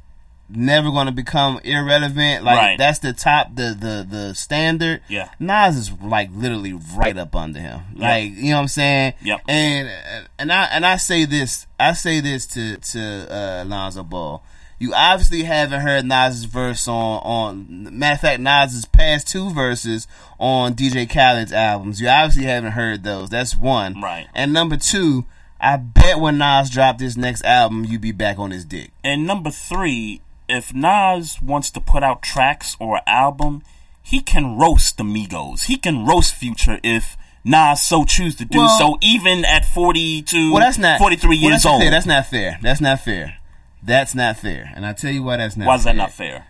never 0.54 0.90
going 0.90 1.06
to 1.06 1.12
become 1.12 1.60
irrelevant, 1.64 2.44
like 2.44 2.56
Right. 2.58 2.78
that's 2.78 2.98
the 3.00 3.12
top, 3.12 3.54
the 3.54 3.76
the 3.78 4.06
the 4.08 4.34
standard. 4.34 5.02
Yeah. 5.08 5.28
Nas 5.38 5.76
is 5.76 5.92
like 6.02 6.30
literally 6.32 6.72
right 6.94 7.16
up 7.16 7.34
under 7.36 7.60
him. 7.60 7.80
Like 7.94 8.32
you 8.34 8.50
know 8.50 8.56
what 8.56 8.62
I'm 8.62 8.68
saying. 8.68 9.14
Yep. 9.22 9.40
And 9.48 9.90
and 10.38 10.52
I 10.52 10.64
and 10.64 10.86
I 10.86 10.96
say 10.96 11.24
this, 11.24 11.66
I 11.80 11.92
say 11.92 12.20
this 12.20 12.46
to 12.48 12.76
to 12.76 13.26
uh, 13.30 13.64
Lonzo 13.66 14.02
Ball. 14.02 14.42
You 14.78 14.94
obviously 14.94 15.44
haven't 15.44 15.82
heard 15.82 16.04
Nas's 16.04 16.44
verse 16.44 16.88
on 16.88 17.20
on 17.22 17.98
matter 17.98 18.14
of 18.14 18.20
fact 18.20 18.40
Nas's 18.40 18.84
past 18.84 19.28
two 19.28 19.50
verses 19.50 20.08
on 20.40 20.74
DJ 20.74 21.08
Khaled's 21.08 21.52
albums. 21.52 22.00
You 22.00 22.08
obviously 22.08 22.44
haven't 22.46 22.72
heard 22.72 23.04
those. 23.04 23.30
That's 23.30 23.54
one. 23.54 24.00
Right. 24.00 24.26
And 24.34 24.52
number 24.52 24.76
two, 24.76 25.24
I 25.60 25.76
bet 25.76 26.18
when 26.18 26.38
Nas 26.38 26.68
dropped 26.68 26.98
his 27.00 27.16
next 27.16 27.44
album, 27.44 27.84
you 27.84 28.00
be 28.00 28.10
back 28.10 28.40
on 28.40 28.50
his 28.50 28.64
dick. 28.64 28.90
And 29.04 29.24
number 29.24 29.52
three, 29.52 30.20
if 30.52 30.72
Nas 30.74 31.40
wants 31.42 31.70
to 31.72 31.80
put 31.80 32.02
out 32.02 32.22
tracks 32.22 32.76
or 32.78 33.00
album, 33.06 33.62
he 34.02 34.20
can 34.20 34.56
roast 34.56 34.96
the 34.98 35.04
Migos. 35.04 35.64
He 35.64 35.76
can 35.76 36.04
roast 36.06 36.34
Future 36.34 36.78
if 36.82 37.16
Nas 37.44 37.82
so 37.82 38.04
choose 38.04 38.34
to 38.36 38.44
do 38.44 38.58
Well- 38.58 38.78
so, 38.78 38.98
even 39.00 39.44
at 39.44 39.64
42, 39.64 40.52
Well, 40.52 40.60
that's 40.62 40.78
not 40.78 40.98
43 40.98 41.28
well, 41.28 41.50
years 41.50 41.52
that's 41.54 41.64
not 41.64 41.72
old. 41.72 41.82
fair. 41.82 41.90
That's 41.90 42.06
not 42.06 42.26
fair. 42.28 42.58
That's 42.62 42.80
not 42.80 43.00
fair. 43.00 43.34
That's 43.82 44.14
not 44.14 44.36
fair. 44.36 44.72
And 44.76 44.86
I 44.86 44.92
tell 44.92 45.10
you 45.10 45.22
why 45.24 45.38
that's 45.38 45.56
not. 45.56 45.66
Why 45.66 45.74
is 45.74 45.82
fair. 45.84 45.92
that 45.92 45.96
not 45.96 46.12
fair? 46.12 46.46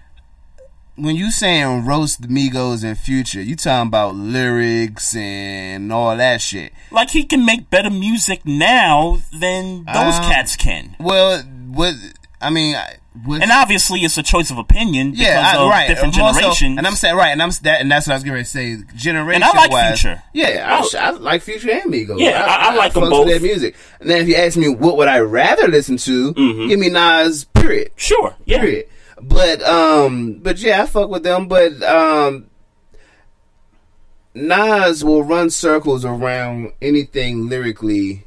When 0.97 1.17
you 1.17 1.31
saying 1.31 1.87
roast 1.87 2.21
the 2.21 2.29
Migos 2.29 2.85
in 2.85 2.95
future, 2.97 3.41
you 3.41 3.57
talking 3.57 3.89
about 3.89 4.15
lyrics 4.15 5.17
and 5.17 5.91
all 5.91 6.15
that 6.19 6.43
shit. 6.43 6.75
Like 6.91 7.11
he 7.11 7.25
can 7.25 7.47
make 7.47 7.71
better 7.71 7.89
music 7.89 8.45
now 8.45 9.19
than 9.33 9.85
those 9.85 10.17
Um, 10.19 10.25
cats 10.31 10.55
can. 10.57 10.95
Well, 11.01 11.43
what 11.71 11.95
I 12.43 12.51
mean, 12.51 12.77
I- 12.77 12.97
what, 13.25 13.43
And 13.43 13.51
obviously, 13.51 14.01
it's 14.01 14.17
a 14.17 14.23
choice 14.23 14.51
of 14.51 14.57
opinion 14.59 15.11
because 15.11 15.27
yeah, 15.27 15.53
I, 15.55 15.63
of 15.63 15.69
right. 15.69 15.87
different 15.89 16.17
More 16.17 16.33
so- 16.33 16.41
generations. 16.41 16.79
and 16.79 16.87
I'm 16.87 16.95
saying 16.95 17.15
right, 17.15 17.29
and 17.29 17.43
I'm 17.43 17.51
that, 17.63 17.81
and 17.83 17.91
that's 17.91 18.07
what 18.07 18.15
I 18.15 18.17
was 18.17 18.25
going 18.25 18.39
to 18.39 18.45
say. 18.49 18.79
Generation 18.97 19.43
And 19.43 19.45
I 19.45 19.57
like 19.57 19.71
wise, 19.71 20.01
Future. 20.01 20.23
Yeah, 20.33 20.81
I, 20.81 20.99
I 21.07 21.11
like 21.11 21.43
Future 21.43 21.71
and 21.73 21.93
Migos. 21.93 22.19
Yeah, 22.19 22.43
I- 22.43 22.71
I 22.71 22.75
like 22.75 22.97
'em 22.97 23.03
fucks 23.03 23.05
with 23.05 23.11
both. 23.11 23.27
Their 23.29 23.41
music. 23.41 23.77
And 24.01 24.09
then 24.09 24.23
if 24.23 24.29
you 24.29 24.37
ask 24.37 24.57
me 24.57 24.69
what 24.71 24.97
would 24.97 25.09
I 25.09 25.19
rather 25.21 25.69
listen 25.69 25.99
to, 25.99 26.33
give 26.69 26.79
me 26.79 26.89
Nas. 26.89 27.45
Period. 27.45 27.89
Mm-hmm. 27.89 27.99
Sure. 27.99 28.35
Yeah. 28.47 28.61
Period. 28.61 28.87
But 29.21 29.63
um, 29.63 30.41
but 30.43 30.59
yeah, 30.59 30.83
I 30.83 30.87
fuck 30.87 31.09
with 31.11 31.23
them. 31.23 31.47
But 31.49 31.81
um, 31.83 32.47
Nas 34.35 35.05
will 35.05 35.23
run 35.23 35.51
circles 35.51 36.05
around 36.05 36.73
anything 36.81 37.49
lyrically. 37.49 38.25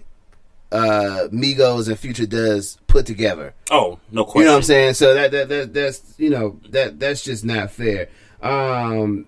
Uh, 0.71 1.27
Migos 1.31 1.87
and 1.87 1.97
Future 1.97 2.25
does 2.25 2.77
put 2.87 3.05
together. 3.05 3.53
Oh, 3.71 3.99
no 4.11 4.25
question. 4.25 4.39
You 4.41 4.45
know 4.45 4.51
what 4.53 4.57
I'm 4.57 4.63
saying? 4.63 4.93
So 4.95 5.13
that, 5.13 5.31
that 5.31 5.47
that 5.49 5.73
that's 5.73 6.15
you 6.17 6.29
know 6.29 6.59
that 6.69 6.99
that's 6.99 7.23
just 7.23 7.45
not 7.45 7.71
fair. 7.71 8.09
Um, 8.41 9.27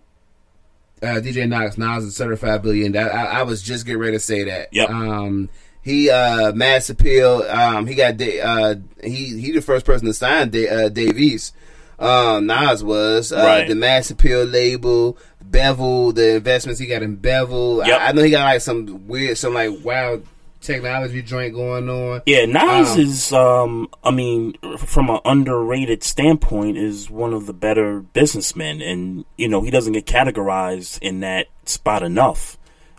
uh, 1.01 1.21
DJ 1.21 1.47
Knox, 1.47 1.77
Nas 1.77 2.03
is 2.03 2.09
a 2.09 2.11
certified 2.15 2.63
billion. 2.63 2.93
That, 2.93 3.13
I, 3.13 3.39
I 3.39 3.43
was 3.43 3.61
just 3.61 3.85
getting 3.85 4.01
ready 4.01 4.13
to 4.13 4.19
say 4.19 4.43
that. 4.45 4.69
Yep. 4.73 4.89
Um, 4.89 5.49
he 5.83 6.09
uh, 6.09 6.51
mass 6.53 6.89
appeal. 6.89 7.43
Um, 7.43 7.85
he 7.87 7.95
got 7.95 8.17
Da- 8.17 8.41
uh, 8.41 8.75
he 9.03 9.39
he 9.39 9.51
the 9.51 9.61
first 9.61 9.85
person 9.85 10.07
to 10.07 10.13
sign 10.13 10.49
Da- 10.49 10.67
uh, 10.69 10.89
Dave 10.89 11.17
East. 11.19 11.55
Um, 11.99 12.45
Nas 12.47 12.83
was 12.83 13.31
uh, 13.31 13.37
Right. 13.37 13.67
the 13.67 13.75
mass 13.75 14.11
appeal 14.11 14.43
label. 14.43 15.17
Bevel, 15.41 16.11
the 16.11 16.35
investments 16.35 16.79
he 16.79 16.87
got 16.87 17.03
in 17.03 17.15
Bevel. 17.15 17.85
Yep. 17.85 18.01
I, 18.01 18.07
I 18.07 18.11
know 18.11 18.23
he 18.23 18.31
got 18.31 18.45
like 18.45 18.61
some 18.61 19.07
weird, 19.07 19.37
some 19.37 19.53
like 19.53 19.71
wild 19.83 20.25
technology 20.67 21.21
joint 21.23 21.53
going 21.53 21.89
on. 21.89 22.21
Yeah, 22.25 22.45
Nas 22.45 22.91
Um, 22.91 22.99
is, 22.99 23.33
um, 23.33 23.87
I 24.03 24.11
mean, 24.11 24.55
from 24.77 25.09
an 25.09 25.19
underrated 25.25 26.03
standpoint, 26.03 26.77
is 26.77 27.09
one 27.09 27.33
of 27.33 27.47
the 27.47 27.53
better 27.53 28.01
businessmen, 28.01 28.81
and 28.81 29.25
you 29.37 29.47
know 29.47 29.61
he 29.61 29.71
doesn't 29.71 29.93
get 29.93 30.05
categorized 30.05 30.99
in 31.01 31.21
that 31.21 31.47
spot 31.65 32.03
enough 32.03 32.57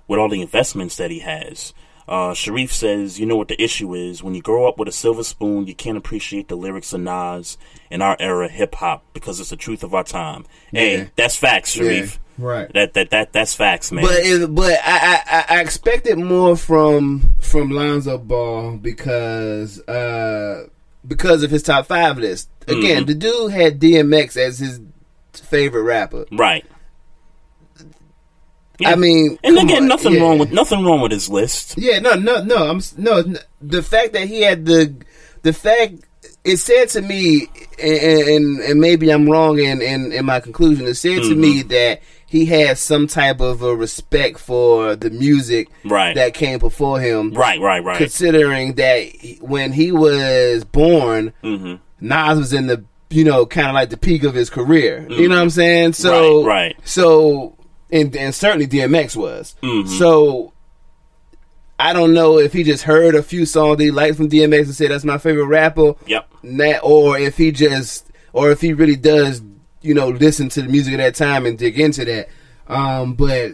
with 0.08 0.18
all 0.18 0.28
the 0.28 0.42
investments 0.42 0.96
that 0.96 1.10
he 1.10 1.20
has. 1.20 1.72
Uh, 2.08 2.32
Sharif 2.32 2.72
says, 2.72 3.20
you 3.20 3.26
know 3.26 3.36
what 3.36 3.48
the 3.48 3.62
issue 3.62 3.94
is? 3.94 4.22
When 4.22 4.34
you 4.34 4.40
grow 4.40 4.66
up 4.66 4.78
with 4.78 4.88
a 4.88 4.92
silver 4.92 5.22
spoon, 5.22 5.66
you 5.66 5.74
can't 5.74 5.98
appreciate 5.98 6.48
the 6.48 6.56
lyrics 6.56 6.94
of 6.94 7.02
Nas 7.02 7.58
in 7.90 8.00
our 8.00 8.16
era 8.18 8.48
hip 8.48 8.76
hop 8.76 9.04
because 9.12 9.40
it's 9.40 9.50
the 9.50 9.56
truth 9.56 9.84
of 9.84 9.94
our 9.94 10.04
time. 10.04 10.46
Yeah. 10.72 10.80
Hey, 10.80 11.10
that's 11.16 11.36
facts, 11.36 11.72
Sharif. 11.72 12.14
Yeah, 12.14 12.18
right. 12.38 12.72
That 12.72 12.94
that 12.94 13.10
that 13.10 13.32
that's 13.32 13.54
facts, 13.54 13.90
man. 13.92 14.04
But 14.04 14.16
it, 14.20 14.54
but 14.54 14.78
I, 14.84 15.22
I 15.26 15.44
I 15.56 15.60
expected 15.60 16.18
more 16.18 16.56
from 16.56 17.34
from 17.40 17.70
Lonzo 17.70 18.16
Ball 18.18 18.76
because 18.76 19.80
uh 19.88 20.66
because 21.06 21.42
of 21.42 21.50
his 21.50 21.62
top 21.62 21.86
five 21.86 22.18
list. 22.18 22.48
Again, 22.66 23.04
Mhm. 23.04 23.06
the 23.06 23.14
dude 23.14 23.52
had 23.52 23.80
DMX 23.80 24.36
as 24.36 24.58
his 24.58 24.80
favorite 25.32 25.82
rapper. 25.84 26.26
right. 26.32 26.64
I 28.84 28.94
mean, 28.94 29.38
And 29.42 29.58
again, 29.58 29.82
on, 29.84 29.88
nothing 29.88 30.14
yeah. 30.14 30.20
wrong 30.20 30.38
with 30.38 30.52
nothing 30.52 30.84
wrong 30.84 31.00
with 31.00 31.10
his 31.10 31.28
list. 31.28 31.74
Yeah, 31.76 31.98
no, 31.98 32.14
no, 32.14 32.44
no. 32.44 32.68
I'm 32.70 32.80
no. 32.96 33.24
The 33.60 33.82
fact 33.82 34.12
that 34.12 34.28
he 34.28 34.42
had 34.42 34.66
the 34.66 34.94
the 35.42 35.52
fact 35.52 35.94
it 36.44 36.58
said 36.58 36.88
to 36.90 37.02
me, 37.02 37.48
and 37.82 38.28
and, 38.28 38.60
and 38.60 38.80
maybe 38.80 39.10
I'm 39.10 39.28
wrong 39.28 39.58
in, 39.58 39.82
in 39.82 40.12
in 40.12 40.24
my 40.24 40.38
conclusion. 40.38 40.86
It 40.86 40.94
said 40.94 41.22
to 41.22 41.34
me 41.34 41.62
that 41.62 42.02
he 42.30 42.44
had 42.44 42.76
some 42.78 43.06
type 43.06 43.40
of 43.40 43.62
a 43.62 43.74
respect 43.74 44.38
for 44.38 44.94
the 44.94 45.08
music 45.10 45.68
Right. 45.84 46.14
that 46.14 46.34
came 46.34 46.58
before 46.58 47.00
him. 47.00 47.32
Right, 47.32 47.58
right, 47.58 47.82
right. 47.82 47.96
Considering 47.96 48.74
that 48.74 49.06
when 49.40 49.72
he 49.72 49.90
was 49.92 50.64
born, 50.64 51.32
hmm 51.42 51.76
Nas 52.00 52.38
was 52.38 52.52
in 52.52 52.66
the 52.68 52.84
you 53.10 53.24
know 53.24 53.46
kind 53.46 53.66
of 53.68 53.74
like 53.74 53.90
the 53.90 53.96
peak 53.96 54.22
of 54.24 54.34
his 54.34 54.50
career. 54.50 55.06
You 55.08 55.28
know 55.28 55.36
what 55.36 55.42
I'm 55.42 55.50
saying? 55.50 55.94
So 55.94 56.12
Mm-hmm. 56.42 56.46
Right, 56.48 56.54
right. 56.76 56.76
So 56.84 57.56
and 57.90 58.14
and 58.14 58.34
certainly 58.34 58.66
DMX 58.66 59.16
was. 59.16 59.56
Mhm. 59.62 59.88
So 59.88 60.52
I 61.80 61.92
don't 61.92 62.12
know 62.12 62.38
if 62.38 62.52
he 62.52 62.64
just 62.64 62.82
heard 62.82 63.14
a 63.14 63.22
few 63.22 63.46
songs 63.46 63.78
that 63.78 63.84
he 63.84 63.90
liked 63.90 64.16
from 64.16 64.28
DMX 64.28 64.64
and 64.66 64.74
said 64.74 64.90
that's 64.90 65.04
my 65.04 65.16
favorite 65.18 65.46
rapper. 65.46 65.94
Yep. 66.06 66.28
That, 66.42 66.80
or 66.82 67.16
if 67.18 67.36
he 67.36 67.52
just, 67.52 68.10
or 68.32 68.50
if 68.50 68.60
he 68.60 68.72
really 68.72 68.96
does, 68.96 69.40
you 69.82 69.94
know, 69.94 70.08
listen 70.08 70.48
to 70.50 70.62
the 70.62 70.68
music 70.68 70.94
of 70.94 70.98
that 70.98 71.14
time 71.14 71.46
and 71.46 71.58
dig 71.58 71.78
into 71.78 72.04
that. 72.04 72.28
Um, 72.66 73.14
but 73.14 73.52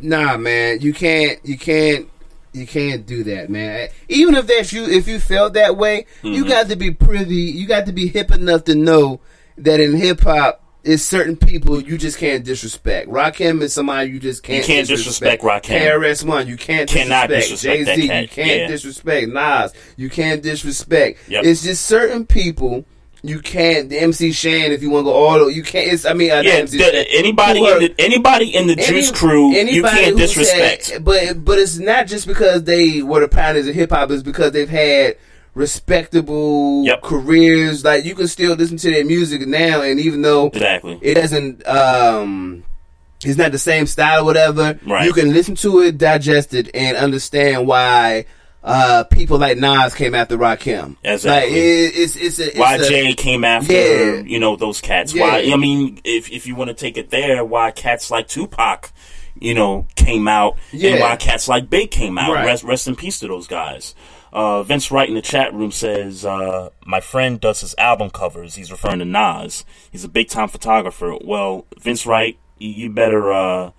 nah, 0.00 0.36
man, 0.36 0.80
you 0.80 0.92
can't, 0.92 1.38
you 1.44 1.56
can't, 1.58 2.08
you 2.52 2.66
can't 2.66 3.04
do 3.06 3.24
that, 3.24 3.50
man. 3.50 3.88
Even 4.08 4.34
if 4.34 4.46
that's 4.46 4.72
you, 4.72 4.84
if 4.84 5.08
you 5.08 5.18
felt 5.18 5.54
that 5.54 5.76
way, 5.76 6.06
you 6.22 6.44
Mhm. 6.44 6.48
got 6.48 6.68
to 6.68 6.76
be 6.76 6.90
privy, 6.92 7.34
you 7.36 7.66
got 7.66 7.86
to 7.86 7.92
be 7.92 8.06
hip 8.08 8.30
enough 8.30 8.64
to 8.64 8.74
know 8.74 9.20
that 9.58 9.80
in 9.80 9.94
hip 9.96 10.20
hop. 10.20 10.60
it's 10.86 11.02
certain 11.02 11.34
people 11.34 11.80
you 11.80 11.96
just 11.96 12.18
can't 12.18 12.44
disrespect. 12.44 13.08
Rakim 13.08 13.62
is 13.62 13.72
somebody 13.72 14.10
you 14.10 14.18
just 14.20 14.42
can't. 14.42 14.58
You 14.68 14.74
can't 14.74 14.86
disrespect 14.86 15.42
Rakim. 15.42 15.80
KRS 15.80 16.22
One, 16.24 16.46
you 16.46 16.58
can't 16.58 16.86
Cannot 16.90 17.30
disrespect. 17.30 17.78
disrespect 17.86 17.86
Jay 17.86 18.06
Z, 18.08 18.20
you 18.20 18.28
can't 18.28 18.60
Yeah. 18.60 18.66
disrespect. 18.68 19.28
Nas, 19.32 19.72
you 19.96 20.10
can't 20.10 20.42
disrespect. 20.42 21.20
Yep. 21.28 21.44
It's 21.46 21.62
just 21.62 21.86
certain 21.86 22.26
people 22.26 22.84
you 23.26 23.40
can't. 23.40 23.88
The 23.88 23.98
MC 23.98 24.32
Shan, 24.32 24.70
if 24.72 24.82
you 24.82 24.90
want 24.90 25.06
to 25.06 25.10
go 25.10 25.14
all, 25.14 25.38
the- 25.46 25.52
you 25.52 25.62
can't. 25.62 25.92
It's, 25.92 26.04
I 26.04 26.12
mean, 26.12 26.28
Yeah, 26.28 26.62
the- 26.62 27.06
anybody 27.12 27.60
in 27.60 27.78
the 27.78 27.94
anybody 27.98 28.54
in 28.54 28.66
the 28.66 28.74
any- 28.74 28.84
Juice 28.86 29.10
Crew, 29.10 29.52
you 29.54 29.82
can't 29.82 30.16
disrespect. 30.16 30.90
had- 30.90 31.04
but 31.04 31.44
but 31.44 31.58
it's 31.58 31.78
not 31.78 32.06
just 32.06 32.26
because 32.26 32.64
they 32.64 33.00
were 33.02 33.20
the 33.20 33.28
pioneers 33.28 33.66
of 33.66 33.74
hip 33.74 33.90
hop. 33.90 34.10
It's 34.10 34.22
because 34.22 34.52
they've 34.52 34.68
had 34.68 35.16
respectable 35.54 36.84
careers. 37.02 37.84
Like 37.84 38.04
you 38.04 38.14
can 38.14 38.28
still 38.28 38.54
listen 38.54 38.76
to 38.78 38.90
their 38.90 39.04
music 39.04 39.46
now, 39.46 39.82
and 39.82 39.98
even 40.00 40.22
though 40.22 40.46
Exactly. 40.48 40.98
it 41.02 41.14
doesn't, 41.14 41.66
um, 41.66 42.64
it's 43.24 43.38
not 43.38 43.52
the 43.52 43.58
same 43.58 43.86
style 43.86 44.22
or 44.22 44.24
whatever. 44.24 44.78
Right. 44.86 45.06
You 45.06 45.12
can 45.12 45.32
listen 45.32 45.54
to 45.56 45.80
it, 45.80 45.98
digest 45.98 46.54
it, 46.54 46.70
and 46.74 46.96
understand 46.96 47.66
why. 47.66 48.26
Uh, 48.66 49.04
people 49.04 49.38
like 49.38 49.58
Nas 49.58 49.94
came 49.94 50.14
after 50.14 50.38
Rakim. 50.38 50.96
Exactly. 51.04 51.50
Like 51.50 51.58
it, 51.58 51.92
it's 51.96 52.16
it's 52.16 52.38
a, 52.38 52.46
it's 52.48 52.58
why 52.58 52.76
a- 52.76 52.88
Jay 52.88 53.12
came 53.12 53.44
after 53.44 53.72
Yeah. 53.74 54.22
you 54.22 54.38
know 54.40 54.56
those 54.56 54.80
cats? 54.80 55.12
Yeah. 55.14 55.22
Why? 55.24 55.50
I 55.52 55.56
mean, 55.56 56.00
if 56.02 56.30
if 56.32 56.46
you 56.46 56.54
want 56.54 56.68
to 56.68 56.74
take 56.74 56.96
it 56.96 57.10
there, 57.10 57.44
why 57.44 57.72
cats 57.72 58.10
like 58.10 58.26
Tupac, 58.26 58.90
you 59.38 59.52
know, 59.52 59.86
came 59.96 60.26
out, 60.28 60.56
Yeah. 60.72 60.92
and 60.92 61.00
why 61.00 61.16
cats 61.16 61.46
like 61.46 61.68
Big 61.68 61.90
came 61.90 62.16
out? 62.16 62.32
Right. 62.32 62.46
Rest 62.46 62.64
rest 62.64 62.88
in 62.88 62.96
peace 62.96 63.18
to 63.20 63.28
those 63.28 63.46
guys. 63.46 63.94
Uh, 64.32 64.62
Vince 64.62 64.90
Wright 64.90 65.08
in 65.10 65.14
the 65.14 65.22
chat 65.22 65.52
room 65.52 65.70
says, 65.70 66.24
uh, 66.24 66.70
"My 66.86 67.00
friend 67.00 67.38
does 67.38 67.60
his 67.60 67.74
album 67.76 68.08
covers. 68.10 68.54
He's 68.54 68.72
referring 68.72 69.00
to 69.00 69.04
Nas. 69.04 69.64
He's 69.92 70.04
a 70.04 70.08
big 70.08 70.28
time 70.28 70.48
photographer. 70.48 71.14
Well, 71.22 71.66
Vince 71.78 72.06
Wright, 72.06 72.38
you, 72.58 72.70
you 72.70 72.90
better." 72.90 73.30
Uh, 73.30 73.70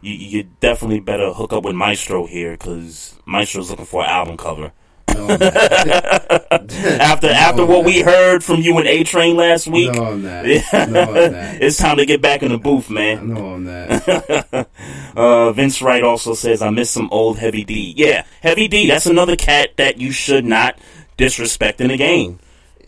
you, 0.00 0.14
you 0.14 0.42
definitely 0.60 1.00
better 1.00 1.32
hook 1.32 1.52
up 1.52 1.64
with 1.64 1.74
Maestro 1.74 2.26
here 2.26 2.52
because 2.52 3.18
Maestro's 3.26 3.70
looking 3.70 3.86
for 3.86 4.02
an 4.02 4.10
album 4.10 4.36
cover. 4.36 4.72
after 5.10 7.28
after 7.28 7.66
what 7.66 7.84
we 7.84 8.00
heard 8.00 8.44
from 8.44 8.60
you 8.60 8.78
and 8.78 8.86
A 8.86 9.02
Train 9.02 9.36
last 9.36 9.66
week, 9.66 9.92
No, 9.92 10.04
I'm 10.04 10.22
not. 10.22 10.44
No, 10.72 10.82
I'm 10.82 10.92
not. 10.92 11.12
it's 11.60 11.78
time 11.78 11.96
to 11.96 12.06
get 12.06 12.22
back 12.22 12.42
in 12.42 12.52
the 12.52 12.58
booth, 12.58 12.90
man. 12.90 13.28
No, 13.28 13.54
I'm 13.54 13.64
not. 13.64 14.68
uh, 15.16 15.52
Vince 15.52 15.82
Wright 15.82 16.04
also 16.04 16.34
says, 16.34 16.62
"I 16.62 16.70
miss 16.70 16.90
some 16.90 17.08
old 17.10 17.38
Heavy 17.38 17.64
D." 17.64 17.92
Yeah, 17.96 18.24
Heavy 18.40 18.68
D. 18.68 18.86
That's 18.86 19.06
another 19.06 19.36
cat 19.36 19.70
that 19.76 19.98
you 19.98 20.12
should 20.12 20.44
not 20.44 20.78
disrespect 21.16 21.80
in 21.80 21.88
the 21.88 21.96
game. 21.96 22.38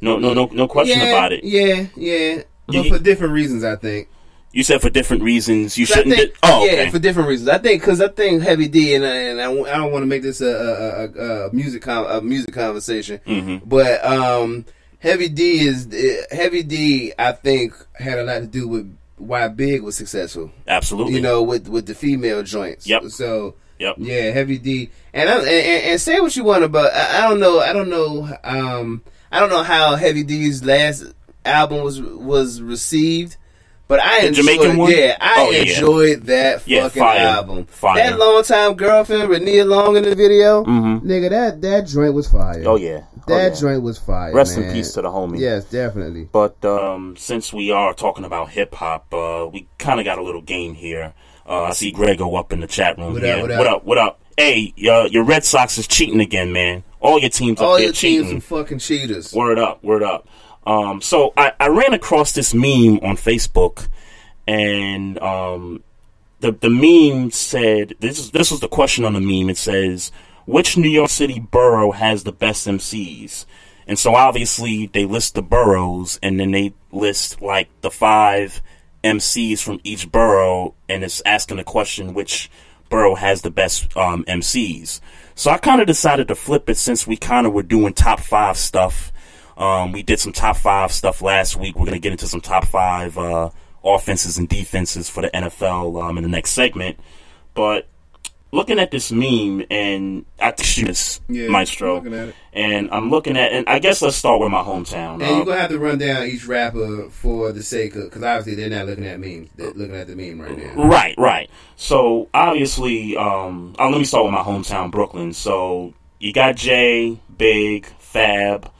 No, 0.01 0.18
no, 0.18 0.32
no, 0.32 0.47
no 0.47 0.68
question 0.68 1.01
yeah, 1.01 1.06
about 1.06 1.32
it. 1.32 1.44
Yeah, 1.44 1.86
yeah. 1.97 2.43
But 2.66 2.76
You- 2.76 2.90
for 2.90 2.98
different 2.98 3.34
reasons, 3.34 3.64
I 3.64 3.76
think. 3.76 4.09
You 4.52 4.62
said 4.62 4.82
for 4.82 4.90
different 4.90 5.22
reasons 5.22 5.78
you 5.78 5.86
shouldn't. 5.86 6.14
think- 6.14 6.32
di- 6.34 6.38
oh, 6.42 6.64
yeah, 6.66 6.72
okay. 6.72 6.90
for 6.90 6.98
different 6.98 7.28
reasons. 7.28 7.48
I 7.48 7.58
think 7.58 7.80
because 7.80 8.00
I 8.00 8.08
think 8.08 8.42
Heavy 8.42 8.68
D 8.68 8.94
and, 8.94 9.04
I- 9.04 9.08
and 9.16 9.40
I, 9.40 9.44
I 9.50 9.76
don't 9.78 9.92
want 9.92 10.02
to 10.02 10.06
make 10.06 10.22
this 10.22 10.40
a, 10.40 10.46
a, 11.16 11.46
a, 11.48 11.52
music 11.54 11.82
con 11.82 12.06
a 12.08 12.20
music 12.20 12.52
conversation, 12.54 13.20
Mhm. 13.26 13.62
but 13.64 14.04
um, 14.04 14.64
Heavy 14.98 15.28
D 15.28 15.60
is 15.60 15.88
Heavy 16.30 16.62
D. 16.62 17.12
I 17.18 17.32
think 17.32 17.74
had 17.94 18.18
a 18.18 18.24
lot 18.24 18.40
to 18.40 18.46
do 18.46 18.68
with 18.68 18.94
why 19.16 19.48
Big 19.48 19.82
was 19.82 19.96
successful. 19.96 20.50
Absolutely. 20.68 21.14
you 21.14 21.20
know, 21.20 21.42
with 21.42 21.68
with 21.68 21.86
the 21.86 21.94
female 21.94 22.42
joints. 22.42 22.86
Yep. 22.86 23.04
So 23.06 23.54
Yep. 23.78 23.96
yeah, 23.98 24.30
Heavy 24.30 24.58
D. 24.58 24.90
And 25.14 25.28
I, 25.28 25.38
and, 25.38 25.46
and 25.48 25.84
and 25.92 26.00
say 26.00 26.20
what 26.20 26.36
you 26.36 26.44
want 26.44 26.62
about. 26.62 26.92
I, 26.92 27.18
I 27.24 27.28
don't 27.28 27.40
know. 27.40 27.58
I 27.60 27.72
don't 27.72 27.88
know. 27.88 28.28
Um, 28.44 29.02
I 29.32 29.40
don't 29.40 29.48
know 29.50 29.62
how 29.62 29.96
Heavy 29.96 30.22
D's 30.24 30.62
last 30.62 31.04
album 31.44 31.82
was 31.82 32.00
was 32.02 32.60
received. 32.60 33.38
But 33.93 34.01
I 34.01 34.23
The 34.23 34.27
enjoyed, 34.28 34.44
Jamaican 34.47 34.77
one? 34.78 34.90
yeah, 34.90 35.16
I 35.20 35.35
Oh, 35.47 35.51
yeah. 35.51 35.59
enjoyed 35.64 36.23
that 36.24 36.62
Yeah, 36.64 36.85
fucking 36.85 37.02
fire. 37.02 37.19
album. 37.19 37.66
Fire. 37.66 37.97
That 38.02 38.19
long 38.19 38.43
time 38.43 38.73
girlfriend 38.73 39.44
Nia 39.44 39.66
Long 39.66 39.98
in 39.98 40.05
the 40.05 40.14
video, 40.14 40.64
Mhm. 40.64 41.02
nigga, 41.05 41.28
that 41.28 41.60
that 41.60 41.86
joint 41.89 42.14
was 42.14 42.27
fire. 42.27 42.62
Oh 42.64 42.77
yeah, 42.77 43.01
Oh, 43.02 43.20
that 43.35 43.52
yeah. 43.52 43.60
joint 43.60 43.82
was 43.82 43.98
fire. 43.98 44.32
Rest 44.32 44.56
man. 44.56 44.69
in 44.69 44.73
peace 44.73 44.93
to 44.93 45.02
the 45.02 45.10
homie. 45.10 45.40
Yes, 45.40 45.64
definitely. 45.66 46.27
But 46.32 46.56
um, 46.64 47.16
since 47.19 47.52
we 47.52 47.70
are 47.70 47.93
talking 47.93 48.24
about 48.24 48.48
hip 48.48 48.74
hop, 48.74 49.12
uh, 49.12 49.47
we 49.52 49.66
kind 49.78 50.01
of 50.01 50.06
got 50.06 50.16
a 50.16 50.23
little 50.23 50.40
game 50.40 50.73
here. 50.73 51.12
Uh, 51.47 51.64
I 51.64 51.73
see 51.73 51.90
Grego 51.90 52.35
up 52.36 52.51
in 52.51 52.60
the 52.60 52.66
chat 52.66 52.97
room 52.97 53.12
What 53.12 53.24
up, 53.27 53.40
what 53.43 53.51
up? 53.51 53.59
what 53.59 53.66
up? 53.66 53.85
What 53.85 53.98
up? 53.98 54.19
Hey, 54.39 54.73
uh, 54.90 55.06
your 55.10 55.24
Red 55.24 55.44
Sox 55.44 55.77
is 55.77 55.86
cheating 55.86 56.20
again, 56.23 56.51
man. 56.51 56.82
All 57.02 57.19
your 57.19 57.28
teams 57.28 57.60
up 57.60 57.66
All 57.66 57.78
your 57.78 57.93
cheating. 57.93 58.24
teams 58.27 58.31
some 58.48 58.59
fucking 58.59 58.78
cheaters. 58.78 59.35
Word 59.35 59.59
up, 59.59 59.85
word 59.85 60.02
up. 60.02 60.27
Um, 60.66 61.01
so 61.01 61.32
I, 61.36 61.52
I 61.59 61.68
ran 61.68 61.94
across 61.94 62.32
this 62.32 62.55
meme 62.55 63.01
on 63.02 63.16
Facebook, 63.16 63.89
and 64.47 65.18
um, 65.20 65.82
the 66.40 66.52
the 66.52 66.70
meme 66.70 67.30
said 67.30 67.94
this 68.01 68.18
is 68.18 68.30
this 68.30 68.51
was 68.51 68.60
the 68.60 68.68
question 68.68 69.05
on 69.05 69.14
the 69.14 69.20
meme. 69.20 69.51
It 69.51 69.59
says, 69.59 70.12
"Which 70.47 70.76
New 70.76 70.89
York 70.89 71.10
City 71.10 71.40
borough 71.40 71.93
has 71.93 72.24
the 72.24 72.32
best 72.32 72.66
MCs?" 72.66 73.44
And 73.86 73.98
so 73.98 74.14
obviously 74.14 74.86
they 74.86 75.05
list 75.05 75.34
the 75.34 75.43
boroughs, 75.43 76.18
and 76.22 76.39
then 76.39 76.52
they 76.52 76.74
list 76.93 77.43
like 77.43 77.68
the 77.80 77.90
five 77.90 78.62
MCs 79.02 79.62
from 79.62 79.80
each 79.82 80.10
borough, 80.10 80.74
and 80.89 81.02
it's 81.02 81.22
asking 81.26 81.56
the 81.56 81.64
question 81.64 82.14
which 82.14 82.51
borough 82.89 83.16
has 83.16 83.43
the 83.43 83.51
best 83.51 83.97
um, 83.97 84.24
MCs. 84.24 85.01
So 85.34 85.51
I 85.51 85.59
kind 85.59 85.80
of 85.80 85.86
decided 85.86 86.28
to 86.28 86.34
flip 86.34 86.68
it 86.68 86.76
since 86.76 87.06
we 87.06 87.16
kind 87.16 87.47
of 87.47 87.52
were 87.52 87.62
doing 87.62 87.94
top 87.94 88.20
five 88.20 88.56
stuff. 88.56 89.11
Um, 89.56 89.92
we 89.92 90.02
did 90.02 90.18
some 90.20 90.32
top 90.32 90.56
five 90.56 90.92
stuff 90.92 91.22
last 91.22 91.56
week. 91.56 91.76
We're 91.76 91.86
gonna 91.86 91.98
get 91.98 92.12
into 92.12 92.26
some 92.26 92.40
top 92.40 92.66
five 92.66 93.16
uh, 93.18 93.50
offenses 93.84 94.38
and 94.38 94.48
defenses 94.48 95.08
for 95.08 95.22
the 95.22 95.28
NFL 95.30 96.02
um, 96.02 96.16
in 96.18 96.22
the 96.24 96.30
next 96.30 96.50
segment. 96.50 96.98
But 97.54 97.86
looking 98.50 98.78
at 98.78 98.90
this 98.90 99.10
meme, 99.10 99.64
and 99.70 100.24
I 100.38 100.50
think 100.50 100.86
this 100.86 101.20
Yeah, 101.28 101.48
Maestro, 101.48 102.04
it. 102.04 102.34
and 102.52 102.90
I'm 102.90 103.10
looking 103.10 103.36
at, 103.36 103.50
and 103.52 103.66
I 103.68 103.78
guess 103.78 104.02
let's 104.02 104.16
start 104.16 104.40
with 104.40 104.50
my 104.50 104.62
hometown. 104.62 105.14
And 105.14 105.22
Um, 105.22 105.36
you're 105.36 105.44
gonna 105.46 105.60
have 105.60 105.70
to 105.70 105.78
run 105.78 105.98
down 105.98 106.26
each 106.26 106.46
rapper 106.46 107.08
for 107.10 107.52
the 107.52 107.62
sake 107.62 107.94
of, 107.94 108.04
because 108.04 108.22
obviously 108.22 108.54
they're 108.54 108.70
not 108.70 108.86
looking 108.86 109.06
at 109.06 109.20
memes. 109.20 109.48
They're 109.56 109.70
looking 109.72 109.96
at 109.96 110.06
the 110.06 110.16
meme 110.16 110.40
right 110.40 110.56
now. 110.56 110.84
Right, 110.84 111.14
right. 111.18 111.50
So 111.76 112.28
obviously, 112.34 113.16
um, 113.16 113.74
oh, 113.78 113.88
let 113.88 113.98
me 113.98 114.04
start 114.04 114.24
with 114.24 114.34
my 114.34 114.42
hometown, 114.42 114.90
Brooklyn. 114.90 115.32
So 115.32 115.94
you 116.20 116.32
got 116.32 116.56
Jay, 116.56 117.18
Big, 117.36 117.86
Fab, 117.98 118.70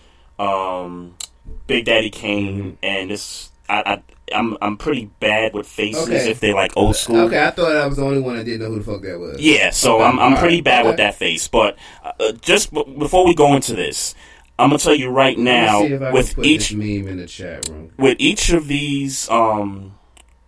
um, 0.43 1.17
Big 1.67 1.85
Daddy 1.85 2.11
Kane, 2.11 2.79
and 2.83 3.11
this. 3.11 3.51
I, 3.69 3.83
I 3.87 4.03
I'm 4.35 4.57
I'm 4.61 4.77
pretty 4.77 5.07
bad 5.21 5.55
with 5.55 5.67
faces 5.69 6.09
Okay. 6.09 6.31
if 6.31 6.41
they're 6.41 6.55
like 6.55 6.77
old 6.77 6.97
school. 6.97 7.21
Okay, 7.27 7.43
I 7.43 7.51
thought 7.51 7.75
I 7.77 7.87
was 7.87 7.97
the 7.97 8.05
only 8.05 8.21
one 8.21 8.37
that 8.37 8.45
didn't 8.45 8.61
know 8.61 8.69
who 8.75 8.79
the 8.81 8.85
fuck 8.85 9.03
that 9.03 9.19
was. 9.19 9.41
Yeah, 9.41 9.71
so 9.71 9.97
Okay, 9.97 10.05
I'm 10.05 10.19
I'm 10.19 10.33
all 10.35 10.39
pretty 10.39 10.57
right, 10.57 10.65
bad 10.65 10.83
all 10.83 10.89
with 10.89 10.97
that 10.99 11.15
face. 11.15 11.49
But 11.49 11.79
uh, 12.03 12.33
just 12.41 12.73
b- 12.73 12.85
before 12.99 13.25
we 13.27 13.35
go 13.35 13.55
into 13.55 13.75
this, 13.75 14.15
I'm 14.59 14.71
gonna 14.71 14.79
tell 14.79 14.95
you 14.95 15.11
right 15.11 15.39
now 15.39 15.81
Let 15.81 15.83
me 15.83 15.89
see 15.89 15.95
if 15.95 16.03
I 16.03 16.05
can 16.07 16.13
with 16.15 16.39
each 16.45 16.75
meme 16.75 17.09
in 17.09 17.17
the 17.19 17.27
chat 17.27 17.69
room. 17.69 17.93
with 17.99 18.17
each 18.19 18.51
of 18.51 18.69
these 18.69 19.29
um 19.31 19.99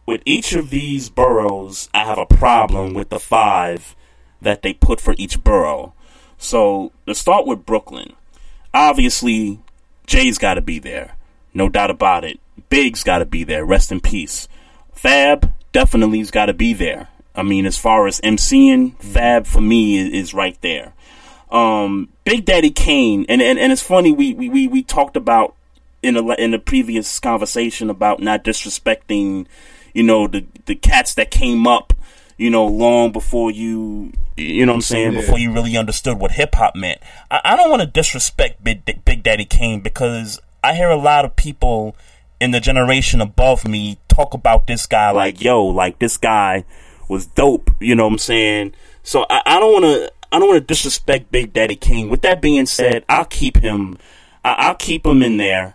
with 0.06 0.22
each 0.26 0.52
of 0.54 0.70
these 0.70 1.08
boroughs 1.08 1.88
I 1.94 2.04
have 2.04 2.18
a 2.18 2.26
problem 2.26 2.94
with 2.94 3.08
the 3.10 3.20
five 3.20 3.94
that 4.42 4.62
they 4.62 4.74
put 4.74 5.00
for 5.00 5.14
each 5.18 5.42
borough. 5.44 5.94
So 6.36 6.92
let's 7.06 7.20
start 7.20 7.46
with 7.46 7.64
Brooklyn. 7.64 8.12
Obviously, 8.72 9.60
Jay's 10.06 10.38
gotta 10.38 10.60
be 10.60 10.78
there. 10.78 11.16
No 11.52 11.68
doubt 11.68 11.90
about 11.90 12.24
it. 12.24 12.40
Big's 12.68 13.02
gotta 13.02 13.24
be 13.24 13.44
there. 13.44 13.64
Rest 13.64 13.92
in 13.92 14.00
peace. 14.00 14.48
Fab 14.92 15.52
definitely's 15.72 16.30
gotta 16.30 16.54
be 16.54 16.72
there. 16.72 17.08
I 17.34 17.42
mean, 17.42 17.66
as 17.66 17.76
far 17.76 18.06
as 18.06 18.20
MCing, 18.20 18.96
Fab 19.00 19.46
for 19.46 19.60
me 19.60 19.98
is, 19.98 20.28
is 20.28 20.34
right 20.34 20.56
there. 20.60 20.92
Um, 21.50 22.08
Big 22.24 22.44
Daddy 22.44 22.70
Kane, 22.70 23.26
and, 23.28 23.40
and, 23.40 23.58
and 23.58 23.72
it's 23.72 23.82
funny, 23.82 24.12
we, 24.12 24.34
we, 24.34 24.66
we, 24.66 24.82
talked 24.82 25.16
about 25.16 25.54
in 26.02 26.16
a, 26.16 26.32
in 26.34 26.50
the 26.50 26.58
previous 26.58 27.20
conversation 27.20 27.90
about 27.90 28.20
not 28.20 28.44
disrespecting, 28.44 29.46
you 29.92 30.02
know, 30.02 30.26
the, 30.26 30.44
the 30.66 30.74
cats 30.74 31.14
that 31.14 31.30
came 31.30 31.66
up, 31.66 31.92
you 32.36 32.50
know, 32.50 32.66
long 32.66 33.12
before 33.12 33.50
you, 33.50 34.12
you 34.36 34.66
know 34.66 34.72
what 34.72 34.76
I'm 34.76 34.82
saying, 34.82 35.12
Yeah. 35.12 35.20
before 35.20 35.38
you 35.38 35.52
really 35.52 35.76
understood 35.76 36.18
what 36.18 36.32
hip 36.32 36.54
hop 36.54 36.74
meant. 36.74 37.00
I, 37.30 37.40
I 37.44 37.56
don't 37.56 37.70
want 37.70 37.82
to 37.82 37.86
disrespect 37.86 38.62
Big, 38.64 38.84
Big 39.04 39.22
Daddy 39.22 39.44
Kane 39.44 39.80
because 39.80 40.40
I 40.62 40.74
hear 40.74 40.88
a 40.90 40.96
lot 40.96 41.24
of 41.24 41.36
people 41.36 41.96
in 42.40 42.50
the 42.50 42.60
generation 42.60 43.20
above 43.20 43.66
me 43.66 43.98
talk 44.08 44.34
about 44.34 44.66
this 44.66 44.86
guy 44.86 45.10
like, 45.10 45.40
yo, 45.40 45.64
like 45.64 45.98
this 45.98 46.16
guy 46.16 46.64
was 47.08 47.26
dope, 47.26 47.70
you 47.80 47.94
know 47.94 48.04
what 48.06 48.12
I'm 48.14 48.18
saying? 48.18 48.72
So 49.02 49.26
I, 49.30 49.42
I 49.46 49.60
don't 49.60 49.72
want 49.72 49.84
to, 49.84 50.12
I 50.32 50.38
don't 50.38 50.48
want 50.48 50.60
to 50.60 50.66
disrespect 50.66 51.30
Big 51.30 51.52
Daddy 51.52 51.76
Kane. 51.76 52.08
With 52.08 52.22
that 52.22 52.42
being 52.42 52.66
said, 52.66 53.04
I'll 53.08 53.24
keep 53.26 53.58
him, 53.58 53.98
I, 54.44 54.54
I'll 54.54 54.74
keep 54.74 55.06
him 55.06 55.22
in 55.22 55.36
there 55.36 55.74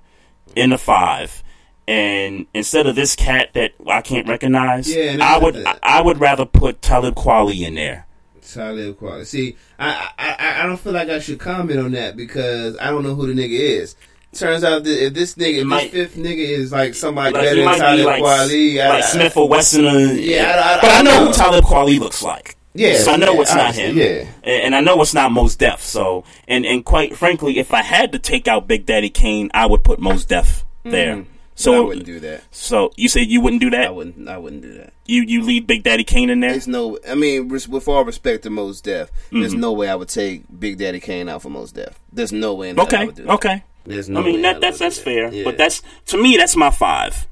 in 0.56 0.72
the 0.72 0.78
five. 0.78 1.42
And 1.90 2.46
instead 2.54 2.86
of 2.86 2.96
this 2.96 3.16
cat 3.16 3.50
that 3.54 3.72
I 3.88 4.02
can't 4.02 4.28
recognize, 4.28 4.94
Yeah, 4.94 5.18
I 5.22 5.40
would, 5.40 5.58
I, 5.66 5.80
I 5.82 6.02
would 6.02 6.20
rather 6.20 6.46
put 6.46 6.84
Talib 6.84 7.16
Kweli 7.16 7.66
in 7.68 7.74
there. 7.74 8.06
Talib 8.48 9.00
Kweli. 9.00 9.26
See, 9.26 9.58
I, 9.80 10.10
I 10.20 10.62
I 10.62 10.66
don't 10.68 10.78
feel 10.78 10.94
like 10.94 11.10
I 11.10 11.18
should 11.20 11.40
comment 11.40 11.80
on 11.80 11.92
that 11.94 12.16
because 12.16 12.78
I 12.80 12.92
don't 12.92 13.02
know 13.04 13.16
who 13.16 13.34
the 13.34 13.40
nigga 13.40 13.58
is. 13.60 13.96
Turns 14.34 14.64
out 14.64 14.84
that 14.84 15.06
if 15.08 15.14
this 15.16 15.34
nigga, 15.34 15.62
if 15.62 15.66
might- 15.66 15.92
this 15.92 16.12
fifth 16.14 16.24
nigga 16.24 16.38
is 16.48 16.72
like 16.72 16.94
somebody 16.94 17.34
Like, 17.34 17.44
better 17.44 17.64
than 17.64 17.78
Talib 17.80 18.06
like, 18.06 18.22
Kweli, 18.24 18.78
like 18.78 19.04
I- 19.04 19.08
Smith 19.08 19.36
or 19.38 19.50
Wesson. 19.50 19.86
Or, 19.86 20.00
Yeah, 20.14 20.78
I- 20.78 20.82
but 20.82 20.92
I, 20.92 21.02
know 21.02 21.12
know. 21.12 21.26
who 21.28 21.34
Talib 21.34 21.64
Kweli 21.64 22.00
looks 22.00 22.22
like. 22.22 22.56
Yeah, 22.76 22.98
so 23.00 23.14
I 23.14 23.16
know 23.18 23.34
yeah, 23.34 23.42
it's 23.42 23.56
not 23.56 23.74
him. 23.74 23.98
yeah. 23.98 24.26
and, 24.44 24.76
I 24.76 24.82
know 24.82 25.02
it's 25.02 25.16
not 25.16 25.32
Mos 25.32 25.56
Def. 25.56 25.82
So, 25.82 26.24
and 26.48 26.68
and 26.68 26.86
quite 26.86 27.18
frankly, 27.18 27.58
if 27.58 27.74
I 27.74 27.82
had 27.82 28.12
to 28.12 28.20
take 28.20 28.48
out 28.48 28.68
Big 28.68 28.86
Daddy 28.86 29.10
Kane, 29.10 29.50
I 29.56 29.66
would 29.66 29.84
put 29.84 30.00
Mos 30.00 30.24
Def 30.26 30.64
there. 30.84 31.16
Mhm. 31.18 31.26
So 31.60 31.76
I 31.76 31.80
wouldn't 31.82 32.06
do 32.06 32.20
that. 32.22 32.44
So 32.52 32.92
you 32.96 33.10
said 33.10 33.28
you 33.28 33.42
wouldn't 33.42 33.62
do 33.62 33.70
that? 33.72 33.88
I 33.88 33.90
wouldn't. 33.90 34.30
I 34.30 34.38
wouldn't 34.38 34.62
do 34.62 34.74
that. 34.76 34.94
You 35.06 35.24
you 35.24 35.42
leave 35.42 35.68
Big 35.68 35.84
Daddy 35.84 36.06
Kane 36.06 36.30
in 36.30 36.40
there? 36.40 36.52
There's 36.52 36.68
no. 36.70 36.98
I 37.08 37.16
mean, 37.16 37.50
with 37.50 37.88
all 37.88 38.06
respect 38.06 38.44
to 38.44 38.50
Mos 38.50 38.80
Def, 38.80 39.12
there's 39.32 39.54
Mhm. 39.54 39.60
no 39.60 39.74
way 39.74 39.90
I 39.90 39.96
would 39.96 40.08
take 40.08 40.44
Big 40.58 40.78
Daddy 40.78 41.00
Kane 41.02 41.28
out 41.28 41.42
for 41.42 41.50
Mos 41.50 41.74
Def. 41.74 42.00
There's 42.14 42.32
no 42.32 42.54
way 42.54 42.70
in 42.70 42.80
I 42.80 42.84
Okay, 42.84 43.06
would 43.08 43.16
do 43.16 43.24
that. 43.24 43.32
okay. 43.34 43.64
There's 43.86 44.08
no 44.08 44.22
I 44.22 44.24
mean 44.24 44.36
way 44.36 44.42
that 44.44 44.52
hell 44.54 44.62
that's 44.62 44.80
that's 44.80 45.00
fair. 45.00 45.34
Yeah. 45.34 45.44
but 45.44 45.58
that's 45.58 45.82
to 46.08 46.18
me 46.22 46.38
that's 46.38 46.56
my 46.56 46.70
five 46.70 47.28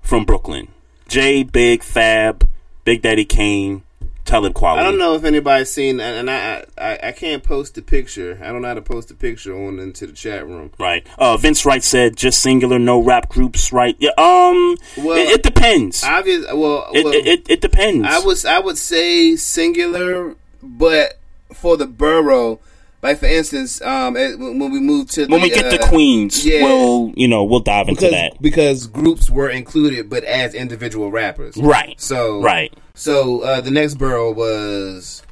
from 0.00 0.24
Brooklyn. 0.24 0.68
Jay, 1.08 1.42
Big, 1.42 1.82
Fab, 1.82 2.48
Big 2.84 3.02
Daddy 3.02 3.24
Kane, 3.26 3.82
Kweli. 4.28 4.78
I 4.78 4.82
don't 4.82 4.98
know 4.98 5.14
if 5.14 5.24
anybody's 5.24 5.70
seen, 5.70 6.00
and 6.00 6.30
I, 6.30 6.64
I 6.76 6.98
I 7.04 7.12
can't 7.12 7.42
post 7.42 7.74
the 7.74 7.82
picture. 7.82 8.38
I 8.42 8.48
don't 8.48 8.62
know 8.62 8.68
how 8.68 8.74
to 8.74 8.82
post 8.82 9.08
the 9.08 9.14
picture 9.14 9.54
on 9.56 9.78
into 9.78 10.06
the 10.06 10.12
chat 10.12 10.46
room. 10.46 10.72
Right. 10.78 11.06
Uh, 11.18 11.36
Vince 11.36 11.64
Wright 11.64 11.82
said 11.82 12.16
just 12.16 12.40
singular, 12.42 12.78
no 12.78 13.00
rap 13.02 13.28
groups. 13.28 13.72
Right. 13.72 13.96
Yeah. 13.98 14.10
Um. 14.18 14.76
Well, 14.98 15.16
it, 15.16 15.30
it 15.30 15.42
depends. 15.42 16.04
Obvious. 16.04 16.44
Well, 16.52 16.88
It, 16.92 17.04
well, 17.04 17.14
it, 17.14 17.26
it 17.26 17.50
it 17.50 17.60
depends. 17.60 18.06
I 18.08 18.18
was 18.18 18.44
I 18.44 18.58
would 18.58 18.78
say 18.78 19.36
singular, 19.36 20.36
but 20.62 21.18
for 21.54 21.76
the 21.76 21.86
borough, 21.86 22.60
like 23.08 23.18
for 23.18 23.26
instance, 23.26 23.80
um, 23.82 24.16
it- 24.16 24.38
when 24.38 24.58
we 24.70 24.80
moved 24.80 25.10
to 25.12 25.22
when 25.26 25.40
the, 25.40 25.48
we 25.48 25.50
get 25.50 25.70
to 25.70 25.82
uh, 25.82 25.88
Queens, 25.88 26.44
yeah, 26.46 26.62
we'll 26.62 27.12
you 27.16 27.26
know 27.28 27.44
we'll 27.44 27.60
dive 27.60 27.88
into 27.88 28.08
that. 28.10 28.40
because 28.40 28.86
groups 28.86 29.28
were 29.30 29.48
included, 29.48 30.08
but 30.10 30.24
as 30.24 30.54
individual 30.54 31.10
rappers, 31.10 31.56
Right. 31.56 32.00
So 32.00 32.40
Right. 32.42 32.72
So 32.94 33.40
uh, 33.42 33.60
the 33.60 33.70
next 33.70 33.94
borough 33.94 34.32
was 34.32 35.22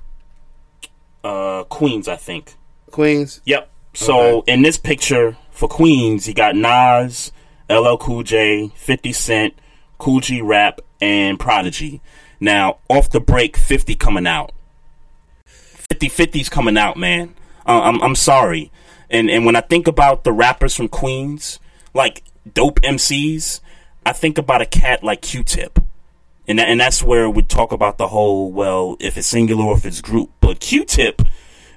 Uh, 1.24 1.64
Queens, 1.64 2.08
I 2.08 2.16
think. 2.16 2.54
Queens. 2.90 3.40
Yep. 3.44 3.68
So 3.94 4.42
in 4.46 4.62
this 4.62 4.78
picture 4.78 5.36
for 5.50 5.68
Queens, 5.68 6.28
you 6.28 6.34
got 6.34 6.54
Nas, 6.54 7.32
LL 7.68 7.96
Cool 7.96 8.22
J, 8.22 8.70
50 8.76 9.12
Cent, 9.12 9.54
Kool 9.98 10.20
G 10.20 10.40
Rap, 10.40 10.80
and 11.00 11.38
Prodigy. 11.40 12.00
Now, 12.38 12.78
off 12.88 13.10
the 13.10 13.20
break, 13.20 13.56
50 13.56 13.94
coming 13.94 14.26
out. 14.26 14.52
50 15.46 16.08
50's 16.08 16.48
coming 16.48 16.76
out, 16.76 16.96
man. 16.96 17.34
Uh, 17.66 17.80
I'm 17.82 18.00
I'm 18.02 18.14
sorry. 18.14 18.70
And 19.10 19.30
and 19.30 19.44
when 19.44 19.56
I 19.56 19.60
think 19.60 19.86
about 19.86 20.24
the 20.24 20.32
rappers 20.32 20.74
from 20.74 20.88
Queens, 20.88 21.58
like 21.94 22.22
dope 22.52 22.80
MCs, 22.82 23.60
I 24.04 24.12
think 24.12 24.38
about 24.38 24.62
a 24.62 24.66
cat 24.66 25.02
like 25.02 25.22
Q-Tip. 25.22 25.80
And 26.48 26.60
that, 26.60 26.68
and 26.68 26.80
that's 26.80 27.02
where 27.02 27.28
we 27.28 27.42
talk 27.42 27.72
about 27.72 27.98
the 27.98 28.08
whole 28.08 28.52
well, 28.52 28.96
if 29.00 29.16
it's 29.16 29.26
singular 29.26 29.64
or 29.64 29.76
if 29.76 29.84
it's 29.84 30.00
group. 30.00 30.30
But 30.40 30.60
Q-Tip 30.60 31.22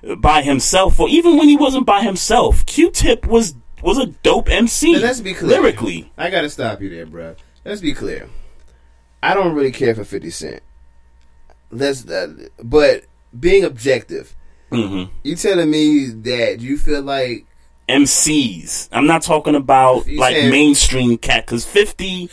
uh, 0.08 0.16
by 0.16 0.44
himself, 0.44 1.00
or 1.00 1.10
even 1.10 1.38
when 1.38 1.50
he 1.50 1.58
wasn't 1.58 1.86
by 1.88 2.04
himself, 2.04 2.66
Q-Tip 2.66 3.26
was 3.26 3.56
was 3.82 3.98
a 3.98 4.08
dope 4.08 4.50
MC. 4.50 4.94
Now, 4.94 5.00
let's 5.00 5.22
be 5.22 5.34
clear. 5.34 5.60
lyrically. 5.60 6.12
I 6.18 6.30
gotta 6.30 6.50
stop 6.50 6.82
you 6.82 6.90
there, 6.90 7.06
bro. 7.06 7.36
Let's 7.66 7.82
be 7.82 7.94
clear. 7.94 8.30
I 9.22 9.34
don't 9.34 9.54
really 9.54 9.72
care 9.72 9.96
for 9.96 10.04
Fifty 10.04 10.30
Cent. 10.30 10.62
Let's, 11.72 12.08
uh, 12.08 12.48
but 12.64 13.06
being 13.38 13.64
objective, 13.64 14.36
Mm-hmm. 14.72 15.12
you 15.24 15.36
telling 15.36 15.70
me 15.70 16.06
that 16.10 16.60
you 16.62 16.78
feel 16.78 17.02
like 17.02 17.46
MCs. 17.88 18.90
I'm 18.92 19.08
not 19.08 19.22
talking 19.24 19.56
about 19.56 20.08
like 20.08 20.36
saying- 20.36 20.52
mainstream 20.52 21.18
cat 21.18 21.46
because 21.46 21.66
50, 21.66 22.28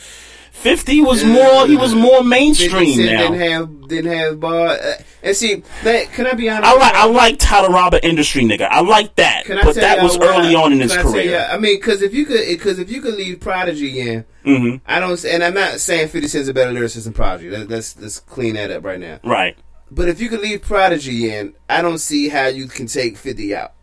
50 0.51 1.01
was 1.01 1.23
more. 1.23 1.67
He 1.67 1.75
was 1.77 1.93
more 1.95 2.23
mainstream 2.23 2.97
now. 3.05 3.29
Didn't 3.29 3.39
have 3.39 3.87
didn't 3.87 4.11
have 4.11 4.39
bar. 4.39 4.67
Uh, 4.69 4.93
and 5.23 5.35
see, 5.35 5.63
that, 5.83 6.11
can 6.13 6.27
I 6.27 6.33
be 6.33 6.49
honest? 6.49 6.67
I 6.71 6.77
like 6.77 6.93
I 6.93 7.05
like 7.05 7.39
Tyler 7.39 7.69
Robert 7.69 8.03
industry 8.03 8.43
nigga. 8.43 8.67
I 8.69 8.81
like 8.81 9.15
that, 9.15 9.45
Can 9.45 9.57
I 9.57 9.63
but 9.63 9.75
that 9.75 10.01
was 10.03 10.17
early 10.17 10.55
on 10.55 10.71
in 10.73 10.79
his 10.79 10.95
I 10.95 11.01
career. 11.01 11.47
I 11.49 11.57
mean, 11.57 11.77
because 11.77 12.01
if 12.01 12.13
you 12.13 12.25
could, 12.25 12.45
because 12.47 12.79
if 12.79 12.89
you 12.91 13.01
could 13.01 13.15
leave 13.15 13.39
Prodigy 13.39 13.99
in, 13.99 14.25
Mhm. 14.45 14.81
I 14.85 14.99
don't. 14.99 15.23
And 15.25 15.43
I'm 15.43 15.53
not 15.55 15.79
saying 15.79 16.09
Fifty 16.09 16.27
Cent's 16.27 16.47
a 16.49 16.53
better 16.53 16.71
lyricist 16.71 17.03
than 17.05 17.13
Prodigy. 17.13 17.49
Let, 17.49 17.67
let's 17.69 17.99
let's 17.99 18.19
clean 18.19 18.55
that 18.55 18.71
up 18.71 18.83
right 18.85 18.99
now. 18.99 19.19
Right. 19.23 19.57
But 19.89 20.09
if 20.09 20.19
you 20.19 20.29
could 20.29 20.41
leave 20.41 20.61
Prodigy 20.61 21.33
in, 21.33 21.53
I 21.69 21.81
don't 21.81 21.99
see 21.99 22.29
how 22.29 22.47
you 22.47 22.67
can 22.67 22.87
take 22.87 23.17
Fifty 23.17 23.55
out. 23.55 23.73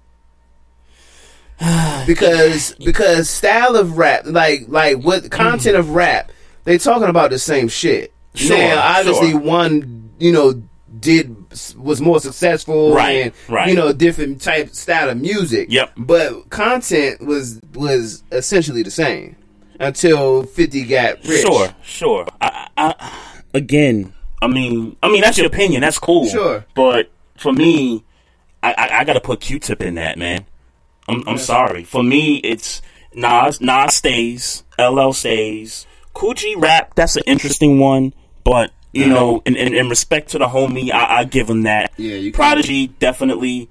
because 2.07 2.75
because 2.85 3.31
style 3.31 3.77
of 3.77 3.97
rap, 3.97 4.23
like 4.27 4.65
like 4.69 4.99
what 4.99 5.23
mm. 5.23 5.31
content 5.31 5.77
of 5.77 5.91
rap, 5.91 6.33
they 6.65 6.79
talking 6.79 7.09
about 7.09 7.31
the 7.31 7.39
same 7.39 7.69
shit. 7.69 8.13
Sure, 8.35 8.59
now, 8.59 8.99
obviously, 8.99 9.31
sure. 9.31 9.41
one 9.41 10.11
you 10.19 10.33
know 10.33 10.63
did 10.99 11.37
was 11.77 12.01
more 12.01 12.21
successful 12.21 12.95
Right, 12.95 13.27
and 13.27 13.33
right. 13.49 13.69
you 13.69 13.75
know 13.75 13.93
different 13.93 14.41
type 14.41 14.71
style 14.71 15.11
of 15.11 15.21
music. 15.21 15.69
Yep. 15.71 15.93
But 15.97 16.51
content 16.51 17.25
was 17.25 17.61
was 17.75 18.25
essentially 18.33 18.83
the 18.83 18.91
same 18.91 19.37
until 19.79 20.45
Fifty 20.45 20.85
got 20.85 21.25
rich. 21.25 21.43
Sure, 21.43 21.69
sure. 21.83 22.27
I, 22.41 22.69
I, 22.77 23.13
again, 23.53 24.14
I 24.45 24.47
mean, 24.47 24.97
I 25.03 25.09
mean 25.09 25.23
that's 25.23 25.39
your 25.39 25.47
opinion. 25.47 25.81
That's 25.81 25.99
cool. 25.99 26.29
Sure. 26.29 26.65
But 26.75 27.11
for 27.39 27.53
me, 27.53 28.05
I, 28.63 28.73
I, 28.73 28.99
I 29.01 29.05
got 29.05 29.15
to 29.15 29.21
put 29.21 29.41
Q-Tip 29.41 29.83
in 29.83 29.95
that 29.95 30.19
man. 30.19 30.45
I'm, 31.09 31.27
I'm 31.27 31.39
sorry. 31.39 31.85
For 31.85 32.03
me, 32.03 32.37
it's 32.37 32.83
Nas. 33.15 33.61
Nas 33.61 33.95
stays. 33.95 34.65
LL 34.79 35.13
stays. 35.13 35.87
Kool 36.13 36.35
G 36.35 36.55
Rap. 36.57 36.95
That's 36.95 37.17
an 37.17 37.25
interesting 37.27 37.79
one, 37.79 38.15
but. 38.45 38.71
You 38.97 39.09
know, 39.09 39.39
uh-huh. 39.39 39.41
in, 39.47 39.57
in, 39.57 39.75
in 39.75 39.89
respect 39.89 40.29
to 40.31 40.39
the 40.39 40.47
homie, 40.47 40.93
I, 40.93 41.19
I 41.19 41.25
give 41.25 41.51
him 41.51 41.65
that. 41.65 41.91
Yeah, 41.97 42.15
you 42.15 42.31
can- 42.31 42.37
Prodigy 42.39 42.87
definitely 42.87 43.69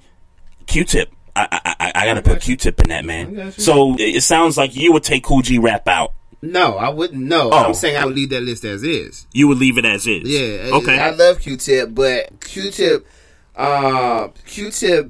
Q-Tip. 0.67 1.13
I 1.33 1.47
I, 1.49 1.75
I, 1.79 1.91
I 1.95 2.05
got 2.05 2.15
to 2.15 2.21
put 2.21 2.41
Q-Tip 2.41 2.81
in 2.81 2.89
that 2.89 3.05
man. 3.05 3.53
So 3.53 3.93
it, 3.95 4.17
it 4.17 4.23
sounds 4.23 4.57
like 4.57 4.75
you 4.75 4.91
would 4.91 5.03
take 5.03 5.23
Kool 5.23 5.41
G 5.41 5.59
Rap 5.59 5.87
out. 5.87 6.13
No, 6.45 6.75
I 6.77 6.89
wouldn't. 6.89 7.23
No, 7.23 7.49
Oh. 7.51 7.57
I'm 7.67 7.73
saying 7.73 7.95
I 7.95 8.03
would 8.05 8.15
leave 8.15 8.29
that 8.31 8.41
list 8.43 8.65
as 8.65 8.83
is. 8.83 9.25
You 9.31 9.47
would 9.47 9.59
leave 9.59 9.77
it 9.77 9.85
as 9.85 10.05
is. 10.05 10.27
Yeah. 10.27 10.71
Okay. 10.75 10.99
I 10.99 11.11
love 11.11 11.39
Q-Tip, 11.39 11.95
but 11.95 12.41
Q-Tip, 12.41 13.07
uh, 13.55 14.27
Q-Tip, 14.45 15.09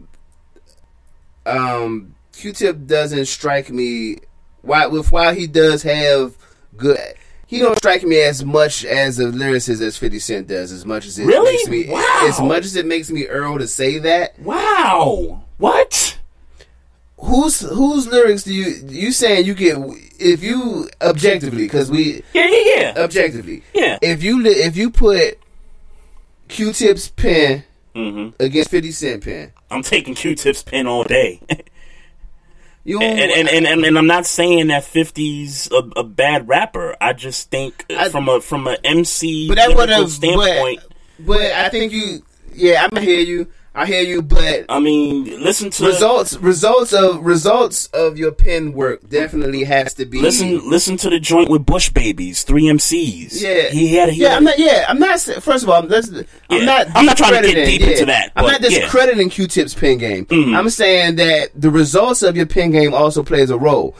um, 1.45 2.15
Q-Tip 2.33 2.85
doesn't 2.85 3.25
strike 3.25 3.69
me. 3.69 4.17
While 4.61 4.91
with 4.91 5.11
while 5.11 5.33
he 5.35 5.45
does 5.47 5.83
have 5.83 6.37
good, 6.77 6.97
he 7.47 7.59
don't 7.59 7.77
strike 7.77 8.03
me 8.03 8.21
as 8.21 8.45
much 8.45 8.85
as 8.85 9.19
a 9.19 9.25
lyricist 9.25 9.81
as 9.81 9.97
Fifty 9.97 10.19
Cent 10.19 10.47
does. 10.47 10.71
As 10.71 10.85
much 10.85 11.05
as 11.05 11.19
it 11.19 11.25
Really? 11.25 11.51
makes 11.51 11.67
me, 11.67 11.89
Wow. 11.89 12.25
as 12.29 12.39
much 12.39 12.63
as 12.65 12.75
it 12.77 12.85
makes 12.85 13.09
me 13.11 13.25
Earl 13.27 13.57
to 13.57 13.67
say 13.67 13.97
that. 13.99 14.39
Wow. 14.39 15.43
What? 15.57 16.17
Whose 17.23 17.61
whose 17.61 18.07
lyrics 18.07 18.43
do 18.43 18.53
you 18.53 18.65
you 18.89 19.11
saying 19.13 19.45
you 19.45 19.53
get 19.53 19.77
if 20.19 20.43
you 20.43 20.89
objectively 21.01 21.63
because 21.63 21.89
we 21.89 22.21
Yeah, 22.33 22.47
yeah, 22.49 22.75
yeah. 22.75 22.93
objectively 22.97 23.63
Yeah. 23.73 23.97
if 24.01 24.23
you 24.23 24.45
if 24.45 24.75
you 24.75 24.89
put 24.91 25.39
Q-Tip's 26.49 27.07
pen 27.09 27.63
hmm 27.95 28.29
against 28.39 28.69
Fifty 28.71 28.91
Cent 28.91 29.23
pen, 29.23 29.53
I'm 29.71 29.83
taking 29.83 30.15
Q-Tip's 30.15 30.63
pen 30.63 30.85
all 30.87 31.03
day. 31.03 31.39
you 32.83 32.99
and, 33.01 33.31
and, 33.31 33.47
and, 33.47 33.65
and, 33.65 33.85
and 33.85 33.97
I'm 33.97 34.07
not 34.07 34.25
saying 34.25 34.67
that 34.67 34.83
50's 34.83 35.71
a, 35.71 35.99
a 36.01 36.03
bad 36.03 36.47
rapper. 36.49 36.97
I 36.99 37.13
just 37.13 37.49
think 37.49 37.85
uh, 37.89 38.09
from 38.09 38.27
a 38.27 38.41
from 38.41 38.67
a 38.67 38.77
MC 38.83 39.47
But 39.47 39.55
that 39.55 40.09
standpoint. 40.09 40.81
but 41.19 41.39
I 41.41 41.69
think 41.69 41.93
you 41.93 42.21
yeah 42.53 42.83
I'm 42.83 42.89
gonna 42.89 43.01
hear 43.05 43.21
you 43.21 43.47
I 43.75 43.87
hear 43.87 44.01
you 44.01 44.21
but 44.21 44.65
I 44.69 44.79
mean, 44.79 45.25
listen 45.43 45.71
to 45.71 45.85
results 45.85 46.35
results 46.37 46.93
of 46.93 47.25
results 47.25 47.87
of 47.87 48.17
your 48.17 48.31
pen 48.31 48.73
work 48.73 49.07
definitely 49.09 49.63
has 49.63 49.95
to 49.95 50.05
be 50.05 50.21
Listen, 50.21 50.69
listen 50.69 50.95
to 50.97 51.09
the 51.09 51.19
joint 51.19 51.49
with 51.49 51.65
Bush 51.65 51.89
Babees, 51.91 52.43
three 52.43 52.65
MCs. 52.65 53.41
Yeah, 53.41 53.69
he 53.69 53.95
had. 53.95 54.09
He 54.09 54.21
yeah, 54.21 54.29
had 54.29 54.37
I'm 54.37 54.43
not. 54.43 54.59
Yeah, 54.59 54.85
I'm 54.87 54.99
not. 54.99 55.19
First 55.19 55.63
of 55.63 55.69
all, 55.69 55.81
let's, 55.83 56.09
Yeah, 56.09 56.23
I'm 56.49 56.65
not. 56.65 56.87
I'm 56.95 57.05
not 57.05 57.17
trying 57.17 57.41
to 57.41 57.51
get 57.51 57.65
deep 57.65 57.81
into 57.81 58.05
that, 58.05 58.31
I'm 58.35 58.45
not 58.45 58.61
yeah. 58.61 58.69
discrediting 58.69 59.29
Q-Tip's 59.29 59.73
pen 59.73 59.97
game. 59.97 60.25
Mhm. 60.27 60.55
I'm 60.55 60.69
saying 60.69 61.15
that 61.15 61.49
the 61.55 61.71
results 61.71 62.21
of 62.21 62.37
your 62.37 62.45
pen 62.45 62.71
game 62.71 62.93
also 62.93 63.23
plays 63.23 63.49
a 63.49 63.57
role. 63.57 63.95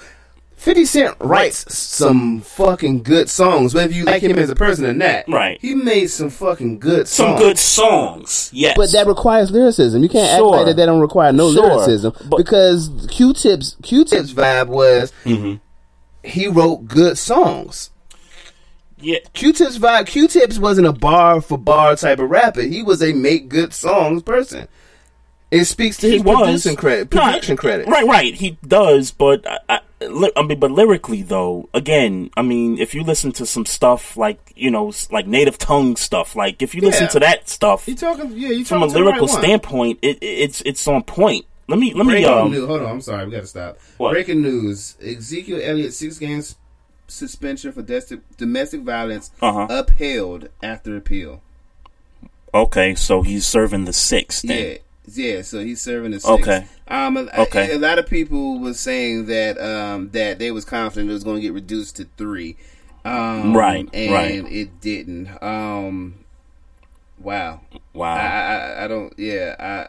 Fifty 0.56 0.86
Cent 0.86 1.16
writes 1.20 1.66
some 1.76 2.40
fucking 2.42 3.04
good 3.04 3.30
songs, 3.30 3.74
whether 3.74 3.92
you 3.92 4.06
like 4.06 4.22
him 4.24 4.40
as 4.40 4.50
a 4.50 4.56
person 4.56 4.86
or 4.86 4.94
not. 4.94 5.26
Right. 5.28 5.58
He 5.62 5.76
made 5.76 6.08
some 6.08 6.30
fucking 6.30 6.80
good 6.80 7.08
songs. 7.08 7.30
some 7.32 7.38
good 7.38 7.58
songs. 7.60 8.50
Yes, 8.54 8.76
But 8.78 8.92
that 8.94 9.06
requires 9.08 9.52
lyricism. 9.52 10.02
You 10.04 10.08
can't 10.10 10.38
Sure. 10.38 10.56
act 10.56 10.58
like 10.60 10.66
that. 10.68 10.76
That 10.78 10.86
don't 10.86 11.02
require 11.02 11.34
no 11.34 11.52
Sure. 11.52 11.64
lyricism 11.68 12.14
because 12.38 12.90
Q-Tip's 13.10 13.76
Q-Tip's 13.84 14.32
vibe 14.32 14.68
was 14.68 15.12
Mhm. 15.26 15.60
he 16.24 16.48
wrote 16.48 16.88
good 16.88 17.18
songs. 17.18 17.90
Yeah. 19.02 19.20
Q-Tip's 19.34 19.78
vibe. 19.78 20.06
Q-Tips 20.08 20.60
wasn't 20.60 20.88
a 20.88 20.94
bar 20.94 21.42
for 21.42 21.58
bar 21.58 21.98
type 21.98 22.20
of 22.20 22.30
rapper. 22.30 22.62
He 22.62 22.82
was 22.82 23.04
a 23.04 23.12
make 23.12 23.50
good 23.50 23.74
songs 23.74 24.22
person. 24.24 24.70
It 25.54 25.66
speaks 25.66 25.98
to 25.98 26.08
He 26.08 26.14
his 26.14 26.24
was. 26.24 26.38
producing 26.38 26.76
credit, 26.76 27.14
No, 27.14 27.22
production 27.22 27.56
credit. 27.58 27.88
Right, 27.88 28.06
right. 28.06 28.34
He 28.34 28.58
does, 28.68 29.12
but 29.12 29.46
I, 29.48 29.60
I, 29.70 29.80
I 30.36 30.42
mean, 30.42 30.60
but 30.60 30.72
lyrically 30.72 31.22
though, 31.22 31.70
again, 31.74 32.32
I 32.36 32.42
mean, 32.42 32.78
if 32.80 32.94
you 32.96 33.04
listen 33.04 33.32
to 33.34 33.46
some 33.46 33.66
stuff 33.66 34.18
like 34.18 34.40
you 34.56 34.72
know, 34.72 34.92
like 35.12 35.28
native 35.28 35.58
tongue 35.58 35.96
stuff, 35.96 36.36
like 36.36 36.62
if 36.62 36.74
you 36.74 36.82
listen 36.82 37.08
to 37.10 37.20
that 37.20 37.50
stuff 37.50 37.88
You 37.88 37.96
talking? 37.96 38.32
Yeah, 38.32 38.50
you 38.50 38.66
from 38.66 38.84
a 38.84 38.88
talking 38.88 38.94
to 38.94 39.00
the 39.00 39.06
lyrical 39.06 39.28
right 39.28 39.38
standpoint, 39.44 40.00
it, 40.02 40.18
it- 40.22 40.26
it's 40.26 40.62
it's 40.62 40.88
on 40.88 41.04
point. 41.04 41.46
Let 41.68 41.80
me 41.80 41.94
let 41.94 42.06
me 42.06 42.26
um. 42.26 42.52
news. 42.52 42.66
Hold 42.68 42.82
on, 42.82 42.90
I'm 42.90 43.02
sorry. 43.02 43.26
We 43.26 43.32
got 43.32 43.42
to 43.42 43.48
stop. 43.48 43.78
What? 43.98 44.12
Breaking 44.12 44.42
news: 44.42 44.98
Ezekiel 45.02 45.60
Elliott 45.64 45.94
six 45.94 46.18
games 46.20 46.56
suspension 47.08 47.72
for 47.72 47.84
domestic 48.38 48.82
violence 48.82 49.30
Uh-huh. 49.42 49.68
upheld 49.70 50.50
after 50.64 50.98
appeal. 50.98 51.42
Okay, 52.54 52.96
so 52.96 53.22
he's 53.22 53.46
serving 53.48 53.86
the 53.86 53.94
six. 53.94 54.42
Then. 54.42 54.58
Yeah, 54.72 54.78
yeah. 55.08 55.42
So 55.42 55.60
he's 55.60 55.82
serving 55.82 56.12
the 56.12 56.20
six. 56.20 56.30
Okay. 56.30 56.66
Um. 56.88 57.18
A, 57.18 57.42
Okay. 57.42 57.72
A, 57.72 57.78
a 57.78 57.80
lot 57.80 58.00
of 58.00 58.08
people 58.08 58.60
was 58.60 58.80
saying 58.80 59.26
that 59.28 59.60
um 59.60 60.10
that 60.12 60.40
they 60.40 60.52
was 60.52 60.66
confident 60.66 61.10
it 61.10 61.14
was 61.14 61.24
going 61.24 61.38
to 61.38 61.42
get 61.42 61.54
reduced 61.54 61.96
to 61.98 62.08
three. 62.18 62.56
Um, 63.06 63.56
Right, 63.56 63.88
And 63.94 64.14
right. 64.14 64.52
it 64.52 64.80
didn't. 64.82 65.28
Um. 65.44 66.16
Wow. 67.20 67.62
Wow. 67.94 68.16
I, 68.16 68.20
I 68.20 68.84
I 68.86 68.88
don't. 68.88 69.14
Yeah. 69.18 69.56
I. 69.60 69.88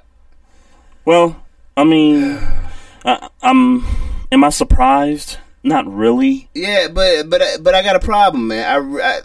Well, 1.05 1.43
I 1.77 1.85
mean, 1.85 2.39
I, 3.05 3.29
I'm. 3.43 3.85
Am 4.33 4.43
I 4.45 4.49
surprised? 4.51 5.39
Not 5.63 5.87
really. 5.87 6.49
Yeah, 6.55 6.89
but 6.89 7.31
but 7.31 7.41
but 7.61 7.75
I 7.75 7.83
got 7.83 7.97
a 7.97 8.01
problem, 8.01 8.49
man. 8.49 8.65
I. 8.69 9.03
I 9.03 9.21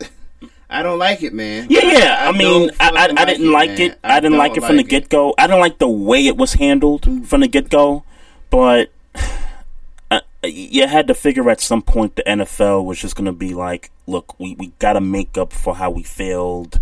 I 0.69 0.83
don't 0.83 0.99
like 0.99 1.23
it, 1.23 1.33
man. 1.33 1.67
Yeah, 1.69 1.81
yeah. 1.83 2.29
I, 2.29 2.37
mean, 2.37 2.69
I, 2.79 2.89
I, 2.89 3.21
I 3.21 3.25
didn't 3.25 3.51
like 3.51 3.71
man. 3.71 3.81
it. 3.81 3.99
I, 4.03 4.19
didn't 4.19 4.37
like 4.37 4.55
it 4.55 4.63
from 4.63 4.77
the 4.77 4.83
get 4.83 5.09
go. 5.09 5.33
I 5.37 5.47
don't 5.47 5.59
like 5.59 5.79
the 5.79 5.87
way 5.87 6.27
it 6.27 6.37
was 6.37 6.53
handled 6.53 7.27
from 7.27 7.41
the 7.41 7.47
get 7.47 7.69
go. 7.69 8.03
But 8.51 8.91
uh, 10.11 10.19
you 10.43 10.87
had 10.87 11.07
to 11.07 11.13
figure 11.15 11.49
at 11.49 11.59
some 11.59 11.81
point 11.81 12.15
the 12.15 12.23
NFL 12.23 12.85
was 12.85 12.99
just 12.99 13.15
going 13.15 13.25
to 13.25 13.31
be 13.31 13.53
like, 13.53 13.89
look, 14.05 14.39
we, 14.39 14.55
we 14.55 14.67
got 14.79 14.93
to 14.93 15.01
make 15.01 15.37
up 15.37 15.53
for 15.53 15.75
how 15.75 15.89
we 15.89 16.03
failed 16.03 16.79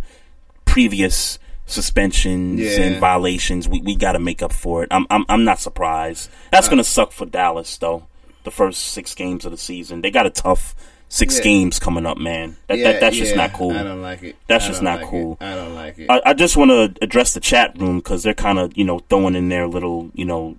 previous 0.66 1.40
suspensions 1.66 2.60
Yeah. 2.60 2.82
and 2.82 3.00
violations. 3.00 3.68
We 3.68 3.82
we 3.82 3.96
got 3.96 4.14
to 4.14 4.20
make 4.20 4.42
up 4.42 4.54
for 4.54 4.84
it. 4.84 4.90
I'm 4.92 5.06
I'm 5.10 5.26
I'm 5.30 5.44
not 5.44 5.60
surprised. 5.60 6.30
That's 6.52 6.68
Uh, 6.68 6.72
going 6.72 6.78
to 6.78 6.84
suck 6.84 7.12
for 7.12 7.26
Dallas 7.26 7.78
though. 7.78 8.08
The 8.44 8.52
first 8.52 8.82
six 8.84 9.14
games 9.16 9.44
of 9.46 9.52
the 9.52 9.58
season, 9.58 10.02
they 10.02 10.10
got 10.12 10.26
a 10.26 10.30
tough 10.30 10.74
six 11.10 11.38
Yeah. 11.38 11.44
games 11.44 11.80
coming 11.80 12.06
up, 12.06 12.18
man. 12.18 12.58
That, 12.68 12.78
Yeah, 12.80 12.92
that 12.92 13.02
that's 13.02 13.16
just 13.16 13.36
not 13.36 13.54
cool. 13.54 13.72
I 13.72 13.84
don't 13.84 14.02
like 14.02 14.24
it. 14.24 14.36
That's 14.48 14.66
I 14.66 14.68
just 14.68 14.82
don't 14.84 15.00
like 15.00 15.08
cool. 15.10 15.38
it. 15.40 15.44
I 15.46 15.56
don't 15.56 15.76
like 15.76 16.00
it. 16.00 16.10
I, 16.10 16.22
I 16.26 16.34
just 16.34 16.58
want 16.58 16.72
to 16.72 16.94
address 17.04 17.34
the 17.34 17.40
chat 17.40 17.78
room 17.80 17.98
because 17.98 18.24
they're 18.24 18.34
kind 18.34 18.60
of 18.60 18.78
you 18.78 18.84
know 18.84 19.00
throwing 19.10 19.36
in 19.36 19.50
their 19.50 19.68
little 19.68 20.12
you 20.14 20.26
know 20.26 20.58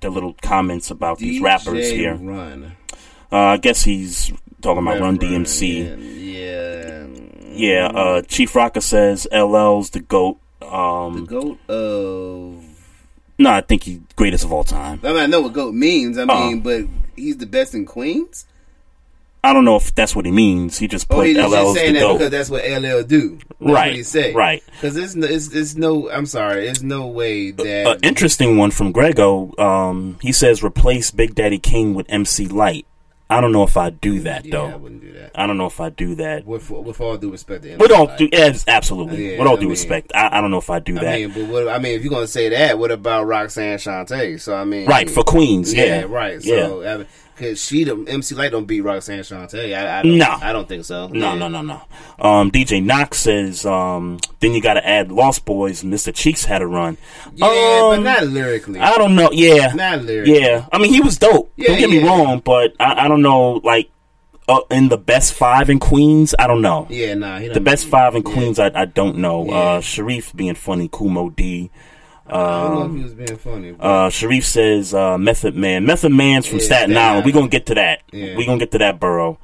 their 0.00 0.10
little 0.10 0.34
comments 0.42 0.90
about 0.90 1.18
these 1.18 1.40
rappers 1.42 1.90
here. 1.90 2.14
Run. 2.14 2.72
Uh, 3.32 3.36
I 3.36 3.56
guess 3.58 3.82
he's 3.84 4.32
talking 4.62 4.82
about 4.82 4.98
Run 5.00 5.16
Reverend, 5.16 5.20
DMC. 5.46 6.34
Yeah. 6.34 7.06
Yeah, 7.52 7.86
uh, 7.88 8.22
Chief 8.22 8.54
Rocker 8.54 8.80
says 8.80 9.26
LL's 9.32 9.90
the 9.90 10.00
goat. 10.00 10.38
Um, 10.62 11.26
The 11.26 11.26
goat 11.26 11.58
of. 11.68 12.64
no, 13.38 13.50
I 13.50 13.60
think 13.60 13.82
he's 13.84 13.98
greatest 14.16 14.44
of 14.44 14.52
all 14.52 14.64
time. 14.64 15.00
I 15.02 15.08
mean, 15.08 15.16
I 15.18 15.26
know 15.26 15.40
what 15.42 15.52
goat 15.52 15.74
means. 15.74 16.16
I 16.16 16.22
Uh-uh. 16.22 16.46
mean, 16.48 16.60
but 16.60 16.82
he's 17.16 17.36
the 17.38 17.46
best 17.46 17.74
in 17.74 17.84
Queens. 17.86 18.46
I 19.42 19.52
don't 19.54 19.64
know 19.64 19.76
if 19.76 19.94
that's 19.94 20.14
what 20.14 20.26
he 20.26 20.30
means. 20.32 20.76
He 20.78 20.86
just 20.86 21.06
Oh, 21.10 21.16
put 21.16 21.26
he's 21.28 21.36
just 21.36 21.48
LL's 21.54 21.74
saying 21.76 21.94
that 21.94 22.12
because 22.12 22.30
that's 22.30 22.50
what 22.50 22.62
LL 22.64 23.02
do. 23.02 23.38
That's 23.38 23.44
Right, 23.60 23.88
What 23.88 23.94
he 23.96 24.02
say. 24.02 24.34
right. 24.34 24.62
Because 24.66 24.96
it's, 24.96 25.14
no- 25.14 25.26
it's 25.26 25.48
it's 25.54 25.74
no. 25.76 26.10
I'm 26.10 26.26
sorry. 26.26 26.66
It's 26.68 26.82
no 26.82 27.06
way 27.06 27.50
that. 27.52 27.86
An 27.96 27.98
interesting 28.02 28.56
one 28.58 28.70
from 28.70 28.92
Grego. 28.92 29.52
Um, 29.58 30.18
he 30.20 30.32
says 30.32 30.62
replace 30.62 31.10
Big 31.10 31.34
Daddy 31.34 31.58
Kane 31.58 31.94
with 31.94 32.06
MC 32.10 32.48
Lyte. 32.48 32.86
I 33.30 33.40
don't 33.40 33.52
know 33.52 33.62
if 33.62 33.76
I 33.76 33.90
do 33.90 34.18
that 34.20 34.44
Yeah, 34.44 34.50
though. 34.50 34.66
I 34.66 34.76
wouldn't 34.76 35.02
do 35.02 35.12
that. 35.12 35.30
I 35.36 35.46
don't 35.46 35.56
know 35.56 35.66
if 35.66 35.80
I 35.80 35.88
do 35.90 36.16
that. 36.16 36.44
With, 36.44 36.68
with 36.68 37.00
all 37.00 37.16
due 37.16 37.30
respect 37.30 37.62
to 37.62 37.76
With 37.76 37.92
all 37.92 38.14
due, 38.16 38.28
yes, 38.32 38.64
absolutely. 38.66 39.34
Yeah, 39.34 39.38
With 39.38 39.46
all 39.46 39.52
I 39.56 39.60
due 39.60 39.66
mean- 39.66 39.70
respect, 39.70 40.10
I, 40.14 40.38
I 40.38 40.40
don't 40.40 40.50
know 40.50 40.58
if 40.58 40.68
I 40.68 40.80
do 40.80 40.94
that. 40.94 41.06
I 41.14 41.26
mean, 41.26 41.32
but 41.32 41.44
what, 41.46 41.68
I 41.68 41.78
mean, 41.78 41.94
if 41.94 42.02
you're 42.02 42.10
gonna 42.10 42.26
say 42.26 42.48
that, 42.48 42.76
what 42.78 42.90
about 42.90 43.26
Roxanne 43.28 43.78
Shante? 43.78 44.40
So 44.40 44.56
I 44.56 44.64
mean, 44.64 44.86
Right, 44.86 45.08
for 45.08 45.22
Queens, 45.22 45.72
yeah. 45.72 46.06
right. 46.08 46.42
Yeah. 46.44 46.66
So 46.66 46.84
I 46.84 46.96
mean, 46.98 47.06
cause 47.40 47.64
she, 47.64 47.82
the 47.84 47.96
MC 48.06 48.34
Lyte 48.36 48.52
don't 48.52 48.66
beat 48.66 48.82
Roxanne 48.82 49.18
Shante. 49.20 49.74
I, 49.76 49.98
I 49.98 50.02
don't, 50.02 50.18
No. 50.18 50.38
I 50.40 50.52
don't 50.52 50.68
think 50.68 50.84
so. 50.84 51.08
No, 51.08 51.32
Yeah. 51.32 51.34
no, 51.38 51.48
no, 51.48 51.62
no. 51.62 51.82
Um, 52.18 52.50
DJ 52.52 52.80
Knox 52.84 53.18
says, 53.18 53.66
um, 53.66 54.18
then 54.40 54.52
you 54.52 54.60
got 54.60 54.74
to 54.74 54.86
add 54.86 55.10
Lost 55.10 55.44
Boyz. 55.44 55.82
Mr. 55.82 56.14
Cheeks 56.14 56.44
had 56.44 56.62
a 56.62 56.66
run. 56.66 56.96
Yeah, 57.34 57.46
but 57.46 57.98
Um, 57.98 58.04
not 58.04 58.26
lyrically. 58.26 58.78
I 58.78 58.96
don't 58.98 59.16
know. 59.16 59.30
Yeah, 59.32 59.72
Not 59.74 60.02
lyrically. 60.04 60.40
Yeah, 60.40 60.66
I 60.72 60.78
mean 60.78 60.92
he 60.92 61.00
was 61.00 61.18
dope. 61.18 61.52
Yeah, 61.56 61.68
don't 61.68 61.78
get 61.78 61.90
me 61.90 62.02
wrong, 62.04 62.40
but 62.44 62.74
I, 62.78 63.06
I 63.06 63.08
don't 63.08 63.22
know. 63.22 63.54
Like 63.64 63.90
uh, 64.48 64.60
in 64.70 64.88
the 64.88 64.98
best 64.98 65.32
five 65.34 65.70
in 65.70 65.78
Queens, 65.78 66.34
I 66.38 66.46
don't 66.46 66.60
know. 66.62 66.86
Yeah, 66.90 67.14
nah. 67.14 67.38
He 67.38 67.48
The 67.48 67.60
best 67.60 67.86
five 67.86 68.14
in 68.16 68.22
Queens, 68.22 68.58
I, 68.58 68.70
I 68.74 68.84
don't 68.84 69.18
know. 69.18 69.46
Yeah. 69.46 69.52
Uh, 69.54 69.80
Sharif 69.80 70.34
being 70.34 70.54
funny, 70.56 70.88
Kool 70.90 71.08
Moe 71.08 71.30
Dee. 71.30 71.70
I 72.26 72.32
don't 72.32 72.74
know 72.74 72.80
if 72.82 72.84
Um, 72.86 72.96
he 72.96 73.02
was 73.02 73.14
being 73.14 73.36
funny. 73.38 73.74
uh, 73.80 74.08
Sharif 74.10 74.44
says 74.44 74.94
uh, 74.94 75.18
Method 75.18 75.56
Man. 75.56 75.84
Method 75.86 76.12
Man's 76.12 76.46
from 76.46 76.58
Yeah, 76.58 76.64
Staten 76.64 76.96
Island. 76.96 77.24
We 77.24 77.32
Island. 77.32 77.34
gonna 77.34 77.48
get 77.48 77.66
to 77.66 77.74
that. 77.74 78.02
Yeah. 78.12 78.36
We 78.36 78.46
gonna 78.46 78.58
get 78.58 78.70
to 78.72 78.78
that 78.78 79.00
borough. 79.00 79.38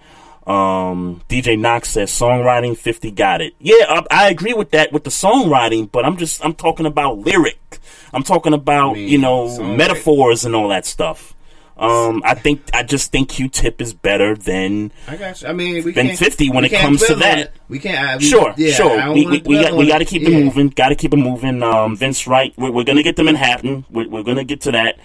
Um, 0.46 1.22
DJ 1.28 1.58
Knox 1.58 1.90
says 1.90 2.10
songwriting 2.12 2.76
fifty 2.76 3.10
got 3.10 3.40
it. 3.42 3.54
Yeah, 3.58 3.74
I, 3.88 4.02
I 4.10 4.28
agree 4.30 4.52
with 4.54 4.70
that 4.70 4.92
with 4.92 5.02
the 5.02 5.10
songwriting, 5.10 5.90
but 5.90 6.04
I'm 6.04 6.16
just 6.16 6.44
I'm 6.44 6.54
talking 6.54 6.86
about 6.86 7.18
lyric. 7.18 7.78
I'm 8.12 8.22
talking 8.22 8.52
about 8.52 8.96
you 8.96 9.18
know 9.18 9.48
metaphors 9.76 10.44
and 10.44 10.54
all 10.54 10.68
that 10.68 10.86
stuff. 10.86 11.34
Um, 11.78 12.22
I 12.24 12.34
think 12.34 12.62
I 12.72 12.82
just 12.82 13.12
think 13.12 13.28
Q-Tip 13.28 13.82
is 13.82 13.92
better 13.92 14.34
than 14.34 14.92
I 15.06 15.16
got 15.16 15.42
you. 15.42 15.48
I 15.48 15.52
mean, 15.52 15.84
we 15.84 15.92
than 15.92 16.16
50 16.16 16.48
when 16.50 16.64
it 16.64 16.72
comes 16.72 17.06
to 17.06 17.16
that. 17.16 17.38
it. 17.38 17.52
We 17.68 17.78
can't. 17.78 17.98
I, 17.98 18.16
we, 18.16 18.24
sure, 18.24 18.54
yeah, 18.56 18.72
sure. 18.72 19.12
We, 19.12 19.26
we, 19.26 19.42
we 19.44 19.60
got 19.62 19.74
we 19.74 19.86
got 19.86 19.98
to 19.98 20.02
it. 20.04 20.08
keep 20.08 20.22
Yeah. 20.22 20.38
it 20.38 20.44
moving. 20.44 20.68
Got 20.68 20.88
to 20.88 20.94
keep 20.94 21.12
it 21.12 21.18
moving. 21.18 21.62
Um, 21.62 21.94
Vince 21.96 22.26
Wright. 22.26 22.54
We're, 22.56 22.70
we're 22.70 22.84
gonna 22.84 23.02
get 23.02 23.16
to 23.16 23.24
Manhattan. 23.24 23.84
We're, 23.90 24.08
we're 24.08 24.22
gonna 24.22 24.44
get 24.44 24.62
to 24.62 24.72
that. 24.72 24.98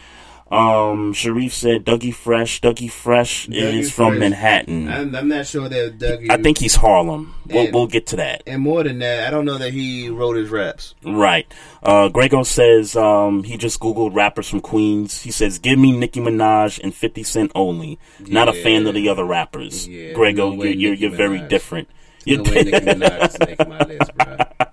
Um, 0.51 1.13
Sharif 1.13 1.53
said 1.53 1.85
Dougie 1.85 2.13
Fresh. 2.13 2.61
Dougie 2.61 2.91
Fresh 2.91 3.47
Dougie 3.47 3.79
is 3.79 3.91
from 3.91 4.19
Manhattan. 4.19 4.89
I'm, 4.89 5.15
I'm 5.15 5.27
not 5.27 5.47
sure 5.47 5.69
that 5.69 5.97
Dougie. 5.97 6.29
I 6.29 6.37
think 6.37 6.57
he's 6.57 6.75
Harlem. 6.75 7.33
We'll, 7.47 7.65
And- 7.65 7.73
we'll 7.73 7.87
get 7.87 8.07
to 8.07 8.15
that. 8.17 8.43
And 8.45 8.61
more 8.61 8.83
than 8.83 8.99
that, 8.99 9.27
I 9.27 9.31
don't 9.31 9.45
know 9.45 9.57
that 9.57 9.71
he 9.73 10.09
wrote 10.09 10.35
his 10.35 10.49
raps. 10.49 10.93
Right. 11.03 11.51
Uh, 11.81 12.09
Grego 12.09 12.43
says 12.43 12.95
um, 12.95 13.43
he 13.43 13.57
just 13.57 13.79
Googled 13.79 14.13
rappers 14.15 14.49
from 14.49 14.61
Queens. 14.61 15.21
He 15.21 15.31
says, 15.31 15.57
give 15.59 15.79
me 15.79 15.97
Nicki 15.97 16.19
Minaj 16.19 16.81
and 16.83 16.93
50 16.93 17.23
Cent 17.23 17.51
only. 17.55 17.97
Not 18.19 18.49
a 18.49 18.53
fan 18.53 18.85
of 18.87 18.93
the 18.93 19.07
other 19.09 19.23
rappers. 19.25 19.87
Yeah, 19.87 20.13
Grego, 20.13 20.51
no 20.53 20.63
you're, 20.63 20.73
you're, 20.73 20.93
you're 20.93 21.11
very 21.15 21.39
different. 21.47 21.87
No 22.27 22.33
You're 22.33 22.43
way 22.43 22.63
Nicki 22.63 22.85
Minaj 22.85 23.29
is 23.29 23.39
making 23.39 23.69
my 23.69 23.79
list, 23.79 24.15
bro. 24.15 24.37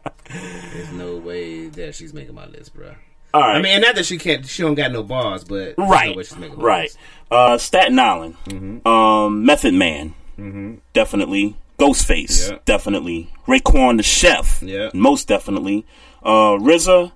There's 0.73 0.93
no 0.93 1.17
way 1.17 1.69
that 1.69 1.95
she's 1.95 2.13
making 2.13 2.35
my 2.35 2.47
list, 2.47 2.75
bro. 2.75 2.95
All 3.35 3.43
right. 3.43 3.57
I 3.57 3.61
mean, 3.63 3.81
not 3.81 3.95
that 3.97 4.07
she 4.07 4.17
can't, 4.19 4.47
she 4.47 4.63
don't 4.63 4.75
got 4.75 4.91
no 4.93 5.03
bars, 5.03 5.45
but 5.45 5.75
Right. 5.77 6.11
no 6.11 6.17
way 6.17 6.23
she's 6.25 6.39
making 6.39 6.59
right. 6.59 6.95
Uh, 7.31 7.59
Staten 7.59 7.99
Island. 7.99 8.37
Um, 8.87 9.45
Method 9.45 9.75
Man. 9.75 10.15
Mhm. 10.39 10.79
Definitely. 10.95 11.57
Ghostface. 11.79 12.51
Yeah. 12.51 12.59
Definitely. 12.65 13.29
Raekwon 13.47 13.99
the 13.99 14.03
Chef. 14.03 14.63
Yeah. 14.63 14.91
Most 14.95 15.29
definitely. 15.29 15.85
Uh, 16.23 16.57
RZA 16.59 17.13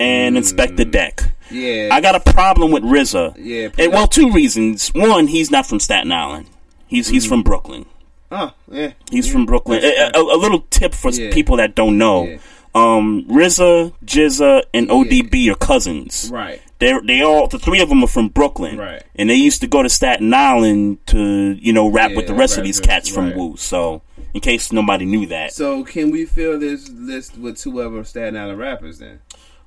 and 0.00 0.36
Inspectah 0.36 0.90
Deck. 0.90 1.22
Yeah. 1.50 1.90
I 1.92 2.00
got 2.00 2.14
a 2.14 2.20
problem 2.32 2.72
with 2.72 2.82
RZA. 2.82 3.34
Yeah, 3.38 3.68
And, 3.78 3.92
well, 3.92 4.06
two 4.06 4.30
reasons. 4.32 4.88
One, 4.94 5.28
he's 5.28 5.50
not 5.50 5.66
from 5.66 5.80
Staten 5.80 6.10
Island. 6.12 6.46
He's 6.88 7.08
he's 7.08 7.24
from 7.24 7.42
Brooklyn. 7.42 7.86
Oh, 8.30 8.52
yeah. 8.70 8.92
He's 9.10 9.26
Yeah. 9.28 9.32
from 9.32 9.46
Brooklyn. 9.46 9.80
A, 9.84 10.10
a, 10.14 10.20
a 10.20 10.38
little 10.38 10.64
tip 10.70 10.94
for 10.94 11.10
Yeah. 11.10 11.32
people 11.32 11.56
that 11.58 11.74
don't 11.74 11.96
know. 11.98 12.38
Yeah. 12.74 12.80
Um, 12.94 13.26
RZA, 13.28 13.92
GZA, 14.04 14.62
and 14.72 14.88
ODB 14.88 15.50
are 15.50 15.54
cousins. 15.56 16.30
Right. 16.32 16.60
They 16.78 16.98
they 17.04 17.22
all 17.22 17.46
the 17.46 17.58
three 17.58 17.80
of 17.80 17.88
them 17.88 18.02
are 18.02 18.08
from 18.08 18.28
Brooklyn. 18.28 18.78
Right. 18.78 19.02
And 19.14 19.30
they 19.30 19.34
used 19.36 19.60
to 19.60 19.66
go 19.66 19.82
to 19.82 19.88
Staten 19.88 20.32
Island 20.34 21.06
to 21.08 21.52
you 21.52 21.72
know 21.72 21.88
rap 21.90 22.14
with 22.14 22.26
the 22.26 22.34
rest 22.34 22.58
of 22.58 22.64
these 22.64 22.80
with- 22.80 22.88
cats 22.88 23.08
from 23.08 23.26
right. 23.26 23.36
Wu. 23.36 23.56
So 23.56 24.02
in 24.34 24.40
case 24.40 24.72
nobody 24.72 25.04
knew 25.04 25.26
that. 25.26 25.52
So, 25.52 25.84
can 25.84 26.10
we 26.10 26.24
fill 26.24 26.58
this 26.58 26.88
list 26.90 27.36
with 27.36 27.58
two 27.58 27.80
other 27.82 28.02
Staten 28.04 28.36
Island 28.36 28.58
rappers 28.58 28.98
then? 28.98 29.20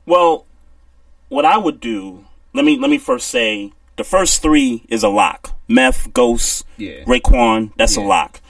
Well, 0.07 0.45
what 1.29 1.45
I 1.45 1.57
would 1.57 1.79
do, 1.79 2.25
let 2.53 2.65
me 2.65 2.77
let 2.77 2.89
me 2.89 2.97
first 2.97 3.27
say 3.27 3.71
the 3.95 4.03
first 4.03 4.41
three 4.41 4.83
is 4.89 5.03
a 5.03 5.09
lock. 5.09 5.51
Meth, 5.67 6.11
Ghost, 6.13 6.65
Yeah. 6.77 7.03
Raekwon, 7.05 7.71
that's 7.77 7.95
a 7.97 8.01
Yeah. 8.01 8.07
lock. 8.07 8.41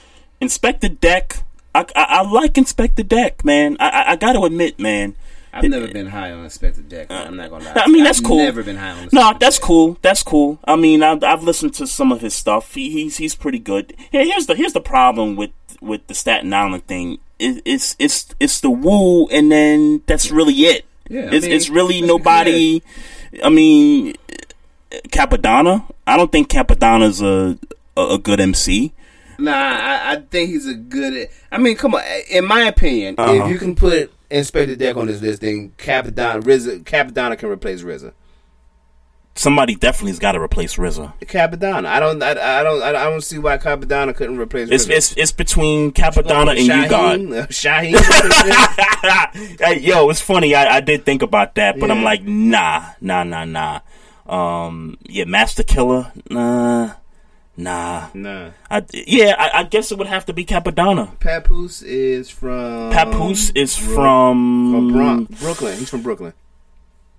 Inspectah 0.42 0.98
Deck, 1.00 1.42
I, 1.76 1.84
I, 1.94 2.04
I 2.18 2.22
like 2.22 2.54
Inspectah 2.54 3.06
Deck, 3.06 3.44
man. 3.44 3.76
I, 3.78 3.88
I, 3.88 4.10
I 4.12 4.16
got 4.16 4.32
to 4.32 4.42
admit, 4.44 4.78
man. 4.78 5.14
I've 5.52 5.64
never 5.64 5.88
been 5.88 6.06
high 6.06 6.32
on 6.32 6.44
Inspectah 6.44 6.88
Deck. 6.88 7.06
I'm 7.10 7.36
not 7.36 7.50
gonna 7.50 7.64
lie. 7.64 7.72
I 7.76 7.88
mean, 7.88 8.04
that's 8.04 8.18
I've 8.18 8.24
cool. 8.24 8.38
Never 8.38 8.62
been 8.62 8.76
high 8.76 8.90
on. 8.90 9.08
No, 9.12 9.34
that's 9.38 9.58
cool. 9.58 9.96
That's 10.02 10.22
cool. 10.22 10.58
I 10.64 10.76
mean, 10.76 11.02
I've, 11.02 11.22
I've 11.24 11.42
listened 11.42 11.74
to 11.74 11.86
some 11.86 12.12
of 12.12 12.20
his 12.20 12.34
stuff. 12.34 12.74
He, 12.74 12.90
he's 12.90 13.16
he's 13.16 13.34
pretty 13.34 13.58
good. 13.58 13.94
Here's 14.10 14.46
the 14.46 14.54
here's 14.54 14.74
the 14.74 14.80
problem 14.80 15.36
with 15.36 15.50
with 15.80 16.06
the 16.08 16.14
Staten 16.14 16.52
Island 16.52 16.86
thing. 16.86 17.18
It, 17.38 17.62
it's 17.64 17.96
it's 17.98 18.34
it's 18.38 18.60
the 18.60 18.70
Wu, 18.70 19.28
and 19.28 19.50
then 19.50 20.02
that's 20.06 20.30
really 20.30 20.54
it. 20.54 20.84
Yeah, 21.08 21.22
I 21.30 21.34
it's 21.36 21.46
mean, 21.46 21.54
it's 21.54 21.68
really 21.70 22.00
nobody. 22.02 22.82
I 23.42 23.48
mean, 23.48 24.14
Cappadonna. 25.08 25.90
I 26.06 26.16
don't 26.16 26.30
think 26.32 26.48
Cappadonna's 26.48 27.22
a 27.22 27.58
a, 27.96 28.14
a 28.14 28.18
good 28.18 28.40
MC. 28.40 28.92
Nah, 29.38 29.52
I, 29.52 30.12
I 30.12 30.16
think 30.30 30.50
he's 30.50 30.66
a 30.66 30.74
good. 30.74 31.28
I 31.52 31.58
mean, 31.58 31.76
come 31.76 31.94
on. 31.94 32.02
In 32.30 32.44
my 32.46 32.62
opinion, 32.62 33.14
Uh-huh. 33.18 33.44
if 33.44 33.50
you 33.50 33.58
can 33.58 33.74
put 33.74 34.12
Inspectah 34.30 34.76
Deck 34.78 34.96
on 34.96 35.06
this 35.06 35.20
list, 35.20 35.40
then 35.42 35.72
Cappadonna, 35.78 36.42
RZA, 36.42 36.84
Cappadonna 36.84 37.38
can 37.38 37.48
replace 37.48 37.82
RZA. 37.82 38.12
Somebody 39.38 39.74
definitely's 39.74 40.18
got 40.18 40.32
to 40.32 40.40
replace 40.40 40.76
RZA. 40.76 41.12
Cappadonna. 41.26 41.84
I 41.84 42.00
don't. 42.00 42.22
I, 42.22 42.60
I 42.60 42.62
don't. 42.62 42.82
I 42.82 42.92
don't 42.92 43.20
see 43.20 43.38
why 43.38 43.58
Cappadonna 43.58 44.16
couldn't 44.16 44.38
replace 44.38 44.70
It's 44.70 44.86
RZA. 44.86 44.96
it's 44.96 45.12
it's 45.18 45.32
between 45.32 45.92
Cappadonna 45.92 46.52
and 46.56 46.60
U-God. 46.84 47.20
Shaheen. 47.50 47.92
Shaheen. 47.94 49.60
hey, 49.60 49.80
yo, 49.80 50.08
it's 50.08 50.22
funny. 50.22 50.54
I, 50.54 50.76
I 50.76 50.80
did 50.80 51.04
think 51.04 51.20
about 51.20 51.54
that, 51.56 51.78
but 51.78 51.90
I'm 51.90 52.02
like, 52.02 52.22
nah, 52.22 52.92
nah, 53.02 53.24
nah, 53.24 53.44
nah. 53.44 53.80
Um, 54.26 54.96
yeah, 55.02 55.24
Masta 55.24 55.62
Killa, 55.62 56.12
nah, 56.30 56.92
nah, 57.56 58.08
nah. 58.14 58.50
I, 58.70 58.84
yeah, 58.92 59.34
I, 59.38 59.60
I 59.60 59.62
guess 59.64 59.90
it 59.92 59.98
would 59.98 60.06
have 60.06 60.26
to 60.26 60.32
be 60.32 60.44
Cappadonna. 60.44 61.18
Papoose 61.20 61.82
is 61.82 62.30
from. 62.30 62.90
Papoose 62.92 63.50
is 63.50 63.78
Bro- 63.78 63.94
from 63.94 64.72
from 64.72 64.92
Bronx, 64.92 65.40
Brooklyn. 65.40 65.78
He's 65.78 65.90
from 65.90 66.02
Brooklyn. 66.02 66.32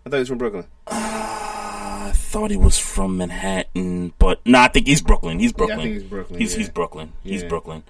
I 0.06 0.10
thought 0.10 0.16
he 0.18 0.20
was 0.20 0.30
from 0.30 0.38
Brooklyn. 0.38 0.66
I 0.88 2.12
thought 2.14 2.52
he 2.52 2.58
was 2.58 2.78
from 2.80 3.18
Manhattan, 3.18 4.14
but 4.20 4.40
no, 4.46 4.60
I 4.60 4.68
think 4.70 4.88
he's 4.88 5.02
Brooklyn. 5.02 5.40
He's 5.40 5.52
Yeah, 5.52 5.58
Brooklyn. 5.58 5.80
think 5.80 5.94
he's 5.94 6.04
Brooklyn, 6.04 6.40
He's 6.40 6.54
yeah. 6.54 6.58
he's 6.60 6.70
Brooklyn. 6.70 7.14
He's 7.24 7.42
Yeah. 7.44 7.48
Brooklyn. 7.50 7.84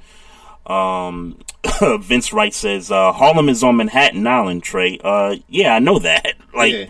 Um, 0.66 1.38
Vince 2.02 2.34
Wright 2.34 2.54
says 2.54 2.92
uh, 2.92 3.12
Harlem 3.14 3.50
is 3.50 3.64
on 3.64 3.78
Manhattan 3.78 4.26
Island. 4.28 4.64
Trey, 4.64 5.00
uh, 5.04 5.36
yeah, 5.48 5.76
I 5.76 5.80
know 5.80 6.00
that. 6.00 6.34
Like, 6.56 6.74
Yeah. 6.74 6.86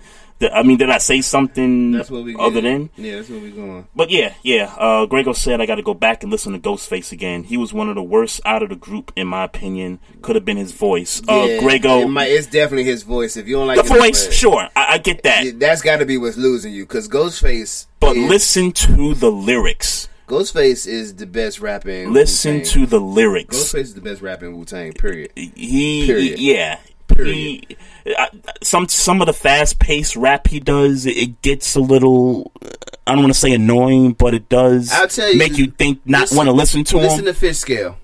I 0.54 0.62
mean, 0.64 0.78
did 0.78 0.90
I 0.92 1.00
say 1.00 1.22
something 1.22 1.92
That's 1.94 2.12
what 2.12 2.24
we. 2.24 2.36
other 2.36 2.62
than? 2.62 2.90
Yeah, 2.96 3.16
that's 3.16 3.30
what 3.30 3.42
we 3.42 3.50
going. 3.52 3.88
But 3.96 4.10
yeah, 4.12 4.36
yeah. 4.44 4.74
Uh, 4.78 5.06
Grego 5.08 5.34
said 5.34 5.60
I 5.62 5.66
got 5.66 5.76
to 5.76 5.82
go 5.82 5.94
back 5.96 6.22
and 6.22 6.32
listen 6.32 6.54
to 6.54 6.60
Ghostface 6.60 7.12
again. 7.12 7.44
He 7.44 7.58
was 7.58 7.74
one 7.74 7.90
of 7.90 7.96
the 7.96 8.04
worst 8.04 8.40
out 8.46 8.62
of 8.62 8.70
the 8.70 8.76
group, 8.76 9.12
in 9.16 9.28
my 9.28 9.44
opinion. 9.44 10.00
Could 10.22 10.36
have 10.36 10.46
been 10.46 10.58
his 10.58 10.72
voice. 10.74 11.22
Uh, 11.28 11.46
Yeah, 11.48 11.60
Grego, 11.62 12.00
it 12.02 12.08
might, 12.08 12.26
it's 12.28 12.46
definitely 12.48 12.84
his 12.84 13.04
voice. 13.04 13.36
If 13.36 13.48
you 13.48 13.56
don't 13.56 13.68
like 13.68 13.78
the 13.78 13.84
voice, 13.94 14.32
sure, 14.32 14.70
I, 14.76 14.94
I 14.94 14.98
get 15.00 15.24
that. 15.24 15.60
that's 15.60 15.82
got 15.82 15.98
to 15.98 16.06
be 16.06 16.18
what's 16.18 16.38
losing 16.38 16.72
you. 16.74 16.84
Because 16.86 17.08
Ghostface, 17.10 17.88
But 18.00 18.16
is- 18.16 18.30
listen 18.30 18.72
to 18.74 19.14
the 19.16 19.32
lyrics. 19.32 20.08
Ghostface 20.28 20.86
is 20.86 21.16
the 21.16 21.26
best 21.26 21.62
rapper. 21.62 21.90
in 21.90 22.12
Listen 22.14 22.56
Wu-Tang. 22.58 22.72
to 22.74 22.86
the 22.86 23.00
lyrics. 23.00 23.56
Ghostface 23.58 23.80
is 23.80 23.94
the 23.96 24.02
best 24.02 24.22
rapper 24.22 24.46
in 24.46 24.58
Wu 24.58 24.66
Tang. 24.66 24.92
Period. 24.94 25.32
He, 25.36 26.06
Period. 26.06 26.38
yeah. 26.38 26.80
Period. 27.08 27.36
He, 27.36 27.78
I, 28.18 28.30
some 28.64 28.88
some 28.88 29.22
of 29.22 29.28
the 29.28 29.34
fast 29.34 29.80
paced 29.80 30.16
rap 30.16 30.48
he 30.48 30.60
does, 30.60 31.06
it, 31.06 31.18
it 31.18 31.42
gets 31.42 31.76
a 31.76 31.80
little. 31.80 32.52
I 33.06 33.12
don't 33.14 33.22
want 33.24 33.34
to 33.34 33.40
say 33.40 33.54
annoying, 33.54 34.14
but 34.14 34.34
it 34.34 34.50
does 34.50 34.92
I'll 34.92 35.08
tell 35.08 35.32
you, 35.32 35.38
make 35.38 35.58
you 35.58 35.68
think 35.68 36.02
not 36.06 36.30
want 36.32 36.48
to 36.48 36.54
listen 36.54 36.84
to 36.86 36.98
Listen 36.98 37.20
him. 37.20 37.26
Listen 37.26 37.42
to 37.42 37.48
Fishscale. 37.48 37.96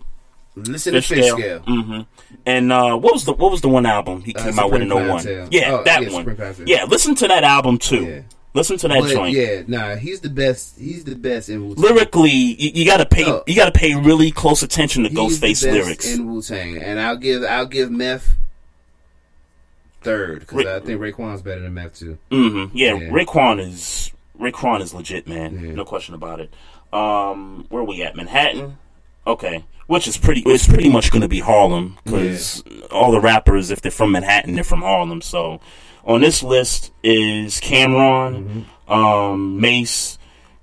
Listen 0.55 0.93
to 0.93 0.99
Fishscale. 0.99 1.61
hmm 1.65 2.01
And 2.45 2.71
uh, 2.71 2.95
what 2.97 3.13
was 3.13 3.25
the 3.25 3.33
what 3.33 3.51
was 3.51 3.61
the 3.61 3.69
one 3.69 3.85
album 3.85 4.21
he 4.21 4.33
Uh, 4.35 4.43
came 4.43 4.59
out 4.59 4.71
with 4.71 4.81
in 4.81 4.89
Supreme 4.89 5.07
01? 5.09 5.21
Clientele. 5.23 5.47
Yeah, 5.51 5.71
Oh, 5.73 5.83
that 5.83 6.03
yeah, 6.03 6.09
one. 6.11 6.65
Yeah, 6.67 6.83
listen 6.85 7.15
to 7.15 7.27
that 7.27 7.43
album 7.43 7.77
too. 7.77 8.23
Listen 8.55 8.77
to 8.77 8.87
that 8.87 9.01
But, 9.01 9.09
joint. 9.11 9.35
Yeah, 9.35 9.63
nah, 9.65 9.95
he's 9.95 10.19
the 10.21 10.29
best. 10.29 10.77
He's 10.79 11.03
the 11.03 11.15
best 11.15 11.49
in 11.49 11.67
Wu 11.67 11.73
Tang. 11.75 11.83
Lyrically, 11.85 12.29
you, 12.29 12.69
you 12.75 12.85
gotta 12.85 13.05
pay 13.05 13.23
No. 13.23 13.43
you 13.47 13.55
gotta 13.55 13.71
pay 13.71 13.95
really 13.95 14.29
close 14.29 14.61
attention 14.61 15.01
to 15.03 15.09
He's 15.09 15.39
Ghostface 15.39 15.63
lyrics. 15.69 16.07
in 16.13 16.31
Wu 16.31 16.39
Tang, 16.41 16.77
and 16.77 16.99
I'll 16.99 17.17
give 17.17 17.43
I'll 17.43 17.65
give 17.65 17.89
Meth 17.89 18.35
third 20.03 20.39
because 20.41 20.65
I 20.65 20.79
think 20.79 20.99
Raekwon's 21.01 21.41
better 21.41 21.61
than 21.61 21.73
Meth 21.73 21.97
too. 21.99 22.17
hmm 22.31 22.65
Yeah, 22.73 22.93
Yeah. 22.95 23.09
Raekwon 23.09 23.59
is 23.59 24.11
Raekwon 24.39 24.81
is 24.81 24.93
legit, 24.93 25.27
man. 25.27 25.75
No 25.75 25.85
question 25.85 26.13
about 26.15 26.39
it. 26.39 26.53
Um, 26.91 27.65
where 27.69 27.83
we 27.83 28.03
at? 28.03 28.15
Manhattan. 28.15 28.77
Okay, 29.25 29.63
which 29.87 30.07
is 30.07 30.17
pretty. 30.17 30.41
It's 30.45 30.67
pretty 30.67 30.89
much 30.89 31.11
going 31.11 31.21
to 31.21 31.27
be 31.29 31.39
Harlem 31.39 31.97
because 32.03 32.63
all 32.91 33.11
the 33.11 33.21
rappers, 33.21 33.71
if 33.71 33.81
they're 33.81 33.91
from 33.91 34.11
Manhattan, 34.11 34.55
they're 34.55 34.63
from 34.63 34.81
Harlem. 34.81 35.21
So 35.21 35.59
on 36.03 36.21
this 36.21 36.43
list 36.43 36.91
is 37.03 37.61
Cam'ron, 37.61 38.65
um, 38.87 39.61
Mase, 39.61 40.19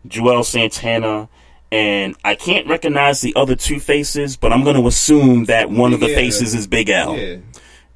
Juelz 0.06 0.46
Santana. 0.46 1.28
And 1.72 2.16
I 2.24 2.34
can't 2.34 2.66
recognize 2.66 3.20
the 3.20 3.32
other 3.36 3.54
two 3.54 3.78
faces, 3.78 4.36
but 4.36 4.52
I'm 4.52 4.64
going 4.64 4.74
to 4.74 4.88
assume 4.88 5.44
that 5.44 5.70
one 5.70 5.92
of 5.94 6.00
the 6.00 6.08
faces 6.08 6.52
is 6.52 6.66
Big 6.66 6.90
L. 6.90 7.16
Yeah. 7.16 7.36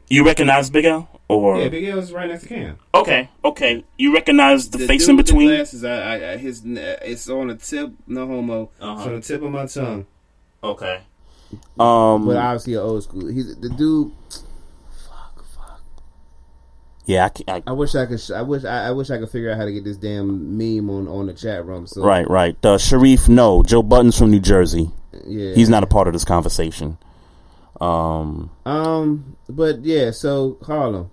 You 0.09 0.25
recognize 0.25 0.71
Big 0.71 0.85
L? 0.85 1.09
Or 1.28 1.59
Yeah, 1.59 1.68
Big 1.68 1.84
L 1.84 1.98
is 1.98 2.12
right 2.12 2.28
next 2.28 2.42
to 2.42 2.48
Cam. 2.51 2.78
Okay, 2.94 3.30
okay. 3.44 3.84
You 3.96 4.12
recognize 4.14 4.68
the, 4.68 4.78
face 4.78 5.02
dude 5.02 5.10
in 5.10 5.16
with 5.16 5.26
the 5.26 5.32
between? 5.32 5.48
glasses, 5.56 5.82
I, 5.84 5.90
I, 6.18 6.32
I, 6.32 6.36
his, 6.36 6.62
it's 6.66 7.28
on 7.30 7.48
the 7.48 7.55
tip. 7.56 7.92
No 8.06 8.26
homo. 8.26 8.70
Uh-huh. 8.80 8.92
It's 8.98 9.06
on 9.09 9.14
the 9.14 9.20
tip 9.22 9.42
of 9.42 9.51
my 9.51 9.66
tongue. 9.66 10.06
Okay. 10.62 11.01
Um, 11.78 12.26
but 12.26 12.36
obviously 12.36 12.74
an 12.74 12.80
old 12.80 13.02
school. 13.05 13.26
He's 13.28 13.56
the 13.56 13.68
dude. 13.70 14.12
Fuck, 15.09 15.44
fuck. 15.55 15.80
Yeah, 17.06 17.26
I, 17.26 17.28
ca- 17.30 17.44
I, 17.48 17.62
I 17.68 17.72
wish 17.72 17.94
I 17.94 18.06
could. 18.06 18.20
I 18.34 18.42
wish. 18.42 18.64
I, 18.64 18.88
I 18.88 18.90
wish 18.90 19.10
I 19.10 19.18
could 19.18 19.30
figure 19.30 19.51
out 19.51 19.56
how 19.59 19.64
to 19.64 19.72
get 19.72 19.84
this 19.84 19.96
damn 19.96 20.59
meme 20.59 20.90
on 20.90 21.06
on 21.09 21.26
the 21.26 21.32
chat 21.34 21.64
room. 21.64 21.86
So 21.86 22.02
right, 22.02 22.28
right. 22.28 22.56
Uh, 22.64 22.76
Sharif, 22.78 23.28
no. 23.28 23.62
Joe 23.62 23.82
Budden's 23.82 24.18
from 24.18 24.30
New 24.30 24.40
Jersey. 24.40 24.90
Yeah. 25.24 25.55
He's 25.55 25.68
not 25.68 25.82
a 25.84 25.86
part 25.86 26.06
of 26.06 26.12
this 26.12 26.24
conversation. 26.24 26.98
Um, 27.80 28.51
Um. 28.66 29.36
But 29.48 29.84
yeah. 29.84 30.10
So 30.10 30.59
Harlem. 30.62 31.10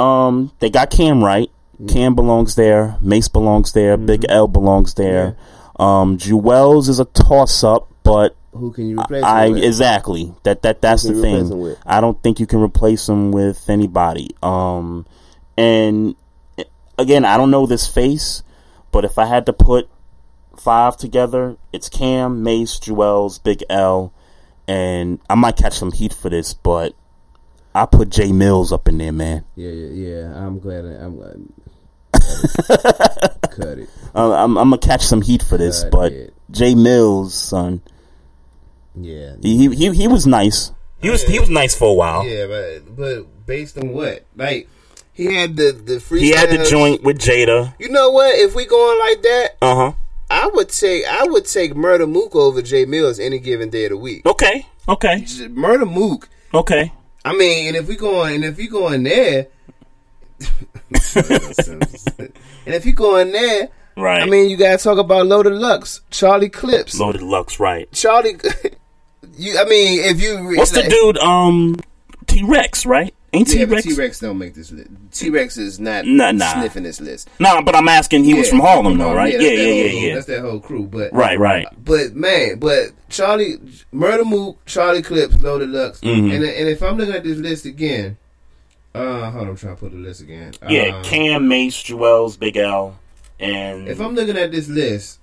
Um, 0.00 0.52
they 0.60 0.70
got 0.70 0.90
Cam 0.90 1.22
right. 1.22 1.50
Cam 1.88 2.14
belongs 2.14 2.54
there. 2.56 2.96
Mase 3.00 3.28
belongs 3.28 3.72
there. 3.72 3.96
Big 3.96 4.24
L 4.28 4.46
belongs 4.48 4.94
there. 4.94 5.36
Um, 5.78 6.18
Juelz 6.18 6.88
is 6.88 7.00
a 7.00 7.06
toss 7.06 7.64
up, 7.64 7.88
but 8.02 8.36
Who 8.52 8.70
can 8.72 8.86
you 8.88 9.00
replace? 9.00 9.22
I 9.24 9.46
him 9.46 9.52
with? 9.54 9.64
exactly 9.64 10.34
that 10.42 10.60
that 10.62 10.82
that's 10.82 11.04
Who 11.04 11.08
the 11.10 11.14
you 11.16 11.22
thing. 11.22 11.50
him 11.52 11.60
with? 11.60 11.78
I 11.86 12.00
don't 12.02 12.22
think 12.22 12.38
you 12.38 12.46
can 12.46 12.60
replace 12.60 13.08
him 13.08 13.32
with 13.32 13.68
anybody. 13.70 14.30
Um, 14.42 15.06
and 15.56 16.16
again, 16.98 17.24
I 17.24 17.38
don't 17.38 17.50
know 17.50 17.64
this 17.66 17.86
face, 17.88 18.42
but 18.92 19.06
if 19.06 19.18
I 19.18 19.24
had 19.24 19.46
to 19.46 19.54
put 19.54 19.88
five 20.58 20.98
together, 20.98 21.56
it's 21.72 21.88
Cam, 21.88 22.42
Mase, 22.42 22.78
Juelz, 22.78 23.42
Big 23.42 23.64
L, 23.70 24.12
and 24.68 25.18
I 25.30 25.34
might 25.34 25.56
catch 25.56 25.78
some 25.78 25.92
heat 25.92 26.12
for 26.12 26.28
this, 26.28 26.52
but 26.52 26.94
I 27.74 27.86
put 27.86 28.10
Jay 28.10 28.32
Mills 28.32 28.72
up 28.72 28.88
in 28.88 28.98
there, 28.98 29.12
man. 29.12 29.44
Yeah. 29.56 29.70
Yeah. 29.70 30.08
Yeah. 30.08 30.46
I'm 30.46 30.58
glad. 30.58 30.84
I, 30.84 31.04
I'm 31.04 31.16
glad. 31.16 31.40
Cut 33.50 33.78
it. 33.78 33.88
Uh, 34.14 34.32
I'm, 34.34 34.56
I'm 34.58 34.70
gonna 34.70 34.78
catch 34.78 35.02
some 35.04 35.22
heat 35.22 35.42
for 35.42 35.56
this, 35.56 35.82
Cut 35.84 35.92
but 35.92 36.12
it. 36.12 36.34
Jay 36.50 36.74
Mills, 36.74 37.34
son, 37.34 37.80
Yeah. 38.96 39.34
he 39.42 39.68
he 39.74 39.90
he 39.92 40.08
was 40.08 40.26
nice. 40.26 40.72
He 41.00 41.10
was 41.10 41.22
he 41.22 41.38
was 41.38 41.48
nice 41.50 41.74
for 41.74 41.88
a 41.88 41.94
while. 41.94 42.26
Yeah, 42.26 42.46
but 42.46 42.96
but 42.96 43.46
based 43.46 43.78
on 43.78 43.92
what? 43.92 44.24
Like 44.36 44.68
he 45.12 45.32
had 45.34 45.56
the 45.56 45.72
the 45.72 45.94
freestyle. 45.94 46.18
He 46.20 46.30
had 46.32 46.50
the 46.50 46.64
joint 46.64 47.02
with 47.02 47.18
Jada. 47.18 47.74
You 47.78 47.88
know 47.90 48.10
what? 48.10 48.34
If 48.36 48.54
we 48.54 48.66
going 48.66 48.98
like 48.98 49.22
that, 49.22 49.48
Uh 49.62 49.74
huh. 49.74 49.92
I 50.30 50.48
would 50.54 50.68
take 50.68 51.04
I 51.06 51.24
would 51.24 51.46
take 51.46 51.74
Murda 51.74 52.08
Mook 52.10 52.34
over 52.36 52.62
Jay 52.62 52.84
Mills 52.84 53.18
any 53.20 53.38
given 53.38 53.70
day 53.70 53.84
of 53.86 53.90
the 53.90 53.96
week. 53.96 54.26
Okay. 54.26 54.66
Okay. 54.88 55.22
Murda 55.22 55.90
Mook. 55.90 56.28
Okay. 56.52 56.92
I 57.24 57.34
mean, 57.34 57.68
and 57.68 57.76
if 57.76 57.88
we 57.88 57.96
going 57.96 58.36
and 58.42 58.44
if 58.44 58.58
you 58.58 58.70
going 58.70 59.02
there, 59.04 59.48
and 62.66 62.74
if 62.74 62.86
you 62.86 62.92
going 62.92 63.32
there, 63.32 63.68
Right. 63.96 64.22
I 64.22 64.26
mean, 64.26 64.48
you 64.48 64.56
gotta 64.56 64.82
talk 64.82 64.98
about 64.98 65.26
Loaded 65.26 65.52
Lux, 65.52 66.00
Charlie 66.10 66.48
Clips, 66.48 66.98
Loaded 66.98 67.22
Lux, 67.22 67.60
right? 67.60 67.90
Charlie. 67.92 68.36
you, 69.36 69.58
I 69.58 69.64
mean, 69.64 70.00
if 70.04 70.22
you 70.22 70.56
What's 70.56 70.70
the 70.70 70.82
dude? 70.82 71.18
Um, 71.18 71.76
T 72.26 72.42
Rex, 72.44 72.86
right? 72.86 73.14
Ain't 73.32 73.48
Yeah, 73.54 73.64
T 73.66 73.72
Rex? 73.72 73.82
T 73.84 73.92
Rex 73.94 74.18
don't 74.18 74.38
make 74.38 74.54
this 74.54 74.72
list. 74.72 74.88
T 75.12 75.30
Rex 75.30 75.56
is 75.56 75.78
not 75.78 76.04
Nah, 76.04 76.32
nah. 76.32 76.52
sniffing 76.54 76.82
this 76.82 77.00
list. 77.00 77.30
Nah, 77.38 77.62
but 77.62 77.76
I'm 77.76 77.88
asking. 77.88 78.24
He 78.24 78.34
was 78.34 78.48
from 78.48 78.58
Harlem, 78.58 78.98
though, 78.98 79.14
right? 79.14 79.32
Yeah, 79.32 79.38
Yeah, 79.40 79.50
yeah, 79.50 79.84
yeah, 79.84 80.06
yeah. 80.08 80.14
That's 80.14 80.26
that 80.26 80.40
whole 80.40 80.58
crew. 80.58 80.86
But 80.86 81.12
Right, 81.12 81.38
right. 81.38 81.66
But 81.84 82.14
man, 82.16 82.58
but 82.58 82.86
Charlie 83.08 83.58
Murda 83.94 84.24
Mook, 84.26 84.64
Charlie 84.66 85.02
Clips, 85.02 85.40
Loaded 85.42 85.68
Lux, 85.70 86.00
Mhm. 86.00 86.34
and 86.34 86.44
and 86.44 86.68
if 86.68 86.82
I'm 86.82 86.96
looking 86.96 87.14
at 87.14 87.22
this 87.22 87.38
list 87.38 87.66
again, 87.66 88.16
uh, 88.96 89.30
hold 89.30 89.44
on, 89.44 89.48
I'm 89.50 89.56
trying 89.56 89.76
to 89.76 89.80
put 89.80 89.92
the 89.92 89.98
list 89.98 90.22
again. 90.22 90.52
Yeah, 90.68 90.96
Um, 90.96 91.04
Cam, 91.04 91.46
Mase, 91.46 91.76
Juelz, 91.76 92.36
Big 92.36 92.56
L, 92.56 92.98
and 93.38 93.86
If 93.86 94.00
I'm 94.00 94.16
looking 94.16 94.36
at 94.38 94.50
this 94.50 94.66
list, 94.68 95.18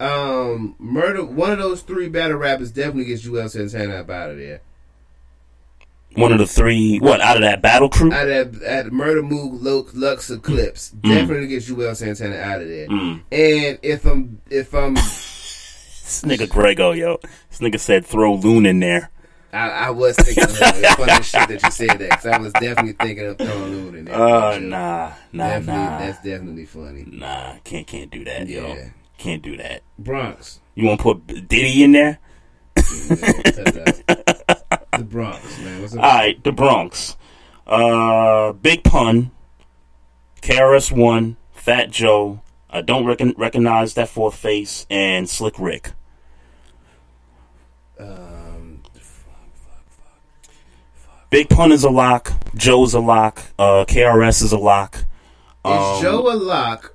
um, 0.00 0.74
murder 0.78 1.24
one 1.24 1.52
of 1.52 1.58
those 1.58 1.82
three 1.82 2.08
battle 2.08 2.36
rappers 2.38 2.70
definitely 2.70 3.04
gets 3.06 3.22
Juelz 3.26 3.50
Santana 3.50 3.96
up 4.00 4.10
out 4.10 4.30
of 4.30 4.38
there. 4.38 4.60
One 6.16 6.32
of 6.32 6.38
the 6.38 6.46
three, 6.46 6.98
what 6.98 7.20
out 7.20 7.36
of 7.36 7.42
that 7.42 7.60
battle 7.62 7.88
crew? 7.88 8.12
Out 8.12 8.28
of 8.28 8.62
at 8.62 8.86
Murda 8.86 9.22
Mook, 9.28 9.52
Lux, 9.62 9.94
Lux 9.94 10.30
Eclipse, 10.30 10.92
Mm. 11.02 11.14
definitely 11.14 11.48
gets 11.48 11.68
you 11.68 11.76
Juelz 11.76 11.96
Santana 11.96 12.36
out 12.36 12.62
of 12.62 12.68
there. 12.68 12.88
Mm. 12.88 13.20
And 13.32 13.78
if 13.82 14.04
I'm 14.06 14.40
if 14.50 14.74
I'm 14.74 14.94
This 16.06 16.22
nigga 16.24 16.48
Grego, 16.48 16.92
yo, 16.92 17.18
this 17.50 17.58
nigga 17.58 17.80
said 17.80 18.06
throw 18.06 18.34
Loon 18.34 18.64
in 18.66 18.80
there. 18.80 19.10
I, 19.52 19.68
I 19.70 19.90
was 19.90 20.16
thinking 20.16 20.44
of 20.44 20.58
that. 20.58 20.96
funny 20.98 21.22
shit 21.22 21.48
that 21.48 21.62
you 21.62 21.70
said 21.70 21.98
that 21.98 22.10
'cause 22.10 22.26
I 22.26 22.38
was 22.38 22.52
definitely 22.52 22.92
thinking 22.92 23.26
of 23.26 23.38
throwing 23.38 23.62
Loon 23.72 23.94
in 23.96 24.04
there. 24.04 24.14
Uh, 24.14 24.58
nah, 24.58 25.12
nah, 25.32 25.48
Definitely- 25.48 25.74
nah. 25.82 25.98
That's 25.98 26.22
definitely 26.22 26.64
funny. 26.66 27.04
Nah, 27.10 27.54
can't 27.64 27.86
can't 27.86 28.10
do 28.10 28.24
that, 28.24 28.46
yo. 28.48 28.66
Yeah. 28.68 28.88
Can't 29.18 29.42
do 29.42 29.56
that. 29.56 29.82
Bronx. 29.98 30.60
You 30.74 30.86
want 30.88 31.00
to 31.00 31.02
put 31.04 31.48
Diddy 31.48 31.82
in 31.84 31.92
there? 31.92 32.18
The 32.74 34.35
Bronx, 35.16 35.58
man. 35.60 35.80
What's? 35.80 35.94
All 35.94 36.02
right, 36.02 36.44
the 36.44 36.52
Bronx. 36.52 37.16
Uh, 37.66 38.52
Big 38.52 38.84
Pun, 38.84 39.30
KRS 40.42 40.92
One, 40.92 41.36
Fat 41.52 41.90
Joe. 41.90 42.42
I 42.68 42.82
don't 42.82 43.06
recon- 43.06 43.34
recognize 43.38 43.94
that 43.94 44.10
fourth 44.10 44.34
face, 44.36 44.86
and 44.90 45.26
Slick 45.26 45.58
Rick. 45.58 45.92
Um, 47.98 48.82
Big 51.30 51.48
Pun 51.48 51.72
is 51.72 51.82
a 51.82 51.90
lock. 51.90 52.32
Joe's 52.54 52.92
a 52.94 53.00
lock. 53.00 53.42
Uh, 53.58 53.84
KRS 53.88 54.42
is 54.42 54.52
a 54.52 54.58
lock. 54.58 54.96
Is 54.96 55.04
Um, 55.64 56.02
Joe 56.02 56.30
a 56.32 56.36
lock 56.36 56.94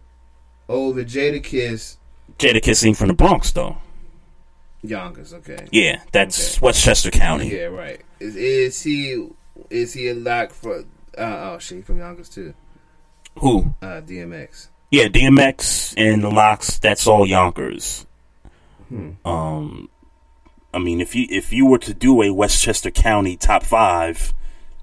over 0.69 1.03
Jadakiss? 1.03 1.98
Jada 2.38 2.61
Kissing 2.61 2.93
from 2.93 3.07
the 3.07 3.14
Bronx, 3.14 3.52
though. 3.52 3.77
Yonkers, 4.84 5.34
okay. 5.34 5.68
Yeah, 5.72 6.02
that's 6.12 6.62
Westchester 6.62 7.12
County. 7.12 7.49
Yeah, 7.49 7.66
right. 7.66 8.02
Is, 8.20 8.36
is 8.36 8.82
he 8.84 9.28
is 9.70 9.94
he 9.94 10.10
a 10.10 10.16
lock 10.16 10.52
for? 10.52 10.80
Uh, 11.18 11.52
oh, 11.52 11.58
shit, 11.60 11.78
he 11.78 11.82
from 11.84 11.99
Yonkers 11.99 12.30
too. 12.30 12.53
Who? 13.40 13.76
Uh, 13.82 14.02
DMX. 14.02 14.68
Yeah, 14.90 15.08
DMX 15.08 15.94
and 15.98 16.24
the 16.24 16.30
LOX. 16.30 16.80
That's 16.80 17.08
all 17.08 17.26
Yonkers. 17.26 18.06
Hmm. 18.90 19.12
Um, 19.24 19.90
I 20.74 20.80
mean, 20.80 20.99
if 20.99 21.16
you 21.16 21.28
if 21.30 21.53
you 21.53 21.66
were 21.66 21.80
to 21.80 21.94
do 21.94 22.22
a 22.22 22.32
Westchester 22.32 22.91
County 22.91 23.38
top 23.38 23.64
five, 23.64 24.34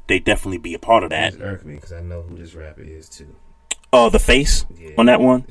they'd 0.07 0.25
definitely 0.25 0.59
be 0.59 0.75
a 0.75 0.79
part 0.79 1.03
of 1.03 1.11
that. 1.11 1.41
Irk 1.41 1.65
me 1.65 1.75
because 1.75 1.93
I 1.93 2.01
know 2.01 2.23
who 2.23 2.37
this 2.37 2.55
rapper 2.55 2.83
is 2.83 3.09
too. 3.09 3.35
Oh, 3.93 4.11
the 4.11 4.19
face 4.19 4.65
on 4.97 5.07
that 5.07 5.20
one. 5.20 5.45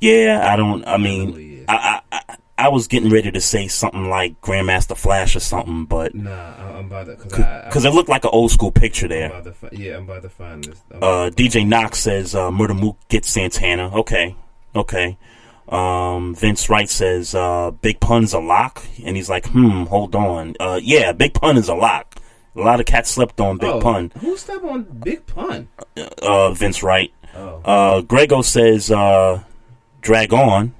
Yeah, 0.00 0.46
I 0.48 0.56
don't. 0.56 0.86
I 0.86 0.98
mean, 0.98 1.64
I, 1.68 2.00
I 2.12 2.20
I 2.28 2.36
I 2.58 2.68
was 2.68 2.86
getting 2.88 3.10
ready 3.10 3.30
to 3.30 3.40
say 3.40 3.68
something 3.68 4.08
like 4.08 4.40
Grandmaster 4.40 4.96
Flash 4.96 5.36
or 5.36 5.40
something, 5.40 5.84
but 5.84 6.14
Nah, 6.14 6.78
I'm 6.78 6.88
by 6.88 7.04
the 7.04 7.16
because 7.16 7.84
it 7.84 7.92
looked 7.92 8.08
like 8.08 8.24
an 8.24 8.30
old 8.32 8.50
school 8.50 8.70
picture 8.72 9.06
I'm 9.06 9.10
there. 9.10 9.52
fi- 9.52 9.68
yeah, 9.72 9.96
I'm 9.96 10.04
about 10.04 10.22
to 10.22 10.30
find 10.30 10.64
this. 10.64 10.82
I'm 10.90 11.02
Uh, 11.02 11.30
DJ 11.30 11.66
Knox 11.66 11.98
says 11.98 12.34
uh, 12.34 12.50
Murda 12.50 12.78
Mook 12.78 12.96
gets 13.08 13.28
Santana. 13.28 13.94
Okay, 13.98 14.34
okay. 14.74 15.18
Um, 15.68 16.34
Vince 16.34 16.70
Wright 16.70 16.88
says 16.88 17.34
uh, 17.34 17.72
Big 17.72 18.00
Pun's 18.00 18.32
a 18.32 18.38
lock, 18.38 18.84
and 19.04 19.16
he's 19.16 19.28
like, 19.28 19.46
hmm, 19.48 19.82
hold 19.84 20.14
on. 20.14 20.54
Uh, 20.60 20.78
yeah, 20.82 21.12
Big 21.12 21.34
Pun 21.34 21.56
is 21.58 21.68
a 21.68 21.74
lock. 21.74 22.16
A 22.54 22.60
lot 22.60 22.80
of 22.80 22.86
cats 22.86 23.10
slept 23.10 23.38
on 23.40 23.58
Big 23.58 23.68
oh, 23.68 23.80
Pun. 23.80 24.12
Who 24.20 24.36
slept 24.36 24.64
on 24.64 24.84
Big 24.84 25.26
Pun? 25.26 25.68
Uh, 26.22 26.52
Vince 26.52 26.82
Wright. 26.82 27.12
Oh. 27.34 27.60
Uh, 27.64 28.00
Grego 28.00 28.40
says 28.42 28.90
uh, 28.90 29.42
Drag 30.00 30.32
On. 30.32 30.72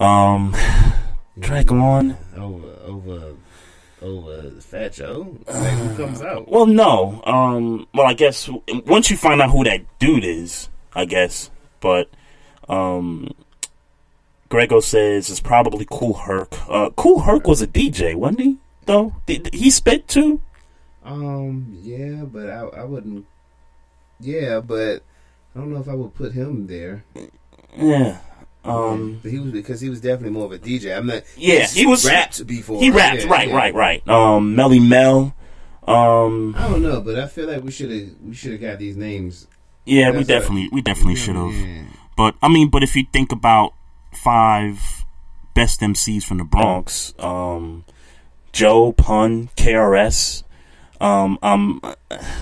Um, 0.00 0.54
Drag 1.38 1.70
On. 1.70 2.16
Over 2.36 2.68
over 2.84 3.34
over 4.02 4.50
Fat 4.60 4.92
Joe. 4.92 5.36
Like, 5.46 5.72
who 5.72 5.96
comes 5.96 6.22
out? 6.22 6.48
Well, 6.50 6.66
no. 6.66 7.22
Um, 7.24 7.86
well, 7.94 8.06
I 8.06 8.14
guess 8.14 8.48
once 8.86 9.10
you 9.10 9.16
find 9.16 9.40
out 9.40 9.50
who 9.50 9.64
that 9.64 9.82
dude 9.98 10.24
is, 10.24 10.68
I 10.94 11.04
guess. 11.04 11.50
But 11.80 12.10
um, 12.68 13.30
Grego 14.48 14.80
says 14.80 15.30
it's 15.30 15.40
probably 15.40 15.86
Kool 15.90 16.14
Herc. 16.14 16.54
Uh, 16.68 16.90
Kool 16.90 17.20
Herc 17.20 17.46
was 17.46 17.62
a 17.62 17.66
DJ, 17.66 18.14
wasn't 18.14 18.40
he? 18.40 18.56
Though 18.86 19.16
did, 19.26 19.44
did 19.44 19.54
he 19.54 19.70
spit 19.70 20.06
too? 20.06 20.40
Um, 21.04 21.78
yeah, 21.82 22.24
but 22.24 22.48
I 22.48 22.60
I 22.80 22.84
wouldn't. 22.84 23.26
Yeah, 24.20 24.60
but 24.60 25.02
I 25.54 25.58
don't 25.58 25.72
know 25.72 25.80
if 25.80 25.88
I 25.88 25.94
would 25.94 26.14
put 26.14 26.32
him 26.32 26.66
there. 26.66 27.04
Yeah. 27.76 28.18
Um, 28.68 29.20
But 29.22 29.30
he 29.32 29.38
was 29.38 29.52
because 29.52 29.80
he 29.80 29.88
was 29.88 30.00
definitely 30.00 30.30
more 30.30 30.46
of 30.46 30.52
a 30.52 30.58
DJ. 30.58 30.96
I'm 30.96 31.06
not. 31.06 31.22
yeah, 31.36 31.66
he 31.66 31.86
was 31.86 32.04
rapped 32.06 32.46
before. 32.46 32.80
He 32.80 32.90
rapped, 32.90 33.24
Yeah, 33.24 33.30
right, 33.30 33.48
yeah. 33.48 33.54
right, 33.56 33.74
right. 33.74 34.08
Um, 34.08 34.54
Melle 34.56 34.80
Mel. 34.86 35.34
Um, 35.86 36.54
I 36.58 36.68
don't 36.68 36.82
know, 36.82 37.00
but 37.00 37.16
I 37.18 37.26
feel 37.28 37.46
like 37.48 37.62
we 37.62 37.70
should 37.70 37.90
have 37.90 38.08
we 38.24 38.34
should 38.34 38.52
have 38.52 38.60
got 38.60 38.78
these 38.78 38.96
names. 38.96 39.46
Yeah, 39.84 40.10
we 40.10 40.16
That's 40.24 40.26
definitely 40.28 40.68
we 40.72 40.82
definitely 40.82 41.14
should 41.14 41.36
have. 41.36 41.52
yeah. 41.54 41.84
But 42.16 42.34
I 42.42 42.48
mean, 42.48 42.70
but 42.70 42.82
if 42.82 42.96
you 42.96 43.04
think 43.12 43.30
about 43.30 43.72
five 44.12 45.04
best 45.54 45.80
MCs 45.80 46.24
from 46.24 46.38
the 46.38 46.44
Bronx, 46.44 47.14
um, 47.20 47.84
Joe 48.52 48.92
Pun, 48.92 49.48
KRS, 49.56 50.42
um, 51.00 51.38
I'm 51.42 51.80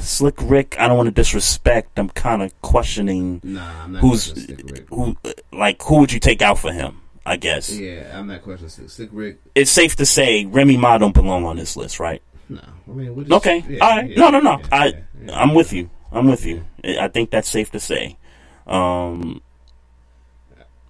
Slick 0.01 0.35
Rick. 0.43 0.77
I 0.79 0.89
don't 0.89 0.97
want 0.97 1.09
to 1.09 1.13
disrespect. 1.15 1.99
I'm 1.99 2.09
kind 2.11 2.43
of 2.43 2.61
questioning 2.63 3.41
Nah, 3.43 3.87
who's 3.99 4.25
Slick 4.25 4.61
Rick. 4.71 4.87
who. 4.91 5.17
Like, 5.53 5.83
who 5.83 5.99
would 6.01 6.13
you 6.13 6.21
take 6.21 6.43
out 6.43 6.59
for 6.59 6.73
him? 6.73 7.01
I 7.27 7.37
guess 7.37 7.71
Yeah, 7.71 8.19
I'm 8.19 8.27
not 8.27 8.43
questioning 8.43 8.69
Slick, 8.71 8.91
Slick 8.91 9.09
Rick. 9.13 9.39
it's 9.55 9.71
safe 9.71 9.97
to 9.97 10.05
say 10.07 10.45
Remy 10.45 10.77
Ma 10.77 10.99
don't 10.99 11.15
belong 11.15 11.45
on 11.47 11.57
this 11.57 11.75
list, 11.77 11.99
right? 11.99 12.21
No, 12.51 12.61
I 12.87 12.91
mean, 12.91 13.17
just, 13.21 13.33
Okay. 13.33 13.65
yeah, 13.67 13.79
All 13.85 13.97
right. 13.97 14.11
yeah, 14.11 14.21
no, 14.21 14.31
no, 14.31 14.41
no. 14.41 14.59
yeah, 14.61 14.67
I. 14.73 14.95
I'm 15.33 15.55
with 15.55 15.73
you. 15.73 15.89
I'm 16.13 16.27
with 16.27 16.45
you. 16.45 16.63
I 16.85 17.09
think 17.09 17.31
that's 17.31 17.49
safe 17.49 17.71
to 17.71 17.81
say. 17.81 18.19
Um. 18.67 19.41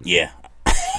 Yeah. 0.01 0.31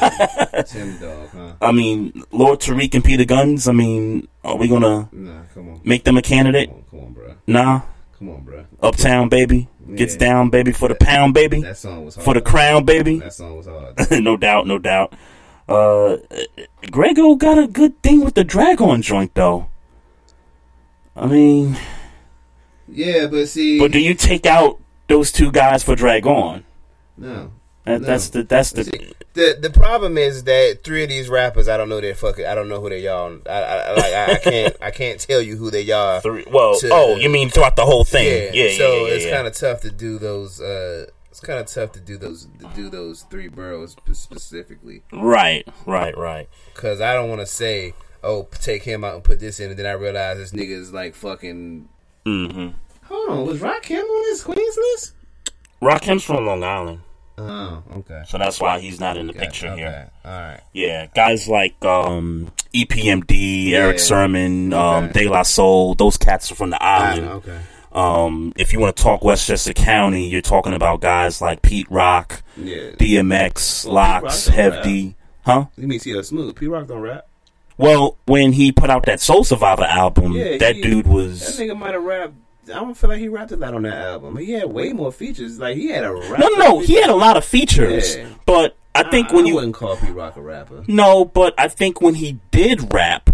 Tim 0.67 0.99
Dog, 0.99 1.29
huh? 1.33 1.53
I 1.61 1.73
mean, 1.73 2.23
Lord 2.33 2.61
Tariq 2.61 2.95
and 2.95 3.05
Peter 3.05 3.25
Gunz. 3.25 3.69
I 3.69 3.73
mean, 3.73 4.29
are 4.45 4.57
we 4.57 4.69
gonna 4.69 5.09
Nah, 5.13 5.43
come 5.55 5.69
on. 5.71 5.81
make 5.85 6.05
them 6.05 6.17
a 6.17 6.23
candidate? 6.23 6.71
Come 6.91 7.01
on, 7.01 7.13
bro. 7.13 7.35
Nah. 7.47 7.83
Come 8.19 8.31
on, 8.31 8.41
bro. 8.45 8.65
Uptown 8.81 9.29
baby 9.29 9.69
gets 9.95 10.17
down, 10.17 10.51
baby 10.51 10.73
for 10.73 10.89
the 10.89 10.95
pound, 10.95 11.35
baby. 11.35 11.61
That 11.61 11.77
song 11.77 12.05
was 12.05 12.15
hard. 12.17 12.25
for 12.25 12.35
the 12.35 12.41
crown, 12.41 12.85
baby. 12.85 13.19
That 13.21 13.33
song 13.35 13.57
was 13.59 13.67
hard. 13.67 13.95
no 14.23 14.37
doubt, 14.37 14.67
no 14.67 14.79
doubt. 14.79 15.13
Uh, 15.69 16.17
Grego 16.91 17.35
got 17.35 17.59
a 17.59 17.67
good 17.67 18.01
thing 18.03 18.25
with 18.25 18.35
the 18.35 18.45
drag 18.45 18.81
on 18.81 19.03
joint 19.03 19.35
though. 19.35 19.69
I 21.15 21.27
mean, 21.27 21.77
Yeah, 22.89 23.27
but 23.27 23.49
see, 23.49 23.79
but 23.79 23.91
do 23.93 23.99
you 23.99 24.15
take 24.15 24.47
out 24.47 24.79
those 25.09 25.31
two 25.33 25.51
guys 25.51 25.83
for 25.83 25.95
drag 25.97 26.27
on? 26.27 26.65
no. 27.17 27.51
That, 27.85 28.01
No. 28.01 28.07
That's 28.09 28.31
the 28.31 28.43
that's 28.43 28.73
the 28.73 29.15
The 29.37 29.57
the 29.61 29.71
problem 29.71 30.17
is 30.19 30.45
that 30.45 30.79
three 30.83 31.03
of 31.03 31.11
these 31.11 31.29
rappers, 31.29 31.69
I 31.69 31.77
don't 31.77 31.89
know 31.91 32.01
their 32.01 32.15
fucking, 32.15 32.47
I 32.47 32.55
don't 32.55 32.69
know 32.71 32.81
who 32.81 32.89
they 32.89 33.07
are. 33.07 33.33
I, 33.49 33.53
I 33.53 33.93
like 33.93 34.15
I, 34.15 34.33
I 34.33 34.39
can't 34.39 34.77
I 34.83 34.91
can't 34.91 35.21
tell 35.21 35.43
you 35.43 35.57
who 35.57 35.71
they 35.71 35.91
are. 35.91 36.21
Three, 36.23 36.45
well, 36.51 36.79
to- 36.81 36.89
oh, 36.91 37.17
you 37.17 37.29
mean 37.29 37.51
throughout 37.51 37.77
the 37.77 37.85
whole 37.85 38.05
thing? 38.05 38.27
Yeah, 38.27 38.51
Yeah, 38.65 38.71
yeah, 38.71 38.79
so 38.79 38.93
yeah, 38.95 39.01
yeah, 39.09 39.15
it's 39.15 39.25
yeah. 39.27 39.35
kind 39.37 39.47
of 39.47 39.55
tough 39.55 39.81
to 39.83 39.91
do 39.91 40.19
those. 40.19 40.61
Uh, 40.61 41.07
it's 41.31 41.41
kind 41.41 41.59
of 41.61 41.67
tough 41.67 41.93
to 41.93 42.01
do 42.01 42.17
those 42.17 42.49
To 42.61 42.71
do 42.75 42.89
those 42.89 43.23
three 43.31 43.49
boroughs 43.49 43.95
specifically. 44.13 45.03
right, 45.13 45.69
right, 45.85 46.17
right. 46.17 46.49
because 46.75 47.03
I 47.03 47.13
don't 47.13 47.29
want 47.29 47.43
to 47.43 47.47
say, 47.47 47.93
oh, 48.25 48.49
take 48.63 48.85
him 48.85 49.05
out 49.05 49.15
and 49.17 49.23
put 49.23 49.39
this 49.39 49.61
in, 49.61 49.69
and 49.69 49.79
then 49.79 49.85
I 49.85 49.93
realize 49.93 50.39
this 50.39 50.53
nigga 50.53 50.71
is 50.71 50.93
like 50.95 51.15
fucking. 51.15 51.91
Mm-hmm. 52.25 52.69
Hold 53.05 53.29
on, 53.31 53.47
was 53.47 53.61
Rakim 53.61 54.01
on 54.03 54.23
this 54.23 54.43
Queens 54.45 54.77
list? 54.79 55.13
Rakim's 55.83 56.25
from 56.25 56.47
Long 56.47 56.65
Island, 56.65 57.01
Oh, 57.39 57.83
okay. 57.99 58.23
so 58.27 58.39
that's 58.39 58.61
why 58.61 58.79
he's 58.81 58.99
not 58.99 59.17
in 59.17 59.27
the 59.27 59.33
Okay, 59.35 59.41
picture 59.47 59.69
okay. 59.69 59.77
here. 59.81 60.11
All 60.25 60.31
right. 60.33 60.61
Yeah, 60.73 61.07
guys 61.15 61.49
like 61.49 61.83
um, 61.85 62.51
EPMD, 62.75 63.73
Eric 63.73 63.97
Yeah. 63.99 64.03
Sermon, 64.03 64.73
um, 64.73 65.05
Okay. 65.07 65.25
De 65.25 65.29
La 65.29 65.43
Soul, 65.43 65.95
those 65.95 66.17
cats 66.17 66.51
are 66.51 66.55
from 66.55 66.71
the 66.71 66.79
Ah, 66.81 67.11
island. 67.13 67.29
okay. 67.29 67.59
Um, 67.93 68.53
if 68.57 68.73
you 68.73 68.81
want 68.81 68.97
to 68.97 69.03
talk 69.03 69.23
Westchester 69.25 69.73
County, 69.73 70.29
you're 70.29 70.43
talking 70.43 70.75
about 70.75 71.01
guys 71.01 71.41
like 71.41 71.63
Pete 71.63 71.91
Rock, 71.91 72.43
Yeah. 72.57 72.91
DMX, 72.99 73.85
Well, 73.87 73.95
LOX, 73.95 74.47
Pete 74.49 74.57
Rock 74.57 74.57
don't 74.57 74.75
Heavy 74.75 75.03
D. 75.03 75.15
Huh? 75.47 75.65
You 75.77 75.89
mean 75.89 76.01
CL 76.01 76.23
Smooth? 76.23 76.57
Pete 76.57 76.69
Rock 76.71 76.87
don't 76.89 77.01
rap. 77.01 77.27
Well, 77.79 78.17
when 78.27 78.53
he 78.55 78.73
put 78.73 78.89
out 78.91 79.05
that 79.07 79.21
Soul 79.21 79.45
Survivor 79.45 79.85
album, 79.85 80.33
Yeah, 80.33 80.57
that 80.59 80.77
he- 80.77 80.83
dude 80.83 81.07
was. 81.07 81.41
That 81.57 81.63
nigga 81.63 81.79
might 81.79 81.93
have 81.95 82.03
rapped. 82.03 82.33
I 82.69 82.75
don't 82.81 82.95
feel 82.95 83.11
like 83.11 83.21
he 83.21 83.29
rapped 83.29 83.53
a 83.53 83.57
lot 83.57 83.75
on 83.75 83.83
that 83.83 83.97
album. 83.97 84.37
He 84.39 84.53
had 84.53 84.65
way 84.71 84.93
more 84.93 85.13
features. 85.13 85.59
Like 85.59 85.77
he 85.77 85.89
had 85.89 86.05
a 86.05 86.13
rap. 86.13 86.39
No, 86.41 86.49
no, 86.49 86.79
he 86.81 86.95
had 87.01 87.11
a 87.11 87.15
lot 87.15 87.37
of 87.37 87.45
features, 87.45 88.17
Yeah. 88.17 88.27
but 88.45 88.77
I 88.95 89.09
think 89.11 89.31
when 89.33 89.45
I 89.45 89.49
you 89.49 89.55
wouldn't 89.57 89.75
call 89.75 89.97
Pete 89.97 90.11
Rock 90.15 90.37
a 90.37 90.41
rapper. 90.43 90.83
no, 90.89 91.25
but 91.25 91.55
I 91.59 91.69
think 91.69 92.01
when 92.01 92.15
he 92.15 92.39
did 92.51 92.93
rap, 92.93 93.31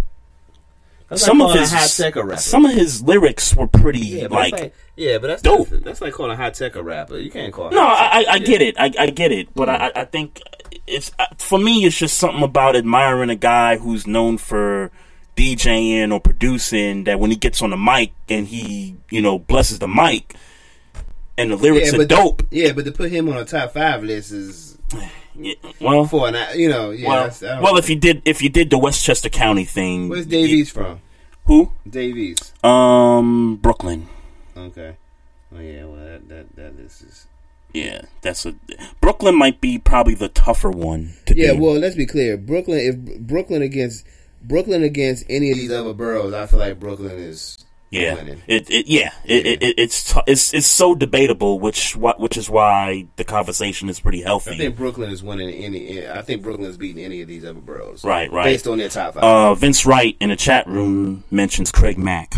some 1.15 1.39
like 1.39 1.55
of 1.55 1.61
his 1.61 1.73
High 1.73 1.87
Tech 2.05 2.17
a 2.17 2.25
rapper. 2.25 2.41
some 2.41 2.65
of 2.65 2.73
his 2.73 3.03
lyrics 3.03 3.55
were 3.55 3.67
pretty 3.67 4.01
Yeah, 4.01 4.29
like, 4.29 4.53
like 4.53 4.75
yeah, 4.97 5.19
but 5.19 5.29
that's 5.29 5.43
dope. 5.43 5.69
That's, 5.69 5.85
that's 5.85 6.01
like 6.01 6.13
calling 6.15 6.33
a 6.33 6.37
Hi-Tek 6.37 6.75
a 6.77 6.83
rapper. 6.83 7.19
You 7.19 7.31
can't 7.31 7.53
call. 7.53 7.71
No, 7.71 7.81
I, 7.83 8.25
I, 8.29 8.33
I 8.33 8.39
get 8.39 8.61
it. 8.63 8.77
I, 8.79 8.93
I 8.99 9.07
get 9.11 9.31
it. 9.33 9.49
But 9.55 9.69
I, 9.71 9.93
I 9.95 10.05
think 10.05 10.41
it's 10.87 11.13
uh, 11.19 11.27
for 11.39 11.59
me. 11.59 11.85
It's 11.85 11.97
just 11.99 12.17
something 12.19 12.43
about 12.43 12.77
admiring 12.77 13.31
a 13.31 13.35
guy 13.37 13.77
who's 13.79 14.07
known 14.07 14.37
for 14.39 14.91
DJing 15.37 16.13
or 16.13 16.21
producing. 16.21 17.05
That 17.05 17.21
when 17.21 17.31
he 17.31 17.37
gets 17.37 17.63
on 17.63 17.71
the 17.71 17.77
mic 17.77 18.13
and 18.29 18.47
he, 18.47 18.97
you 19.11 19.23
know, 19.23 19.39
blesses 19.39 19.79
the 19.79 19.89
mic, 19.89 20.35
and 21.39 21.51
the 21.51 21.57
lyrics 21.57 21.93
yeah, 21.93 22.01
are 22.01 22.05
dope. 22.05 22.43
yeah, 22.51 22.73
but 22.73 22.85
to 22.85 22.93
put 22.93 23.11
him 23.11 23.29
on 23.29 23.37
a 23.37 23.45
top 23.45 23.73
five 23.73 24.03
list 24.03 24.33
is 24.33 24.79
Yeah, 25.35 25.55
well, 25.81 26.05
for 26.05 26.29
an 26.29 26.59
you 26.59 26.69
know 26.69 26.91
yeah. 26.91 27.09
well, 27.09 27.31
I 27.43 27.61
well, 27.61 27.79
if 27.79 27.89
you 27.89 27.97
did, 27.97 28.21
if 28.27 28.43
you 28.43 28.51
did 28.51 28.69
the 28.69 28.77
Westchester 28.77 29.31
County 29.31 29.65
thing, 29.65 30.11
where's 30.11 30.27
Davies 30.27 30.71
from? 30.71 31.01
who? 31.47 31.73
Davies. 31.89 32.53
Um, 32.63 33.57
Brooklyn. 33.57 34.09
Okay. 34.55 34.97
Oh 35.55 35.59
yeah, 35.59 35.85
well 35.87 36.05
that 36.05 36.29
that 36.29 36.57
that 36.57 36.79
list 36.79 37.03
is. 37.03 37.27
Yeah, 37.73 38.03
that's 38.21 38.45
a 38.45 38.55
Brooklyn 39.01 39.35
might 39.35 39.59
be 39.63 39.79
probably 39.79 40.15
the 40.15 40.29
tougher 40.29 40.71
one 40.71 41.15
to 41.25 41.35
Yeah, 41.35 41.55
do. 41.55 41.61
well, 41.63 41.79
let's 41.79 41.97
be 41.97 42.05
clear. 42.05 42.37
Brooklyn, 42.37 42.81
if 42.81 43.21
Brooklyn 43.27 43.63
against 43.63 44.05
Brooklyn 44.43 44.83
against 44.83 45.25
any 45.29 45.51
of 45.51 45.57
these 45.57 45.71
other 45.73 45.93
boroughs, 45.95 46.33
I 46.35 46.47
feel 46.47 46.59
like 46.59 46.79
Brooklyn 46.81 47.13
is 47.19 47.65
Yeah, 47.91 48.15
winning. 48.15 48.43
it, 48.47 48.69
it 48.71 48.87
yeah, 48.89 49.13
It, 49.25 49.47
it, 49.47 49.63
it, 49.63 49.75
it's 49.79 50.13
t- 50.15 50.21
it's 50.27 50.53
it's 50.55 50.67
so 50.67 50.95
debatable, 50.95 51.61
which 51.61 51.95
what 51.97 52.19
which 52.21 52.37
is 52.37 52.49
why 52.51 53.07
the 53.17 53.25
conversation 53.25 53.89
is 53.89 54.01
pretty 54.01 54.23
healthy. 54.23 54.53
I 54.53 54.57
think 54.57 54.77
Brooklyn 54.77 55.11
is 55.11 55.23
winning 55.23 55.51
any. 55.51 56.07
I 56.09 56.23
think 56.23 56.43
Brooklyn 56.43 56.69
is 56.71 56.77
beating 56.77 57.05
any 57.05 57.21
of 57.23 57.29
these 57.29 57.45
other 57.45 57.61
boroughs. 57.61 58.03
right, 58.05 58.31
right. 58.33 58.45
Based 58.45 58.67
on 58.67 58.79
their 58.79 58.89
top 58.89 59.15
five. 59.15 59.23
Uh, 59.23 59.55
Vince 59.55 59.85
Wright 59.87 60.17
in 60.21 60.31
the 60.31 60.37
chat 60.37 60.67
room 60.67 61.25
mentions 61.31 61.71
Craig 61.71 61.99
Mack. 61.99 62.35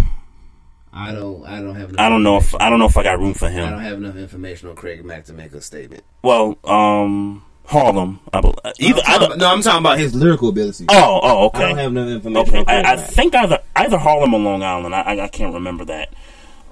I 0.93 1.11
don't. 1.13 1.45
I 1.45 1.61
don't 1.61 1.75
have. 1.75 1.89
Enough 1.91 2.01
I 2.01 2.09
don't 2.09 2.23
know 2.23 2.37
if. 2.37 2.55
I 2.55 2.71
don't 2.71 2.79
know 2.79 2.87
if 2.87 2.97
I 2.97 3.03
got 3.03 3.19
room 3.19 3.35
for 3.35 3.49
him. 3.49 3.67
I 3.67 3.71
don't 3.71 3.81
have 3.83 3.99
enough 3.99 4.17
information 4.17 4.69
on 4.69 4.77
Craig 4.77 5.05
Mack 5.05 5.25
to 5.25 5.33
make 5.33 5.53
a 5.53 5.61
statement. 5.61 6.05
Well, 6.23 6.57
um, 6.65 7.45
Harlem. 7.67 8.21
I 8.33 8.41
bel- 8.41 8.55
uh, 8.65 8.73
either 8.79 8.97
no, 8.97 9.03
I'm 9.05 9.05
talking 9.05 9.15
either. 9.15 9.25
about, 9.27 9.39
no, 9.39 9.47
I'm 9.49 9.63
talking 9.63 9.79
about 9.81 9.99
his 9.99 10.15
lyrical 10.15 10.49
ability. 10.51 10.87
Oh, 10.89 11.21
oh, 11.23 11.47
okay. 11.47 11.65
I 11.65 11.69
don't 11.69 11.79
have 11.79 11.91
enough 12.27 12.47
information. 12.47 12.57
Okay, 12.59 12.65
I, 12.73 12.93
I 12.93 12.97
think 12.97 13.35
either 13.35 13.59
either 13.77 13.99
Harlem 13.99 14.35
or 14.35 14.41
Long 14.41 14.63
Island. 14.63 14.95
I, 14.95 15.01
I, 15.01 15.25
I 15.25 15.29
can't 15.29 15.55
remember 15.55 15.85
that. 15.87 16.13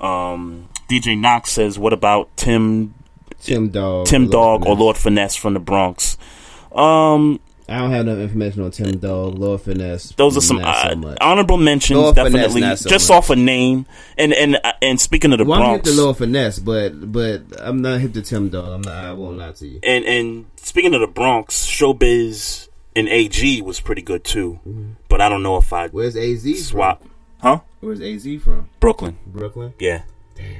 Um, 0.01 0.69
DJ 0.89 1.19
Knox 1.19 1.51
says, 1.51 1.78
"What 1.78 1.93
about 1.93 2.36
Tim 2.36 2.94
Tim 3.40 3.70
Dog. 3.70 4.06
Tim 4.06 4.28
Lord 4.28 4.62
Dog 4.62 4.66
or 4.69 4.77
Lord 4.77 4.97
Finesse 4.97 5.36
from 5.36 5.55
the 5.55 5.60
Bronx?" 5.60 6.19
Um, 6.73 7.40
I 7.68 7.78
don't 7.78 7.90
have 7.93 8.06
enough 8.06 8.18
information 8.18 8.62
on 8.62 8.70
Tim 8.72 8.98
Dog, 8.98 9.39
Lord 9.39 9.60
Finesse. 9.62 10.12
those 10.16 10.36
are 10.36 10.40
some 10.40 10.59
so 10.59 10.64
uh, 10.64 10.94
much. 10.97 11.18
honorable 11.20 11.56
mentions, 11.56 11.98
Lord 11.98 12.16
Finesse, 12.16 12.32
definitely, 12.32 12.60
not 12.62 12.78
so 12.78 12.90
just 12.90 13.09
much. 13.09 13.16
off 13.18 13.30
a 13.30 13.36
name. 13.36 13.86
And 14.18 14.32
and 14.32 14.59
and 14.82 15.01
speaking 15.01 15.32
of 15.32 15.39
the 15.39 15.44
well, 15.44 15.62
I'm 15.62 15.74
hip 15.74 15.82
Bronx, 15.84 15.97
to 15.97 16.02
Lord 16.02 16.16
Finesse, 16.18 16.59
but 16.59 17.12
but 17.12 17.43
I'm 17.59 17.80
not 17.80 18.01
hip 18.01 18.12
to 18.14 18.22
Tim 18.22 18.48
Dog. 18.48 18.68
I'm 18.68 18.82
not. 18.82 19.05
I 19.05 19.12
won't 19.12 19.39
lie 19.39 19.52
to 19.52 19.66
you. 19.66 19.78
and 19.82 20.05
and 20.05 20.47
speaking 20.56 20.93
of 20.94 21.01
the 21.01 21.06
Bronx, 21.06 21.64
Showbiz 21.66 22.68
and 22.97 23.09
AG 23.09 23.62
was 23.62 23.80
pretty 23.80 24.02
good 24.02 24.24
too. 24.24 24.59
But 25.09 25.20
I 25.20 25.28
don't 25.28 25.43
know 25.43 25.56
if 25.56 25.72
I 25.72 25.86
Mm-hmm. 25.89 25.97
Where's 25.97 26.16
AZ 26.16 26.66
swap, 26.68 27.01
from? 27.01 27.10
huh? 27.39 27.60
Where's 27.80 28.01
AZ 28.01 28.43
from? 28.43 28.68
Brooklyn, 28.80 29.18
Brooklyn. 29.26 29.74
yeah, 29.78 30.02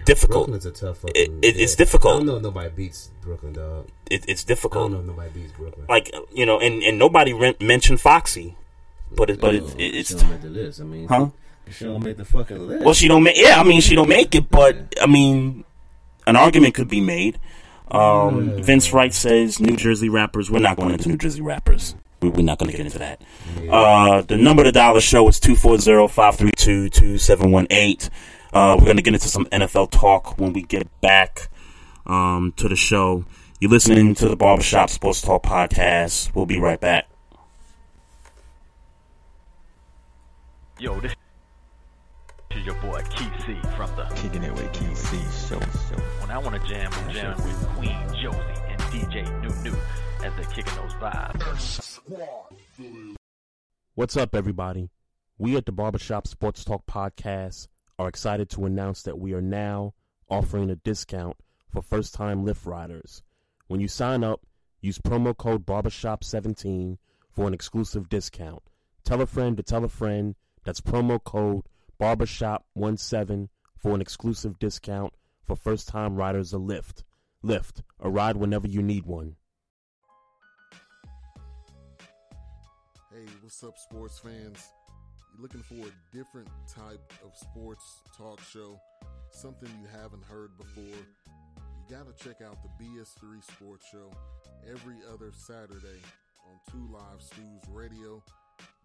difficult. 0.05 0.47
Brooklyn's 0.49 0.67
a 0.67 0.71
tough 0.73 0.99
fucking. 0.99 1.17
It- 1.17 1.31
it- 1.43 1.57
it's 1.61 1.75
difficult. 1.77 2.15
I 2.15 2.17
don't 2.19 2.27
know 2.27 2.37
if 2.37 2.43
nobody 2.43 2.69
beats 2.71 3.11
Brooklyn, 3.23 3.53
dog. 3.55 3.87
It, 4.11 4.25
it's 4.29 4.45
I 4.45 4.49
difficult. 4.49 4.91
don't 4.91 4.93
know 4.93 5.01
if 5.01 5.07
nobody 5.19 5.31
beats 5.41 5.53
Brooklyn. 5.53 5.87
like 5.89 6.13
you 6.33 6.45
know, 6.47 6.59
and 6.61 6.83
and 6.83 6.99
nobody 6.99 7.33
re- 7.33 7.57
mentioned 7.61 8.01
Foxy, 8.01 8.57
but 9.15 9.31
it, 9.31 9.41
but 9.41 9.55
it, 9.55 9.63
Oh, 9.65 9.69
it, 9.79 9.95
it's 9.95 10.09
she 10.11 10.17
don't 10.17 10.31
make 10.31 10.43
the 10.43 10.49
list. 10.49 10.81
I 10.81 10.85
mean, 10.85 11.07
huh? 11.09 11.29
She 11.71 11.85
don't 11.85 12.03
make 12.05 12.17
the 12.17 12.25
fucking 12.25 12.67
list. 12.69 12.85
Well, 12.85 12.95
she 12.95 13.07
don't 13.09 13.23
make. 13.23 13.37
Yeah, 13.39 13.61
I 13.61 13.65
mean, 13.65 13.81
she 13.81 13.95
don't 13.95 14.09
make 14.09 14.35
it, 14.35 14.51
but 14.51 14.77
I 15.01 15.07
mean, 15.07 15.65
an 16.27 16.35
argument 16.37 16.75
could 16.75 16.89
be 16.89 17.01
made. 17.01 17.39
Um, 17.91 18.61
Vince 18.63 18.93
Wright 18.93 19.13
says 19.15 19.61
New 19.61 19.77
Jersey 19.77 20.09
rappers. 20.09 20.51
We're 20.51 20.59
not 20.61 20.77
going 20.77 20.91
into 20.93 21.09
New 21.11 21.17
Jersey 21.19 21.41
rappers. 21.43 21.95
We- 22.21 22.31
We're 22.31 22.43
not 22.43 22.59
going 22.59 22.71
to 22.71 22.77
get 22.77 22.87
into 22.87 22.99
that. 23.01 23.21
Uh, 23.69 24.23
the 24.23 24.37
number 24.37 24.63
to 24.65 24.71
dial 24.73 24.95
the 24.95 25.01
show 25.01 25.27
is 25.29 25.39
240-532-2718. 25.41 28.09
Uh, 28.53 28.77
we're 28.79 28.85
going 28.85 28.97
to 28.99 29.03
get 29.03 29.15
into 29.15 29.29
some 29.29 29.47
NFL 29.47 29.91
talk 29.91 30.39
when 30.39 30.53
we 30.53 30.63
get 30.63 30.87
back 31.01 31.49
um, 32.07 32.53
to 32.57 32.69
the 32.69 32.77
show. 32.77 33.25
You're 33.61 33.71
listening 33.71 34.15
to 34.17 34.29
the 34.29 34.37
Barbershop 34.37 34.91
Sports 34.91 35.23
Talk 35.23 35.45
podcast. 35.45 36.35
We'll 36.35 36.45
be 36.45 36.59
right 36.59 36.79
back. 36.79 37.09
Yo, 40.79 41.01
this 41.01 41.15
is 42.51 42.67
your 42.67 42.75
boy 42.75 43.03
Keith 43.17 43.33
C 43.47 43.55
from 43.75 43.95
the 43.97 44.05
Kicking 44.17 44.43
it 44.43 44.53
with 44.53 44.71
Keith 44.73 44.99
C. 44.99 45.17
Show, 45.49 45.61
show. 45.61 46.03
When 46.21 46.31
I 46.31 46.37
want 46.37 46.61
to 46.61 46.69
jam, 46.69 46.91
I'm 46.93 47.11
jamming 47.11 47.43
with 47.45 47.67
Queen 47.69 47.97
Josie 48.21 48.39
and 48.69 48.81
DJ 48.83 49.41
New 49.41 49.71
New 49.71 49.77
as 50.25 50.35
they're 50.35 50.45
kicking 50.53 50.75
those 50.75 50.93
vibes. 50.95 52.01
What's 53.95 54.17
up, 54.17 54.35
everybody? 54.35 54.91
We 55.39 55.57
at 55.57 55.65
the 55.65 55.73
Barbershop 55.73 56.27
Sports 56.27 56.65
Talk 56.65 56.85
Podcast 56.87 57.69
are 57.99 58.09
excited 58.09 58.49
to 58.51 58.65
announce 58.65 59.03
that 59.03 59.19
we 59.19 59.35
are 59.35 59.43
now 59.43 59.95
offering 60.29 60.71
a 60.71 60.77
discount 60.77 61.37
for 61.69 61.83
first 61.83 62.15
time 62.15 62.45
Lyft 62.45 62.67
riders. 62.67 63.23
When 63.67 63.81
you 63.81 63.89
sign 63.89 64.25
up, 64.25 64.45
use 64.81 64.99
promo 64.99 65.37
code 65.37 65.67
Barbershop17 65.67 66.99
for 67.31 67.47
an 67.47 67.55
exclusive 67.55 68.09
discount. 68.09 68.63
Tell 69.05 69.21
a 69.21 69.27
friend 69.27 69.57
to 69.57 69.63
tell 69.63 69.85
a 69.85 69.89
friend. 69.89 70.35
That's 70.65 70.81
promo 70.81 71.23
code 71.23 71.65
Barbershop17 72.01 73.49
for 73.77 73.95
an 73.95 74.01
exclusive 74.01 74.59
discount 74.59 75.13
for 75.45 75.57
first 75.57 75.89
time 75.89 76.17
riders 76.17 76.53
of 76.53 76.63
Lyft. 76.63 77.03
Lyft, 77.45 77.83
a 78.01 78.09
ride 78.09 78.37
whenever 78.37 78.69
you 78.69 78.83
need 78.83 79.05
one. 79.07 79.37
Hey, 83.11 83.27
what's 83.41 83.63
up, 83.65 83.77
sports 83.77 84.19
fans? 84.19 84.69
You're 85.33 85.43
looking 85.43 85.63
for 85.63 85.87
a 85.89 86.17
different 86.17 86.49
type 86.69 87.13
of 87.25 87.37
sports 87.37 88.03
talk 88.17 88.41
show, 88.43 88.79
something 89.31 89.69
you 89.81 89.89
haven't 90.01 90.23
heard 90.25 90.51
before? 90.59 90.85
You 90.85 91.97
gotta 91.97 92.13
check 92.13 92.43
out 92.47 92.59
the 92.63 92.85
BS3 92.85 93.43
Sports 93.43 93.87
Show 93.91 94.11
every 94.71 94.97
other 95.11 95.33
Saturday 95.35 96.01
on 96.45 96.59
Two 96.71 96.93
Live 96.93 97.21
Stews 97.23 97.63
Radio, 97.71 98.23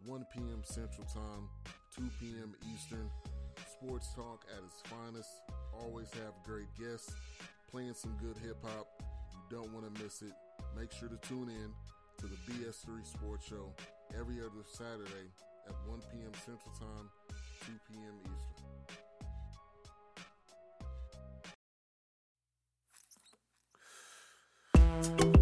1 0.06 0.26
p.m. 0.34 0.62
Central 0.64 1.06
Time, 1.14 1.50
2 1.96 2.04
p.m. 2.20 2.56
Eastern. 2.74 3.10
Sports 3.74 4.14
talk 4.16 4.46
at 4.56 4.64
its 4.64 4.82
finest. 4.86 5.30
Always 5.84 6.10
have 6.14 6.34
great 6.46 6.68
guests, 6.80 7.14
playing 7.70 7.94
some 7.94 8.16
good 8.22 8.38
hip 8.38 8.58
hop. 8.64 8.88
You 9.34 9.58
don't 9.58 9.74
want 9.74 9.94
to 9.94 10.04
miss 10.04 10.22
it. 10.22 10.34
Make 10.80 10.92
sure 10.94 11.10
to 11.10 11.18
tune 11.28 11.50
in 11.50 11.74
to 12.20 12.26
the 12.26 12.38
BS3 12.50 13.06
Sports 13.06 13.48
Show 13.48 13.74
every 14.18 14.40
other 14.40 14.64
Saturday 14.72 15.30
at 15.68 15.76
1 15.88 16.00
p.m. 16.12 16.32
Central 16.46 16.74
Time, 16.80 17.10
2 17.66 17.72
p.m. 17.88 18.16
Eastern. 18.24 18.68
I 25.34 25.37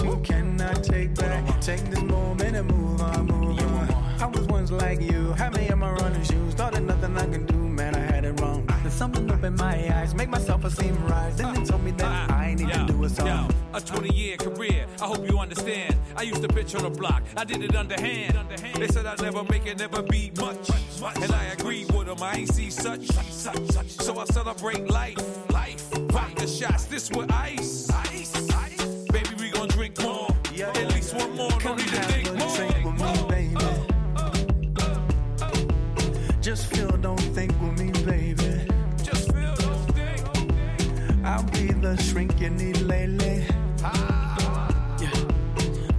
what 0.00 0.16
you 0.16 0.22
cannot 0.22 0.82
take 0.82 1.14
back. 1.14 1.60
Take 1.60 1.80
this 1.90 2.02
moment 2.02 2.56
and 2.56 2.70
move 2.70 3.00
on, 3.00 3.26
move 3.26 3.60
on. 3.60 3.90
I 4.20 4.26
was 4.26 4.46
once 4.46 4.70
like 4.70 5.00
you, 5.00 5.32
had 5.32 5.54
me 5.54 5.68
in 5.68 5.78
my 5.78 5.90
running 5.90 6.22
shoes. 6.22 6.54
Thought 6.54 6.74
that 6.74 6.82
nothing 6.82 7.16
I 7.16 7.26
can 7.26 7.44
do, 7.46 7.56
man, 7.56 7.94
I 7.94 7.98
had 7.98 8.24
it 8.24 8.40
wrong. 8.40 8.64
Ah. 8.68 8.78
There's 8.82 8.94
something 8.94 9.30
up 9.30 9.42
in 9.42 9.54
my 9.56 9.74
eyes, 9.98 10.14
make 10.14 10.28
myself 10.28 10.64
esteem 10.64 10.96
rise. 11.06 11.36
Then 11.36 11.54
they 11.54 11.60
ah. 11.60 11.64
told 11.64 11.82
me 11.84 11.90
that 11.92 12.30
ah. 12.30 12.34
I 12.34 12.54
need 12.54 12.72
to 12.72 12.86
do 12.86 13.04
a 13.04 13.08
song. 13.08 13.50
A 13.74 13.80
20 13.80 14.14
year 14.14 14.36
career, 14.36 14.86
I 15.00 15.06
hope 15.06 15.28
you 15.28 15.38
understand. 15.38 15.96
I 16.16 16.22
used 16.22 16.42
to 16.42 16.48
pitch 16.48 16.74
on 16.74 16.82
the 16.82 16.90
block, 16.90 17.22
I 17.36 17.44
did 17.44 17.62
it 17.62 17.74
underhand. 17.74 18.38
They 18.76 18.86
said 18.88 19.06
I'd 19.06 19.20
never 19.20 19.44
make 19.44 19.66
it, 19.66 19.78
never 19.78 20.02
be 20.02 20.30
much. 20.38 20.70
And 21.16 21.32
I 21.32 21.44
agreed 21.46 21.90
with 21.92 22.06
them, 22.06 22.22
I 22.22 22.36
ain't 22.36 22.52
see 22.52 22.70
such. 22.70 23.06
So 23.08 24.18
I 24.18 24.24
celebrate 24.26 24.88
life. 24.88 25.50
Life. 25.50 25.90
Rock 26.12 26.34
the 26.36 26.46
shots, 26.46 26.84
this 26.84 27.10
with 27.10 27.32
ice. 27.32 27.90
At 31.32 31.38
least 31.38 31.64
one 31.64 31.64
more, 31.64 31.64
no 31.64 31.74
need 31.74 31.88
to 31.88 32.02
think 32.02 32.98
more. 32.98 33.28
baby. 33.28 33.56
Just 36.40 36.66
feel, 36.66 36.90
don't 36.98 37.20
think 37.34 37.52
with 37.60 37.80
me, 37.80 37.90
baby. 38.04 38.66
Just 39.02 39.32
feel, 39.32 39.54
don't 39.54 39.94
think. 39.94 41.24
I'll 41.24 41.42
be 41.44 41.72
the 41.72 41.96
shrink 41.96 42.38
you 42.40 42.50
need 42.50 42.80
lately. 42.82 43.46
Ah. 43.82 44.98
Yeah. 45.00 45.10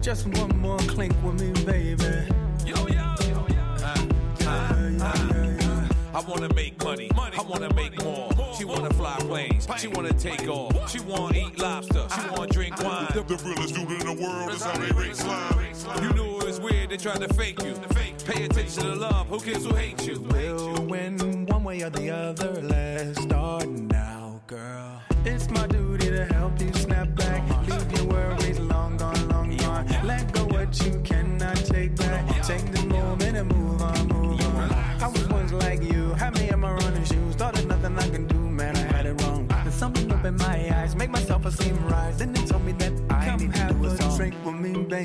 Just 0.02 0.28
one 0.28 0.56
more 0.60 0.78
clink 0.80 1.16
with 1.24 1.42
me, 1.42 1.52
baby. 1.66 2.28
Yo, 2.66 2.88
yo, 2.88 3.16
yo, 3.22 3.48
yo. 3.50 3.64
I 6.16 6.24
wanna 6.28 6.54
make 6.54 6.84
money. 6.84 7.10
I 7.16 7.42
wanna 7.42 7.74
make 7.74 8.04
more. 8.04 8.33
She 8.64 8.69
wanna 8.69 8.94
fly 8.94 9.18
planes. 9.18 9.68
She 9.77 9.90
wanna 9.90 10.14
take 10.14 10.48
off. 10.48 10.90
She 10.90 11.02
wanna 11.02 11.38
eat 11.38 11.60
lobster. 11.60 12.07
She 12.15 12.30
wanna 12.30 12.48
drink 12.48 12.81
wine. 12.81 13.07
The, 13.14 13.22
the 13.23 13.35
realest 13.44 13.76
dude 13.76 13.91
in 13.91 14.15
the 14.15 14.23
world 14.23 14.52
is 14.52 14.64
how 14.64 14.77
they 14.77 14.90
rate 14.94 15.18
slime. 15.18 15.65
You 16.02 16.14
knew 16.14 16.38
it 16.38 16.45
was 16.45 16.61
weird. 16.61 16.90
They 16.90 16.95
tried 16.95 17.19
to 17.19 17.34
fake 17.34 17.61
you. 17.61 17.73
Pay 18.23 18.45
attention 18.45 18.84
to 18.84 18.95
love. 18.95 19.27
Who 19.27 19.41
cares 19.41 19.65
who 19.65 19.76
hates 19.76 20.07
you? 20.07 20.22
We'll 20.31 20.81
win 20.84 21.45
one 21.48 21.65
way 21.65 21.81
or 21.81 21.90
the 21.90 22.10
other. 22.10 22.61
Let's 22.61 23.22
start 23.22 23.68
now, 23.68 24.40
girl. 24.48 25.02
It's 25.26 25.49
my 25.49 25.68
duty 25.68 26.11
to 26.11 26.23
help 26.34 26.61
you 26.61 26.72
snap 26.72 27.14
back. 27.15 27.68
Leave 27.68 27.98
your 27.98 28.06
worries 28.06 28.61
long 28.61 28.95
gone, 28.95 29.27
long 29.27 29.57
gone. 29.57 29.88
Let 30.06 30.31
go 30.31 30.45
what 30.45 30.81
you 30.85 31.02
cannot 31.03 31.57
take 31.57 31.98
back. 31.98 32.12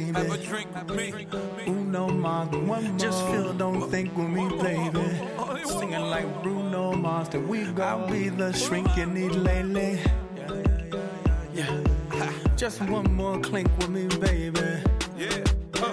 Baby. 0.05 0.29
Have 0.29 0.33
a 0.33 0.39
drink 0.39 0.69
with 0.75 1.57
me. 1.57 1.67
Uno 1.67 2.09
Mars, 2.09 2.49
one 2.49 2.99
Just 2.99 3.27
feel, 3.27 3.53
don't 3.53 3.91
think 3.91 4.17
with 4.17 4.29
me, 4.29 4.49
baby. 4.63 5.65
Singing 5.65 6.01
like 6.01 6.43
Bruno 6.43 6.95
Mars, 6.95 7.29
that 7.31 7.41
we 7.41 7.65
go. 7.65 7.83
I'll 7.83 8.09
be 8.09 8.29
the 8.29 8.53
shrink 8.53 8.97
you 8.97 9.07
need 9.07 9.33
lately. 9.33 10.01
Yeah. 11.53 11.83
Just 12.57 12.81
one 12.83 13.13
more 13.15 13.41
clink 13.41 13.69
with 13.79 13.89
me, 13.89 14.07
baby. 14.19 14.61
Yeah. 15.17 15.45
Huh. 15.75 15.93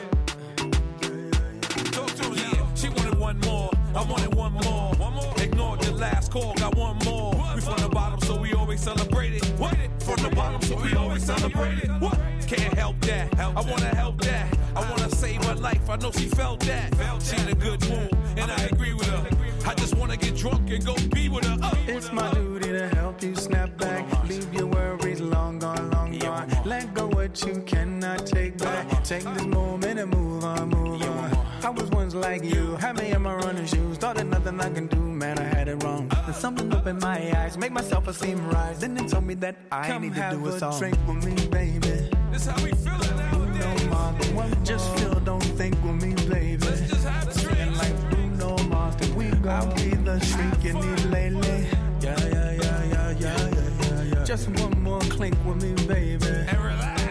Talk 1.92 2.10
to. 2.16 2.34
Yeah. 2.36 2.74
She 2.76 2.90
wanted 2.90 3.18
one 3.18 3.40
more. 3.42 3.70
I 3.96 4.04
wanted 4.04 4.34
one 4.36 4.54
more. 4.54 4.94
One 4.96 5.14
more. 5.14 5.34
Ignored 5.38 5.82
the 5.82 5.94
last 5.94 6.32
call. 6.32 6.54
Got 6.56 6.76
one 6.76 6.98
more. 7.06 7.34
We 7.56 7.62
from 7.62 7.78
the 7.78 7.90
bottom, 7.90 8.20
so 8.22 8.40
we 8.40 8.54
always 8.54 8.82
celebrate 8.82 9.34
it. 9.34 9.46
What? 9.58 9.76
From 10.00 10.18
the 10.18 10.30
bottom, 10.36 10.62
so 10.62 10.76
we 10.82 10.94
always 10.94 11.24
celebrate 11.24 11.80
it. 11.80 11.90
What? 12.00 12.20
Can't 12.48 12.74
help 12.76 13.00
that. 13.02 13.40
I 13.40 13.50
wanna 13.50 13.96
help 13.96 14.22
that. 14.22 14.58
I 14.76 14.90
wanna 14.92 15.10
save 15.10 15.44
her 15.46 15.56
life. 15.56 15.90
I 15.90 15.96
know 15.96 16.12
she 16.12 16.28
felt 16.28 16.60
that. 16.62 16.94
She 17.24 17.36
in 17.42 17.48
a 17.48 17.56
good 17.56 17.82
mood, 17.90 18.12
and 18.38 18.52
I 18.52 18.66
agree 18.66 18.94
with 18.94 19.08
her. 19.08 19.70
I 19.70 19.74
just 19.74 19.96
wanna 19.96 20.16
get 20.16 20.36
drunk 20.36 20.70
and 20.70 20.86
go 20.86 20.96
be 21.12 21.28
with 21.28 21.44
her. 21.46 21.58
Uh. 21.62 21.76
It's 21.88 22.12
my 22.12 22.32
duty 22.34 22.70
to 22.70 22.88
help 22.90 23.24
you 23.24 23.36
snap 23.36 23.76
back. 23.78 24.06
Leave 24.28 24.54
your 24.54 24.68
worries 24.68 25.22
long 25.22 25.58
gone, 25.58 25.90
long 25.90 26.18
gone. 26.20 26.48
Let 26.66 26.94
go 26.94 27.08
what 27.08 27.44
you 27.46 27.64
cannot 27.66 28.28
take 28.28 28.60
back. 28.60 29.04
Take 29.04 29.24
this 29.24 29.46
moment 29.46 30.00
and 30.00 30.14
move 30.14 30.44
on, 30.44 30.70
move 30.70 31.02
on. 31.02 31.46
I 31.64 31.70
was 31.70 31.90
once 31.90 32.14
like 32.14 32.44
you, 32.44 32.76
had 32.76 32.98
me 32.98 33.10
in 33.12 33.24
my 33.24 33.34
running 33.34 33.66
shoes. 33.66 33.98
Thought 33.98 34.18
that 34.18 34.28
nothing 34.28 34.60
I 34.62 34.70
can 34.70 34.86
do, 34.86 35.00
man, 35.00 35.40
I 35.40 35.44
had 35.44 35.68
it 35.68 35.84
wrong. 35.84 36.12
There's 36.26 36.38
something 36.38 36.72
up 36.72 36.86
in 36.86 37.00
my 37.00 37.18
eyes, 37.40 37.58
make 37.58 37.72
my 37.72 37.82
self 37.82 38.08
esteem 38.08 38.48
rise. 38.50 38.80
Then 38.80 38.94
they 38.94 39.08
told 39.08 39.26
me 39.26 39.34
that 39.36 39.56
I 39.72 39.88
Come 39.88 40.04
need 40.04 40.14
to 40.14 40.30
do 40.30 40.46
a 40.46 40.50
a 40.50 40.60
song. 40.60 40.78
Drink 40.78 40.98
with 41.08 41.26
me, 41.26 41.48
baby. 41.48 41.95
This 42.36 42.48
how 42.48 42.64
we 42.66 42.72
feeling 42.72 43.16
nowadays. 43.16 44.68
Just 44.68 45.00
feel, 45.00 45.14
don't 45.22 45.40
think 45.42 45.74
with 45.86 46.04
me, 46.04 46.14
baby. 46.28 46.58
Let's 46.58 46.82
just 46.82 47.08
have 47.08 47.30
a 47.30 47.40
drink. 47.40 47.78
Like 47.78 48.10
Bruno 48.10 48.58
Mars, 48.68 48.98
that 48.98 49.10
we 49.16 49.30
go. 49.30 49.50
I'll 49.52 49.74
be 49.74 49.92
the 49.92 50.20
shrink 50.20 50.62
you 50.62 50.74
need 50.74 51.00
lately. 51.06 51.66
Yeah, 52.02 52.20
yeah, 52.20 52.52
yeah, 52.52 52.84
yeah, 52.84 53.10
yeah, 53.12 53.12
yeah, 53.22 53.70
yeah, 53.80 54.04
yeah. 54.04 54.24
Just 54.26 54.50
one 54.50 54.84
more 54.84 55.00
clink 55.00 55.38
with 55.46 55.64
me, 55.64 55.76
baby. 55.88 56.26
And 56.28 56.58
relax. 56.60 57.02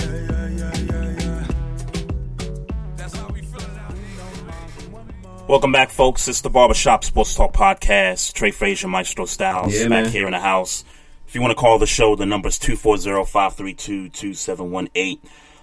Yeah, 0.00 0.06
yeah, 0.06 0.48
yeah, 0.48 0.76
yeah, 0.76 1.16
yeah. 1.18 1.46
That's 2.96 3.16
how 3.16 3.28
we 3.28 3.40
feeling 3.40 3.74
nowadays. 3.74 5.48
Welcome 5.48 5.72
back, 5.72 5.88
folks. 5.88 6.28
It's 6.28 6.42
the 6.42 6.50
Barbershop 6.50 7.04
Sports 7.04 7.34
Talk 7.34 7.54
Podcast. 7.54 8.34
Trey 8.34 8.50
Frazier, 8.50 8.88
Maestro 8.88 9.24
Styles, 9.24 9.72
Yeah, 9.72 9.88
back 9.88 10.04
man. 10.04 10.12
here 10.12 10.26
in 10.26 10.32
the 10.32 10.40
house. 10.40 10.84
If 11.32 11.36
you 11.36 11.40
want 11.40 11.52
to 11.52 11.58
call 11.58 11.78
the 11.78 11.86
show, 11.86 12.14
the 12.14 12.26
number 12.26 12.48
is 12.48 12.58
240-532-2718. 12.58 15.18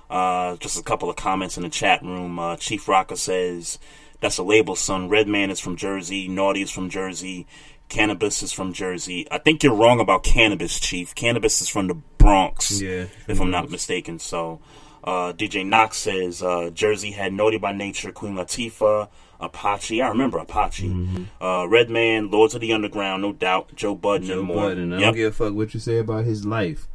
Uh, 0.10 0.56
just 0.56 0.80
a 0.80 0.82
couple 0.82 1.12
of 1.12 1.16
comments 1.16 1.58
in 1.58 1.64
the 1.64 1.70
chat 1.70 2.02
room. 2.02 2.40
Uh, 2.40 2.56
Chief 2.56 2.88
Rocker 2.88 3.16
says, 3.16 3.78
that's 4.20 4.40
a 4.40 4.44
label, 4.44 4.76
son. 4.76 5.10
Redman 5.10 5.52
is 5.52 5.60
from 5.60 5.76
Jersey. 5.76 6.28
Naughty 6.28 6.64
is 6.64 6.72
from 6.72 6.90
Jersey. 6.90 7.46
Canibus 7.88 8.42
is 8.42 8.52
from 8.52 8.74
Jersey. 8.74 9.28
I 9.30 9.38
think 9.38 9.62
you're 9.62 9.76
wrong 9.76 10.00
about 10.00 10.24
Canibus, 10.24 10.82
Chief. 10.82 11.14
Canibus 11.14 11.62
is 11.62 11.70
from 11.70 11.86
the 11.86 12.02
Bronx, 12.18 12.82
Yeah, 12.82 13.06
if 13.28 13.40
I'm 13.40 13.52
not 13.52 13.70
mistaken. 13.70 14.18
So, 14.18 14.62
uh, 15.04 15.34
DJ 15.34 15.64
Knox 15.64 15.98
says 15.98 16.42
uh, 16.42 16.72
Jersey 16.72 17.12
had 17.12 17.32
Naughty 17.32 17.60
by 17.60 17.74
Nature, 17.74 18.12
Queen 18.12 18.34
Latifah, 18.34 19.08
Apache. 19.40 20.02
I 20.02 20.10
remember 20.10 20.38
Apache. 20.38 20.88
Mm-hmm. 20.90 21.44
Uh, 21.44 21.66
Redman, 21.66 22.30
Lords 22.32 22.56
of 22.56 22.62
the 22.62 22.74
Underground, 22.74 23.22
no 23.22 23.34
doubt. 23.34 23.74
Joe 23.76 23.96
Budden 23.96 24.28
Joe 24.28 24.40
and 24.40 24.48
more. 24.48 24.58
Budden. 24.70 24.94
I 24.94 24.98
Yep. 24.98 25.06
don't 25.06 25.16
give 25.16 25.32
a 25.34 25.36
fuck 25.36 25.54
what 25.54 25.74
you 25.74 25.80
say 25.80 25.98
about 25.98 26.26
his 26.26 26.46
life. 26.46 26.88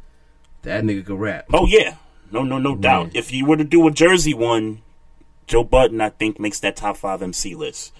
That 0.63 0.83
nigga 0.83 1.05
can 1.05 1.15
rap. 1.17 1.45
Oh 1.53 1.65
yeah, 1.67 1.95
no, 2.31 2.43
no, 2.43 2.57
no 2.57 2.75
doubt. 2.75 3.11
If 3.15 3.31
you 3.31 3.45
were 3.45 3.57
to 3.57 3.63
do 3.63 3.87
a 3.87 3.91
Jersey 3.91 4.33
one, 4.33 4.81
Joe 5.47 5.63
Budden, 5.63 6.01
I 6.01 6.09
think, 6.09 6.39
makes 6.39 6.59
that 6.61 6.75
top 6.75 6.97
five 6.97 7.21
MC 7.21 7.55
list. 7.55 7.93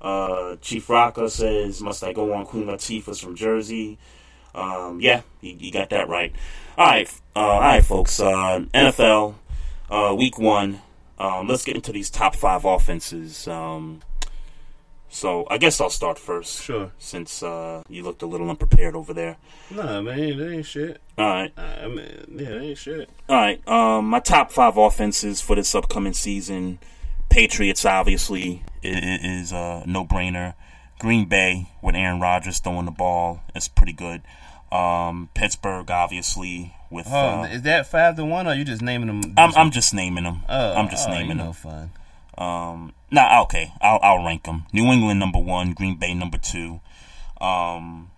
Uh, 0.00 0.56
Chief 0.60 0.88
Rocker 0.88 1.28
says, 1.28 1.80
"Must 1.80 2.02
I 2.04 2.12
go 2.12 2.32
on 2.32 2.46
Queen 2.46 2.66
Latifah's 2.66 3.20
from 3.20 3.34
Jersey?" 3.36 3.98
Um, 4.54 5.00
yeah, 5.00 5.22
you, 5.40 5.56
you 5.58 5.70
got 5.72 5.90
that 5.90 6.08
right. 6.08 6.32
All 6.76 6.86
right, 6.86 7.08
uh, 7.36 7.38
all 7.38 7.60
right, 7.60 7.84
folks. 7.84 8.18
Uh, 8.20 8.64
NFL 8.74 9.34
uh, 9.90 10.14
Week 10.16 10.38
One. 10.38 10.80
Um, 11.18 11.48
let's 11.48 11.64
get 11.64 11.74
into 11.74 11.92
these 11.92 12.10
top 12.10 12.34
five 12.34 12.64
offenses. 12.64 13.48
Um, 13.48 14.00
so 15.08 15.46
I 15.50 15.58
guess 15.58 15.80
I'll 15.80 15.90
start 15.90 16.18
first. 16.18 16.62
Sure. 16.62 16.92
Since 16.98 17.42
uh, 17.42 17.82
you 17.88 18.02
looked 18.04 18.22
a 18.22 18.26
little 18.26 18.48
unprepared 18.48 18.94
over 18.94 19.12
there. 19.12 19.36
Nah, 19.70 20.00
man, 20.00 20.38
that 20.38 20.52
ain't 20.52 20.66
shit. 20.66 21.00
All 21.16 21.26
right. 21.26 21.52
I 21.56 21.88
mean, 21.88 22.36
yeah, 22.36 22.50
that 22.50 22.62
ain't 22.62 22.78
shit. 22.78 23.10
All 23.28 23.36
right. 23.36 23.66
Um, 23.66 24.08
my 24.08 24.20
top 24.20 24.52
five 24.52 24.76
offenses 24.76 25.40
for 25.40 25.56
this 25.56 25.74
upcoming 25.74 26.12
season: 26.12 26.78
Patriots, 27.30 27.84
obviously, 27.84 28.62
is 28.82 29.50
a 29.50 29.82
no-brainer. 29.86 30.54
Green 31.00 31.28
Bay 31.28 31.70
with 31.80 31.94
Aaron 31.94 32.20
Rodgers 32.20 32.58
throwing 32.58 32.84
the 32.84 32.90
ball 32.90 33.40
is 33.54 33.68
pretty 33.68 33.92
good. 33.92 34.22
Um, 34.70 35.30
Pittsburgh, 35.32 35.90
obviously, 35.90 36.74
with. 36.90 37.06
Oh, 37.10 37.42
uh, 37.42 37.44
is 37.44 37.62
that 37.62 37.86
five 37.86 38.16
to 38.16 38.24
one, 38.24 38.46
or 38.46 38.54
you 38.54 38.64
just 38.64 38.82
naming 38.82 39.06
them? 39.08 39.34
I'm 39.36 39.54
I'm 39.54 39.70
just 39.70 39.94
naming 39.94 40.24
them. 40.24 40.42
Oh, 40.48 40.74
I'm 40.74 40.88
just 40.88 41.08
oh, 41.08 41.12
naming 41.12 41.30
you 41.30 41.36
them. 41.36 41.46
know 41.46 41.52
fun. 41.52 41.90
Um, 42.36 42.92
nah, 43.10 43.42
okay, 43.42 43.72
I'll 43.80 43.98
I'll 44.02 44.24
rank 44.24 44.44
them. 44.44 44.66
New 44.72 44.84
England 44.92 45.18
number 45.20 45.38
one, 45.40 45.72
Green 45.72 45.96
Bay 45.96 46.14
number 46.14 46.38
two, 46.38 46.80
um, 47.40 48.10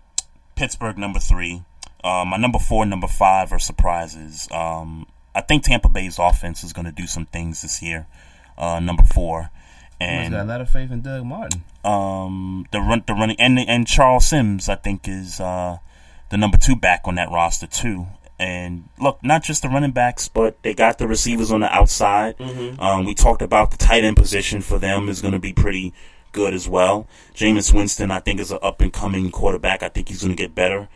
Pittsburgh 0.55 0.97
number 0.97 1.19
three. 1.19 1.63
Uh, 2.03 2.25
my 2.25 2.37
number 2.37 2.59
four, 2.59 2.83
and 2.83 2.89
number 2.89 3.07
five 3.07 3.51
are 3.53 3.59
surprises. 3.59 4.47
Um, 4.51 5.07
I 5.33 5.41
think 5.41 5.63
Tampa 5.63 5.89
Bay's 5.89 6.19
offense 6.19 6.63
is 6.63 6.73
going 6.73 6.85
to 6.85 6.91
do 6.91 7.07
some 7.07 7.25
things 7.25 7.61
this 7.61 7.81
year. 7.81 8.07
Uh, 8.57 8.79
number 8.79 9.03
four, 9.03 9.49
and 9.99 10.33
got 10.33 10.45
a 10.45 10.47
lot 10.47 10.61
of 10.61 10.69
faith 10.69 10.91
in 10.91 11.01
Doug 11.01 11.25
Martin. 11.25 11.63
um, 11.83 12.65
the 12.71 12.79
run, 12.79 13.03
the 13.07 13.13
running, 13.13 13.39
and 13.39 13.57
and 13.59 13.87
Charles 13.87 14.27
Sims, 14.27 14.69
I 14.69 14.75
think, 14.75 15.07
is 15.07 15.39
uh, 15.39 15.77
the 16.29 16.37
number 16.37 16.57
two 16.57 16.75
back 16.75 17.01
on 17.05 17.15
that 17.15 17.31
roster 17.31 17.67
too. 17.67 18.07
And 18.41 18.89
look, 18.99 19.19
not 19.21 19.43
just 19.43 19.61
the 19.61 19.69
running 19.69 19.91
backs, 19.91 20.27
but 20.27 20.61
they 20.63 20.73
got 20.73 20.97
the 20.97 21.07
receivers 21.07 21.51
on 21.51 21.59
the 21.59 21.71
outside. 21.71 22.35
Mhm. 22.39 22.81
Um, 22.81 23.05
we 23.05 23.13
talked 23.13 23.43
about 23.43 23.69
the 23.69 23.77
tight 23.77 24.03
end 24.03 24.17
position 24.17 24.61
for 24.61 24.79
them 24.79 25.09
is 25.09 25.21
going 25.21 25.33
to 25.33 25.39
be 25.39 25.53
pretty 25.53 25.93
good 26.31 26.55
as 26.55 26.67
well. 26.67 27.05
Jameis 27.35 27.71
Winston, 27.71 28.09
I 28.09 28.19
think, 28.19 28.39
is 28.39 28.49
an 28.49 28.57
up 28.63 28.81
and 28.81 28.91
coming 28.91 29.29
quarterback. 29.29 29.83
I 29.83 29.89
think 29.89 30.09
he's 30.09 30.23
going 30.23 30.35
to 30.35 30.41
get 30.43 30.55
better 30.55 30.89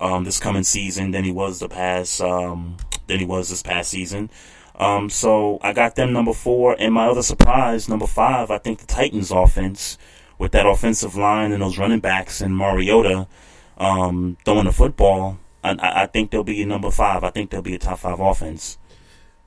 um, 0.00 0.24
this 0.24 0.40
coming 0.40 0.62
season 0.62 1.10
than 1.10 1.24
he 1.24 1.30
was 1.30 1.58
the 1.58 1.68
past 1.68 2.22
um, 2.22 2.78
than 3.08 3.18
he 3.18 3.26
was 3.26 3.50
this 3.50 3.62
past 3.62 3.90
season. 3.90 4.30
Um, 4.76 5.10
so 5.10 5.58
I 5.62 5.74
got 5.74 5.96
them 5.96 6.14
number 6.14 6.32
four, 6.32 6.76
and 6.78 6.94
my 6.94 7.08
other 7.08 7.22
surprise, 7.22 7.90
number 7.90 8.06
five. 8.06 8.50
I 8.50 8.56
think 8.56 8.78
the 8.78 8.86
Titans' 8.86 9.30
offense 9.30 9.98
with 10.38 10.52
that 10.52 10.64
offensive 10.66 11.14
line 11.14 11.52
and 11.52 11.60
those 11.62 11.76
running 11.76 12.00
backs 12.00 12.40
and 12.40 12.56
Mariota 12.56 13.26
um, 13.76 14.38
throwing 14.46 14.64
the 14.64 14.72
football. 14.72 15.38
I, 15.66 15.86
I 15.86 16.02
I 16.02 16.06
think 16.06 16.30
they'll 16.30 16.44
be 16.44 16.64
number 16.64 16.90
five. 16.90 17.24
I 17.24 17.30
think 17.30 17.50
they'll 17.50 17.62
be 17.62 17.74
a 17.74 17.78
top 17.78 17.98
five 17.98 18.20
offense. 18.20 18.78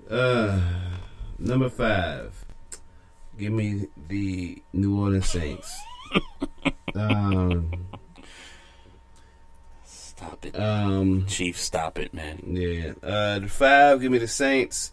Uh, 0.09 0.59
number 1.37 1.69
five. 1.69 2.45
Give 3.37 3.53
me 3.53 3.87
the 4.09 4.61
New 4.73 4.99
Orleans 4.99 5.29
Saints. 5.29 5.73
um, 6.95 7.71
stop 9.85 10.45
it, 10.45 10.59
um, 10.59 11.25
Chief. 11.25 11.57
Stop 11.57 11.97
it, 11.99 12.13
man. 12.13 12.41
Yeah. 12.45 12.93
Uh, 13.01 13.39
the 13.39 13.47
five. 13.47 14.01
Give 14.01 14.11
me 14.11 14.17
the 14.17 14.27
Saints. 14.27 14.91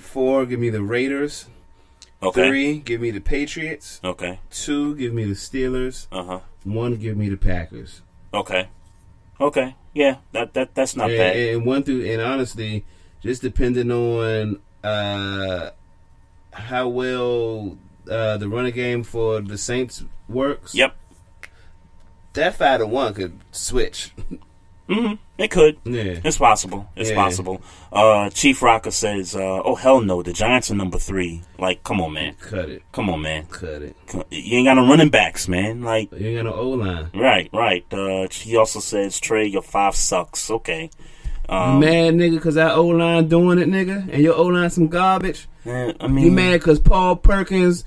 Four. 0.00 0.46
Give 0.46 0.58
me 0.58 0.70
the 0.70 0.82
Raiders. 0.82 1.44
Mm-hmm. 1.44 2.26
Okay. 2.26 2.48
Three. 2.48 2.78
Give 2.78 3.00
me 3.00 3.10
the 3.10 3.20
Patriots. 3.20 4.00
Okay. 4.02 4.40
Two. 4.50 4.96
Give 4.96 5.12
me 5.12 5.24
the 5.24 5.34
Steelers. 5.34 6.08
Uh 6.10 6.24
huh. 6.24 6.40
One. 6.64 6.96
Give 6.96 7.16
me 7.16 7.28
the 7.28 7.36
Packers. 7.36 8.02
Okay. 8.32 8.68
Okay. 9.40 9.76
Yeah. 9.94 10.16
That 10.32 10.52
that 10.54 10.74
that's 10.74 10.96
not 10.96 11.10
and, 11.10 11.18
bad. 11.18 11.36
And 11.36 11.64
one 11.64 11.82
through, 11.82 12.04
and 12.04 12.20
honestly, 12.20 12.84
just 13.22 13.40
depending 13.40 13.90
on 13.90 14.60
uh, 14.82 15.70
how 16.52 16.88
well 16.88 17.78
uh, 18.10 18.36
the 18.36 18.48
running 18.48 18.74
game 18.74 19.02
for 19.02 19.40
the 19.40 19.56
Saints 19.56 20.04
works. 20.28 20.74
Yep. 20.74 20.96
That 22.34 22.56
five 22.56 22.80
to 22.80 22.86
one 22.86 23.14
could 23.14 23.38
switch. 23.52 24.12
hmm 24.88 25.14
It 25.38 25.50
could. 25.50 25.78
Yeah. 25.84 26.20
It's 26.24 26.36
possible. 26.36 26.88
It's 26.94 27.10
Yeah. 27.10 27.16
possible. 27.16 27.60
Uh, 27.92 28.28
Chief 28.30 28.60
Rocker 28.62 28.90
says, 28.90 29.34
uh, 29.34 29.40
"Oh 29.64 29.74
hell 29.74 30.00
no, 30.00 30.22
the 30.22 30.32
Giants 30.32 30.70
are 30.70 30.74
number 30.74 30.98
three. 30.98 31.42
Like, 31.58 31.82
come 31.84 32.00
on, 32.00 32.12
man. 32.12 32.34
Cut 32.40 32.68
it. 32.68 32.82
Come 32.92 33.08
on, 33.10 33.22
man. 33.22 33.46
Cut 33.46 33.82
it. 33.82 33.96
You 34.30 34.58
ain't 34.58 34.66
got 34.66 34.74
no 34.74 34.86
running 34.88 35.08
backs, 35.08 35.48
man. 35.48 35.82
Like, 35.82 36.12
you 36.12 36.26
ain't 36.28 36.44
got 36.44 36.50
no 36.50 36.54
O 36.60 36.70
line. 36.70 37.08
Right, 37.14 37.48
right. 37.52 37.84
Uh, 37.92 38.28
he 38.30 38.56
also 38.56 38.78
says, 38.80 39.18
Trey, 39.18 39.46
your 39.46 39.62
five 39.62 39.96
sucks. 39.96 40.50
Okay. 40.50 40.90
Um, 41.48 41.74
you 41.82 41.88
mad 41.88 42.14
nigga 42.14 42.34
because 42.36 42.56
our 42.56 42.70
O 42.72 42.86
line 42.86 43.28
doing 43.28 43.58
it, 43.58 43.68
nigga, 43.68 44.08
and 44.12 44.22
your 44.22 44.34
O 44.34 44.44
line 44.44 44.70
some 44.70 44.88
garbage. 44.88 45.46
Man, 45.64 45.94
I 46.00 46.06
mean, 46.08 46.24
you 46.26 46.30
mad 46.30 46.52
because 46.60 46.78
Paul 46.78 47.16
Perkins, 47.16 47.84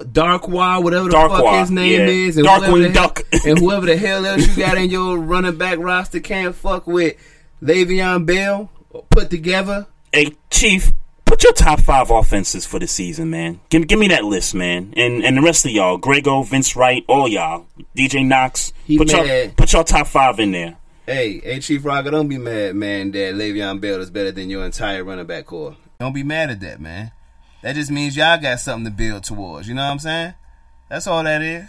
Darkwa, 0.00 0.82
whatever 0.82 1.08
the 1.08 1.12
fuck 1.16 1.60
his 1.60 1.70
name 1.70 2.00
yeah. 2.00 2.06
is, 2.06 2.36
and 2.36 2.46
Darkwing 2.46 2.66
whoever 2.66 2.78
the 2.78 2.90
hell- 2.90 3.08
Duck. 3.08 3.22
and 3.46 3.58
whoever 3.58 3.86
the 3.86 3.96
hell 3.96 4.26
else 4.26 4.46
you 4.46 4.56
got 4.64 4.78
in 4.78 4.90
your 4.90 5.18
running 5.18 5.56
back 5.56 5.78
roster 5.78 6.20
can't 6.20 6.54
fuck 6.54 6.86
with 6.86 7.16
Le'Veon 7.62 8.26
Bell 8.26 8.70
put 9.10 9.30
together. 9.30 9.86
Hey, 10.12 10.34
Chief, 10.50 10.92
put 11.24 11.44
your 11.44 11.52
top 11.52 11.80
five 11.80 12.10
offenses 12.10 12.66
for 12.66 12.78
the 12.78 12.86
season, 12.86 13.30
man. 13.30 13.60
Give, 13.68 13.86
give 13.86 13.98
me 13.98 14.08
that 14.08 14.24
list, 14.24 14.54
man. 14.54 14.94
And 14.96 15.24
and 15.24 15.36
the 15.36 15.42
rest 15.42 15.64
of 15.64 15.70
y'all, 15.70 15.98
Grego, 15.98 16.42
Vince 16.42 16.74
Wright, 16.76 17.04
all 17.08 17.28
y'all, 17.28 17.66
DJ 17.96 18.26
Knox, 18.26 18.72
He 18.84 18.98
put 18.98 19.12
your 19.12 19.48
put 19.50 19.72
your 19.72 19.84
top 19.84 20.06
five 20.06 20.40
in 20.40 20.52
there. 20.52 20.76
Hey, 21.06 21.40
hey, 21.40 21.58
Chief 21.60 21.84
Rocker, 21.84 22.10
don't 22.10 22.28
be 22.28 22.38
mad, 22.38 22.76
man, 22.76 23.10
that 23.12 23.34
Le'Veon 23.34 23.80
Bell 23.80 24.00
is 24.00 24.10
better 24.10 24.30
than 24.30 24.48
your 24.48 24.64
entire 24.64 25.02
running 25.02 25.26
back 25.26 25.46
corps. 25.46 25.76
Don't 25.98 26.12
be 26.14 26.22
mad 26.22 26.50
at 26.50 26.60
that, 26.60 26.80
man. 26.80 27.10
That 27.62 27.74
just 27.74 27.90
means 27.90 28.16
y'all 28.16 28.40
got 28.40 28.60
something 28.60 28.90
to 28.90 28.96
build 28.96 29.24
towards. 29.24 29.68
You 29.68 29.74
know 29.74 29.84
what 29.84 29.90
I'm 29.92 29.98
saying? 29.98 30.34
That's 30.88 31.06
all 31.06 31.22
that 31.24 31.42
is. 31.42 31.68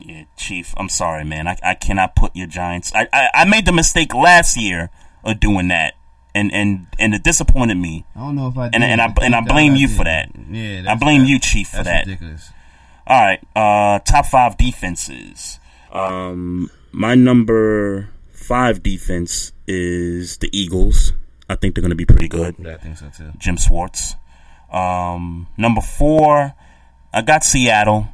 Yeah, 0.00 0.24
Chief, 0.36 0.74
I'm 0.76 0.88
sorry, 0.88 1.24
man. 1.24 1.46
I, 1.48 1.56
I 1.62 1.74
cannot 1.74 2.14
put 2.16 2.34
your 2.36 2.46
Giants. 2.48 2.92
I, 2.94 3.08
I 3.12 3.28
I 3.34 3.44
made 3.44 3.64
the 3.64 3.72
mistake 3.72 4.12
last 4.14 4.56
year 4.56 4.90
of 5.22 5.38
doing 5.40 5.68
that, 5.68 5.94
and 6.34 6.52
and 6.52 6.86
and 6.98 7.14
it 7.14 7.22
disappointed 7.22 7.76
me. 7.76 8.04
I 8.16 8.20
don't 8.20 8.34
know 8.34 8.48
if 8.48 8.58
I 8.58 8.66
and 8.72 8.82
and 8.84 9.00
I 9.00 9.12
and 9.22 9.34
I 9.34 9.40
blame 9.40 9.76
you 9.76 9.88
for 9.88 10.04
that. 10.04 10.30
Yeah, 10.50 10.78
I 10.80 10.82
that's- 10.82 10.98
blame 11.00 11.24
you, 11.24 11.38
Chief, 11.38 11.68
for 11.68 11.76
that's 11.76 11.86
that. 11.88 12.06
ridiculous. 12.06 12.50
All 13.06 13.20
right, 13.20 13.40
uh, 13.54 13.98
top 14.00 14.26
five 14.26 14.56
defenses. 14.56 15.58
Um, 15.92 16.70
my 16.90 17.14
number 17.14 18.08
five 18.32 18.82
defense 18.82 19.52
is 19.66 20.38
the 20.38 20.50
Eagles. 20.52 21.12
I 21.48 21.54
think 21.54 21.74
they're 21.74 21.82
going 21.82 21.90
to 21.90 21.96
be 21.96 22.06
pretty 22.06 22.28
good. 22.28 22.56
Yeah, 22.58 22.74
I 22.74 22.78
think 22.78 22.98
so 22.98 23.10
too. 23.16 23.30
Jim 23.38 23.56
Schwartz. 23.56 24.16
Um, 24.74 25.46
number 25.56 25.80
four, 25.80 26.52
I 27.12 27.22
got 27.22 27.44
Seattle. 27.44 28.08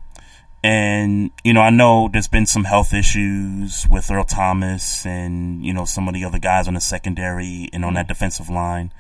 And, 0.63 1.31
you 1.43 1.55
know, 1.55 1.63
I 1.63 1.71
know 1.71 2.11
there's 2.13 2.29
been 2.29 2.45
some 2.45 2.65
health 2.65 2.93
issues 2.93 3.89
with 3.89 4.11
Earl 4.11 4.25
Thomas 4.25 5.07
and, 5.07 5.65
you 5.65 5.73
know, 5.73 5.87
some 5.87 6.07
of 6.07 6.13
the 6.13 6.23
other 6.23 6.39
guys 6.39 6.69
on 6.69 6.75
the 6.75 6.83
secondary 6.83 7.71
and 7.73 7.83
on 7.83 7.95
that 7.95 8.09
defensive 8.09 8.51
line. 8.51 8.93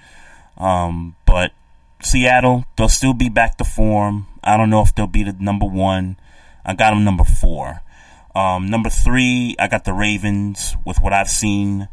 Um, 0.56 1.16
but 1.26 1.52
Seattle, 2.00 2.64
they'll 2.78 2.88
still 2.88 3.12
be 3.12 3.28
back 3.28 3.58
to 3.58 3.64
form. 3.64 4.26
I 4.42 4.56
don't 4.56 4.70
know 4.70 4.80
if 4.80 4.94
they'll 4.94 5.06
be 5.06 5.22
the 5.22 5.36
number 5.38 5.66
one. 5.66 6.16
I 6.64 6.72
got 6.72 6.90
them 6.90 7.04
number 7.04 7.24
four. 7.24 7.82
Um, 8.34 8.70
number 8.70 8.88
three, 8.88 9.54
I 9.58 9.68
got 9.68 9.84
the 9.84 9.92
Ravens 9.92 10.76
with 10.86 11.02
what 11.02 11.12
I've 11.12 11.28
seen 11.28 11.88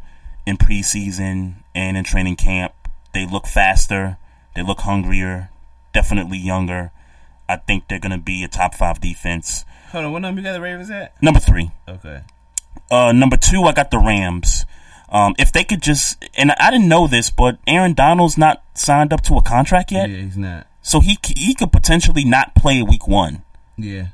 in 0.45 0.57
preseason 0.57 1.55
and 1.75 1.97
in 1.97 2.05
training 2.05 2.37
camp. 2.37 2.73
They 3.13 3.25
look 3.25 3.47
faster. 3.47 4.17
They 4.55 4.63
look 4.63 4.79
hungrier. 4.79 5.49
Definitely 5.93 6.37
younger. 6.37 6.91
I 7.49 7.55
think 7.57 7.87
they're 7.87 7.99
going 7.99 8.11
to 8.11 8.17
be 8.17 8.43
a 8.43 8.47
top 8.47 8.75
five 8.75 8.99
defense. 9.01 9.65
Hold 9.91 10.05
on, 10.05 10.11
what 10.11 10.21
number 10.21 10.41
you 10.41 10.45
got 10.47 10.53
the 10.53 10.61
Ravens 10.61 10.89
at? 10.91 11.21
Number 11.21 11.39
three. 11.39 11.71
Okay. 11.87 12.21
Uh, 12.91 13.11
number 13.13 13.37
two, 13.37 13.63
I 13.63 13.71
got 13.71 13.89
the 13.91 13.97
Rams. 13.99 14.65
Um, 15.09 15.33
if 15.39 15.51
they 15.53 15.63
could 15.63 15.81
just, 15.81 16.23
and 16.37 16.51
I 16.59 16.69
didn't 16.71 16.89
know 16.89 17.07
this, 17.07 17.29
but 17.29 17.57
Aaron 17.65 17.93
Donald's 17.93 18.37
not 18.37 18.61
signed 18.73 19.13
up 19.13 19.21
to 19.23 19.35
a 19.35 19.41
contract 19.41 19.91
yet. 19.91 20.09
Yeah, 20.09 20.17
he's 20.17 20.37
not. 20.37 20.67
So 20.81 20.99
he 20.99 21.17
he 21.25 21.53
could 21.55 21.71
potentially 21.71 22.25
not 22.25 22.55
play 22.55 22.81
week 22.81 23.07
one. 23.07 23.43
Yeah. 23.77 24.07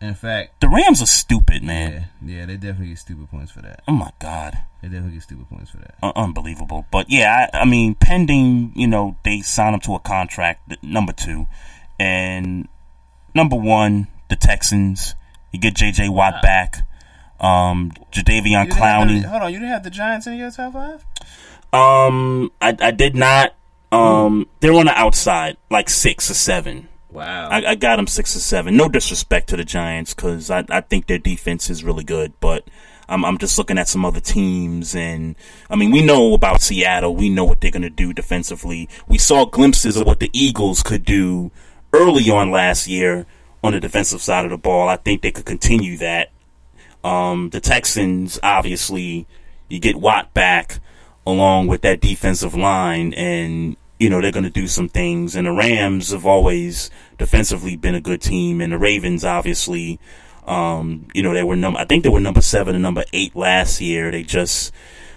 In 0.00 0.14
fact, 0.14 0.60
The 0.60 0.68
Rams 0.68 1.00
are 1.02 1.06
stupid, 1.06 1.62
man. 1.62 2.08
yeah, 2.24 2.38
yeah, 2.40 2.46
they 2.46 2.54
definitely 2.56 2.88
get 2.88 2.98
stupid 2.98 3.30
points 3.30 3.52
for 3.52 3.60
that. 3.62 3.82
Oh 3.86 3.92
my 3.92 4.10
god. 4.18 4.58
They 4.82 4.88
definitely 4.88 5.12
get 5.12 5.22
stupid 5.22 5.48
points 5.48 5.70
for 5.70 5.76
that. 5.78 5.94
Un- 6.02 6.12
unbelievable. 6.16 6.84
But 6.90 7.08
yeah, 7.08 7.48
I, 7.54 7.60
I 7.60 7.64
mean, 7.64 7.94
pending, 7.94 8.72
you 8.74 8.88
know, 8.88 9.16
they 9.24 9.40
sign 9.40 9.74
him 9.74 9.80
to 9.80 9.94
a 9.94 10.00
contract, 10.00 10.82
number 10.82 11.12
two. 11.12 11.46
And 12.00 12.68
number 13.34 13.56
one, 13.56 14.08
the 14.28 14.36
Texans. 14.36 15.14
You 15.52 15.60
get 15.60 15.74
J.J. 15.74 16.08
Watt 16.08 16.40
back. 16.42 16.78
Um, 17.38 17.92
Jadeveon 18.10 18.26
You 18.36 18.42
didn't 18.42 18.54
have 18.54 18.68
Clowney. 19.08 19.22
the- 19.22 19.28
hold 19.28 19.42
on, 19.42 19.52
you 19.52 19.58
didn't 19.58 19.72
have 19.72 19.84
the 19.84 19.90
Giants 19.90 20.26
in 20.26 20.34
your 20.34 20.50
top 20.50 20.72
five? 20.72 21.04
Um, 21.72 22.50
I, 22.60 22.76
I 22.80 22.90
did 22.90 23.14
not. 23.14 23.54
Um, 23.90 24.48
they're 24.60 24.72
on 24.72 24.86
the 24.86 24.98
outside, 24.98 25.58
like 25.70 25.90
six 25.90 26.30
or 26.30 26.34
seven. 26.34 26.88
Wow. 27.10 27.48
I, 27.50 27.72
I 27.72 27.74
got 27.74 27.96
them 27.96 28.06
six 28.06 28.34
or 28.34 28.40
seven. 28.40 28.76
No 28.76 28.88
disrespect 28.88 29.50
to 29.50 29.56
the 29.56 29.64
Giants, 29.64 30.14
because 30.14 30.50
I, 30.50 30.64
I 30.70 30.80
think 30.80 31.06
their 31.06 31.18
defense 31.18 31.68
is 31.68 31.84
really 31.84 32.04
good, 32.04 32.32
but 32.40 32.66
I'm, 33.08 33.24
I'm 33.24 33.38
just 33.38 33.58
looking 33.58 33.78
at 33.78 33.88
some 33.88 34.04
other 34.04 34.20
teams, 34.20 34.94
and 34.94 35.36
I 35.68 35.76
mean, 35.76 35.90
we 35.90 36.02
know 36.04 36.34
about 36.34 36.62
Seattle. 36.62 37.14
We 37.14 37.28
know 37.28 37.44
what 37.44 37.60
they're 37.60 37.70
going 37.70 37.82
to 37.82 37.90
do 37.90 38.12
defensively. 38.12 38.88
We 39.06 39.18
saw 39.18 39.44
glimpses 39.44 39.96
of 39.96 40.06
what 40.06 40.20
the 40.20 40.30
Eagles 40.32 40.82
could 40.82 41.04
do 41.04 41.50
early 41.92 42.30
on 42.30 42.50
last 42.50 42.86
year 42.86 43.26
on 43.62 43.72
the 43.72 43.80
defensive 43.80 44.20
side 44.20 44.44
of 44.44 44.50
the 44.50 44.58
ball. 44.58 44.88
I 44.88 44.96
think 44.96 45.22
they 45.22 45.30
could 45.30 45.44
continue 45.44 45.96
that. 45.98 46.30
Um, 47.04 47.50
the 47.50 47.60
Texans, 47.60 48.38
obviously, 48.42 49.26
you 49.68 49.80
get 49.80 49.96
Watt 49.96 50.32
back 50.34 50.78
along 51.26 51.66
with 51.66 51.82
that 51.82 52.00
defensive 52.00 52.54
line, 52.54 53.12
and 53.14 53.76
you 53.98 54.08
know 54.10 54.20
they're 54.20 54.32
going 54.32 54.44
to 54.44 54.50
do 54.50 54.66
some 54.66 54.88
things. 54.88 55.34
And 55.34 55.46
the 55.46 55.52
Rams 55.52 56.10
have 56.10 56.26
always 56.26 56.90
defensively 57.18 57.76
been 57.76 57.94
a 57.94 58.00
good 58.00 58.22
team, 58.22 58.60
and 58.60 58.72
the 58.72 58.78
Ravens, 58.78 59.24
obviously, 59.24 59.98
um, 60.44 61.08
you 61.14 61.22
know 61.22 61.34
they 61.34 61.42
were 61.42 61.56
number. 61.56 61.78
I 61.78 61.84
think 61.84 62.02
they 62.02 62.08
were 62.08 62.20
number 62.20 62.40
seven 62.40 62.74
and 62.74 62.82
number 62.82 63.04
eight 63.12 63.36
last 63.36 63.80
year. 63.80 64.10
They 64.10 64.22
just 64.22 64.72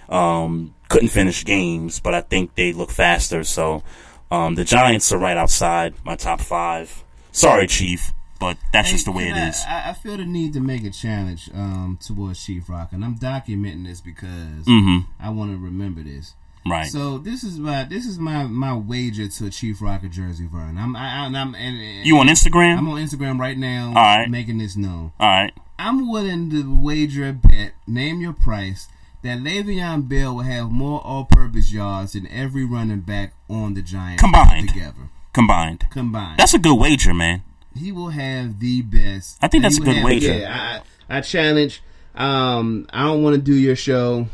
um, 0.10 0.76
couldn't 0.90 1.10
finish 1.10 1.44
games, 1.46 2.00
but 2.00 2.14
I 2.14 2.22
think 2.22 2.56
they 2.56 2.74
look 2.74 2.92
faster. 2.92 3.44
So 3.44 3.84
um, 4.32 4.56
the 4.56 4.64
Giants 4.64 5.12
are 5.12 5.18
right 5.18 5.38
outside 5.38 5.94
my 6.04 6.16
top 6.16 6.42
five. 6.42 7.04
Sorry, 7.32 7.68
Chief, 7.68 8.14
but 8.40 8.58
that's 8.72 8.92
just 8.92 9.06
the 9.06 9.12
way 9.12 9.28
it 9.28 9.34
I- 9.34 9.50
is. 9.50 9.64
I, 9.68 9.90
I 9.90 9.94
feel 9.94 10.18
the 10.18 10.26
need 10.26 10.54
to 10.54 10.60
make 10.60 10.84
a 10.84 10.92
challenge 10.92 11.50
um, 11.54 12.00
towards 12.02 12.46
Chief 12.46 12.70
Rock, 12.70 12.90
and 12.92 13.04
I'm 13.04 13.18
documenting 13.18 13.86
this 13.86 14.02
because 14.02 14.66
mm-hmm. 14.66 15.10
I 15.20 15.30
want 15.30 15.52
to 15.52 15.58
remember 15.58 16.04
this. 16.04 16.34
Right. 16.68 16.88
So 16.88 17.20
this 17.20 17.44
is 17.44 17.60
my 17.60 17.84
this 17.84 18.06
is 18.06 18.18
my 18.18 18.44
my 18.46 18.74
wager 18.76 19.28
to 19.28 19.50
Chief 19.52 19.82
Rock 19.82 20.04
of 20.04 20.12
Jersey 20.12 20.48
Vern. 20.52 20.78
I'm 20.80 20.96
I, 20.96 21.22
I, 21.22 21.26
and 21.28 21.38
I'm 21.38 21.54
and, 21.56 21.80
and- 21.80 22.06
You 22.08 22.18
on 22.18 22.28
Instagram? 22.28 22.78
I'm 22.78 22.90
on 22.90 22.98
Instagram 23.02 23.40
right 23.40 23.58
now. 23.58 23.90
All 23.90 23.94
right. 23.94 24.30
making 24.30 24.58
this 24.58 24.76
known. 24.76 25.12
All 25.20 25.30
right. 25.30 25.54
I'm 25.78 26.10
willing 26.10 26.50
to 26.52 26.82
wager 26.82 27.28
a 27.28 27.34
bet. 27.34 27.74
Name 27.86 28.20
your 28.22 28.34
price. 28.34 28.88
That 29.24 29.40
Le'Veon 29.40 30.08
Bell 30.08 30.36
will 30.36 30.44
have 30.44 30.70
more 30.72 31.02
all-purpose 31.04 31.72
yards 31.72 32.14
than 32.14 32.28
every 32.28 32.64
running 32.64 33.00
back 33.02 33.34
on 33.50 33.74
the 33.74 33.82
Giants 33.82 34.22
Combined. 34.22 34.70
together. 34.70 35.10
Combined. 35.34 35.86
Combined. 35.90 36.38
That's 36.40 36.54
a 36.54 36.60
good 36.60 36.76
wager, 36.80 37.12
man. 37.14 37.42
He 37.76 37.92
will 37.92 38.10
have 38.10 38.60
the 38.60 38.84
best. 38.84 39.38
I 39.42 39.48
think 39.48 39.64
that's 39.64 39.78
a 39.78 39.82
good 39.82 39.96
have- 39.96 40.06
wager. 40.06 40.32
Yeah, 40.32 40.82
I, 41.10 41.18
I 41.18 41.22
challenge. 41.22 41.82
Um, 42.14 42.86
I 42.94 43.04
don't 43.04 43.22
want 43.24 43.36
to 43.36 43.42
do 43.42 43.54
your 43.56 43.76
show. 43.76 44.28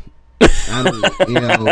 I 0.72 0.82
don't, 0.82 1.28
you 1.28 1.40
know. 1.40 1.66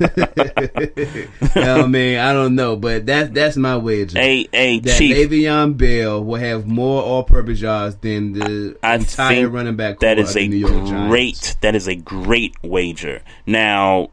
I 1.54 1.86
mean, 1.86 2.18
I 2.18 2.32
don't 2.32 2.54
know, 2.54 2.76
but 2.76 3.06
that's 3.06 3.30
that's 3.30 3.56
my 3.56 3.76
wager. 3.76 4.18
Hey, 4.18 4.48
hey, 4.52 4.78
that 4.80 4.98
Chief. 4.98 5.16
Le'Veon 5.30 5.76
Bell 5.76 6.22
will 6.22 6.38
have 6.40 6.66
more 6.66 7.02
all-purpose 7.02 7.60
yards 7.60 7.96
than 7.96 8.32
the 8.32 8.76
I 8.82 8.94
entire 8.96 9.48
running 9.48 9.76
back. 9.76 10.00
that 10.00 10.18
is 10.18 10.36
a 10.36 10.44
York 10.44 10.72
Giants. 10.72 11.08
great. 11.08 11.56
That 11.60 11.74
is 11.74 11.88
a 11.88 11.94
great 11.96 12.54
wager. 12.62 13.22
Now, 13.46 14.10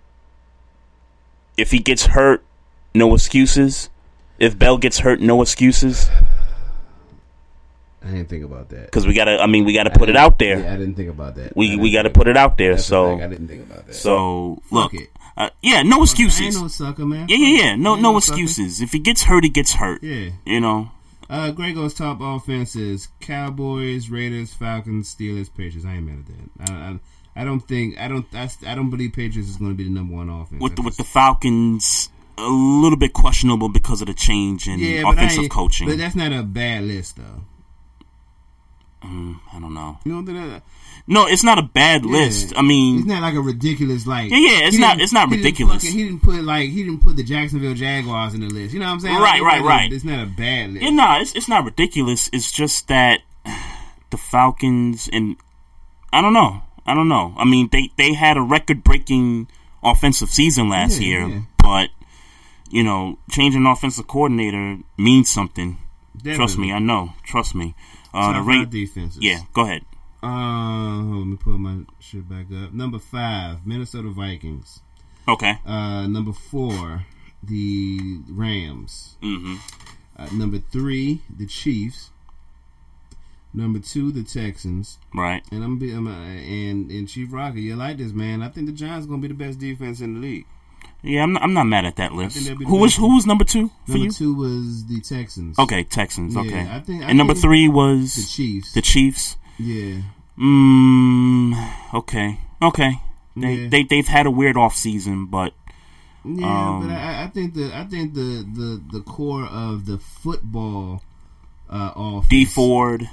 if 1.57 1.71
he 1.71 1.79
gets 1.79 2.07
hurt, 2.07 2.43
no 2.93 3.13
excuses. 3.13 3.89
If 4.39 4.57
Bell 4.57 4.77
gets 4.77 4.99
hurt, 4.99 5.21
no 5.21 5.41
excuses. 5.41 6.09
I 8.05 8.11
didn't 8.11 8.29
think 8.29 8.43
about 8.45 8.69
that 8.69 8.85
Because 8.85 9.07
we 9.07 9.13
gotta. 9.15 9.41
I 9.41 9.47
mean, 9.47 9.65
we 9.65 9.73
gotta 9.73 9.89
put 9.89 10.09
it 10.09 10.15
out 10.15 10.37
there. 10.37 10.59
Yeah, 10.59 10.73
I 10.73 10.77
didn't 10.77 10.93
think 10.95 11.09
about 11.09 11.35
that. 11.35 11.55
We 11.57 11.75
we 11.75 11.91
gotta 11.91 12.11
put 12.11 12.27
it 12.27 12.37
out 12.37 12.57
there. 12.57 12.75
That's 12.75 12.85
So 12.85 13.17
fact. 13.17 13.23
I 13.23 13.27
didn't 13.27 13.47
think 13.47 13.63
about 13.63 13.87
that. 13.87 13.95
So 13.95 14.61
look, 14.71 14.93
uh, 15.37 15.49
yeah, 15.61 15.81
no 15.83 16.03
excuses. 16.03 16.39
I 16.41 16.43
ain't 16.45 16.61
no 16.61 16.67
sucker, 16.67 17.05
man. 17.05 17.27
Yeah, 17.27 17.37
yeah, 17.37 17.63
yeah. 17.63 17.75
No, 17.75 17.93
Ain't 17.93 18.03
no 18.03 18.13
no 18.13 18.19
sucker. 18.19 18.39
excuses. 18.41 18.81
If 18.81 18.91
he 18.91 18.99
gets 18.99 19.23
hurt, 19.23 19.43
he 19.43 19.49
gets 19.49 19.73
hurt. 19.73 20.03
Yeah. 20.03 20.29
You 20.45 20.61
know. 20.61 20.91
Uh, 21.27 21.49
Grego's 21.49 21.95
top 21.95 22.19
offenses: 22.21 23.07
Cowboys, 23.19 24.09
Raiders, 24.09 24.53
Falcons, 24.53 25.13
Steelers, 25.13 25.49
Patriots. 25.51 25.85
I 25.85 25.95
ain't 25.95 26.05
mad 26.05 26.19
at 26.19 26.67
that. 26.67 26.71
I, 26.71 26.75
I, 26.75 27.41
I 27.41 27.43
don't 27.43 27.61
think 27.61 27.99
I 27.99 28.07
don't 28.07 28.25
I, 28.33 28.47
I 28.67 28.75
don't 28.75 28.91
believe 28.91 29.13
Patriots 29.13 29.49
is 29.49 29.57
going 29.57 29.71
to 29.71 29.75
be 29.75 29.83
the 29.85 29.89
number 29.89 30.13
one 30.13 30.29
offense. 30.29 30.61
with 30.61 30.75
the, 30.75 30.83
with 30.83 30.97
the 30.97 31.03
Falcons, 31.03 32.09
a 32.37 32.43
little 32.47 32.97
bit 32.97 33.13
questionable 33.13 33.67
because 33.69 34.01
of 34.01 34.07
the 34.07 34.13
change 34.13 34.67
in 34.67 34.77
yeah, 34.79 35.09
offensive 35.09 35.39
ain't- 35.43 35.51
coaching. 35.51 35.87
But 35.87 35.97
that's 35.97 36.15
not 36.15 36.31
a 36.31 36.43
bad 36.43 36.83
list, 36.83 37.17
though. 37.17 37.41
Mm, 39.05 39.39
I 39.53 39.59
don't 39.59 39.73
know. 39.73 39.97
You 40.03 40.11
don't 40.13 40.25
think 40.25 40.37
that? 40.37 40.63
No, 41.07 41.27
it's 41.27 41.43
not 41.43 41.59
a 41.59 41.61
bad 41.61 42.03
Yeah. 42.03 42.11
list. 42.11 42.53
I 42.57 42.61
mean, 42.63 42.99
It's 42.99 43.07
not 43.07 43.21
like 43.21 43.35
a 43.35 43.41
ridiculous 43.41 44.07
like. 44.07 44.31
Yeah, 44.31 44.37
yeah, 44.37 44.67
it's 44.67 44.77
not- 44.77 44.99
it's 44.99 45.13
not 45.13 45.29
he 45.29 45.35
didn't 45.35 45.45
ridiculous. 45.45 45.83
fucking- 45.83 45.97
he 45.99 46.03
didn't 46.05 46.21
put 46.23 46.43
like 46.43 46.69
he 46.69 46.83
didn't 46.83 46.99
put 47.01 47.15
the 47.15 47.23
Jacksonville 47.23 47.75
Jaguars 47.75 48.33
in 48.33 48.41
the 48.41 48.47
list. 48.47 48.73
You 48.73 48.79
know 48.79 48.87
what 48.87 48.93
I'm 48.93 48.99
saying? 49.01 49.15
Right, 49.15 49.41
Like, 49.41 49.61
right, 49.61 49.63
right. 49.63 49.93
It's 49.93 50.03
not 50.03 50.23
a 50.23 50.25
bad 50.25 50.73
list. 50.73 50.83
yeah, 50.83 50.89
no, 50.89 51.19
it's 51.19 51.33
it's 51.33 51.47
not 51.47 51.63
ridiculous. 51.63 52.29
It's 52.33 52.51
just 52.51 52.87
that 52.87 53.21
the 54.09 54.17
Falcons 54.17 55.09
and 55.13 55.35
I 56.11 56.21
don't 56.21 56.33
know. 56.33 56.61
I 56.87 56.93
don't 56.93 57.07
know. 57.09 57.33
I 57.37 57.45
mean, 57.45 57.69
they 57.71 57.91
they 57.97 58.13
had 58.13 58.37
a 58.37 58.41
record 58.41 58.83
breaking 58.83 59.47
offensive 59.83 60.29
season 60.31 60.69
last 60.69 60.99
Yeah, 61.01 61.07
year, 61.07 61.27
yeah. 61.27 61.39
but 61.59 61.89
you 62.71 62.83
know, 62.83 63.19
changing 63.29 63.65
offensive 63.67 64.07
coordinator 64.07 64.77
means 64.97 65.29
something. 65.29 65.77
Trust 66.23 66.57
me, 66.57 66.71
I 66.73 66.79
know. 66.79 67.13
Trust 67.23 67.53
me. 67.53 67.75
Uh, 68.15 68.27
the 68.27 68.33
Top 68.39 68.47
rate 68.47 68.57
five 68.59 68.69
defenses. 68.69 69.21
Yeah, 69.21 69.39
go 69.53 69.61
ahead. 69.63 69.81
Uh, 70.23 70.27
hold 70.27 71.11
on, 71.11 71.19
let 71.19 71.27
me 71.27 71.37
pull 71.37 71.57
my 71.57 71.81
shit 71.99 72.27
back 72.29 72.45
up. 72.51 72.73
Number 72.73 72.97
five, 72.97 73.65
Minnesota 73.67 74.09
Vikings. 74.09 74.81
Okay. 75.27 75.59
Uh, 75.65 76.07
number 76.07 76.31
four, 76.31 77.05
the 77.43 78.19
Rams. 78.29 79.17
Mhm. 79.21 79.57
Uh, 80.17 80.27
number 80.33 80.59
three, 80.59 81.21
the 81.29 81.45
Chiefs. 81.45 82.11
Number 83.53 83.79
two, 83.79 84.11
the 84.11 84.23
Texans. 84.23 84.97
Right. 85.13 85.43
And 85.51 85.63
I'm, 85.63 85.77
be, 85.77 85.91
I'm 85.91 86.07
uh, 86.07 86.11
and 86.11 86.91
and 86.91 87.07
Chief 87.07 87.31
Rocker, 87.31 87.57
you 87.59 87.75
like 87.75 87.97
this 87.97 88.11
man? 88.11 88.41
I 88.41 88.49
think 88.49 88.67
the 88.67 88.73
Giants 88.73 89.07
gonna 89.07 89.21
be 89.21 89.27
the 89.29 89.33
best 89.33 89.59
defense 89.59 90.01
in 90.01 90.15
the 90.15 90.19
league. 90.19 90.45
Yeah, 91.05 91.23
I'm 91.23 91.33
not, 91.33 91.43
I'm 91.43 91.53
not 91.53 91.65
mad 91.65 91.85
at 91.85 91.95
that 91.97 92.13
list. 92.13 92.35
that'd 92.35 92.57
be 92.57 92.65
the 92.65 92.69
Who 92.69 92.77
was 92.77 92.95
who 92.95 93.15
was 93.15 93.25
number 93.25 93.43
two 93.43 93.69
for 93.85 93.93
you? 93.93 94.05
Number 94.05 94.13
two 94.13 94.33
was 94.35 94.85
the 94.87 94.99
Texans. 95.01 95.57
Okay, 95.59 95.83
Texans. 95.83 96.33
Yeah, 96.35 96.41
okay, 96.41 96.67
I 96.69 96.79
think- 96.79 97.03
I 97.03 97.09
and 97.09 97.17
number 97.17 97.33
three 97.35 97.67
was 97.67 98.15
the 98.15 98.23
Chiefs. 98.23 98.73
The 98.73 98.81
Chiefs. 98.81 99.37
Yeah. 99.57 100.01
Mm, 100.37 101.71
okay. 101.93 102.39
Okay. 102.61 102.99
They 103.35 103.53
Yeah. 103.55 103.69
they 103.69 103.83
they've 103.83 104.07
had 104.07 104.25
a 104.25 104.31
weird 104.31 104.57
off 104.57 104.75
season, 104.75 105.25
but 105.27 105.53
Yeah, 106.23 106.69
um, 106.77 106.87
but 106.87 106.93
I, 106.95 107.23
I 107.23 107.27
think 107.27 107.53
the 107.53 107.71
I 107.75 107.83
think 107.85 108.13
the, 108.13 108.45
the, 108.53 108.81
the 108.91 109.01
core 109.01 109.45
of 109.45 109.85
the 109.85 109.97
football 109.97 111.01
uh, 111.69 111.91
offense. 111.95 112.27
Dee 112.29 112.45
Ford, 112.45 113.09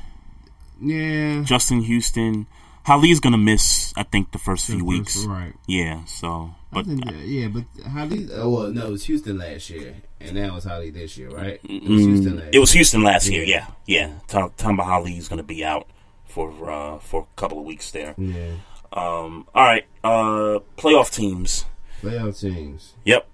Yeah. 0.80 1.42
Justin 1.42 1.82
Houston, 1.82 2.46
Hali's 2.84 3.20
gonna 3.20 3.38
miss. 3.38 3.92
I 3.96 4.02
think 4.02 4.32
the 4.32 4.38
first 4.38 4.66
The 4.66 4.74
few 4.74 4.80
first- 4.80 5.16
weeks. 5.16 5.24
right. 5.26 5.52
Yeah. 5.66 6.04
So, 6.04 6.54
I 6.72 6.74
but 6.74 6.86
think 6.86 7.04
that, 7.04 7.14
yeah, 7.26 7.48
but 7.48 7.64
Hali. 7.90 8.28
Oh, 8.34 8.48
well, 8.50 8.68
no, 8.72 8.86
it 8.88 8.90
was 8.90 9.04
Houston 9.04 9.38
last 9.38 9.70
year, 9.70 9.94
and 10.20 10.36
that 10.36 10.52
was 10.52 10.64
Hali 10.64 10.90
this 10.90 11.16
year, 11.16 11.30
right? 11.30 11.60
It 11.64 11.82
was 11.82 12.00
mm, 12.02 12.06
Houston 12.14 12.36
last. 12.36 12.48
it 12.54 12.58
was 12.58 12.74
year. 12.74 12.78
Houston 12.80 13.02
last 13.02 13.28
year. 13.28 13.44
Yeah. 13.44 13.66
Yeah. 13.86 14.10
Tamba, 14.26 14.52
Tamba 14.56 14.82
Hali's 14.84 15.28
gonna 15.28 15.42
be 15.42 15.64
out 15.64 15.86
for 16.26 16.50
uh 16.70 16.98
for 16.98 17.22
a 17.32 17.36
couple 17.40 17.58
of 17.60 17.64
weeks 17.64 17.90
there. 17.92 18.14
Yeah. 18.18 18.52
Um. 18.92 19.46
All 19.54 19.64
right. 19.64 19.84
Uh. 20.02 20.58
Playoff 20.76 21.10
teams. 21.14 21.64
Playoff 22.02 22.40
teams. 22.40 22.94
Yep. 23.04 23.28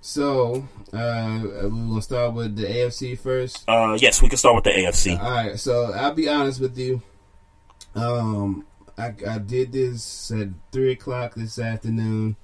So, 0.00 0.66
uh, 0.92 1.40
we're 1.44 1.68
gonna 1.68 2.00
start 2.02 2.32
with 2.34 2.56
the 2.56 2.64
AFC 2.66 3.18
first. 3.18 3.64
Uh. 3.68 3.96
Yes, 4.00 4.22
we 4.22 4.28
can 4.28 4.38
start 4.38 4.54
with 4.56 4.64
the 4.64 4.70
AFC. 4.70 5.20
All 5.22 5.30
right, 5.30 5.58
so 5.58 5.92
I'll 5.92 6.14
be 6.14 6.28
honest 6.28 6.60
with 6.60 6.78
you. 6.78 7.02
Um, 7.94 8.66
I, 8.96 9.14
I 9.28 9.38
did 9.38 9.72
this 9.72 10.30
at 10.30 10.48
three 10.72 10.92
o'clock 10.92 11.34
this 11.34 11.58
afternoon 11.58 12.36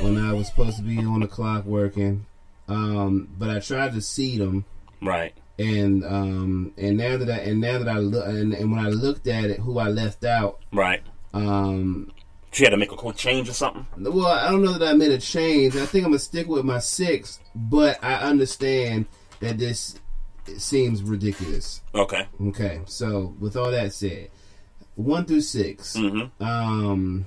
when 0.00 0.16
I 0.16 0.32
was 0.32 0.48
supposed 0.48 0.76
to 0.76 0.82
be 0.82 0.98
on 0.98 1.20
the 1.20 1.26
clock 1.26 1.64
working. 1.64 2.26
Um, 2.68 3.28
but 3.38 3.50
I 3.50 3.60
tried 3.60 3.92
to 3.94 4.00
seed 4.00 4.40
them. 4.40 4.64
Right. 5.00 5.32
And 5.58 6.04
um, 6.04 6.72
and 6.76 6.96
now 6.96 7.16
that 7.16 7.28
I 7.30 7.38
and 7.38 7.60
now 7.60 7.78
that 7.78 7.88
I 7.88 7.98
look 7.98 8.24
and, 8.26 8.54
and 8.54 8.70
when 8.70 8.84
I 8.84 8.90
looked 8.90 9.26
at 9.26 9.44
it, 9.44 9.58
who 9.58 9.78
I 9.78 9.88
left 9.88 10.24
out. 10.24 10.60
Right. 10.72 11.02
Um, 11.34 12.12
She 12.52 12.62
had 12.64 12.70
to 12.70 12.76
make 12.76 12.92
a 12.92 12.96
quick 12.96 13.16
change 13.16 13.48
or 13.48 13.52
something. 13.54 13.86
well, 13.98 14.26
I 14.26 14.50
don't 14.50 14.62
know 14.62 14.78
that 14.78 14.88
I 14.88 14.92
made 14.92 15.10
a 15.10 15.18
change. 15.18 15.74
I 15.74 15.84
think 15.86 16.04
I'm 16.04 16.12
gonna 16.12 16.20
stick 16.20 16.46
with 16.46 16.64
my 16.64 16.78
six, 16.78 17.40
but 17.56 17.98
I 18.04 18.14
understand 18.16 19.06
that 19.40 19.58
this 19.58 19.98
seems 20.58 21.02
ridiculous. 21.02 21.82
Okay. 21.94 22.26
Okay. 22.40 22.80
So 22.86 23.34
with 23.40 23.56
all 23.56 23.70
that 23.72 23.92
said, 23.92 24.30
one 24.98 25.24
through 25.24 25.40
6 25.42 25.96
Mhm. 25.96 26.30
Um, 26.40 27.26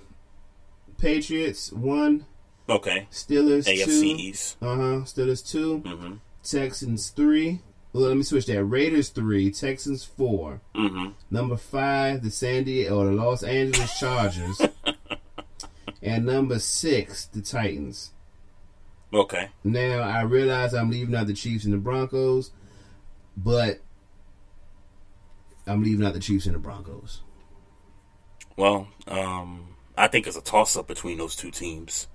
Patriots 0.98 1.72
one. 1.72 2.26
Okay. 2.70 3.08
Steelers 3.12 3.66
AFC 3.68 3.86
two. 3.86 4.22
East. 4.22 4.58
Uh 4.62 4.76
huh. 4.76 4.82
Steelers 5.06 5.46
2 5.50 5.80
Mhm. 5.80 6.20
Texans 6.44 7.10
three. 7.10 7.62
Well, 7.94 8.04
let 8.04 8.18
me 8.18 8.24
switch 8.24 8.46
that. 8.48 8.64
Raiders 8.64 9.10
three. 9.10 9.52
Texans 9.52 10.04
four. 10.04 10.62
Mhm. 10.76 11.14
Number 11.30 11.56
five, 11.58 12.24
the 12.24 12.30
San 12.32 12.66
Diego 12.66 13.00
or 13.00 13.06
the 13.06 13.12
Los 13.14 13.42
Angeles 13.44 13.98
Chargers. 14.00 14.62
and 16.02 16.26
number 16.26 16.60
six, 16.60 17.26
the 17.26 17.42
Titans. 17.42 18.12
Okay. 19.14 19.50
Now 19.64 20.00
I 20.02 20.22
realize 20.24 20.74
I'm 20.74 20.90
leaving 20.90 21.16
out 21.16 21.28
the 21.28 21.34
Chiefs 21.34 21.64
and 21.66 21.74
the 21.74 21.78
Broncos, 21.78 22.52
but 23.38 23.80
I'm 25.68 25.84
leaving 25.84 26.06
out 26.06 26.14
the 26.14 26.20
Chiefs 26.20 26.46
and 26.46 26.56
the 26.56 26.60
Broncos. 26.60 27.22
Well, 28.58 28.88
um, 29.08 29.76
I 29.98 30.08
think 30.08 30.28
it's 30.28 30.38
a 30.38 30.42
toss 30.42 30.76
up 30.78 30.88
between 30.88 31.18
those 31.18 31.36
two 31.36 31.52
teams. 31.52 32.08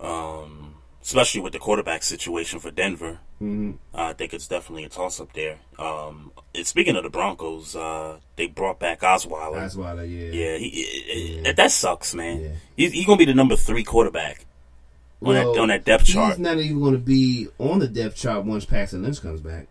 Um, 0.00 0.74
especially 1.02 1.40
with 1.40 1.52
the 1.52 1.58
quarterback 1.58 2.02
situation 2.02 2.58
for 2.58 2.70
Denver. 2.70 3.18
Mhm. 3.40 3.76
I 3.94 4.12
think 4.12 4.32
it's 4.34 4.46
definitely 4.48 4.84
a 4.84 4.88
toss 4.88 5.18
up 5.20 5.32
there. 5.32 5.58
Um, 5.78 6.30
and 6.54 6.66
speaking 6.66 6.96
of 6.96 7.02
the 7.04 7.10
Broncos, 7.10 7.74
uh, 7.74 8.18
they 8.36 8.46
brought 8.46 8.78
back 8.78 9.00
Osweiler. 9.00 9.56
Osweiler, 9.66 10.08
yeah. 10.08 10.30
Yeah, 10.52 10.56
he, 10.58 11.40
That, 11.44 11.56
that 11.56 11.70
sucks, 11.70 12.14
man. 12.14 12.56
He's, 12.76 12.92
he's 12.92 13.06
going 13.06 13.18
to 13.18 13.24
be 13.26 13.30
the 13.30 13.34
number 13.36 13.56
three 13.56 13.82
quarterback 13.84 14.44
on, 15.22 15.34
that, 15.34 15.46
on 15.46 15.68
that 15.68 15.84
depth 15.84 16.04
chart. 16.04 16.32
He's 16.32 16.38
not 16.38 16.58
even 16.58 16.80
going 16.80 16.92
to 16.92 16.98
be 16.98 17.48
on 17.58 17.78
the 17.78 17.88
depth 17.88 18.16
chart 18.16 18.44
once 18.44 18.64
Paxton 18.66 19.02
Lynch 19.02 19.20
comes 19.22 19.40
back. 19.40 19.68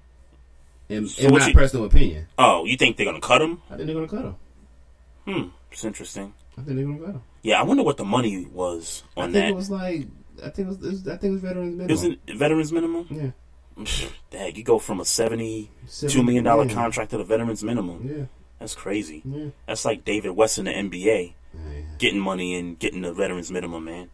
In, 0.89 1.07
So 1.07 1.27
in 1.27 1.33
my 1.33 1.47
you- 1.47 1.53
personal 1.53 1.85
opinion, 1.85 2.27
Oh, 2.39 2.65
you 2.65 2.75
think 2.75 2.97
they're 2.97 3.05
going 3.05 3.21
to 3.21 3.27
cut 3.27 3.41
him? 3.41 3.61
I 3.69 3.75
think 3.77 3.85
they're 3.85 3.95
going 3.95 4.07
to 4.09 4.15
cut 4.15 4.25
him. 4.25 4.35
Hmm, 5.27 5.49
it's 5.71 5.83
interesting. 5.83 6.33
I 6.57 6.61
think 6.61 6.77
they're 6.77 6.85
going 6.85 6.99
to 6.99 7.05
cut 7.05 7.15
him. 7.15 7.21
Yeah, 7.41 7.59
I 7.59 7.63
wonder 7.63 7.83
what 7.83 7.97
the 7.97 8.05
money 8.05 8.45
was 8.45 9.03
on 9.15 9.29
I 9.29 9.31
think 9.31 9.33
that. 9.33 9.49
it 9.49 9.55
was 9.55 9.69
like 9.71 10.07
I 10.43 10.49
think 10.49 10.67
it 10.67 10.79
was, 10.79 11.07
I 11.07 11.11
think 11.17 11.23
it 11.23 11.31
was 11.31 11.41
veterans 11.41 11.75
minimum. 11.75 11.91
Isn't 11.91 12.19
veterans 12.37 12.71
minimum? 12.71 13.07
Yeah. 13.09 13.85
Dang, 14.31 14.55
you 14.55 14.63
go 14.63 14.79
from 14.79 14.99
a 14.99 15.05
seventy-two 15.05 15.87
Seven- 15.87 16.25
million 16.25 16.43
dollar 16.43 16.65
yeah. 16.65 16.73
contract 16.73 17.11
to 17.11 17.17
the 17.17 17.23
veterans 17.23 17.63
minimum. 17.63 18.07
Yeah. 18.07 18.25
That's 18.59 18.75
crazy. 18.75 19.21
Yeah. 19.23 19.47
That's 19.67 19.85
like 19.85 20.03
David 20.03 20.31
West 20.31 20.57
in 20.57 20.65
the 20.65 20.71
NBA 20.71 21.33
getting 21.97 22.19
money 22.19 22.55
and 22.55 22.77
getting 22.77 23.01
the 23.01 23.13
veterans 23.13 23.51
minimum, 23.51 23.85
man. 23.85 24.09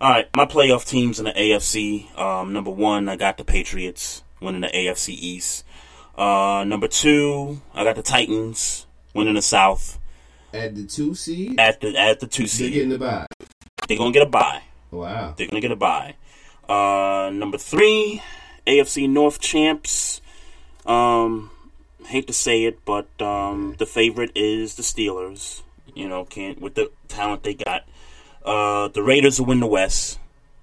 All 0.00 0.10
right, 0.10 0.28
my 0.34 0.44
playoff 0.44 0.86
teams 0.86 1.18
in 1.18 1.24
the 1.24 1.32
AFC. 1.32 2.16
Um, 2.18 2.52
number 2.52 2.70
one, 2.70 3.08
I 3.08 3.16
got 3.16 3.36
the 3.38 3.44
Patriots 3.44 4.22
winning 4.40 4.60
the 4.62 4.68
AFC 4.68 5.10
East. 5.10 5.64
Uh, 6.16 6.64
number 6.66 6.88
two, 6.88 7.60
I 7.74 7.84
got 7.84 7.96
the 7.96 8.02
Titans 8.02 8.86
winning 9.14 9.34
the 9.34 9.42
South 9.42 9.98
At 10.54 10.76
the 10.76 10.84
two 10.84 11.16
seed, 11.16 11.58
at 11.58 11.80
the 11.80 11.98
at 11.98 12.20
the 12.20 12.28
two 12.28 12.46
seed. 12.46 12.66
they're 12.66 12.74
getting 12.74 12.88
the 12.90 12.98
bye. 12.98 13.26
They're 13.88 13.98
gonna 13.98 14.12
get 14.12 14.22
a 14.22 14.26
bye. 14.30 14.62
Wow. 14.92 15.34
They're 15.36 15.48
gonna 15.48 15.60
get 15.60 15.72
a 15.72 15.76
bye. 15.76 16.14
Uh, 16.68 17.30
number 17.30 17.58
three, 17.58 18.22
AFC 18.64 19.10
North 19.10 19.40
champs. 19.40 20.20
Um, 20.86 21.50
hate 22.06 22.28
to 22.28 22.32
say 22.32 22.64
it, 22.64 22.84
but 22.84 23.08
um, 23.20 23.74
the 23.78 23.86
favorite 23.86 24.30
is 24.36 24.76
the 24.76 24.84
Steelers. 24.84 25.62
You 25.92 26.08
know, 26.08 26.24
can't 26.24 26.60
with 26.60 26.76
the 26.76 26.92
talent 27.08 27.42
they 27.42 27.54
got. 27.54 27.82
Uh, 28.44 28.86
the 28.88 29.02
Raiders 29.02 29.40
will 29.40 29.46
win 29.46 29.58
the 29.58 29.66
West. 29.66 30.20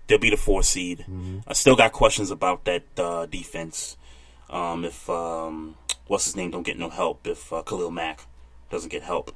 They'll 0.07 0.19
be 0.19 0.29
the 0.29 0.37
four 0.37 0.63
seed. 0.63 1.05
I 1.47 1.53
still 1.53 1.75
got 1.75 1.91
questions 1.91 2.31
about 2.31 2.63
that 2.63 2.83
uh, 2.97 3.25
defense. 3.25 3.97
Um, 4.49 4.85
if 4.85 5.09
um, 5.09 5.75
what's 6.07 6.25
his 6.25 6.35
name 6.37 6.51
don't 6.51 6.63
get 6.63 6.79
no 6.79 6.89
help, 6.89 7.27
if 7.27 7.51
uh, 7.51 7.61
Khalil 7.63 7.91
Mack 7.91 8.25
doesn't 8.69 8.89
get 8.89 9.03
help, 9.03 9.35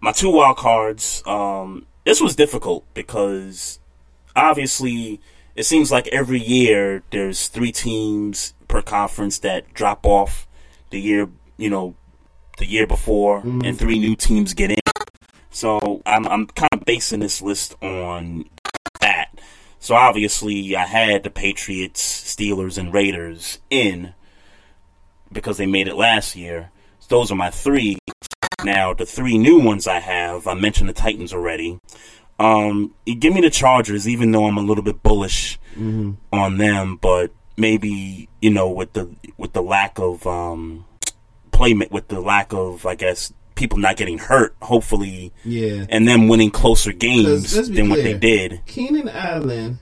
my 0.00 0.12
two 0.12 0.30
wild 0.30 0.56
cards. 0.56 1.22
Um, 1.26 1.86
this 2.04 2.20
was 2.20 2.36
difficult 2.36 2.84
because 2.94 3.78
obviously 4.34 5.20
it 5.56 5.64
seems 5.64 5.90
like 5.90 6.06
every 6.08 6.40
year 6.40 7.02
there's 7.10 7.48
three 7.48 7.72
teams 7.72 8.54
per 8.68 8.80
conference 8.80 9.40
that 9.40 9.74
drop 9.74 10.06
off 10.06 10.46
the 10.90 11.00
year 11.00 11.28
you 11.56 11.68
know 11.68 11.94
the 12.58 12.66
year 12.66 12.86
before 12.86 13.40
and 13.40 13.78
three 13.78 13.98
new 13.98 14.16
teams 14.16 14.54
get 14.54 14.70
in. 14.70 14.78
So 15.50 16.02
i'm, 16.06 16.26
I'm 16.26 16.46
kind 16.46 16.68
of 16.72 16.84
basing 16.84 17.20
this 17.20 17.42
list 17.42 17.74
on 17.82 18.44
that. 19.00 19.38
So 19.80 19.94
obviously 19.94 20.76
i 20.76 20.84
had 20.84 21.24
the 21.24 21.30
patriots 21.30 22.02
steelers 22.34 22.78
and 22.78 22.92
raiders 22.94 23.58
in 23.70 24.14
because 25.32 25.56
they 25.56 25.66
made 25.66 25.88
it 25.88 25.96
last 25.96 26.36
year. 26.36 26.70
Those 27.08 27.32
are 27.32 27.36
my 27.36 27.50
three 27.50 27.98
now 28.64 28.92
the 28.92 29.06
three 29.06 29.38
new 29.38 29.58
ones 29.60 29.86
i 29.86 30.00
have 30.00 30.46
i 30.46 30.54
mentioned 30.54 30.88
the 30.88 30.92
titans 30.92 31.32
already 31.32 31.78
um, 32.40 32.94
give 33.18 33.34
me 33.34 33.40
the 33.40 33.50
Chargers, 33.50 34.06
even 34.08 34.30
though 34.30 34.46
I'm 34.46 34.58
a 34.58 34.62
little 34.62 34.84
bit 34.84 35.02
bullish 35.02 35.58
Mhm. 35.76 36.18
on 36.32 36.56
them, 36.58 36.94
but 36.94 37.32
maybe 37.56 38.28
you 38.40 38.50
know 38.50 38.70
with 38.70 38.92
the 38.92 39.08
with 39.36 39.54
the 39.54 39.60
lack 39.60 39.98
of 39.98 40.24
um, 40.24 40.84
play 41.50 41.72
with 41.74 42.06
the 42.06 42.20
lack 42.20 42.52
of 42.52 42.86
I 42.86 42.94
guess 42.94 43.32
people 43.56 43.78
not 43.78 43.96
getting 43.96 44.18
hurt, 44.18 44.54
hopefully, 44.62 45.32
Yeah. 45.44 45.86
and 45.88 46.06
them 46.06 46.28
winning 46.28 46.52
closer 46.52 46.92
games 46.92 47.68
than 47.68 47.88
what 47.90 48.04
they 48.04 48.14
did. 48.16 48.60
Keenan 48.66 49.08
Allen, 49.08 49.80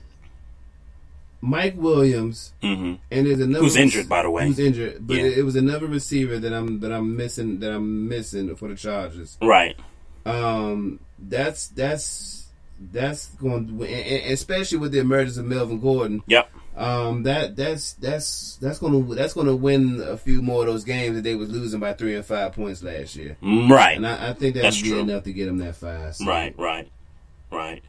Mike 1.41 1.75
Williams, 1.77 2.53
hmm 2.61 2.95
and 3.11 3.27
there's 3.27 3.39
another 3.39 3.63
Who's 3.63 3.75
injured, 3.75 4.09
by 4.09 4.23
the 4.23 4.29
way. 4.29 4.47
Who's 4.47 4.59
injured? 4.59 5.05
But 5.05 5.17
Yeah. 5.17 5.23
it, 5.23 5.37
it 5.39 5.43
was 5.43 5.55
another 5.55 5.87
receiver 5.87 6.39
that 6.39 6.53
I'm 6.53 6.79
that 6.81 6.91
I'm 6.91 7.15
missing 7.15 7.59
that 7.59 7.71
I'm 7.71 8.07
missing 8.07 8.55
for 8.55 8.67
the 8.69 8.75
Chargers. 8.75 9.37
Right. 9.41 9.75
Um, 10.25 10.99
that's 11.19 11.67
that's 11.69 12.47
that's 12.79 13.27
going, 13.35 13.67
to, 13.79 13.85
and 13.85 14.31
especially 14.33 14.77
with 14.77 14.91
the 14.91 14.99
emergence 14.99 15.37
of 15.37 15.45
Melvin 15.45 15.79
Gordon. 15.79 16.21
Yep. 16.27 16.49
Um, 16.75 17.23
that 17.23 17.55
that's 17.55 17.93
that's 17.93 18.57
that's 18.61 18.77
going 18.77 19.07
to 19.07 19.15
that's 19.15 19.33
going 19.33 19.47
to 19.47 19.55
win 19.55 19.99
a 20.05 20.15
few 20.17 20.41
more 20.43 20.61
of 20.61 20.67
those 20.67 20.83
games 20.83 21.15
that 21.15 21.23
they 21.23 21.33
was 21.35 21.49
losing 21.49 21.79
by 21.79 21.93
three 21.93 22.15
and 22.15 22.23
five 22.25 22.53
points 22.53 22.83
last 22.83 23.15
year. 23.15 23.35
Right. 23.41 23.97
And 23.97 24.05
I, 24.05 24.29
I 24.29 24.33
think 24.33 24.53
that 24.55 24.61
That's 24.61 24.77
would 24.77 24.83
be 24.83 24.89
true. 24.91 24.99
enough 24.99 25.23
to 25.23 25.33
get 25.33 25.45
them 25.47 25.57
that 25.59 25.75
five. 25.75 26.15
so- 26.15 26.25
Right, 26.25 26.53
right, 26.59 26.87
right. 27.51 27.83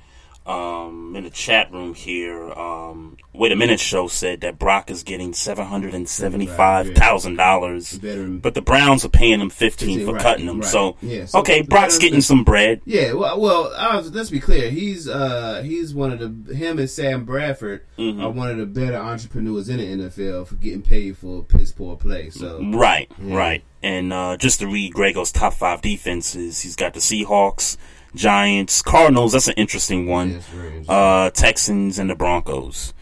Um, 0.49 1.15
in 1.15 1.25
the 1.25 1.31
chat 1.31 1.71
room 1.73 1.93
here, 1.95 2.51
um, 2.53 3.17
Wait 3.35 3.53
a 3.53 3.57
Minute 3.57 3.79
Show 3.81 4.09
said 4.09 4.41
that 4.41 4.59
Brock 4.59 4.91
is 4.91 5.03
getting 5.03 5.33
seven 5.35 5.67
hundred 5.67 5.93
and 5.95 6.09
seventy-five 6.09 6.95
thousand 6.95 7.37
dollars, 7.37 7.99
but 7.99 8.55
the 8.55 8.63
Browns 8.63 9.05
are 9.05 9.09
paying 9.11 9.41
him 9.41 9.51
fifteen 9.51 10.05
for 10.07 10.15
Right, 10.15 10.23
cutting 10.23 10.47
him. 10.47 10.61
right. 10.61 10.69
So, 10.71 10.97
Yeah, 11.03 11.27
so 11.27 11.41
okay, 11.41 11.61
Brock's 11.63 11.99
getting 11.99 12.23
some 12.23 12.45
bread. 12.45 12.81
Yeah, 12.87 13.13
well, 13.13 13.39
well, 13.39 13.73
uh, 13.77 14.03
let's 14.13 14.31
be 14.31 14.41
clear. 14.41 14.71
He's 14.71 15.07
uh 15.07 15.63
he's 15.65 15.95
one 15.95 16.13
of 16.13 16.47
the 16.47 16.55
him 16.55 16.79
and 16.79 16.89
Sam 16.89 17.25
Bradford 17.25 17.83
Mhm. 17.99 18.23
are 18.23 18.31
one 18.31 18.49
of 18.51 18.57
the 18.57 18.67
better 18.67 18.97
entrepreneurs 18.97 19.69
in 19.69 19.77
the 19.77 19.85
NFL 20.09 20.47
for 20.47 20.55
getting 20.57 20.83
paid 20.83 21.17
for 21.19 21.43
piss 21.45 21.73
poor 21.73 21.97
play. 21.97 22.31
So 22.31 22.61
Right, 22.73 23.11
Yeah. 23.23 23.37
right. 23.37 23.63
And 23.83 24.13
uh, 24.13 24.37
just 24.39 24.59
to 24.61 24.67
read 24.67 24.93
Grego's 24.95 25.31
top 25.31 25.53
five 25.55 25.83
defenses, 25.83 26.61
he's 26.63 26.75
got 26.75 26.95
the 26.95 27.01
Seahawks, 27.01 27.77
Giants, 28.19 28.83
Cardinals. 28.83 29.33
That's 29.33 29.49
an 29.49 29.55
interesting 29.57 30.07
one. 30.09 30.43
Uh, 30.89 31.31
Texans 31.31 31.99
and 31.99 32.11
the 32.11 32.15
Broncos. 32.15 32.93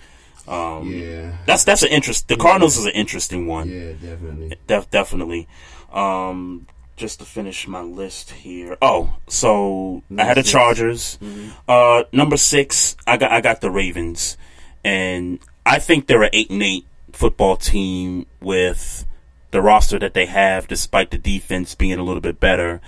Um, 0.47 0.93
yeah, 0.93 1.39
that's 1.47 1.65
that's 1.65 1.83
an 1.83 1.89
interest. 1.89 2.29
The 2.29 2.37
Cardinals 2.37 2.77
is 2.77 2.85
an 2.85 2.93
interesting 2.93 3.49
one. 3.49 3.69
Yeah, 3.69 3.93
definitely. 3.93 4.57
Def- 4.69 4.91
definitely. 4.91 5.49
Um, 5.93 6.69
just 6.97 7.19
to 7.19 7.25
finish 7.25 7.67
my 7.67 7.81
list 7.83 8.31
here. 8.31 8.77
Oh, 8.81 9.17
so 9.27 10.03
I 10.17 10.23
had 10.25 10.37
the 10.37 10.43
six. 10.43 10.53
Chargers. 10.53 11.19
Uh, 11.67 12.05
number 12.13 12.37
six, 12.37 12.97
I 13.07 13.17
got 13.17 13.33
I 13.33 13.41
got 13.41 13.61
the 13.61 13.71
Ravens, 13.71 14.37
and 14.85 15.41
I 15.65 15.81
think 15.81 16.07
they're 16.07 16.23
an 16.23 16.31
eight 16.33 16.51
and 16.51 16.63
eight 16.63 16.87
football 17.13 17.57
team 17.57 18.27
with 18.41 19.05
the 19.51 19.63
roster 19.63 19.99
that 19.99 20.15
they 20.15 20.27
have, 20.27 20.69
despite 20.69 21.11
the 21.11 21.19
defense 21.19 21.75
being 21.75 21.99
a 21.99 22.05
little 22.05 22.21
bit 22.21 22.39
better. 22.39 22.81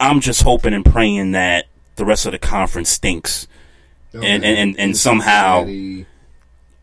I'm 0.00 0.20
just 0.20 0.42
hoping 0.42 0.74
and 0.74 0.84
praying 0.84 1.32
that 1.32 1.66
the 1.96 2.04
rest 2.04 2.26
of 2.26 2.32
the 2.32 2.38
conference 2.38 2.88
stinks, 2.90 3.46
and 4.12 4.24
and 4.24 4.44
and, 4.44 4.78
and 4.78 4.96
somehow, 4.96 5.64
Cincinnati- 5.64 6.06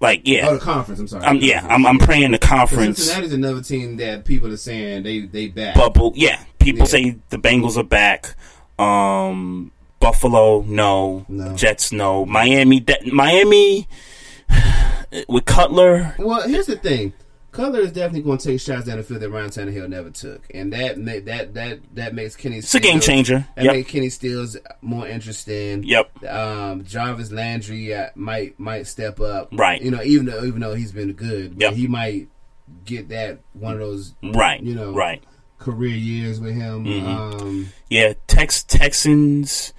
like 0.02 0.22
yeah, 0.26 0.48
Oh, 0.50 0.56
the 0.56 0.60
conference. 0.60 1.00
I'm 1.00 1.08
sorry. 1.08 1.26
Um, 1.26 1.38
yeah, 1.42 1.66
I'm 1.70 1.86
I'm 1.86 1.98
praying 2.00 2.32
the 2.32 2.38
conference. 2.38 2.98
Cincinnati's 2.98 3.34
another 3.34 3.62
team 3.62 3.98
that 3.98 4.26
people 4.26 4.52
are 4.52 4.58
saying 4.58 5.04
they 5.04 5.22
they 5.22 5.48
back. 5.48 5.76
bubble. 5.76 6.12
Yeah, 6.16 6.44
people 6.60 6.80
Yeah. 6.80 6.86
say 6.86 7.18
the 7.30 7.38
Bengals 7.38 7.78
are 7.78 7.84
back. 7.84 8.36
Um, 8.78 9.72
Buffalo, 10.00 10.62
no. 10.68 11.26
No. 11.30 11.56
Jets, 11.56 11.92
no. 11.94 12.26
Miami, 12.26 12.82
de- 12.82 13.10
Miami 13.12 13.88
with 15.30 15.46
Cutler. 15.46 16.14
Well, 16.20 16.48
here's 16.48 16.66
the 16.68 16.76
thing. 16.76 17.14
Cutler 17.56 17.80
is 17.80 17.91
definitely 17.94 18.22
going 18.23 18.38
to 18.38 18.48
take 18.49 18.60
shots 18.60 18.86
down 18.86 18.98
the 18.98 19.03
field 19.03 19.22
that 19.22 19.30
Ryan 19.30 19.49
Tannehill 19.49 19.88
never 19.90 20.10
took, 20.10 20.41
and 20.53 20.73
that 20.73 20.98
ma- 20.98 21.19
that 21.23 21.53
that 21.53 21.80
that 21.95 22.14
makes 22.14 22.36
Kenny. 22.36 22.57
It's 22.57 22.76
a 22.76 22.80
game 22.82 22.99
changer. 22.99 23.48
That 23.56 23.65
Yep. 23.65 23.73
makes 23.73 23.91
Kenny 23.91 24.10
Stills 24.10 24.57
more 24.82 25.07
interesting. 25.07 25.84
Yep. 25.84 26.23
Um, 26.26 26.84
Jarvis 26.84 27.32
Landry 27.32 27.94
uh, 27.95 28.10
might 28.15 28.60
might 28.60 28.88
step 28.88 29.22
up. 29.22 29.49
Right. 29.53 29.82
You 29.82 29.91
know, 29.91 30.03
even 30.03 30.26
though 30.26 30.44
even 30.44 30.60
though 30.60 30.76
he's 30.76 30.91
been 30.91 31.14
good, 31.14 31.56
Yep. 31.60 31.73
he 31.73 31.88
might 31.88 32.27
get 32.84 33.10
that 33.10 33.40
one 33.53 33.73
of 33.73 33.80
those 33.80 34.14
Right, 34.22 34.61
you 34.61 34.76
know 34.76 34.91
right. 34.94 35.23
career 35.60 35.95
years 35.95 36.40
with 36.41 36.56
him. 36.56 36.84
Mhm. 36.86 37.06
Um, 37.41 37.69
Yeah, 37.90 38.14
Tex 38.27 38.64
Texans. 38.64 39.72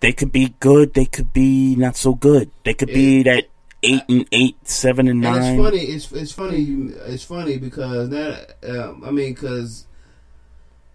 They 0.00 0.12
could 0.12 0.32
be 0.32 0.54
good. 0.58 0.94
They 0.94 1.04
could 1.06 1.32
be 1.32 1.76
not 1.76 1.96
so 1.96 2.14
good. 2.14 2.50
They 2.64 2.74
could 2.74 2.88
be 2.88 3.22
that 3.22 3.44
eight 3.84 4.02
and 4.08 4.26
eight, 4.32 4.56
seven 4.66 5.06
and 5.08 5.24
and 5.24 5.36
nine. 5.36 5.54
it's 5.54 5.62
funny. 5.62 5.80
It's 5.82 6.12
it's 6.12 6.32
funny. 6.32 6.64
It's 7.06 7.22
funny 7.24 7.58
because 7.58 8.10
that 8.10 8.56
um, 8.68 9.02
I 9.04 9.10
mean 9.10 9.34
because. 9.34 9.86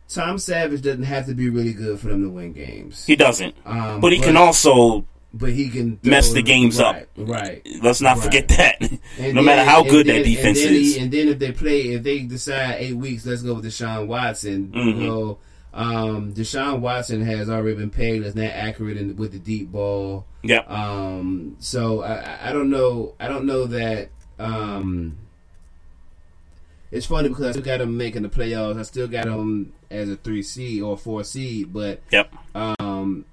Tom 0.07 0.39
Savage 0.39 0.81
doesn't 0.81 1.03
have 1.03 1.27
to 1.27 1.35
be 1.35 1.49
really 1.49 1.71
good 1.71 1.99
for 1.99 2.07
them 2.07 2.23
to 2.23 2.29
win 2.29 2.51
games. 2.51 3.05
He 3.05 3.15
doesn't, 3.15 3.53
Um, 3.63 4.01
but 4.01 4.11
he 4.11 4.19
can 4.19 4.35
also 4.37 5.05
but 5.35 5.51
he 5.51 5.69
can 5.69 5.99
mess 6.01 6.33
the 6.33 6.41
games 6.41 6.79
right, 6.79 7.03
up. 7.03 7.07
Right. 7.15 7.61
Let's 7.83 8.01
not 8.01 8.15
Right. 8.17 8.23
forget 8.25 8.47
that. 8.47 8.99
And 9.19 9.35
no 9.35 9.43
matter 9.43 9.63
how 9.63 9.83
good 9.83 10.07
then- 10.07 10.23
that 10.23 10.27
defense 10.27 10.59
and 10.61 10.67
then 10.69 10.81
is. 10.81 10.97
and 10.97 11.11
then 11.11 11.27
if 11.27 11.37
they 11.37 11.51
play, 11.51 11.81
if 11.89 12.01
they 12.01 12.21
decide 12.21 12.77
eight 12.79 12.95
weeks, 12.95 13.23
let's 13.27 13.43
go 13.43 13.53
with 13.53 13.65
Deshaun 13.65 14.07
Watson. 14.07 14.71
Mhm. 14.75 15.07
Well, 15.07 15.39
um, 15.79 16.33
Deshaun 16.33 16.79
Watson 16.81 17.21
has 17.21 17.49
already 17.49 17.77
been 17.77 17.89
pegged 17.89 18.25
as 18.25 18.35
not 18.35 18.45
accurate 18.51 18.97
in, 18.97 19.15
with 19.15 19.31
the 19.31 19.39
deep 19.39 19.71
ball. 19.71 20.25
Yeah. 20.43 20.59
Um, 20.67 21.55
so 21.59 22.03
I, 22.03 22.49
I- 22.49 22.53
don't 22.53 22.69
know. 22.69 23.15
I 23.19 23.27
don't 23.27 23.45
know 23.45 23.65
that. 23.65 24.09
Um, 24.37 25.17
it's 26.91 27.05
funny 27.05 27.29
because 27.29 27.45
I 27.45 27.51
still 27.51 27.63
got 27.63 27.81
him 27.81 27.97
making 27.97 28.23
the 28.23 28.29
playoffs. 28.29 28.79
I 28.79 28.81
still 28.83 29.07
got 29.07 29.25
him 29.27 29.73
as 29.91 30.09
a 30.09 30.15
three 30.15 30.41
seed 30.43 30.81
or 30.81 30.97
four 30.97 31.23
seed, 31.23 31.71
but 31.71 32.01
Yep. 32.11 32.33
um, 32.55 33.25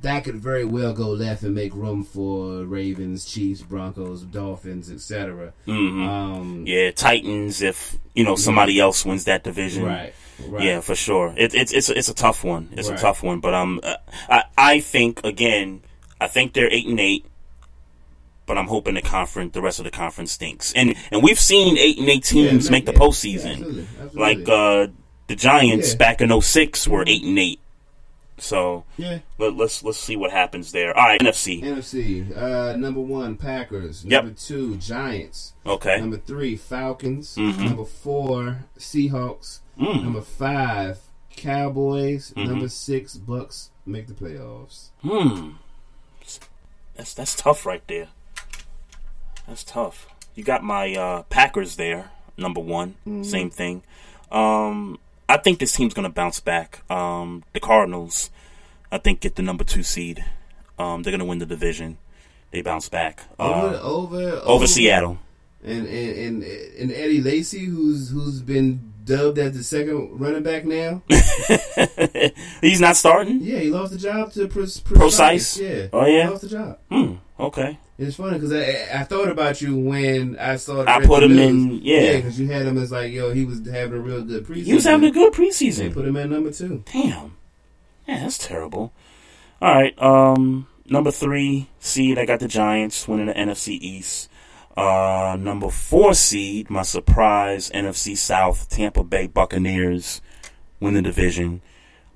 that 0.00 0.24
could 0.24 0.36
very 0.36 0.64
well 0.64 0.92
go 0.94 1.10
left 1.10 1.42
and 1.42 1.54
make 1.54 1.74
room 1.74 2.04
for 2.04 2.64
Ravens, 2.64 3.24
Chiefs, 3.24 3.62
Broncos, 3.62 4.22
Dolphins, 4.22 4.90
etc. 4.90 5.52
Mhm. 5.68 6.06
Um, 6.08 6.64
yeah, 6.66 6.90
Titans. 6.90 7.60
If 7.62 7.96
you 8.14 8.24
know 8.24 8.34
somebody 8.36 8.80
else 8.80 9.04
wins 9.04 9.24
that 9.24 9.44
division, 9.44 9.84
Right, 9.84 10.14
right. 10.48 10.62
Yeah, 10.64 10.80
for 10.80 10.94
sure. 10.94 11.34
It, 11.36 11.54
it's 11.54 11.72
it's 11.72 11.88
it's 11.88 12.08
a 12.08 12.14
tough 12.14 12.44
one. 12.44 12.68
It's 12.72 12.88
Right. 12.88 12.98
a 12.98 13.02
tough 13.02 13.22
one. 13.22 13.40
But 13.40 13.54
um, 13.54 13.80
uh, 13.82 13.96
I 14.28 14.44
I 14.56 14.80
think 14.80 15.20
again, 15.24 15.82
I 16.20 16.26
think 16.28 16.52
they're 16.52 16.70
eight 16.72 16.86
and 16.86 17.00
eight. 17.00 17.24
But 18.44 18.58
I'm 18.58 18.66
hoping 18.66 18.94
the 18.94 19.02
conference, 19.02 19.54
the 19.54 19.62
rest 19.62 19.78
of 19.78 19.84
the 19.84 19.90
conference 19.90 20.32
stinks, 20.32 20.72
and 20.74 20.94
and 21.12 21.22
we've 21.22 21.38
seen 21.40 21.78
eight 21.78 21.98
and 21.98 22.08
eight 22.08 22.30
Yeah, 22.32 22.50
teams 22.50 22.64
man, 22.70 22.72
make 22.72 22.86
the 22.86 22.92
yeah, 22.92 22.98
postseason. 22.98 23.44
yeah, 23.44 23.50
absolutely, 23.52 23.86
absolutely. 24.02 24.20
Like 24.44 24.48
uh, 24.48 24.86
the 25.28 25.36
Giants 25.36 25.90
Yeah. 25.92 25.96
back 25.98 26.20
in 26.20 26.40
06 26.40 26.88
were 26.88 27.04
eight 27.06 27.22
and 27.22 27.38
eight. 27.38 27.60
So 28.38 28.84
Yeah. 28.96 29.20
let, 29.38 29.54
let's 29.56 29.84
let's 29.84 29.98
see 29.98 30.16
what 30.16 30.32
happens 30.32 30.72
there. 30.72 30.94
All 30.96 31.04
right, 31.06 31.20
NFC. 31.20 31.62
NFC 31.62 32.36
uh, 32.36 32.74
number 32.76 33.00
one 33.00 33.36
Packers. 33.36 34.04
Yep. 34.04 34.24
Number 34.24 34.38
two 34.38 34.76
Giants. 34.76 35.52
Okay. 35.64 36.00
Number 36.00 36.16
three 36.16 36.56
Falcons. 36.56 37.36
Mhm. 37.36 37.58
Number 37.58 37.84
four 37.84 38.64
Seahawks. 38.76 39.60
Mm. 39.80 40.02
Number 40.04 40.20
five 40.20 40.98
Cowboys. 41.36 42.32
Mhm. 42.36 42.48
Number 42.48 42.68
six 42.68 43.16
Bucks 43.16 43.70
make 43.86 44.06
the 44.06 44.14
playoffs. 44.14 44.88
Hmm. 45.02 45.52
That's 46.94 47.14
that's 47.14 47.34
tough 47.34 47.64
right 47.66 47.82
there. 47.88 48.08
That's 49.46 49.64
tough. 49.64 50.06
You 50.34 50.44
got 50.44 50.62
my 50.62 50.94
uh, 50.94 51.22
Packers 51.24 51.76
there, 51.76 52.10
number 52.36 52.60
one. 52.60 52.94
Mhm. 53.06 53.24
Same 53.24 53.50
thing. 53.50 53.82
Um, 54.30 54.98
I 55.28 55.36
think 55.38 55.58
this 55.58 55.72
team's 55.72 55.94
gonna 55.94 56.10
bounce 56.10 56.40
back. 56.40 56.82
Um, 56.90 57.42
the 57.52 57.60
Cardinals, 57.60 58.30
I 58.90 58.98
think, 58.98 59.20
get 59.20 59.36
the 59.36 59.42
number 59.42 59.64
two 59.64 59.82
seed. 59.82 60.24
Um, 60.78 61.02
they're 61.02 61.10
gonna 61.10 61.24
win 61.24 61.38
the 61.38 61.46
division. 61.46 61.98
They 62.50 62.60
bounce 62.62 62.88
back. 62.88 63.22
Over, 63.38 63.76
Uh, 63.76 63.80
over, 63.80 64.30
over 64.44 64.66
Seattle. 64.66 65.18
and 65.64 65.86
and, 65.86 66.18
and 66.18 66.42
and 66.42 66.92
Eddie 66.92 67.22
Lacy, 67.22 67.64
who's 67.64 68.10
who's 68.10 68.42
been 68.42 68.91
dubbed 69.04 69.38
as 69.38 69.56
the 69.56 69.64
second 69.64 70.20
running 70.20 70.42
back 70.42 70.64
now. 70.64 71.02
He's 72.60 72.80
not 72.80 72.96
starting. 72.96 73.40
Yeah, 73.40 73.58
he 73.58 73.70
lost 73.70 73.92
the 73.92 73.98
job 73.98 74.32
to 74.32 74.48
Pre- 74.48 74.66
Prosise? 74.84 75.58
Yeah. 75.58 75.86
Oh, 75.92 76.06
yeah. 76.06 76.24
He 76.24 76.30
lost 76.30 76.42
the 76.42 76.48
job. 76.48 76.78
Hmm. 76.90 77.14
Okay. 77.40 77.78
It's 77.98 78.16
funny 78.16 78.34
because 78.38 78.52
I, 78.52 79.00
I 79.00 79.04
thought 79.04 79.28
about 79.28 79.60
you 79.60 79.76
when 79.78 80.38
I 80.38 80.56
saw. 80.56 80.84
I 80.86 81.04
put 81.04 81.22
him 81.22 81.38
in- 81.38 81.80
yeah. 81.82 82.16
because 82.16 82.38
you 82.38 82.48
had 82.48 82.66
him 82.66 82.78
as 82.78 82.90
like, 82.92 83.12
yo, 83.12 83.32
he 83.32 83.44
was 83.44 83.66
having 83.66 83.98
a 83.98 84.00
real 84.00 84.22
good 84.24 84.44
preseason. 84.46 84.64
He 84.64 84.74
was 84.74 84.84
having 84.84 85.08
a 85.08 85.12
good 85.12 85.32
They 85.32 85.38
preseason. 85.38 85.92
put 85.94 86.04
him 86.06 86.16
at 86.16 86.28
number 86.30 86.50
two. 86.52 86.82
Damn. 86.92 87.36
Yeah, 88.06 88.20
that's 88.20 88.38
terrible. 88.38 88.92
All 89.60 89.72
right. 89.74 90.00
Um, 90.02 90.66
number 90.86 91.10
three 91.12 91.68
seed, 91.78 92.18
I 92.18 92.26
got 92.26 92.40
the 92.40 92.48
Giants 92.48 93.06
winning 93.06 93.26
the 93.26 93.34
NFC 93.34 93.78
East. 93.80 94.28
Uh, 94.76 95.36
number 95.38 95.68
four 95.68 96.14
seed, 96.14 96.70
my 96.70 96.82
surprise 96.82 97.70
NFC 97.70 98.16
South, 98.16 98.68
Tampa 98.70 99.04
Bay 99.04 99.26
Buccaneers 99.26 100.22
win 100.80 100.94
the 100.94 101.02
division. 101.02 101.60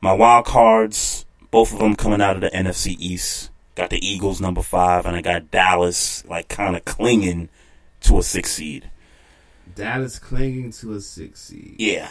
My 0.00 0.12
wild 0.12 0.46
cards, 0.46 1.26
both 1.50 1.72
of 1.72 1.78
them 1.78 1.96
coming 1.96 2.20
out 2.20 2.36
of 2.36 2.42
the 2.42 2.50
NFC 2.50 2.96
East. 2.98 3.50
Got 3.74 3.90
the 3.90 4.06
Eagles 4.06 4.40
number 4.40 4.62
five, 4.62 5.04
and 5.04 5.14
I 5.14 5.20
got 5.20 5.50
Dallas 5.50 6.24
like 6.26 6.48
kind 6.48 6.76
of 6.76 6.84
clinging 6.86 7.50
to 8.00 8.18
a 8.18 8.22
six 8.22 8.52
seed. 8.52 8.90
Dallas 9.74 10.18
clinging 10.18 10.72
to 10.72 10.94
a 10.94 11.00
six 11.00 11.40
seed. 11.42 11.76
Yeah. 11.78 12.08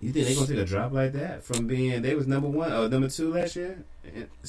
You 0.00 0.12
think 0.12 0.26
they're 0.26 0.34
gonna 0.36 0.46
take 0.46 0.58
a 0.58 0.64
drop 0.64 0.92
like 0.92 1.12
that 1.14 1.42
from 1.42 1.66
being 1.66 2.02
they 2.02 2.14
was 2.14 2.28
number 2.28 2.48
one 2.48 2.72
or 2.72 2.88
number 2.88 3.08
two 3.08 3.32
last 3.32 3.56
year? 3.56 3.84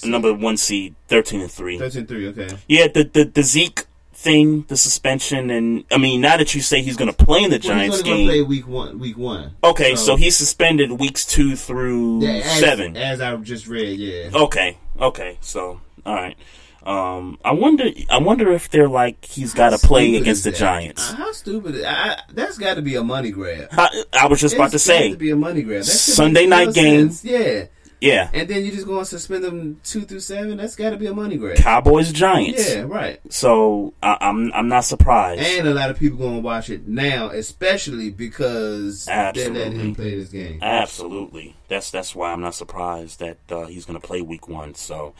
Number 0.04 0.32
one 0.32 0.58
seed, 0.58 0.96
thirteen 1.08 1.42
and 1.42 1.52
three. 1.52 1.80
Thirteen 1.80 2.02
and 2.02 2.08
three, 2.08 2.28
okay. 2.28 2.56
Yeah, 2.68 2.88
the, 2.88 3.04
the 3.04 3.24
the 3.24 3.42
Zeke 3.42 3.86
thing, 4.20 4.64
the 4.68 4.76
suspension, 4.76 5.50
and 5.50 5.86
I 5.92 5.98
mean, 5.98 6.20
now 6.20 6.36
that 6.38 6.54
you 6.54 6.62
say 6.62 6.82
he's 6.82 6.98
going 6.98 7.12
to 7.12 7.26
play 7.26 7.42
in 7.44 7.50
the 7.52 7.60
Giants 7.60 8.02
game, 8.02 8.28
play 8.28 8.42
week 8.42 8.68
one. 8.68 9.00
Week 9.00 9.18
one. 9.18 9.56
okay, 9.64 9.96
so, 9.96 10.18
he's 10.18 10.36
suspended 10.36 10.92
weeks 10.92 11.26
two 11.26 11.56
through 11.56 12.22
Yeah, 12.24 12.42
as, 12.44 12.60
seven. 12.60 12.98
as 12.98 13.22
I 13.22 13.36
just 13.38 13.68
read. 13.68 13.98
Yeah. 13.98 14.30
Okay, 14.34 14.78
okay, 15.00 15.38
so 15.42 15.80
all 16.06 16.16
right. 16.16 16.36
Um, 16.84 17.38
I 17.44 17.52
wonder, 17.52 17.86
I 18.10 18.20
wonder 18.20 18.52
if 18.54 18.70
they're 18.70 18.88
like 18.90 19.24
he's 19.26 19.54
got 19.54 19.78
to 19.78 19.88
play 19.88 20.16
against 20.16 20.44
the? 20.46 20.52
Giants. 20.52 21.12
Uh, 21.12 21.16
How 21.16 21.32
stupid! 21.32 21.76
is- 21.76 21.86
I, 21.86 22.20
that's 22.34 22.58
got 22.58 22.76
to 22.76 22.82
be 22.82 22.96
a 22.96 23.04
money 23.04 23.32
grab. 23.32 23.68
I, 23.72 24.04
I 24.14 24.28
was 24.28 24.40
just 24.42 24.56
about 24.56 24.72
to 24.72 24.80
say 24.80 25.12
to 25.12 25.18
be 25.18 25.30
a 25.30 25.36
money 25.36 25.62
grab. 25.62 25.84
Sunday 25.84 26.46
night 26.46 26.74
game. 26.74 27.12
sense. 27.12 27.24
Yeah. 27.26 27.66
Yeah. 28.02 28.30
And 28.34 28.48
then 28.48 28.64
you 28.66 28.72
just 28.72 28.88
going 28.88 29.00
to 29.02 29.06
suspend 29.06 29.44
them 29.44 29.80
two 29.84 30.02
through 30.02 30.22
seven. 30.22 30.58
That's 30.58 30.76
got 30.76 30.92
to 30.92 30.98
be 30.98 31.08
a 31.08 31.14
money 31.14 31.36
grab. 31.38 31.58
Cowboys 31.58 32.12
Giants. 32.14 32.74
Yeah, 32.74 32.82
right. 32.88 33.20
So 33.30 33.94
I, 34.02 34.18
I'm 34.22 34.52
I'm 34.54 34.68
not 34.70 34.86
surprised. 34.86 35.42
And 35.42 35.68
a 35.68 35.74
lot 35.74 35.90
of 35.90 36.00
people 36.00 36.18
going 36.18 36.36
to 36.36 36.42
watch 36.42 36.70
it 36.70 36.88
now, 36.88 37.30
especially 37.30 38.10
because 38.10 39.06
they 39.06 39.12
let 39.14 39.38
Absolutely. 39.38 39.80
him 39.80 39.96
play 39.96 40.16
this 40.16 40.30
game. 40.30 40.60
Absolutely. 40.62 41.56
That's 41.68 41.92
that's 41.92 42.16
why 42.16 42.32
I'm 42.32 42.42
not 42.42 42.56
surprised 42.56 43.20
that 43.20 43.38
uh, 43.52 43.66
he's 43.66 43.86
going 43.86 44.00
to 44.00 44.06
play 44.08 44.22
Week 44.22 44.48
One. 44.48 44.76
So, 44.76 45.14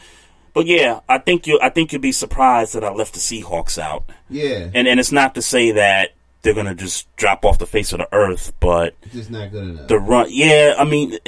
but 0.54 0.66
yeah, 0.66 1.00
I 1.08 1.18
think 1.18 1.46
you 1.46 1.58
I 1.62 1.68
think 1.68 1.92
you'd 1.92 2.00
be 2.02 2.12
surprised 2.12 2.74
that 2.74 2.82
I 2.84 2.90
left 2.90 3.12
the 3.14 3.20
Seahawks 3.20 3.78
out. 3.78 4.04
Yeah. 4.30 4.70
And 4.72 4.88
and 4.88 4.98
it's 4.98 5.12
not 5.12 5.34
to 5.34 5.42
say 5.42 5.72
that 5.72 6.12
they're 6.42 6.54
going 6.54 6.64
to 6.66 6.74
just 6.74 7.14
drop 7.16 7.44
off 7.44 7.58
the 7.58 7.66
face 7.66 7.92
of 7.92 7.98
the 7.98 8.08
earth, 8.14 8.54
but 8.60 8.94
It's 9.02 9.12
just 9.12 9.30
not 9.30 9.50
good 9.52 9.64
enough. 9.68 9.88
the 9.88 9.98
run. 9.98 10.28
Yeah, 10.30 10.74
I 10.78 10.84
mean, 10.84 11.18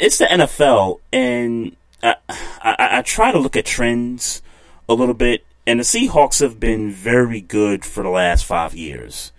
it's 0.00 0.18
the 0.18 0.26
NFL, 0.26 1.00
and 1.12 1.76
I, 2.02 2.16
I, 2.28 2.88
I 2.98 3.02
try 3.02 3.32
to 3.32 3.38
look 3.38 3.56
at 3.56 3.66
trends 3.66 4.42
a 4.88 4.94
little 4.94 5.14
bit. 5.14 5.44
And 5.66 5.80
the 5.80 5.84
Seahawks 5.84 6.40
have 6.40 6.60
been 6.60 6.90
very 6.90 7.40
good 7.40 7.84
for 7.84 8.02
the 8.02 8.10
last 8.10 8.44
five 8.44 8.74
years, 8.74 9.32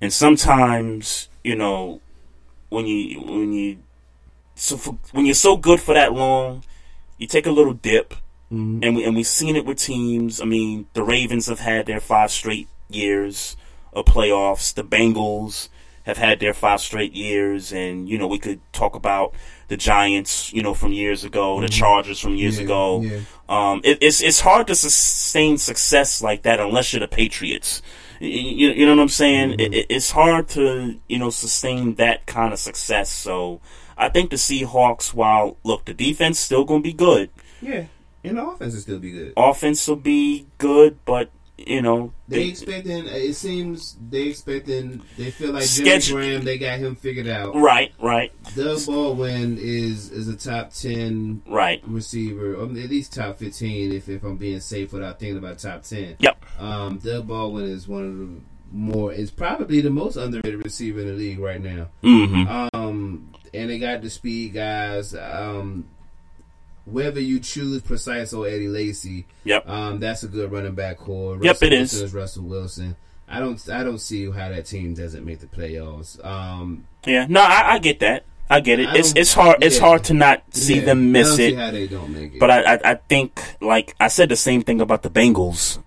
and 0.00 0.12
sometimes 0.12 1.28
you 1.44 1.54
know 1.54 2.00
when 2.70 2.86
you 2.86 3.20
when 3.20 3.52
you 3.52 3.78
so 4.54 4.76
for, 4.76 4.96
when 5.12 5.26
you're 5.26 5.34
so 5.34 5.56
good 5.56 5.80
for 5.80 5.92
that 5.94 6.14
long, 6.14 6.64
you 7.18 7.26
take 7.26 7.46
a 7.46 7.50
little 7.50 7.74
dip, 7.74 8.14
mm-hmm. 8.50 8.80
and 8.82 8.96
we 8.96 9.04
and 9.04 9.14
we've 9.14 9.26
seen 9.26 9.56
it 9.56 9.66
with 9.66 9.78
teams. 9.78 10.40
I 10.40 10.44
mean, 10.44 10.86
the 10.94 11.02
Ravens 11.02 11.48
have 11.48 11.60
had 11.60 11.84
their 11.84 12.00
five 12.00 12.30
straight 12.30 12.68
years 12.88 13.56
of 13.92 14.06
playoffs. 14.06 14.72
The 14.72 14.84
Bengals 14.84 15.68
have 16.04 16.18
had 16.18 16.40
their 16.40 16.52
five 16.54 16.80
straight 16.80 17.12
years, 17.14 17.72
and 17.72 18.08
you 18.08 18.18
know 18.18 18.26
we 18.26 18.38
could 18.38 18.60
talk 18.72 18.94
about 18.96 19.34
the 19.68 19.76
Giants, 19.76 20.52
you 20.52 20.62
know, 20.62 20.74
from 20.74 20.92
years 20.92 21.24
ago, 21.24 21.60
the 21.60 21.66
Mhm. 21.66 21.72
Chargers 21.72 22.18
from 22.20 22.36
years 22.36 22.58
Yeah, 22.58 22.64
ago. 22.64 23.02
yeah. 23.02 23.20
Um, 23.48 23.80
it, 23.84 23.98
it's 24.00 24.20
it's 24.22 24.40
hard 24.40 24.66
to 24.68 24.74
sustain 24.74 25.58
success 25.58 26.22
like 26.22 26.42
that 26.42 26.60
unless 26.60 26.92
you're 26.92 27.00
the 27.00 27.08
Patriots. 27.08 27.82
You, 28.20 28.70
you, 28.70 28.86
know 28.86 28.94
what 28.94 29.02
I'm 29.02 29.08
saying? 29.08 29.52
It, 29.58 29.74
it- 29.74 29.86
it's 29.88 30.10
hard 30.12 30.48
to 30.50 30.98
you 31.08 31.18
know 31.18 31.30
sustain 31.30 31.94
that 31.96 32.26
kind 32.26 32.52
of 32.52 32.58
success. 32.58 33.10
So 33.10 33.60
I 33.96 34.08
think 34.08 34.30
the 34.30 34.36
Seahawks, 34.36 35.12
while 35.14 35.56
look, 35.64 35.84
the 35.86 35.94
defense 35.94 36.38
still 36.38 36.64
going 36.64 36.82
to 36.82 36.88
be 36.88 36.92
good, 36.92 37.30
Yeah. 37.60 37.84
And 38.24 38.38
the 38.38 38.46
offense 38.46 38.74
will 38.74 38.80
still 38.80 38.98
be 39.00 39.10
good. 39.10 39.32
offense 39.36 39.88
will 39.88 39.96
be 39.96 40.46
good, 40.58 40.98
but 41.04 41.30
you 41.66 41.82
know 41.82 42.12
They 42.28 42.48
expecting. 42.48 43.06
It 43.06 43.34
seems 43.34 43.96
they 44.10 44.22
expecting. 44.28 45.02
They 45.16 45.30
feel 45.30 45.52
like 45.52 45.66
Jimmy 45.68 46.00
Graham. 46.10 46.44
They 46.44 46.58
got 46.58 46.78
him 46.78 46.94
figured 46.94 47.28
out. 47.28 47.54
Right, 47.54 47.92
right. 48.00 48.32
Doug 48.54 48.84
Baldwin 48.86 49.58
is 49.58 50.10
is 50.10 50.28
a 50.28 50.36
top 50.36 50.72
ten 50.72 51.42
right 51.46 51.82
receiver, 51.86 52.54
or 52.54 52.64
at 52.64 52.70
least 52.72 53.14
top 53.14 53.38
fifteen. 53.38 53.92
If 53.92 54.08
if 54.08 54.22
I'm 54.22 54.36
being 54.36 54.60
safe 54.60 54.92
without 54.92 55.18
thinking 55.18 55.38
about 55.38 55.58
top 55.58 55.82
ten. 55.82 56.16
Yep. 56.18 56.44
Um, 56.58 56.98
Doug 56.98 57.26
Baldwin 57.28 57.64
is 57.64 57.88
one 57.88 58.04
of 58.04 58.18
the 58.18 58.28
more. 58.72 59.12
Is 59.12 59.30
probably 59.30 59.80
the 59.80 59.90
most 59.90 60.16
underrated 60.16 60.64
receiver 60.64 61.00
in 61.00 61.06
the 61.06 61.12
league 61.14 61.38
right 61.38 61.60
now. 61.62 61.88
Mhm. 62.02 62.70
Um, 62.74 63.32
and 63.54 63.70
they 63.70 63.78
got 63.78 64.00
the 64.02 64.10
speed 64.10 64.54
guys. 64.54 65.14
Um, 65.14 65.86
whether 66.84 67.20
you 67.20 67.38
choose 67.40 67.80
Prosise 67.82 68.32
or 68.32 68.46
Eddie 68.46 68.68
Lacy, 68.68 69.26
Yep. 69.44 69.68
um, 69.68 70.00
that's 70.00 70.22
a 70.22 70.28
good 70.28 70.50
running 70.52 70.74
back 70.74 70.98
core. 70.98 71.34
Yep, 71.36 71.42
Russell 71.44 71.68
it 71.68 71.78
Wilson 71.78 72.04
is. 72.04 72.14
Russell 72.14 72.44
Wilson. 72.44 72.96
I 73.28 73.38
don't. 73.40 73.68
I 73.70 73.82
don't 73.82 73.98
see 74.00 74.30
how 74.30 74.48
that 74.50 74.66
team 74.66 74.94
doesn't 74.94 75.24
make 75.24 75.38
the 75.40 75.46
playoffs. 75.46 76.22
Um, 76.24 76.84
Yeah, 77.06 77.26
no, 77.28 77.40
I, 77.40 77.74
I 77.74 77.78
get 77.78 78.00
that. 78.00 78.24
I 78.50 78.60
get 78.60 78.78
it. 78.80 78.88
I 78.88 78.96
It's 78.98 79.14
it's 79.16 79.32
hard. 79.32 79.62
It's 79.64 79.78
hard 79.78 80.04
to 80.04 80.14
not 80.14 80.42
see 80.54 80.76
Yeah, 80.80 80.84
them 80.86 81.12
miss 81.12 81.38
it. 81.38 81.56
how 81.56 81.70
they 81.70 81.86
don't 81.86 82.12
make 82.12 82.34
it. 82.34 82.40
But 82.40 82.50
I, 82.50 82.74
I 82.74 82.80
I 82.84 82.94
think 83.08 83.40
like 83.62 83.94
I 83.98 84.08
said 84.08 84.28
the 84.28 84.36
same 84.36 84.60
thing 84.62 84.80
about 84.82 85.02
the 85.02 85.08
Bengals. 85.10 85.78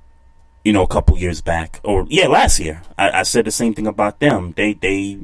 You 0.64 0.74
know, 0.74 0.82
a 0.82 0.88
couple 0.88 1.16
years 1.20 1.42
back, 1.42 1.80
or 1.84 2.08
yeah, 2.10 2.26
last 2.28 2.60
year, 2.60 2.82
I, 2.98 3.20
I 3.20 3.24
said 3.24 3.46
the 3.46 3.52
same 3.52 3.76
thing 3.76 3.86
about 3.86 4.20
them. 4.20 4.54
They 4.58 4.74
they 4.74 5.20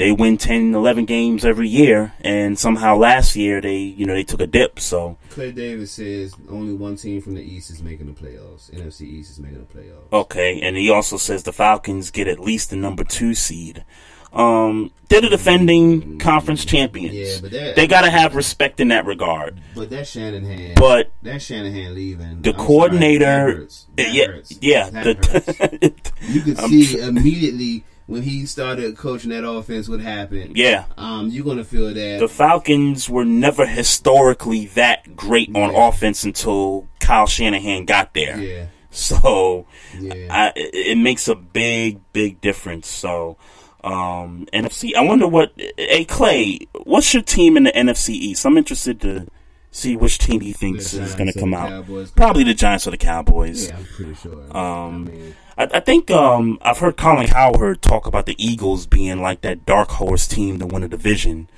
they 0.00 0.12
win 0.12 0.36
10, 0.36 0.74
11 0.74 1.04
games 1.04 1.44
every 1.44 1.68
year, 1.68 2.12
and 2.22 2.58
somehow 2.58 2.96
last 2.96 3.36
year 3.36 3.60
they 3.60 3.76
you 3.78 4.06
know 4.06 4.14
they 4.14 4.24
took 4.24 4.40
a 4.40 4.46
dip. 4.46 4.80
So 4.80 5.16
Clay 5.30 5.52
Davis 5.52 5.92
says 5.92 6.34
only 6.48 6.74
one 6.74 6.96
team 6.96 7.20
from 7.20 7.34
the 7.34 7.42
East 7.42 7.70
is 7.70 7.82
making 7.82 8.06
the 8.06 8.12
playoffs. 8.20 8.70
NFC 8.70 9.02
East 9.02 9.30
is 9.32 9.38
making 9.38 9.66
the 9.70 9.78
playoffs. 9.78 10.12
Okay, 10.12 10.60
and 10.62 10.76
he 10.76 10.90
also 10.90 11.16
says 11.16 11.42
the 11.44 11.52
Falcons 11.52 12.10
get 12.10 12.26
at 12.28 12.40
least 12.40 12.70
the 12.70 12.76
number 12.76 13.04
two 13.04 13.34
seed. 13.34 13.84
Um, 14.32 14.92
they're 15.08 15.20
the 15.20 15.28
defending 15.28 16.20
conference 16.20 16.64
champions. 16.64 17.14
Yeah, 17.14 17.38
but 17.42 17.50
that- 17.50 17.74
they 17.74 17.88
got 17.88 18.02
to 18.02 18.10
have 18.10 18.36
respect 18.36 18.78
in 18.78 18.88
that 18.88 19.04
regard. 19.04 19.60
But 19.74 19.90
that 19.90 20.06
Shanahan, 20.06 20.74
But 20.76 21.10
that 21.22 21.42
Shanahan 21.42 21.94
leaving, 21.96 22.40
the 22.42 22.50
I'm 22.50 22.56
sorry, 22.56 22.66
coordinator, 22.68 23.24
that 23.24 23.56
hurts. 23.56 23.86
That 23.96 24.14
yeah, 24.14 24.26
hurts. 24.26 24.58
yeah, 24.60 24.90
That 24.90 25.04
the, 25.04 25.92
you 26.28 26.40
could 26.42 26.58
see 26.58 27.00
immediately 27.00 27.82
when 28.10 28.22
he 28.22 28.44
started 28.44 28.96
coaching 28.96 29.30
that 29.30 29.48
offense 29.48 29.88
what 29.88 30.00
happened. 30.00 30.56
Yeah. 30.56 30.86
um, 30.98 31.28
you're 31.28 31.44
gonna 31.44 31.64
feel 31.64 31.94
that. 31.94 32.18
the 32.18 32.28
Falcons 32.28 33.08
were 33.08 33.24
never 33.24 33.64
historically 33.66 34.66
that 34.66 35.16
great 35.16 35.54
on 35.54 35.74
offense 35.74 36.24
until 36.24 36.88
Kyle 36.98 37.26
Shanahan 37.26 37.84
got 37.84 38.12
there. 38.14 38.38
Yeah. 38.38 38.66
So 38.90 39.66
I, 39.94 40.52
it 40.56 40.98
makes 40.98 41.28
a 41.28 41.36
big, 41.36 42.00
big 42.12 42.40
difference. 42.40 42.88
So 42.88 43.36
um, 43.84 44.46
NFC. 44.52 44.94
I 44.96 45.02
wonder 45.02 45.28
what. 45.28 45.52
Hey 45.78 46.04
Clay, 46.04 46.58
what's 46.82 47.14
your 47.14 47.22
team 47.22 47.56
in 47.56 47.62
the 47.64 47.72
NFC 47.72 48.10
East? 48.10 48.44
I'm 48.44 48.58
interested 48.58 49.00
to 49.02 49.28
see 49.70 49.96
which 49.96 50.18
team 50.18 50.40
he 50.40 50.52
thinks 50.52 50.92
is 50.92 51.14
going 51.14 51.32
to 51.32 51.38
come 51.38 51.54
out. 51.54 51.68
Cowboys? 51.68 52.10
Probably 52.10 52.44
the 52.44 52.54
Giants 52.54 52.86
or 52.86 52.90
the 52.90 52.96
Cowboys. 52.96 53.68
Yeah, 53.68 53.76
I'm 53.76 53.84
pretty 53.84 54.14
sure. 54.14 54.56
Um, 54.56 55.10
I, 55.49 55.49
I 55.72 55.80
think 55.80 56.10
um, 56.10 56.58
I've 56.62 56.78
heard 56.78 56.96
Colin 56.96 57.26
Cowherd 57.26 57.82
talk 57.82 58.06
about 58.06 58.26
the 58.26 58.36
Eagles 58.42 58.86
being 58.86 59.20
like 59.20 59.42
that 59.42 59.66
dark 59.66 59.90
horse 59.90 60.26
team 60.26 60.58
to 60.58 60.66
win 60.66 60.82
a 60.82 60.88
division, 60.88 61.50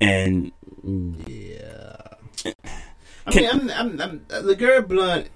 and 0.00 0.52
yeah. 1.26 1.96
I 3.24 3.34
mean, 3.36 3.48
I'm, 3.48 3.70
I'm, 3.70 4.00
I'm, 4.00 4.18
LeGarrette 4.20 4.88
Blunt 4.88 5.28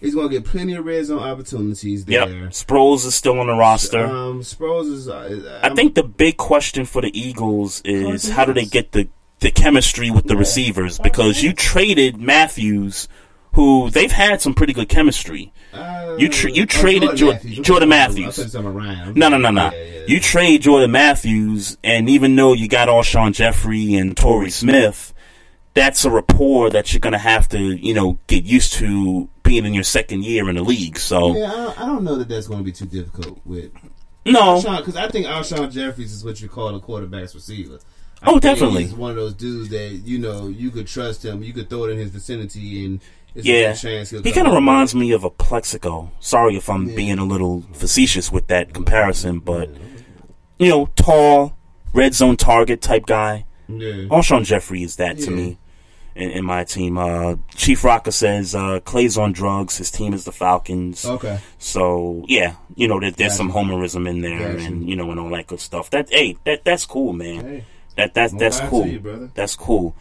is 0.00 0.14
going 0.14 0.28
to 0.28 0.34
get 0.34 0.44
plenty 0.44 0.74
of 0.74 0.84
red 0.86 1.04
zone 1.04 1.18
opportunities 1.18 2.04
there. 2.06 2.28
Yep, 2.28 2.50
Sproles 2.50 3.04
is 3.04 3.14
still 3.14 3.38
on 3.38 3.46
the 3.46 3.54
roster. 3.54 4.06
Um, 4.06 4.40
Sproles 4.40 4.90
is. 4.90 5.08
Uh, 5.08 5.60
I 5.62 5.74
think 5.74 5.94
the 5.94 6.02
big 6.02 6.36
question 6.36 6.84
for 6.84 7.02
the 7.02 7.18
Eagles 7.18 7.82
is 7.84 8.30
how 8.30 8.44
do 8.44 8.54
they 8.54 8.64
get 8.64 8.92
the 8.92 9.08
the 9.40 9.50
chemistry 9.50 10.10
with 10.10 10.26
the 10.26 10.36
receivers 10.36 10.98
because 10.98 11.42
you 11.42 11.52
traded 11.52 12.18
Matthews, 12.18 13.08
who 13.54 13.90
they've 13.90 14.12
had 14.12 14.40
some 14.40 14.54
pretty 14.54 14.72
good 14.72 14.88
chemistry. 14.88 15.52
You 15.72 16.28
tra- 16.28 16.50
you 16.50 16.62
oh, 16.62 16.66
traded 16.66 17.16
Jordan 17.16 17.16
Jo- 17.16 17.32
Matthews. 17.32 17.58
Jordan 17.58 17.88
Matthews. 17.88 18.36
thought 18.36 18.60
you 18.60 18.64
were 18.64 18.72
talking 18.80 18.90
about 19.04 19.16
No, 19.16 19.28
no, 19.28 19.38
no, 19.38 19.50
no. 19.50 19.70
You 20.06 20.18
trade 20.20 20.62
Jordan 20.62 20.90
Matthews, 20.90 21.76
and 21.84 22.08
even 22.10 22.34
though 22.34 22.52
you 22.52 22.68
got 22.68 22.88
all 22.88 23.02
Alshon 23.02 23.32
Jeffery 23.32 23.94
and 23.94 24.16
Torrey 24.16 24.50
Smith, 24.50 25.14
that's 25.74 26.04
a 26.04 26.10
rapport 26.10 26.70
that 26.70 26.92
you're 26.92 27.00
going 27.00 27.12
to 27.12 27.18
have 27.18 27.48
to, 27.50 27.58
you 27.58 27.94
know, 27.94 28.18
get 28.26 28.44
used 28.44 28.72
to 28.74 29.28
being 29.42 29.64
in 29.64 29.72
your 29.74 29.84
second 29.84 30.24
year 30.24 30.48
in 30.48 30.56
the 30.56 30.62
league. 30.62 30.98
So, 30.98 31.36
Yeah, 31.36 31.50
I 31.50 31.54
don't, 31.56 31.80
I 31.80 31.86
don't 31.86 32.04
know 32.04 32.16
that 32.16 32.28
that's 32.28 32.46
going 32.48 32.58
to 32.60 32.64
be 32.64 32.72
too 32.72 32.86
difficult 32.86 33.40
with. 33.44 33.70
No. 34.26 34.60
because 34.60 34.96
I 34.96 35.08
think 35.08 35.26
Alshon 35.26 35.70
Jeffries 35.70 36.12
is 36.12 36.24
what 36.24 36.40
you 36.40 36.48
call 36.48 36.74
a 36.74 36.80
quarterback's 36.80 37.34
receiver. 37.34 37.78
Oh, 38.22 38.32
I 38.32 38.34
Oh, 38.34 38.38
definitely. 38.38 38.82
He's 38.82 38.94
one 38.94 39.10
of 39.12 39.16
those 39.16 39.34
dudes 39.34 39.70
that 39.70 40.02
you 40.04 40.18
know 40.18 40.48
you 40.48 40.70
could 40.70 40.86
trust 40.86 41.24
him. 41.24 41.42
You 41.42 41.52
could 41.54 41.70
throw 41.70 41.84
it 41.84 41.92
in 41.92 41.98
his 41.98 42.10
vicinity, 42.10 42.84
and 42.84 43.00
it's 43.34 43.46
a 43.46 43.48
yeah, 43.48 43.72
good 43.72 43.78
chance 43.78 44.10
he'll 44.10 44.22
he 44.22 44.32
kind 44.32 44.46
of 44.46 44.54
reminds 44.54 44.94
me 44.94 45.12
of 45.12 45.24
a 45.24 45.30
Plaxico. 45.30 46.10
Sorry 46.20 46.56
if 46.56 46.68
I'm 46.68 46.94
being 46.94 47.18
a 47.18 47.24
little 47.24 47.62
facetious 47.72 48.30
with 48.32 48.48
that 48.48 48.72
comparison, 48.74 49.38
but 49.40 49.70
you 50.58 50.68
know, 50.68 50.86
tall, 50.96 51.56
red 51.92 52.14
zone 52.14 52.36
target 52.36 52.80
type 52.82 53.06
guy. 53.06 53.46
Yeah. 53.68 54.08
Alshon 54.08 54.44
Jeffery 54.44 54.82
is 54.82 54.96
that 54.96 55.18
to 55.18 55.30
me 55.30 55.58
in, 56.14 56.30
in 56.30 56.44
my 56.44 56.64
team. 56.64 56.98
Uh, 56.98 57.36
Chief 57.54 57.82
Rocker 57.84 58.10
says 58.10 58.54
uh, 58.54 58.80
Clay's 58.80 59.16
on 59.16 59.32
drugs. 59.32 59.78
His 59.78 59.90
team 59.90 60.12
is 60.12 60.24
the 60.24 60.32
Falcons. 60.32 61.04
Okay. 61.04 61.38
So 61.58 62.24
yeah, 62.28 62.54
you 62.74 62.88
know, 62.88 63.00
there, 63.00 63.10
there's 63.10 63.36
some 63.36 63.52
homerism 63.52 64.08
in 64.08 64.20
there, 64.20 64.52
Gotcha. 64.54 64.66
and 64.66 64.88
you 64.88 64.96
know, 64.96 65.10
and 65.10 65.20
all 65.20 65.30
that 65.30 65.46
good 65.46 65.60
stuff. 65.60 65.90
That 65.90 66.10
hey, 66.10 66.36
that 66.44 66.64
that's 66.64 66.86
cool, 66.86 67.12
man. 67.12 67.44
Hey. 67.44 67.64
that 67.96 68.14
that 68.14 68.32
More 68.32 68.40
that's 68.40 68.60
cool. 68.60 68.86
you. 68.86 69.30
That's 69.34 69.56
cool. 69.56 69.96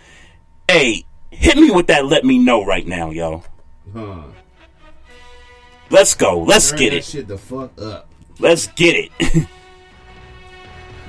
Hey, 0.67 1.05
hit 1.31 1.57
me 1.57 1.71
with 1.71 1.87
that. 1.87 2.05
Let 2.05 2.25
me 2.25 2.37
know 2.37 2.65
right 2.65 2.85
now, 2.85 3.11
yo. 3.11 3.43
Huh. 3.93 4.23
Let's 5.89 6.13
go. 6.13 6.39
Let's 6.39 6.69
Turn 6.69 6.79
get 6.79 6.93
it. 6.93 7.05
Shit, 7.05 7.27
the 7.27 7.37
fuck 7.37 7.79
up. 7.81 8.09
Let's 8.39 8.67
get 8.67 8.95
it. 8.95 9.47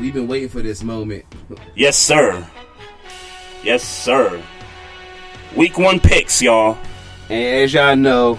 We've 0.00 0.14
been 0.14 0.28
waiting 0.28 0.48
for 0.48 0.62
this 0.62 0.82
moment. 0.82 1.24
yes, 1.74 1.98
sir. 1.98 2.46
Yes, 3.62 3.84
sir. 3.84 4.42
Week 5.54 5.78
one 5.78 6.00
picks, 6.00 6.40
y'all. 6.40 6.78
And 7.28 7.64
as 7.64 7.74
y'all 7.74 7.96
know, 7.96 8.38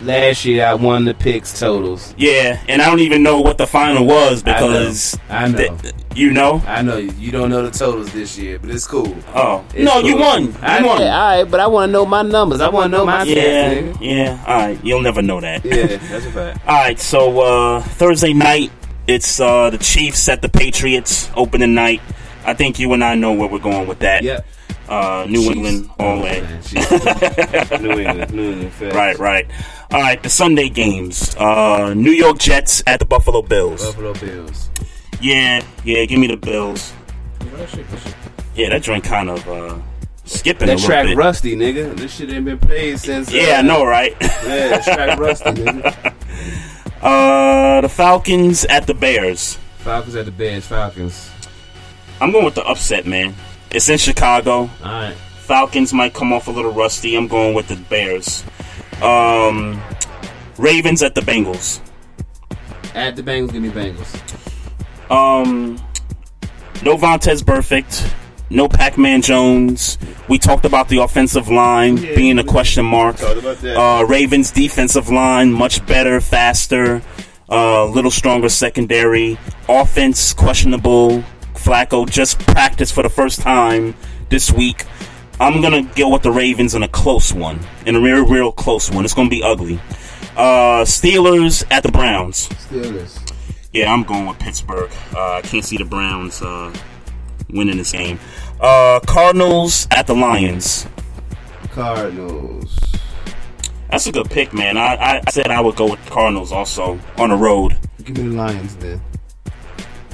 last 0.00 0.44
year 0.44 0.66
I 0.66 0.74
won 0.74 1.04
the 1.04 1.14
picks 1.14 1.58
totals. 1.58 2.14
Yeah, 2.18 2.60
and 2.68 2.82
I 2.82 2.86
don't 2.86 3.00
even 3.00 3.22
know 3.22 3.40
what 3.40 3.58
the 3.58 3.66
final 3.66 4.04
was 4.06 4.42
because 4.42 5.18
I 5.28 5.48
know. 5.48 5.58
I 5.58 5.66
know. 5.68 5.76
th- 5.78 5.94
you 6.14 6.30
know. 6.32 6.62
I 6.66 6.82
know 6.82 6.96
you 6.96 7.30
don't 7.32 7.50
know 7.50 7.62
the 7.68 7.76
totals 7.76 8.12
this 8.12 8.38
year, 8.38 8.58
but 8.58 8.70
it's 8.70 8.86
cool. 8.86 9.14
Oh 9.34 9.64
It's 9.74 9.84
no, 9.84 9.98
you 9.98 10.16
won. 10.16 10.44
You 10.44 10.54
I, 10.62 10.82
won. 10.82 11.00
Yeah, 11.00 11.18
all 11.20 11.36
right, 11.42 11.50
but 11.50 11.60
I 11.60 11.66
want 11.66 11.88
to 11.88 11.92
know 11.92 12.06
my 12.06 12.22
numbers. 12.22 12.60
I 12.60 12.68
want 12.68 12.92
to 12.92 12.98
know 12.98 13.04
my 13.06 13.24
stats, 13.24 13.34
Yeah, 13.34 13.74
nigga. 13.74 13.96
yeah. 14.00 14.44
All 14.46 14.56
right, 14.56 14.84
you'll 14.84 15.02
never 15.02 15.22
know 15.22 15.40
that. 15.40 15.64
Yeah, 15.64 15.86
that's 15.86 16.26
a 16.26 16.30
fact. 16.30 16.60
All 16.68 16.74
right, 16.76 16.98
so 17.00 17.40
uh, 17.40 17.80
Thursday 17.82 18.32
night, 18.32 18.70
it's 19.06 19.40
uh, 19.40 19.70
the 19.70 19.78
Chiefs 19.78 20.28
at 20.28 20.40
the 20.42 20.48
Patriots 20.48 21.30
opening 21.36 21.74
night. 21.74 22.00
I 22.46 22.54
think 22.54 22.78
you 22.78 22.92
and 22.92 23.02
I 23.02 23.14
know 23.16 23.32
where 23.32 23.48
we're 23.48 23.58
going 23.58 23.88
with 23.88 24.00
that. 24.00 24.22
Yep. 24.22 24.46
Uh, 24.88 25.26
New 25.28 25.50
England 25.50 25.88
all 25.98 26.18
the. 26.20 27.78
New 27.80 27.98
England, 28.00 28.32
New 28.34 28.50
England. 28.52 28.72
Facts. 28.72 28.94
Right, 28.94 29.18
right. 29.18 29.46
All 29.90 30.00
right, 30.00 30.22
the 30.22 30.28
Sunday 30.28 30.68
games. 30.68 31.34
Uh, 31.36 31.94
New 31.94 32.10
York 32.10 32.38
Jets 32.38 32.82
at 32.86 32.98
the 32.98 33.04
Buffalo 33.06 33.40
Bills. 33.42 33.84
Buffalo 33.84 34.12
Bills. 34.14 34.68
Yeah, 35.20 35.64
yeah. 35.84 36.04
Give 36.04 36.18
me 36.18 36.26
the 36.26 36.36
Bills. 36.36 36.92
Yeah, 38.54 38.68
that 38.70 38.82
joint 38.82 39.04
kind 39.04 39.30
of 39.30 39.48
uh, 39.48 39.78
skipping 40.24 40.64
a 40.64 40.66
That 40.66 40.74
little 40.76 40.86
track 40.88 41.06
bit. 41.06 41.16
rusty, 41.16 41.56
nigga. 41.56 41.96
This 41.96 42.14
shit 42.14 42.30
ain't 42.30 42.44
been 42.44 42.58
played 42.58 42.98
since. 43.00 43.28
uh, 43.32 43.36
Yeah, 43.36 43.58
I 43.58 43.62
know, 43.62 43.84
right? 43.84 44.14
Yeah, 44.20 44.68
that 44.68 44.84
track 44.84 45.18
rusty, 45.18 45.50
nigga. 45.50 46.12
Uh, 47.02 47.80
the 47.80 47.88
Falcons 47.88 48.64
at 48.66 48.86
the 48.86 48.94
Bears. 48.94 49.58
Falcons 49.78 50.14
at 50.16 50.24
the 50.26 50.30
Bears. 50.30 50.66
Falcons. 50.66 51.30
I'm 52.20 52.30
going 52.32 52.44
with 52.44 52.54
the 52.54 52.64
upset, 52.64 53.06
man. 53.06 53.34
It's 53.74 53.88
in 53.88 53.98
Chicago. 53.98 54.52
All 54.52 54.70
right. 54.84 55.14
Falcons 55.14 55.92
might 55.92 56.14
come 56.14 56.32
off 56.32 56.46
a 56.46 56.50
little 56.52 56.72
rusty. 56.72 57.16
I'm 57.16 57.26
going 57.26 57.54
with 57.54 57.66
the 57.66 57.76
Bears. 57.76 58.44
Um, 59.02 59.82
Ravens 60.56 61.02
at 61.02 61.16
the 61.16 61.20
Bengals. 61.20 61.80
At 62.94 63.16
the 63.16 63.22
Bengals, 63.22 63.52
give 63.52 63.62
me 63.62 63.70
Bengals. 63.70 64.14
Um, 65.10 65.76
no 66.84 66.96
Vontaze 66.96 67.42
Burfict. 67.42 68.10
No 68.48 68.68
Pac-Man 68.68 69.22
Jones. 69.22 69.98
We 70.28 70.38
talked 70.38 70.64
about 70.64 70.88
the 70.88 70.98
offensive 70.98 71.48
line 71.48 71.96
Yeah, 71.96 72.14
being 72.14 72.38
a 72.38 72.44
question 72.44 72.84
mark. 72.84 73.16
talked 73.16 73.40
about 73.40 73.58
that. 73.58 73.76
Uh, 73.76 74.04
Ravens 74.04 74.52
defensive 74.52 75.08
line 75.10 75.52
much 75.52 75.84
better, 75.86 76.20
faster, 76.20 77.02
a 77.48 77.52
uh, 77.52 77.84
little 77.86 78.12
stronger 78.12 78.48
secondary. 78.48 79.36
Offense 79.68 80.32
questionable. 80.32 81.24
Flacco 81.64 82.08
just 82.08 82.38
practiced 82.40 82.92
for 82.92 83.02
the 83.02 83.08
first 83.08 83.40
time 83.40 83.94
this 84.28 84.52
week. 84.52 84.84
I'm 85.40 85.62
gonna 85.62 85.82
go 85.96 86.10
with 86.10 86.22
the 86.22 86.30
Ravens 86.30 86.74
in 86.74 86.82
a 86.82 86.88
close 86.88 87.32
one, 87.32 87.58
in 87.86 87.96
a 87.96 88.00
real, 88.00 88.26
real 88.26 88.52
close 88.52 88.90
one. 88.90 89.04
It's 89.04 89.14
gonna 89.14 89.30
be 89.30 89.42
ugly. 89.42 89.80
Uh, 90.36 90.84
Steelers 90.84 91.64
at 91.70 91.82
the 91.82 91.90
Browns. 91.90 92.48
Steelers. 92.50 93.18
Yeah, 93.72 93.90
I'm 93.90 94.02
going 94.02 94.26
with 94.26 94.38
Pittsburgh. 94.38 94.90
Uh, 95.14 95.36
I 95.36 95.40
can't 95.40 95.64
see 95.64 95.78
the 95.78 95.86
Browns 95.86 96.42
uh, 96.42 96.72
winning 97.48 97.78
this 97.78 97.92
game. 97.92 98.20
Uh, 98.60 99.00
Cardinals 99.06 99.88
at 99.90 100.06
the 100.06 100.14
Lions. 100.14 100.86
Cardinals. 101.70 102.78
That's 103.90 104.06
a 104.06 104.12
good 104.12 104.28
pick, 104.30 104.52
man. 104.52 104.76
I, 104.76 105.22
I 105.26 105.30
said 105.30 105.50
I 105.50 105.62
would 105.62 105.76
go 105.76 105.90
with 105.90 106.04
the 106.04 106.10
Cardinals 106.10 106.52
also 106.52 107.00
on 107.16 107.30
the 107.30 107.36
road. 107.36 107.76
Give 108.04 108.18
me 108.18 108.28
the 108.28 108.36
Lions 108.36 108.76
then. 108.76 109.00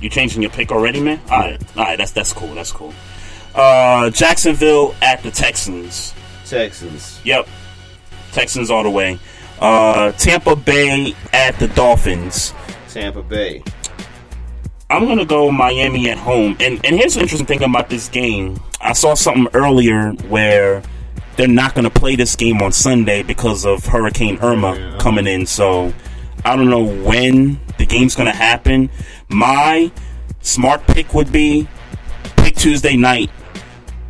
You 0.01 0.09
changing 0.09 0.43
your 0.43 0.51
pick 0.51 0.73
already, 0.73 1.01
man? 1.01 1.21
All 1.31 1.39
right, 1.39 1.77
all 1.77 1.85
right. 1.85 1.99
That's 1.99 2.13
that's 2.13 2.33
cool. 2.33 2.55
That's 2.55 2.73
cool. 2.73 2.95
Uh, 3.55 4.11
Jacksonville 4.11 4.95
at 5.03 5.23
the 5.23 5.31
Texans. 5.31 6.15
Texans. 6.47 7.21
Yep, 7.25 7.49
Texans 8.33 8.71
all 8.71 8.83
the 8.83 8.91
way. 8.91 9.19
Uh, 9.61 10.13
Tampa 10.13 10.57
Bay 10.57 11.15
at 11.33 11.59
the 11.59 11.69
Dolphins. 11.69 12.55
Tampa 12.89 13.23
Bay. 13.23 13.63
I'm 14.89 15.07
gonna 15.07 15.25
go 15.25 15.51
Miami 15.53 16.11
at 16.11 16.19
home. 16.19 16.57
And 16.59 16.85
and 16.85 16.97
here's 16.97 17.15
an 17.17 17.23
interesting 17.23 17.47
thing 17.47 17.63
about 17.63 17.89
this 17.89 18.09
game. 18.09 18.61
I 18.81 18.93
saw 18.93 19.15
something 19.15 19.47
earlier 19.55 20.11
where 20.29 20.83
they're 21.37 21.47
not 21.47 21.75
gonna 21.75 21.91
play 21.91 22.17
this 22.17 22.35
game 22.35 22.61
on 22.61 22.73
Sunday 22.73 23.23
because 23.23 23.65
of 23.65 23.85
Hurricane 23.87 24.39
Irma 24.43 24.97
coming 24.99 25.27
in. 25.27 25.47
So 25.47 25.93
I 26.45 26.57
don't 26.57 26.71
know 26.71 26.85
when 26.85 27.61
the 27.79 27.87
game's 27.87 28.15
gonna 28.15 28.35
happen. 28.35 28.91
My 29.29 29.91
smart 30.41 30.87
pick 30.87 31.13
would 31.15 31.31
be 31.33 31.69
pick 32.37 32.57
Tuesday 32.57 32.97
night 32.97 33.31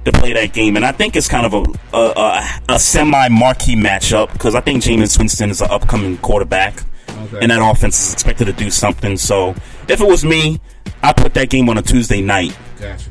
to 0.04 0.12
play 0.12 0.32
that 0.32 0.52
game, 0.52 0.76
and 0.76 0.84
I 0.84 0.92
think 0.92 1.16
it's 1.16 1.28
kind 1.28 1.44
of 1.46 1.54
a 1.54 1.96
a, 1.96 2.12
a, 2.16 2.74
a 2.74 2.78
semi 2.78 3.28
marquee 3.28 3.76
matchup 3.76 4.32
because 4.32 4.54
I 4.54 4.60
think 4.60 4.82
Jameis 4.82 5.18
Winston 5.18 5.50
is 5.50 5.60
an 5.60 5.70
upcoming 5.70 6.16
quarterback, 6.18 6.82
Okay. 7.08 7.38
and 7.42 7.50
that 7.50 7.60
offense 7.62 8.06
is 8.08 8.12
expected 8.14 8.46
to 8.46 8.52
do 8.52 8.70
something. 8.70 9.16
So 9.16 9.54
if 9.88 10.00
it 10.00 10.06
was 10.06 10.24
me, 10.24 10.60
I'd 11.02 11.16
put 11.16 11.34
that 11.34 11.50
game 11.50 11.68
on 11.68 11.76
a 11.78 11.82
Tuesday 11.82 12.20
night. 12.22 12.56
Gotcha. 12.78 13.10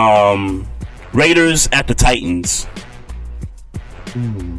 Um, 0.00 0.66
Raiders 1.14 1.68
at 1.72 1.86
the 1.86 1.94
Titans. 1.94 2.66
Hmm. 4.08 4.58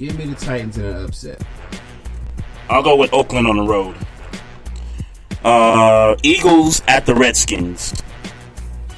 Give 0.00 0.18
me 0.18 0.24
the 0.24 0.34
Titans 0.34 0.78
in 0.78 0.86
an 0.86 1.04
upset. 1.04 1.42
I'll 2.70 2.82
go 2.82 2.96
with 2.96 3.12
Oakland 3.12 3.46
on 3.46 3.58
the 3.58 3.64
road. 3.64 3.94
Uh, 5.44 6.16
Eagles 6.22 6.80
at 6.88 7.04
the 7.04 7.14
Redskins. 7.14 8.02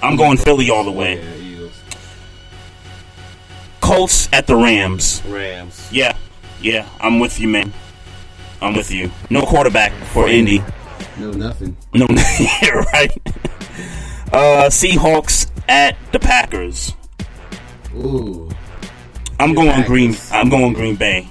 I'm 0.00 0.14
going 0.14 0.36
Philly 0.36 0.70
all 0.70 0.84
the 0.84 0.92
way. 0.92 1.20
Colts 3.80 4.28
at 4.32 4.46
the 4.46 4.54
Rams. 4.54 5.20
Rams. 5.26 5.88
Yeah, 5.90 6.16
yeah, 6.60 6.88
I'm 7.00 7.18
with 7.18 7.40
you, 7.40 7.48
man. 7.48 7.72
I'm 8.60 8.76
with 8.76 8.92
you. 8.92 9.10
No 9.28 9.42
quarterback 9.42 9.90
for 10.12 10.28
Indy. 10.28 10.62
No, 11.18 11.32
nothing. 11.32 11.76
No, 11.92 12.06
yeah, 12.38 12.84
right. 12.92 13.10
Uh, 14.32 14.70
Seahawks 14.70 15.50
at 15.68 15.96
the 16.12 16.20
Packers. 16.20 16.94
Ooh. 17.96 18.48
I'm 19.42 19.54
going 19.54 19.82
Green. 19.82 20.14
I'm 20.30 20.48
going 20.48 20.72
Green 20.72 20.94
Bay 20.94 21.28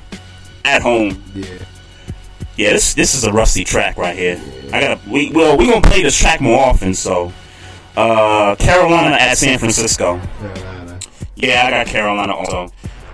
at 0.66 0.82
home. 0.82 1.24
Yeah. 1.34 1.46
Yeah, 2.58 2.74
this 2.74 2.94
this 2.94 3.16
is 3.16 3.24
a 3.24 3.32
rusty 3.32 3.64
track 3.64 3.96
right 3.98 4.18
here. 4.18 4.40
I 4.74 4.82
gotta. 4.82 5.10
We 5.10 5.32
well, 5.32 5.58
we 5.58 5.66
gonna 5.66 5.80
play 5.80 6.04
this 6.04 6.20
track 6.20 6.42
more 6.42 6.60
often. 6.60 6.94
So, 6.94 7.31
uh, 7.96 8.56
Carolina 8.56 9.15
at 9.15 9.38
San 9.38 9.57
Francisco. 9.57 10.20
Carolina. 10.40 10.99
Yeah, 11.36 11.64
I 11.65 11.70
got 11.70 11.88
Carolina 11.88 12.36
also. 12.36 12.73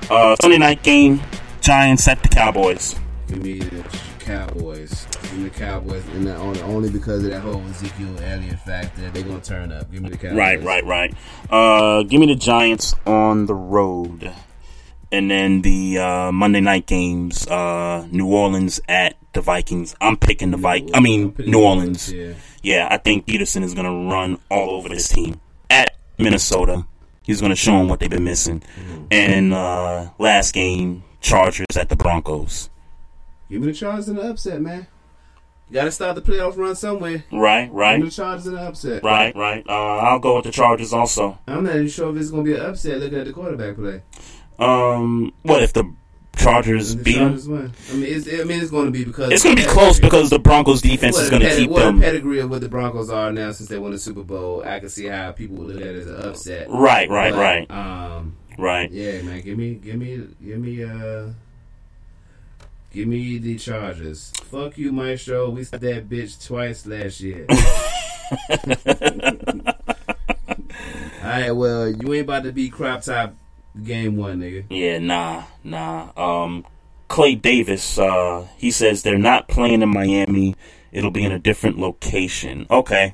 Uh, 0.09 0.35
Sunday 0.41 0.57
night 0.57 0.81
game. 0.81 1.21
Giants 1.61 2.07
at 2.07 2.23
the 2.23 2.29
Cowboys. 2.29 2.95
Give 3.27 3.43
me 3.43 3.59
the 3.59 3.83
Cowboys. 4.19 5.05
Give 5.21 5.37
me 5.37 5.43
the 5.43 5.49
Cowboys, 5.51 6.03
and 6.15 6.25
that 6.25 6.37
only, 6.37 6.61
only 6.61 6.89
because 6.89 7.23
of 7.23 7.29
that 7.29 7.41
whole 7.41 7.61
Ezekiel 7.69 8.17
Elliott 8.23 8.59
factor, 8.61 9.09
they're 9.11 9.23
gonna 9.23 9.41
turn 9.41 9.71
up. 9.71 9.91
Give 9.91 10.01
me 10.01 10.09
the 10.09 10.17
Cowboys. 10.17 10.37
Right, 10.37 10.63
right, 10.63 10.85
right. 10.85 11.13
Uh, 11.51 12.01
give 12.01 12.19
me 12.19 12.25
the 12.25 12.35
Giants 12.35 12.95
on 13.05 13.45
the 13.45 13.53
road, 13.53 14.33
and 15.11 15.29
then 15.29 15.61
the 15.61 15.97
uh, 15.97 16.31
Monday 16.31 16.61
night 16.61 16.85
games. 16.87 17.47
Uh, 17.47 18.07
New 18.11 18.27
Orleans 18.27 18.79
at 18.87 19.15
the 19.33 19.41
Vikings. 19.41 19.95
I'm 20.01 20.17
picking 20.17 20.51
the 20.51 20.57
Vikings. 20.57 20.91
I 20.93 20.99
mean 20.99 21.35
New 21.39 21.61
Orleans. 21.61 22.11
Yeah. 22.11 22.33
Yeah, 22.63 22.87
I 22.89 22.97
think 22.97 23.25
Peterson 23.25 23.63
is 23.63 23.73
gonna 23.73 24.09
run 24.09 24.39
all 24.49 24.71
over 24.71 24.89
this 24.89 25.07
team 25.07 25.39
at 25.69 25.95
Minnesota. 26.17 26.85
He's 27.23 27.39
gonna 27.41 27.55
show 27.55 27.77
them 27.77 27.87
what 27.87 27.99
they've 27.99 28.09
been 28.09 28.23
missing. 28.23 28.63
And 29.11 29.53
uh, 29.53 30.09
last 30.19 30.53
game, 30.53 31.03
Chargers 31.21 31.77
at 31.77 31.89
the 31.89 31.95
Broncos. 31.95 32.69
Give 33.49 33.61
me 33.61 33.67
the 33.67 33.73
Chargers 33.73 34.09
in 34.09 34.15
the 34.15 34.23
upset, 34.29 34.61
man. 34.61 34.87
You 35.69 35.73
gotta 35.73 35.91
start 35.91 36.15
the 36.15 36.21
playoff 36.21 36.57
run 36.57 36.75
somewhere. 36.75 37.25
Right, 37.31 37.71
right. 37.73 37.97
Give 37.97 38.03
me 38.03 38.09
the 38.09 38.15
Chargers 38.15 38.47
in 38.47 38.53
the 38.55 38.61
upset. 38.61 39.03
Right, 39.03 39.35
right. 39.35 39.65
Uh, 39.67 39.97
I'll 39.97 40.19
go 40.19 40.37
with 40.37 40.45
the 40.45 40.51
Chargers 40.51 40.93
also. 40.93 41.37
I'm 41.47 41.65
not 41.65 41.75
even 41.75 41.87
sure 41.89 42.09
if 42.09 42.21
it's 42.21 42.31
gonna 42.31 42.43
be 42.43 42.55
an 42.55 42.61
upset 42.61 42.99
looking 42.99 43.19
at 43.19 43.25
the 43.27 43.33
quarterback 43.33 43.75
play. 43.75 44.01
Um, 44.59 45.33
what 45.43 45.61
if 45.63 45.73
the 45.73 45.91
Chargers 46.35 46.95
The 46.95 47.03
beat 47.03 47.13
them? 47.15 47.27
Chargers 47.29 47.47
win. 47.47 47.71
I 47.91 47.93
mean, 47.93 48.03
it's, 48.05 48.27
I 48.27 48.43
mean, 48.43 48.61
it's 48.61 48.71
going 48.71 48.85
to 48.85 48.91
be 48.91 49.03
because 49.03 49.31
It's 49.31 49.43
going 49.43 49.55
to 49.55 49.61
be 49.63 49.67
close 49.67 49.99
because 49.99 50.29
the 50.29 50.39
Broncos 50.39 50.81
defense 50.81 51.15
What 51.15 51.23
is 51.23 51.29
going 51.29 51.41
to 51.41 51.47
pedi- 51.49 51.57
keep 51.57 51.69
what 51.71 51.83
them. 51.83 51.99
pedigree 51.99 52.39
of 52.39 52.49
what 52.49 52.61
the 52.61 52.69
Broncos 52.69 53.09
are 53.09 53.31
now 53.31 53.51
since 53.51 53.69
they 53.69 53.77
won 53.79 53.91
the 53.91 53.97
Super 53.99 54.23
Bowl. 54.23 54.63
I 54.63 54.79
can 54.79 54.89
see 54.89 55.05
how 55.07 55.31
people 55.31 55.57
would 55.57 55.67
look 55.75 55.81
at 55.81 55.87
it 55.87 55.95
as 55.97 56.07
an 56.07 56.15
upset. 56.29 56.69
Right, 56.69 57.09
right, 57.09 57.33
But, 57.33 57.39
right. 57.39 57.71
Um, 57.71 58.35
Right. 58.59 58.89
Yeah, 58.91 59.21
man. 59.21 59.41
Give 59.41 59.55
me, 59.55 59.75
give 59.75 59.95
me, 59.97 60.27
give 60.43 60.59
me, 60.59 60.83
uh, 60.83 61.27
give 62.91 63.07
me 63.07 63.37
the 63.37 63.55
Chargers. 63.59 64.31
Fuck 64.45 64.79
you, 64.79 64.91
Maestro. 64.91 65.51
We 65.51 65.63
said 65.63 65.81
that 65.81 66.09
bitch 66.09 66.43
twice 66.47 66.87
last 66.87 67.19
year. 67.21 67.45
All 71.23 71.33
right, 71.33 71.51
well, 71.51 71.87
you 71.89 72.13
ain't 72.13 72.23
about 72.23 72.43
to 72.43 72.51
be 72.51 72.69
crop 72.69 73.01
top 73.03 73.35
game 73.83 74.17
one, 74.17 74.39
nigga. 74.39 74.65
Yeah, 74.69 74.99
nah, 74.99 75.43
nah. 75.63 76.09
Um, 76.17 76.65
Clay 77.07 77.35
Davis, 77.35 77.97
uh, 77.97 78.47
he 78.57 78.71
says 78.71 79.03
they're 79.03 79.17
not 79.17 79.47
playing 79.47 79.81
in 79.81 79.89
Miami. 79.89 80.55
It'll 80.91 81.11
be 81.11 81.23
in 81.23 81.31
a 81.31 81.39
different 81.39 81.77
location. 81.77 82.65
Okay. 82.69 83.13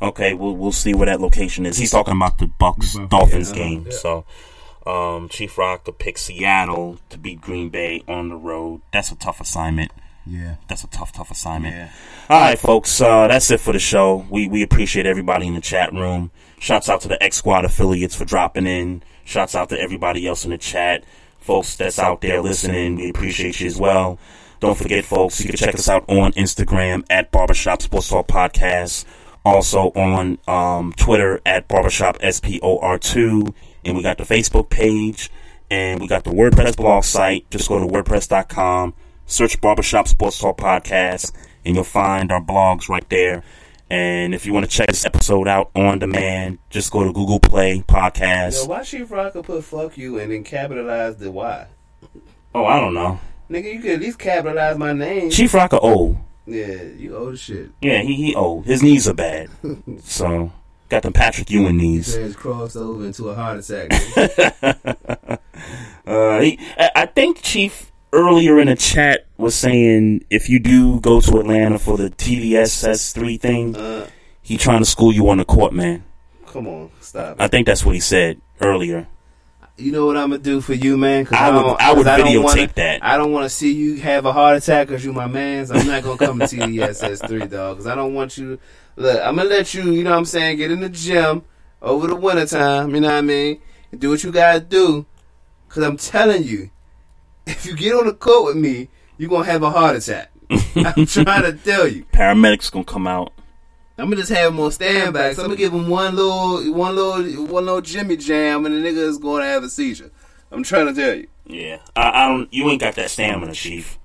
Okay, 0.00 0.32
we'll 0.32 0.54
we'll 0.56 0.70
see 0.72 0.94
where 0.94 1.06
that 1.06 1.20
location 1.20 1.66
is. 1.66 1.76
He's 1.76 1.90
talking 1.90 2.14
about 2.14 2.38
the 2.38 2.46
Bucks 2.46 2.96
Dolphins 3.08 3.50
Yeah, 3.50 3.56
game. 3.56 3.86
yeah. 3.90 3.96
So, 3.96 4.24
um, 4.86 5.28
Chief 5.28 5.58
Rock 5.58 5.84
to 5.84 5.92
pick 5.92 6.18
Seattle 6.18 6.98
to 7.10 7.18
beat 7.18 7.40
Green 7.40 7.68
Bay 7.68 8.02
on 8.06 8.28
the 8.28 8.36
road. 8.36 8.80
That's 8.92 9.10
a 9.10 9.16
tough 9.16 9.40
assignment. 9.40 9.90
Yeah. 10.24 10.56
That's 10.68 10.84
a 10.84 10.88
tough, 10.88 11.10
tough 11.12 11.30
assignment. 11.32 11.90
All 12.28 12.40
right, 12.40 12.58
folks. 12.58 13.00
Uh, 13.00 13.26
that's 13.28 13.50
it 13.50 13.58
for 13.60 13.72
the 13.72 13.78
show. 13.80 14.24
We 14.30 14.46
we 14.46 14.62
appreciate 14.62 15.04
everybody 15.06 15.48
in 15.48 15.54
the 15.54 15.60
chat 15.60 15.92
room. 15.92 16.30
Shouts 16.60 16.88
out 16.88 17.00
to 17.00 17.08
the 17.08 17.20
X 17.22 17.36
Squad 17.38 17.64
affiliates 17.64 18.14
for 18.14 18.24
dropping 18.24 18.66
in. 18.66 19.02
Shouts 19.28 19.54
out 19.54 19.68
to 19.68 19.78
everybody 19.78 20.26
else 20.26 20.46
in 20.46 20.52
the 20.52 20.56
chat, 20.56 21.04
folks 21.38 21.76
that's 21.76 21.98
out 21.98 22.22
there 22.22 22.40
listening. 22.40 22.96
We 22.96 23.10
appreciate 23.10 23.60
you 23.60 23.66
as 23.66 23.78
well. 23.78 24.18
Don't 24.58 24.78
forget, 24.78 25.04
folks, 25.04 25.38
you 25.38 25.48
can 25.50 25.58
check 25.58 25.74
us 25.74 25.86
out 25.86 26.08
on 26.08 26.32
Instagram 26.32 27.04
at 27.10 27.30
Barbershop 27.30 27.82
Sports 27.82 28.08
Talk 28.08 28.26
Podcast. 28.26 29.04
Also 29.44 29.90
on 29.90 30.38
um, 30.48 30.94
Twitter 30.94 31.42
at 31.44 31.68
Barbershop 31.68 32.16
SPOR2. 32.20 33.54
And 33.84 33.98
we 33.98 34.02
got 34.02 34.16
the 34.16 34.24
Facebook 34.24 34.70
page. 34.70 35.30
And 35.70 36.00
we 36.00 36.08
got 36.08 36.24
the 36.24 36.30
WordPress 36.30 36.78
blog 36.78 37.04
site. 37.04 37.50
Just 37.50 37.68
go 37.68 37.78
to 37.78 37.86
WordPress.com. 37.86 38.94
Search 39.26 39.60
Barbershop 39.60 40.08
Sports 40.08 40.38
Talk 40.38 40.56
Podcast. 40.56 41.32
And 41.66 41.74
you'll 41.74 41.84
find 41.84 42.32
our 42.32 42.42
blogs 42.42 42.88
right 42.88 43.06
there. 43.10 43.44
And 43.90 44.34
if 44.34 44.44
you 44.44 44.52
want 44.52 44.66
to 44.66 44.70
check 44.70 44.88
this 44.88 45.06
episode 45.06 45.48
out 45.48 45.70
on 45.74 45.98
demand, 45.98 46.58
just 46.68 46.90
go 46.90 47.04
to 47.04 47.12
Google 47.12 47.40
Play 47.40 47.82
Podcast. 47.86 48.62
Yo, 48.62 48.66
why 48.66 48.82
Chief 48.82 49.10
Rocker 49.10 49.42
put 49.42 49.64
"fuck 49.64 49.96
you" 49.96 50.18
and 50.18 50.30
then 50.30 50.44
capitalize 50.44 51.16
the 51.16 51.30
Y? 51.30 51.66
Oh, 52.54 52.66
I 52.66 52.80
don't 52.80 52.92
know. 52.92 53.18
Nigga, 53.50 53.72
you 53.72 53.80
could 53.80 53.92
at 53.92 54.00
least 54.00 54.18
capitalize 54.18 54.76
my 54.76 54.92
name. 54.92 55.30
Chief 55.30 55.54
Rocker 55.54 55.78
old. 55.80 56.18
Yeah, 56.46 56.82
you 56.82 57.16
old 57.16 57.34
as 57.34 57.40
shit. 57.40 57.70
Yeah, 57.80 58.02
he 58.02 58.14
he 58.14 58.34
old. 58.34 58.66
His 58.66 58.82
knees 58.82 59.08
are 59.08 59.14
bad. 59.14 59.48
so 60.02 60.52
got 60.90 61.02
them 61.02 61.14
Patrick 61.14 61.50
Ewing 61.50 61.78
knees. 61.78 62.12
His 62.14 62.36
crossed 62.36 62.76
over 62.76 63.06
into 63.06 63.30
a 63.30 63.34
heart 63.34 63.58
attack. 63.58 65.40
Uh, 66.06 66.40
he, 66.40 66.58
I 66.78 67.04
think 67.04 67.42
Chief 67.42 67.87
earlier 68.12 68.58
in 68.60 68.68
the 68.68 68.76
chat 68.76 69.26
was 69.36 69.54
saying 69.54 70.24
if 70.30 70.48
you 70.48 70.58
do 70.58 71.00
go 71.00 71.20
to 71.20 71.38
Atlanta 71.38 71.78
for 71.78 71.96
the 71.96 72.10
TVSS 72.10 73.12
three 73.12 73.36
thing, 73.36 73.76
uh, 73.76 74.06
he 74.42 74.56
trying 74.56 74.80
to 74.80 74.84
school 74.84 75.12
you 75.12 75.28
on 75.28 75.38
the 75.38 75.44
court, 75.44 75.72
man. 75.72 76.04
Come 76.46 76.66
on, 76.66 76.90
stop. 77.00 77.36
I 77.38 77.48
think 77.48 77.66
that's 77.66 77.84
what 77.84 77.94
he 77.94 78.00
said 78.00 78.40
earlier. 78.60 79.06
You 79.76 79.92
know 79.92 80.06
what 80.06 80.16
I'm 80.16 80.30
gonna 80.30 80.42
do 80.42 80.60
for 80.60 80.74
you, 80.74 80.96
man? 80.96 81.24
'Cause 81.26 81.38
I 81.38 81.50
would- 81.50 81.62
don't- 81.62 81.80
I 81.80 81.92
would 81.92 82.04
don't 82.04 82.20
videotape 82.26 82.42
wanna- 82.42 82.70
that. 82.74 83.04
I 83.04 83.16
don't 83.16 83.30
want 83.32 83.44
to 83.44 83.48
see 83.48 83.72
you 83.72 83.96
have 84.00 84.24
a 84.26 84.32
heart 84.32 84.56
attack 84.56 84.88
because 84.88 85.04
you 85.04 85.12
my 85.12 85.26
man's. 85.28 85.70
I'm 85.70 85.86
not 85.86 86.02
gonna 86.02 86.16
come 86.18 86.40
to 86.40 86.46
TDSS 86.48 87.20
three, 87.28 87.46
dog. 87.46 87.76
Because 87.76 87.86
I 87.86 87.94
don't 87.94 88.12
want 88.14 88.36
you. 88.36 88.58
Look, 88.96 89.20
I'm 89.22 89.36
gonna 89.36 89.48
let 89.48 89.74
you. 89.74 89.92
You 89.92 90.02
know 90.02 90.10
what 90.10 90.16
I'm 90.16 90.24
saying? 90.24 90.56
Get 90.56 90.72
in 90.72 90.80
the 90.80 90.88
gym 90.88 91.42
over 91.80 92.08
the 92.08 92.16
winter 92.16 92.46
time. 92.46 92.92
You 92.92 93.00
know 93.02 93.08
what 93.08 93.14
I 93.18 93.20
mean? 93.20 93.58
And 93.92 94.00
do 94.00 94.10
what 94.10 94.24
you 94.24 94.32
gotta 94.32 94.58
do. 94.58 95.06
Because 95.68 95.84
I'm 95.84 95.96
telling 95.96 96.42
you, 96.42 96.70
if 97.48 97.66
you 97.66 97.76
get 97.76 97.94
on 97.94 98.06
the 98.06 98.14
court 98.14 98.54
with 98.54 98.56
me, 98.56 98.88
you're 99.16 99.30
gonna 99.30 99.44
have 99.44 99.62
a 99.62 99.70
heart 99.70 99.96
attack. 99.96 100.30
I'm 100.76 101.06
trying 101.06 101.42
to 101.42 101.52
tell 101.52 101.88
you. 101.88 102.04
Paramedics 102.12 102.70
gonna 102.70 102.84
come 102.84 103.06
out. 103.06 103.32
I'm 103.98 104.06
gonna 104.06 104.16
just 104.16 104.30
have 104.32 104.52
him 104.52 104.60
on 104.60 104.70
standby. 104.70 105.32
So 105.32 105.42
I'm 105.42 105.48
gonna 105.48 105.56
give 105.56 105.72
him 105.72 105.88
one 105.88 106.14
little, 106.14 106.72
one 106.72 106.94
little, 106.94 107.46
one 107.46 107.66
little 107.66 107.80
Jimmy 107.80 108.16
jam, 108.16 108.64
and 108.64 108.74
the 108.74 108.88
nigga 108.88 108.98
is 109.08 109.18
gonna 109.18 109.44
have 109.44 109.64
a 109.64 109.68
seizure. 109.68 110.10
I'm 110.50 110.62
trying 110.62 110.86
to 110.86 110.94
tell 110.94 111.14
you. 111.14 111.26
Yeah, 111.46 111.78
I, 111.96 112.24
I 112.24 112.28
don't. 112.28 112.52
You 112.52 112.68
ain't 112.70 112.80
got 112.80 112.94
that 112.94 113.10
stamina, 113.10 113.54
Chief. 113.54 113.98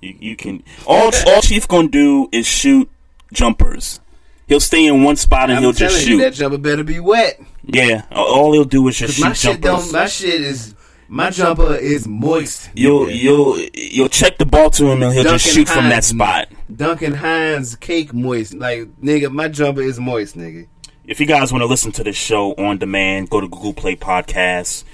You, 0.00 0.16
you 0.18 0.36
can 0.36 0.62
all 0.86 1.10
all 1.26 1.42
Chief 1.42 1.68
gonna 1.68 1.88
do 1.88 2.28
is 2.32 2.46
shoot 2.46 2.90
jumpers. 3.32 4.00
He'll 4.46 4.60
stay 4.60 4.86
in 4.86 5.02
one 5.02 5.16
spot 5.16 5.44
and 5.44 5.54
I'm 5.54 5.62
he'll 5.62 5.72
just 5.72 6.02
shoot. 6.02 6.10
you, 6.10 6.20
that 6.20 6.34
jumper 6.34 6.58
better 6.58 6.84
be 6.84 7.00
wet. 7.00 7.40
yeah, 7.64 8.04
all 8.12 8.52
he'll 8.52 8.64
do 8.64 8.86
is 8.88 8.98
just 8.98 9.20
my 9.20 9.32
shoot 9.32 9.52
shit 9.52 9.62
jumpers. 9.62 9.84
don't. 9.84 9.92
My 9.92 10.06
shit 10.06 10.40
is. 10.40 10.74
My 11.08 11.30
jumper 11.30 11.74
is 11.74 12.08
moist. 12.08 12.70
You'll 12.74 13.10
you'll 13.10 13.58
you'll 13.74 14.08
check 14.08 14.38
the 14.38 14.46
ball 14.46 14.70
to 14.70 14.86
him 14.86 15.02
and 15.02 15.12
he'll 15.12 15.22
just 15.24 15.46
Duncan 15.46 15.64
shoot 15.64 15.68
from 15.68 15.88
that 15.90 16.04
spot. 16.04 16.48
Duncan 16.74 17.14
Hines 17.14 17.76
cake 17.76 18.14
moist. 18.14 18.54
Like 18.54 18.88
nigga, 19.00 19.30
my 19.30 19.48
jumper 19.48 19.82
is 19.82 20.00
moist, 20.00 20.36
nigga. 20.36 20.66
If 21.06 21.20
you 21.20 21.26
guys 21.26 21.52
want 21.52 21.62
to 21.62 21.66
listen 21.66 21.92
to 21.92 22.04
this 22.04 22.16
show 22.16 22.52
on 22.54 22.78
demand, 22.78 23.28
go 23.28 23.40
to 23.40 23.48
Google 23.48 23.74
Play 23.74 23.96
Podcasts. 23.96 24.84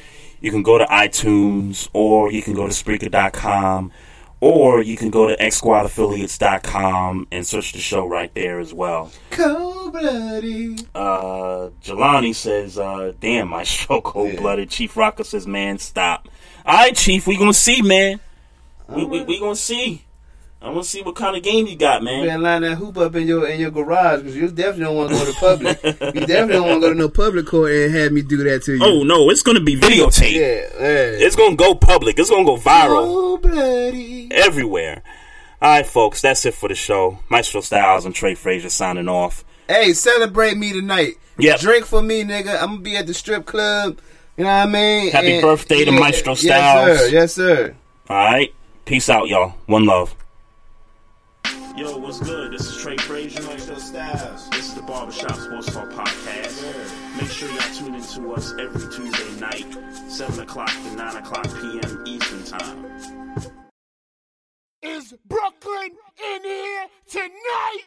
You 0.41 0.51
can 0.51 0.63
go 0.63 0.79
to 0.79 0.85
iTunes 0.87 1.89
or 1.93 2.33
you 2.33 2.43
can 2.43 2.55
go 2.55 2.67
to 2.67 2.73
Spreaker.com 2.73 3.93
or 4.41 4.83
you 4.83 4.97
can 4.97 5.11
go 5.11 5.29
to 5.29 5.37
xsquadaffiliates.com 5.37 7.29
and 7.31 7.47
search 7.47 7.73
the 7.73 7.79
show 7.79 8.07
right 8.07 8.35
there 8.35 8.59
as 8.59 8.73
well. 8.73 9.13
Cold 9.31 9.93
blooded. 9.93 10.87
Uh, 10.95 11.71
Jelani 11.83 12.35
says, 12.35 12.79
uh, 12.79 13.13
damn, 13.21 13.49
my 13.49 13.63
show 13.65 14.01
cold 14.01 14.37
blooded. 14.37 14.71
Chief 14.71 14.97
Rocker 14.97 15.25
says, 15.25 15.47
man, 15.47 15.79
stop. 15.79 16.29
All 16.65 16.75
right, 16.75 16.97
Chief, 16.97 17.27
we 17.27 17.37
gonna 17.37 17.53
see, 17.53 17.83
man. 17.83 18.21
We, 18.89 19.05
we, 19.05 19.23
we 19.25 19.39
gonna 19.39 19.57
see. 19.57 20.05
I 20.63 20.69
want 20.69 20.83
to 20.85 20.89
see 20.91 21.01
what 21.01 21.17
kind 21.17 21.35
of 21.37 21.43
game 21.43 21.67
you 21.67 21.75
got, 21.77 22.01
You 22.03 22.05
man. 22.05 22.27
better 22.27 22.39
line 22.39 22.63
that 22.63 22.75
hoop 22.77 22.99
up 22.99 23.15
in 23.17 23.27
your 23.27 23.49
in 23.49 23.59
your 23.61 23.71
garage 23.71 24.21
because 24.21 24.37
you 24.37 24.47
definitely 24.49 24.85
don't 24.85 24.97
want 24.97 25.11
to 25.11 25.17
go 25.17 25.25
to 25.25 25.33
public. 25.41 25.83
you 26.15 26.27
definitely 26.27 26.53
don't 26.55 26.69
want 26.69 26.83
to 26.83 26.89
go 26.89 26.93
to 26.93 26.99
no 26.99 27.09
public 27.09 27.47
court 27.47 27.73
and 27.73 27.95
have 27.95 28.13
me 28.13 28.21
do 28.21 28.37
that 28.45 28.63
to 28.65 28.75
you. 28.77 28.85
Oh 28.85 29.03
no, 29.03 29.31
it's 29.31 29.43
gonna 29.43 29.61
be 29.61 29.77
videotape. 29.77 30.33
Yeah, 30.33 30.41
yeah. 30.79 31.25
It's 31.27 31.35
gonna 31.35 31.57
go 31.57 31.75
public. 31.75 32.19
It's 32.19 32.29
gonna 32.29 32.45
go 32.45 32.57
viral 32.59 33.05
Cold 33.07 33.43
blooded. 33.43 34.33
everywhere. 34.33 35.03
All 35.63 35.71
right, 35.71 35.87
folks, 35.87 36.21
that's 36.21 36.45
it 36.45 36.53
for 36.55 36.69
the 36.69 36.75
show. 36.75 37.19
Maestro 37.31 37.63
Styles 37.63 38.05
and 38.05 38.15
Trey 38.15 38.35
Frazier 38.35 38.69
signing 38.71 39.09
off. 39.09 39.45
Hey, 39.69 39.93
celebrate 39.95 40.57
me 40.59 40.73
tonight. 40.75 41.15
Yeah, 41.39 41.57
Drink 41.57 41.87
for 41.87 42.03
me, 42.03 42.23
nigga. 42.23 42.61
I'm 42.61 42.69
gonna 42.69 42.81
be 42.81 42.97
at 42.97 43.07
the 43.07 43.15
strip 43.15 43.47
club. 43.47 43.99
You 44.37 44.45
know 44.45 44.51
what 44.51 44.67
I 44.69 44.71
mean? 44.71 45.11
Happy 45.13 45.33
And- 45.35 45.43
birthday 45.43 45.85
to 45.87 45.93
Maestro 45.93 46.33
Yes, 46.33 46.41
Styles. 46.43 46.99
sir. 46.99 47.09
Yes, 47.09 47.35
sir. 47.35 47.75
All 48.11 48.17
right, 48.17 48.53
peace 48.85 49.09
out, 49.09 49.29
y'all. 49.29 49.55
One 49.67 49.85
love. 49.87 50.15
Yo, 51.77 51.97
what's 51.99 52.19
good? 52.19 52.53
This 52.53 52.67
is 52.67 52.83
Trey 52.83 52.97
Frazier. 52.97 53.43
Maestro 53.43 53.77
Styles. 53.77 54.51
This 54.51 54.69
is 54.69 54.75
the 54.75 54.83
Barbershop 54.83 55.37
Sports 55.37 55.73
Talk 55.73 55.89
podcast. 55.91 57.17
Make 57.17 57.31
sure 57.31 57.49
y'all 57.49 57.75
tune 57.75 57.95
in 57.95 58.03
to 58.03 58.33
us 58.35 58.53
every 58.59 58.93
Tuesday 58.93 59.41
night, 59.41 59.67
seven 60.09 60.41
o'clock 60.41 60.71
to 60.71 60.97
nine 60.97 61.17
o'clock 61.17 61.47
p.m. 61.61 62.05
Eastern 62.07 62.45
time. 62.45 62.87
Is 64.83 65.15
Brooklyn 65.29 65.91
in 66.35 66.43
here 66.43 66.87
tonight? 67.09 67.85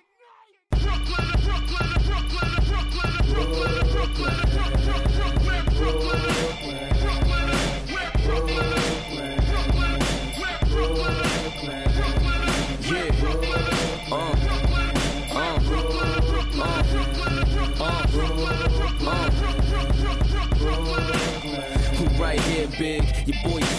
Yeah. 6.66 6.93
Big. 22.84 23.23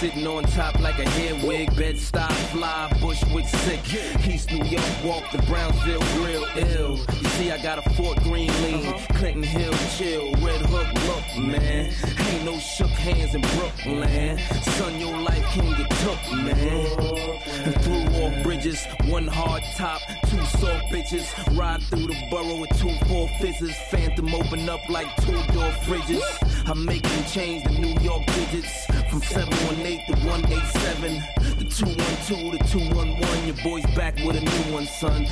Sitting 0.00 0.26
on 0.26 0.42
top 0.44 0.78
like 0.80 0.98
a 0.98 1.08
hair 1.08 1.34
wig. 1.46 1.74
Bed-Stuy, 1.76 2.32
fly, 2.50 2.92
Bushwick 3.00 3.46
sick. 3.46 3.80
East 4.26 4.50
New 4.50 4.64
York, 4.64 4.84
walk 5.04 5.30
the 5.30 5.38
Brownsville 5.42 6.02
grill, 6.16 6.46
ill. 6.56 6.98
You 7.22 7.28
see, 7.30 7.50
I 7.50 7.62
got 7.62 7.78
a 7.78 7.90
Fort 7.90 8.18
Greene 8.22 8.52
lean. 8.62 8.92
Clinton 9.14 9.42
Hill, 9.42 9.72
chill. 9.96 10.32
Red 10.44 10.60
Hook, 10.66 10.88
look, 11.06 11.44
man. 11.46 11.92
Ain't 12.28 12.44
no 12.44 12.58
shook 12.58 12.90
hands 12.90 13.34
in 13.34 13.40
Brooklyn. 13.40 14.38
Son, 14.62 15.00
your 15.00 15.16
life 15.16 15.44
can 15.52 15.74
get 15.76 15.90
took, 16.02 16.32
man. 16.32 17.34
And 17.64 17.82
Through 17.82 18.20
all 18.20 18.42
bridges, 18.42 18.84
one 19.06 19.26
hard 19.26 19.62
top, 19.76 20.00
two 20.28 20.42
soft 20.44 20.84
bitches. 20.92 21.26
Ride 21.56 21.82
through 21.84 22.08
the 22.08 22.16
borough 22.30 22.60
with 22.60 22.70
two 22.78 22.94
four 23.06 23.28
fizzes. 23.40 23.74
Phantom 23.90 24.34
open 24.34 24.68
up 24.68 24.86
like 24.88 25.14
two 25.24 25.40
door 25.54 25.70
fridges. 25.86 26.22
I'm 26.66 26.84
making 26.84 27.24
change 27.24 27.64
the 27.64 27.70
New 27.70 27.98
York 28.00 28.26
digits 28.26 28.86
from 29.10 29.22
718 29.22 29.93
to 30.06 30.12
187. 30.26 31.22
The 31.58 31.64
212 31.64 32.58
to 32.58 32.58
211. 32.72 33.46
Your 33.46 33.56
boy's 33.62 33.86
back 33.94 34.16
with 34.24 34.36
a 34.36 34.40
new 34.40 34.72
one, 34.72 34.86
son. 34.86 35.26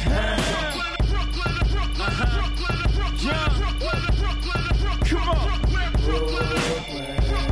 Come 5.04 5.28
on. 5.28 5.62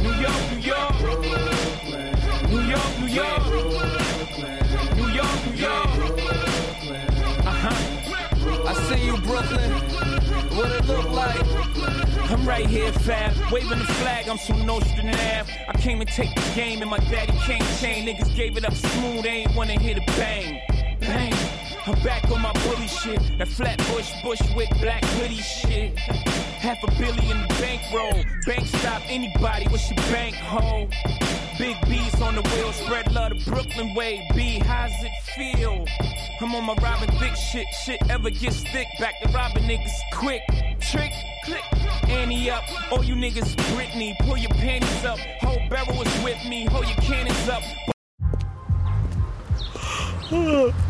New 0.01 0.15
York, 0.21 0.43
New 0.51 0.61
York. 0.61 0.95
New 2.49 2.61
York, 2.61 2.93
New 3.01 3.07
York. 3.07 3.43
New 4.97 5.09
York, 5.09 5.39
New 5.47 5.57
York. 5.57 5.91
Uh-huh. 7.47 8.67
I 8.67 8.73
see 8.89 9.05
you, 9.07 9.17
Brooklyn. 9.19 9.71
What 10.57 10.71
it 10.73 10.85
look 10.87 11.11
like? 11.11 12.10
I'm 12.41 12.49
right 12.49 12.67
here, 12.67 12.91
fab. 12.91 13.37
Waving 13.53 13.81
the 13.81 13.85
flag, 13.85 14.27
I'm 14.27 14.39
so 14.39 14.55
Nostradamus. 14.55 15.51
I 15.69 15.77
came 15.77 16.01
and 16.01 16.09
take 16.09 16.35
the 16.35 16.53
game, 16.55 16.81
and 16.81 16.91
my 16.91 16.97
daddy 16.97 17.33
can't 17.45 17.63
chain. 17.79 18.07
Niggas 18.07 18.35
gave 18.35 18.57
it 18.57 18.65
up 18.65 18.73
smooth, 18.73 19.25
they 19.25 19.45
ain't 19.45 19.55
wanna 19.55 19.79
hit 19.79 19.97
the 19.97 20.13
bang. 20.13 20.63
Bang. 21.01 21.50
I'm 21.91 22.01
back 22.05 22.31
on 22.31 22.41
my 22.41 22.53
bully 22.53 22.87
shit. 22.87 23.21
That 23.39 23.49
flat 23.49 23.77
bush, 23.91 24.13
bush 24.23 24.41
bushwick, 24.41 24.71
black 24.81 25.05
hoodie 25.05 25.43
shit. 25.43 25.99
Half 25.99 26.85
a 26.85 26.91
billion 26.93 27.49
bankroll. 27.59 28.25
Bank 28.47 28.65
stop 28.69 29.03
anybody. 29.07 29.67
What's 29.67 29.91
your 29.91 29.97
bank 30.13 30.37
hoe? 30.37 30.89
Big 31.59 31.77
B's 31.89 32.21
on 32.23 32.37
the 32.37 32.43
wheel. 32.43 32.73
Spread 32.73 33.11
love 33.11 33.31
the 33.31 33.51
Brooklyn 33.51 33.93
way. 33.97 34.25
B, 34.37 34.61
how's 34.61 34.93
it 35.03 35.11
feel? 35.35 35.85
I'm 36.41 36.55
on 36.55 36.65
my 36.65 36.75
Robin 36.75 37.11
Thicke 37.19 37.35
shit. 37.35 37.67
Shit 37.85 38.09
ever 38.09 38.31
gets 38.31 38.63
thick. 38.63 38.87
Back 39.01 39.21
to 39.23 39.29
robbing 39.31 39.65
niggas 39.65 39.91
quick. 40.13 40.43
Trick, 40.81 41.13
click. 41.45 41.65
Annie 42.09 42.51
up. 42.51 42.63
All 42.93 43.03
you 43.03 43.17
niggas 43.17 43.57
Britney. 43.75 44.17
Pull 44.21 44.39
your 44.39 44.51
panties 44.51 45.05
up. 45.05 45.19
Whole 45.41 45.59
barrel 45.69 46.03
is 46.03 46.23
with 46.23 46.39
me. 46.49 46.67
Hold 46.67 46.87
your 46.87 46.99
cannons 46.99 47.49
up. 47.49 47.65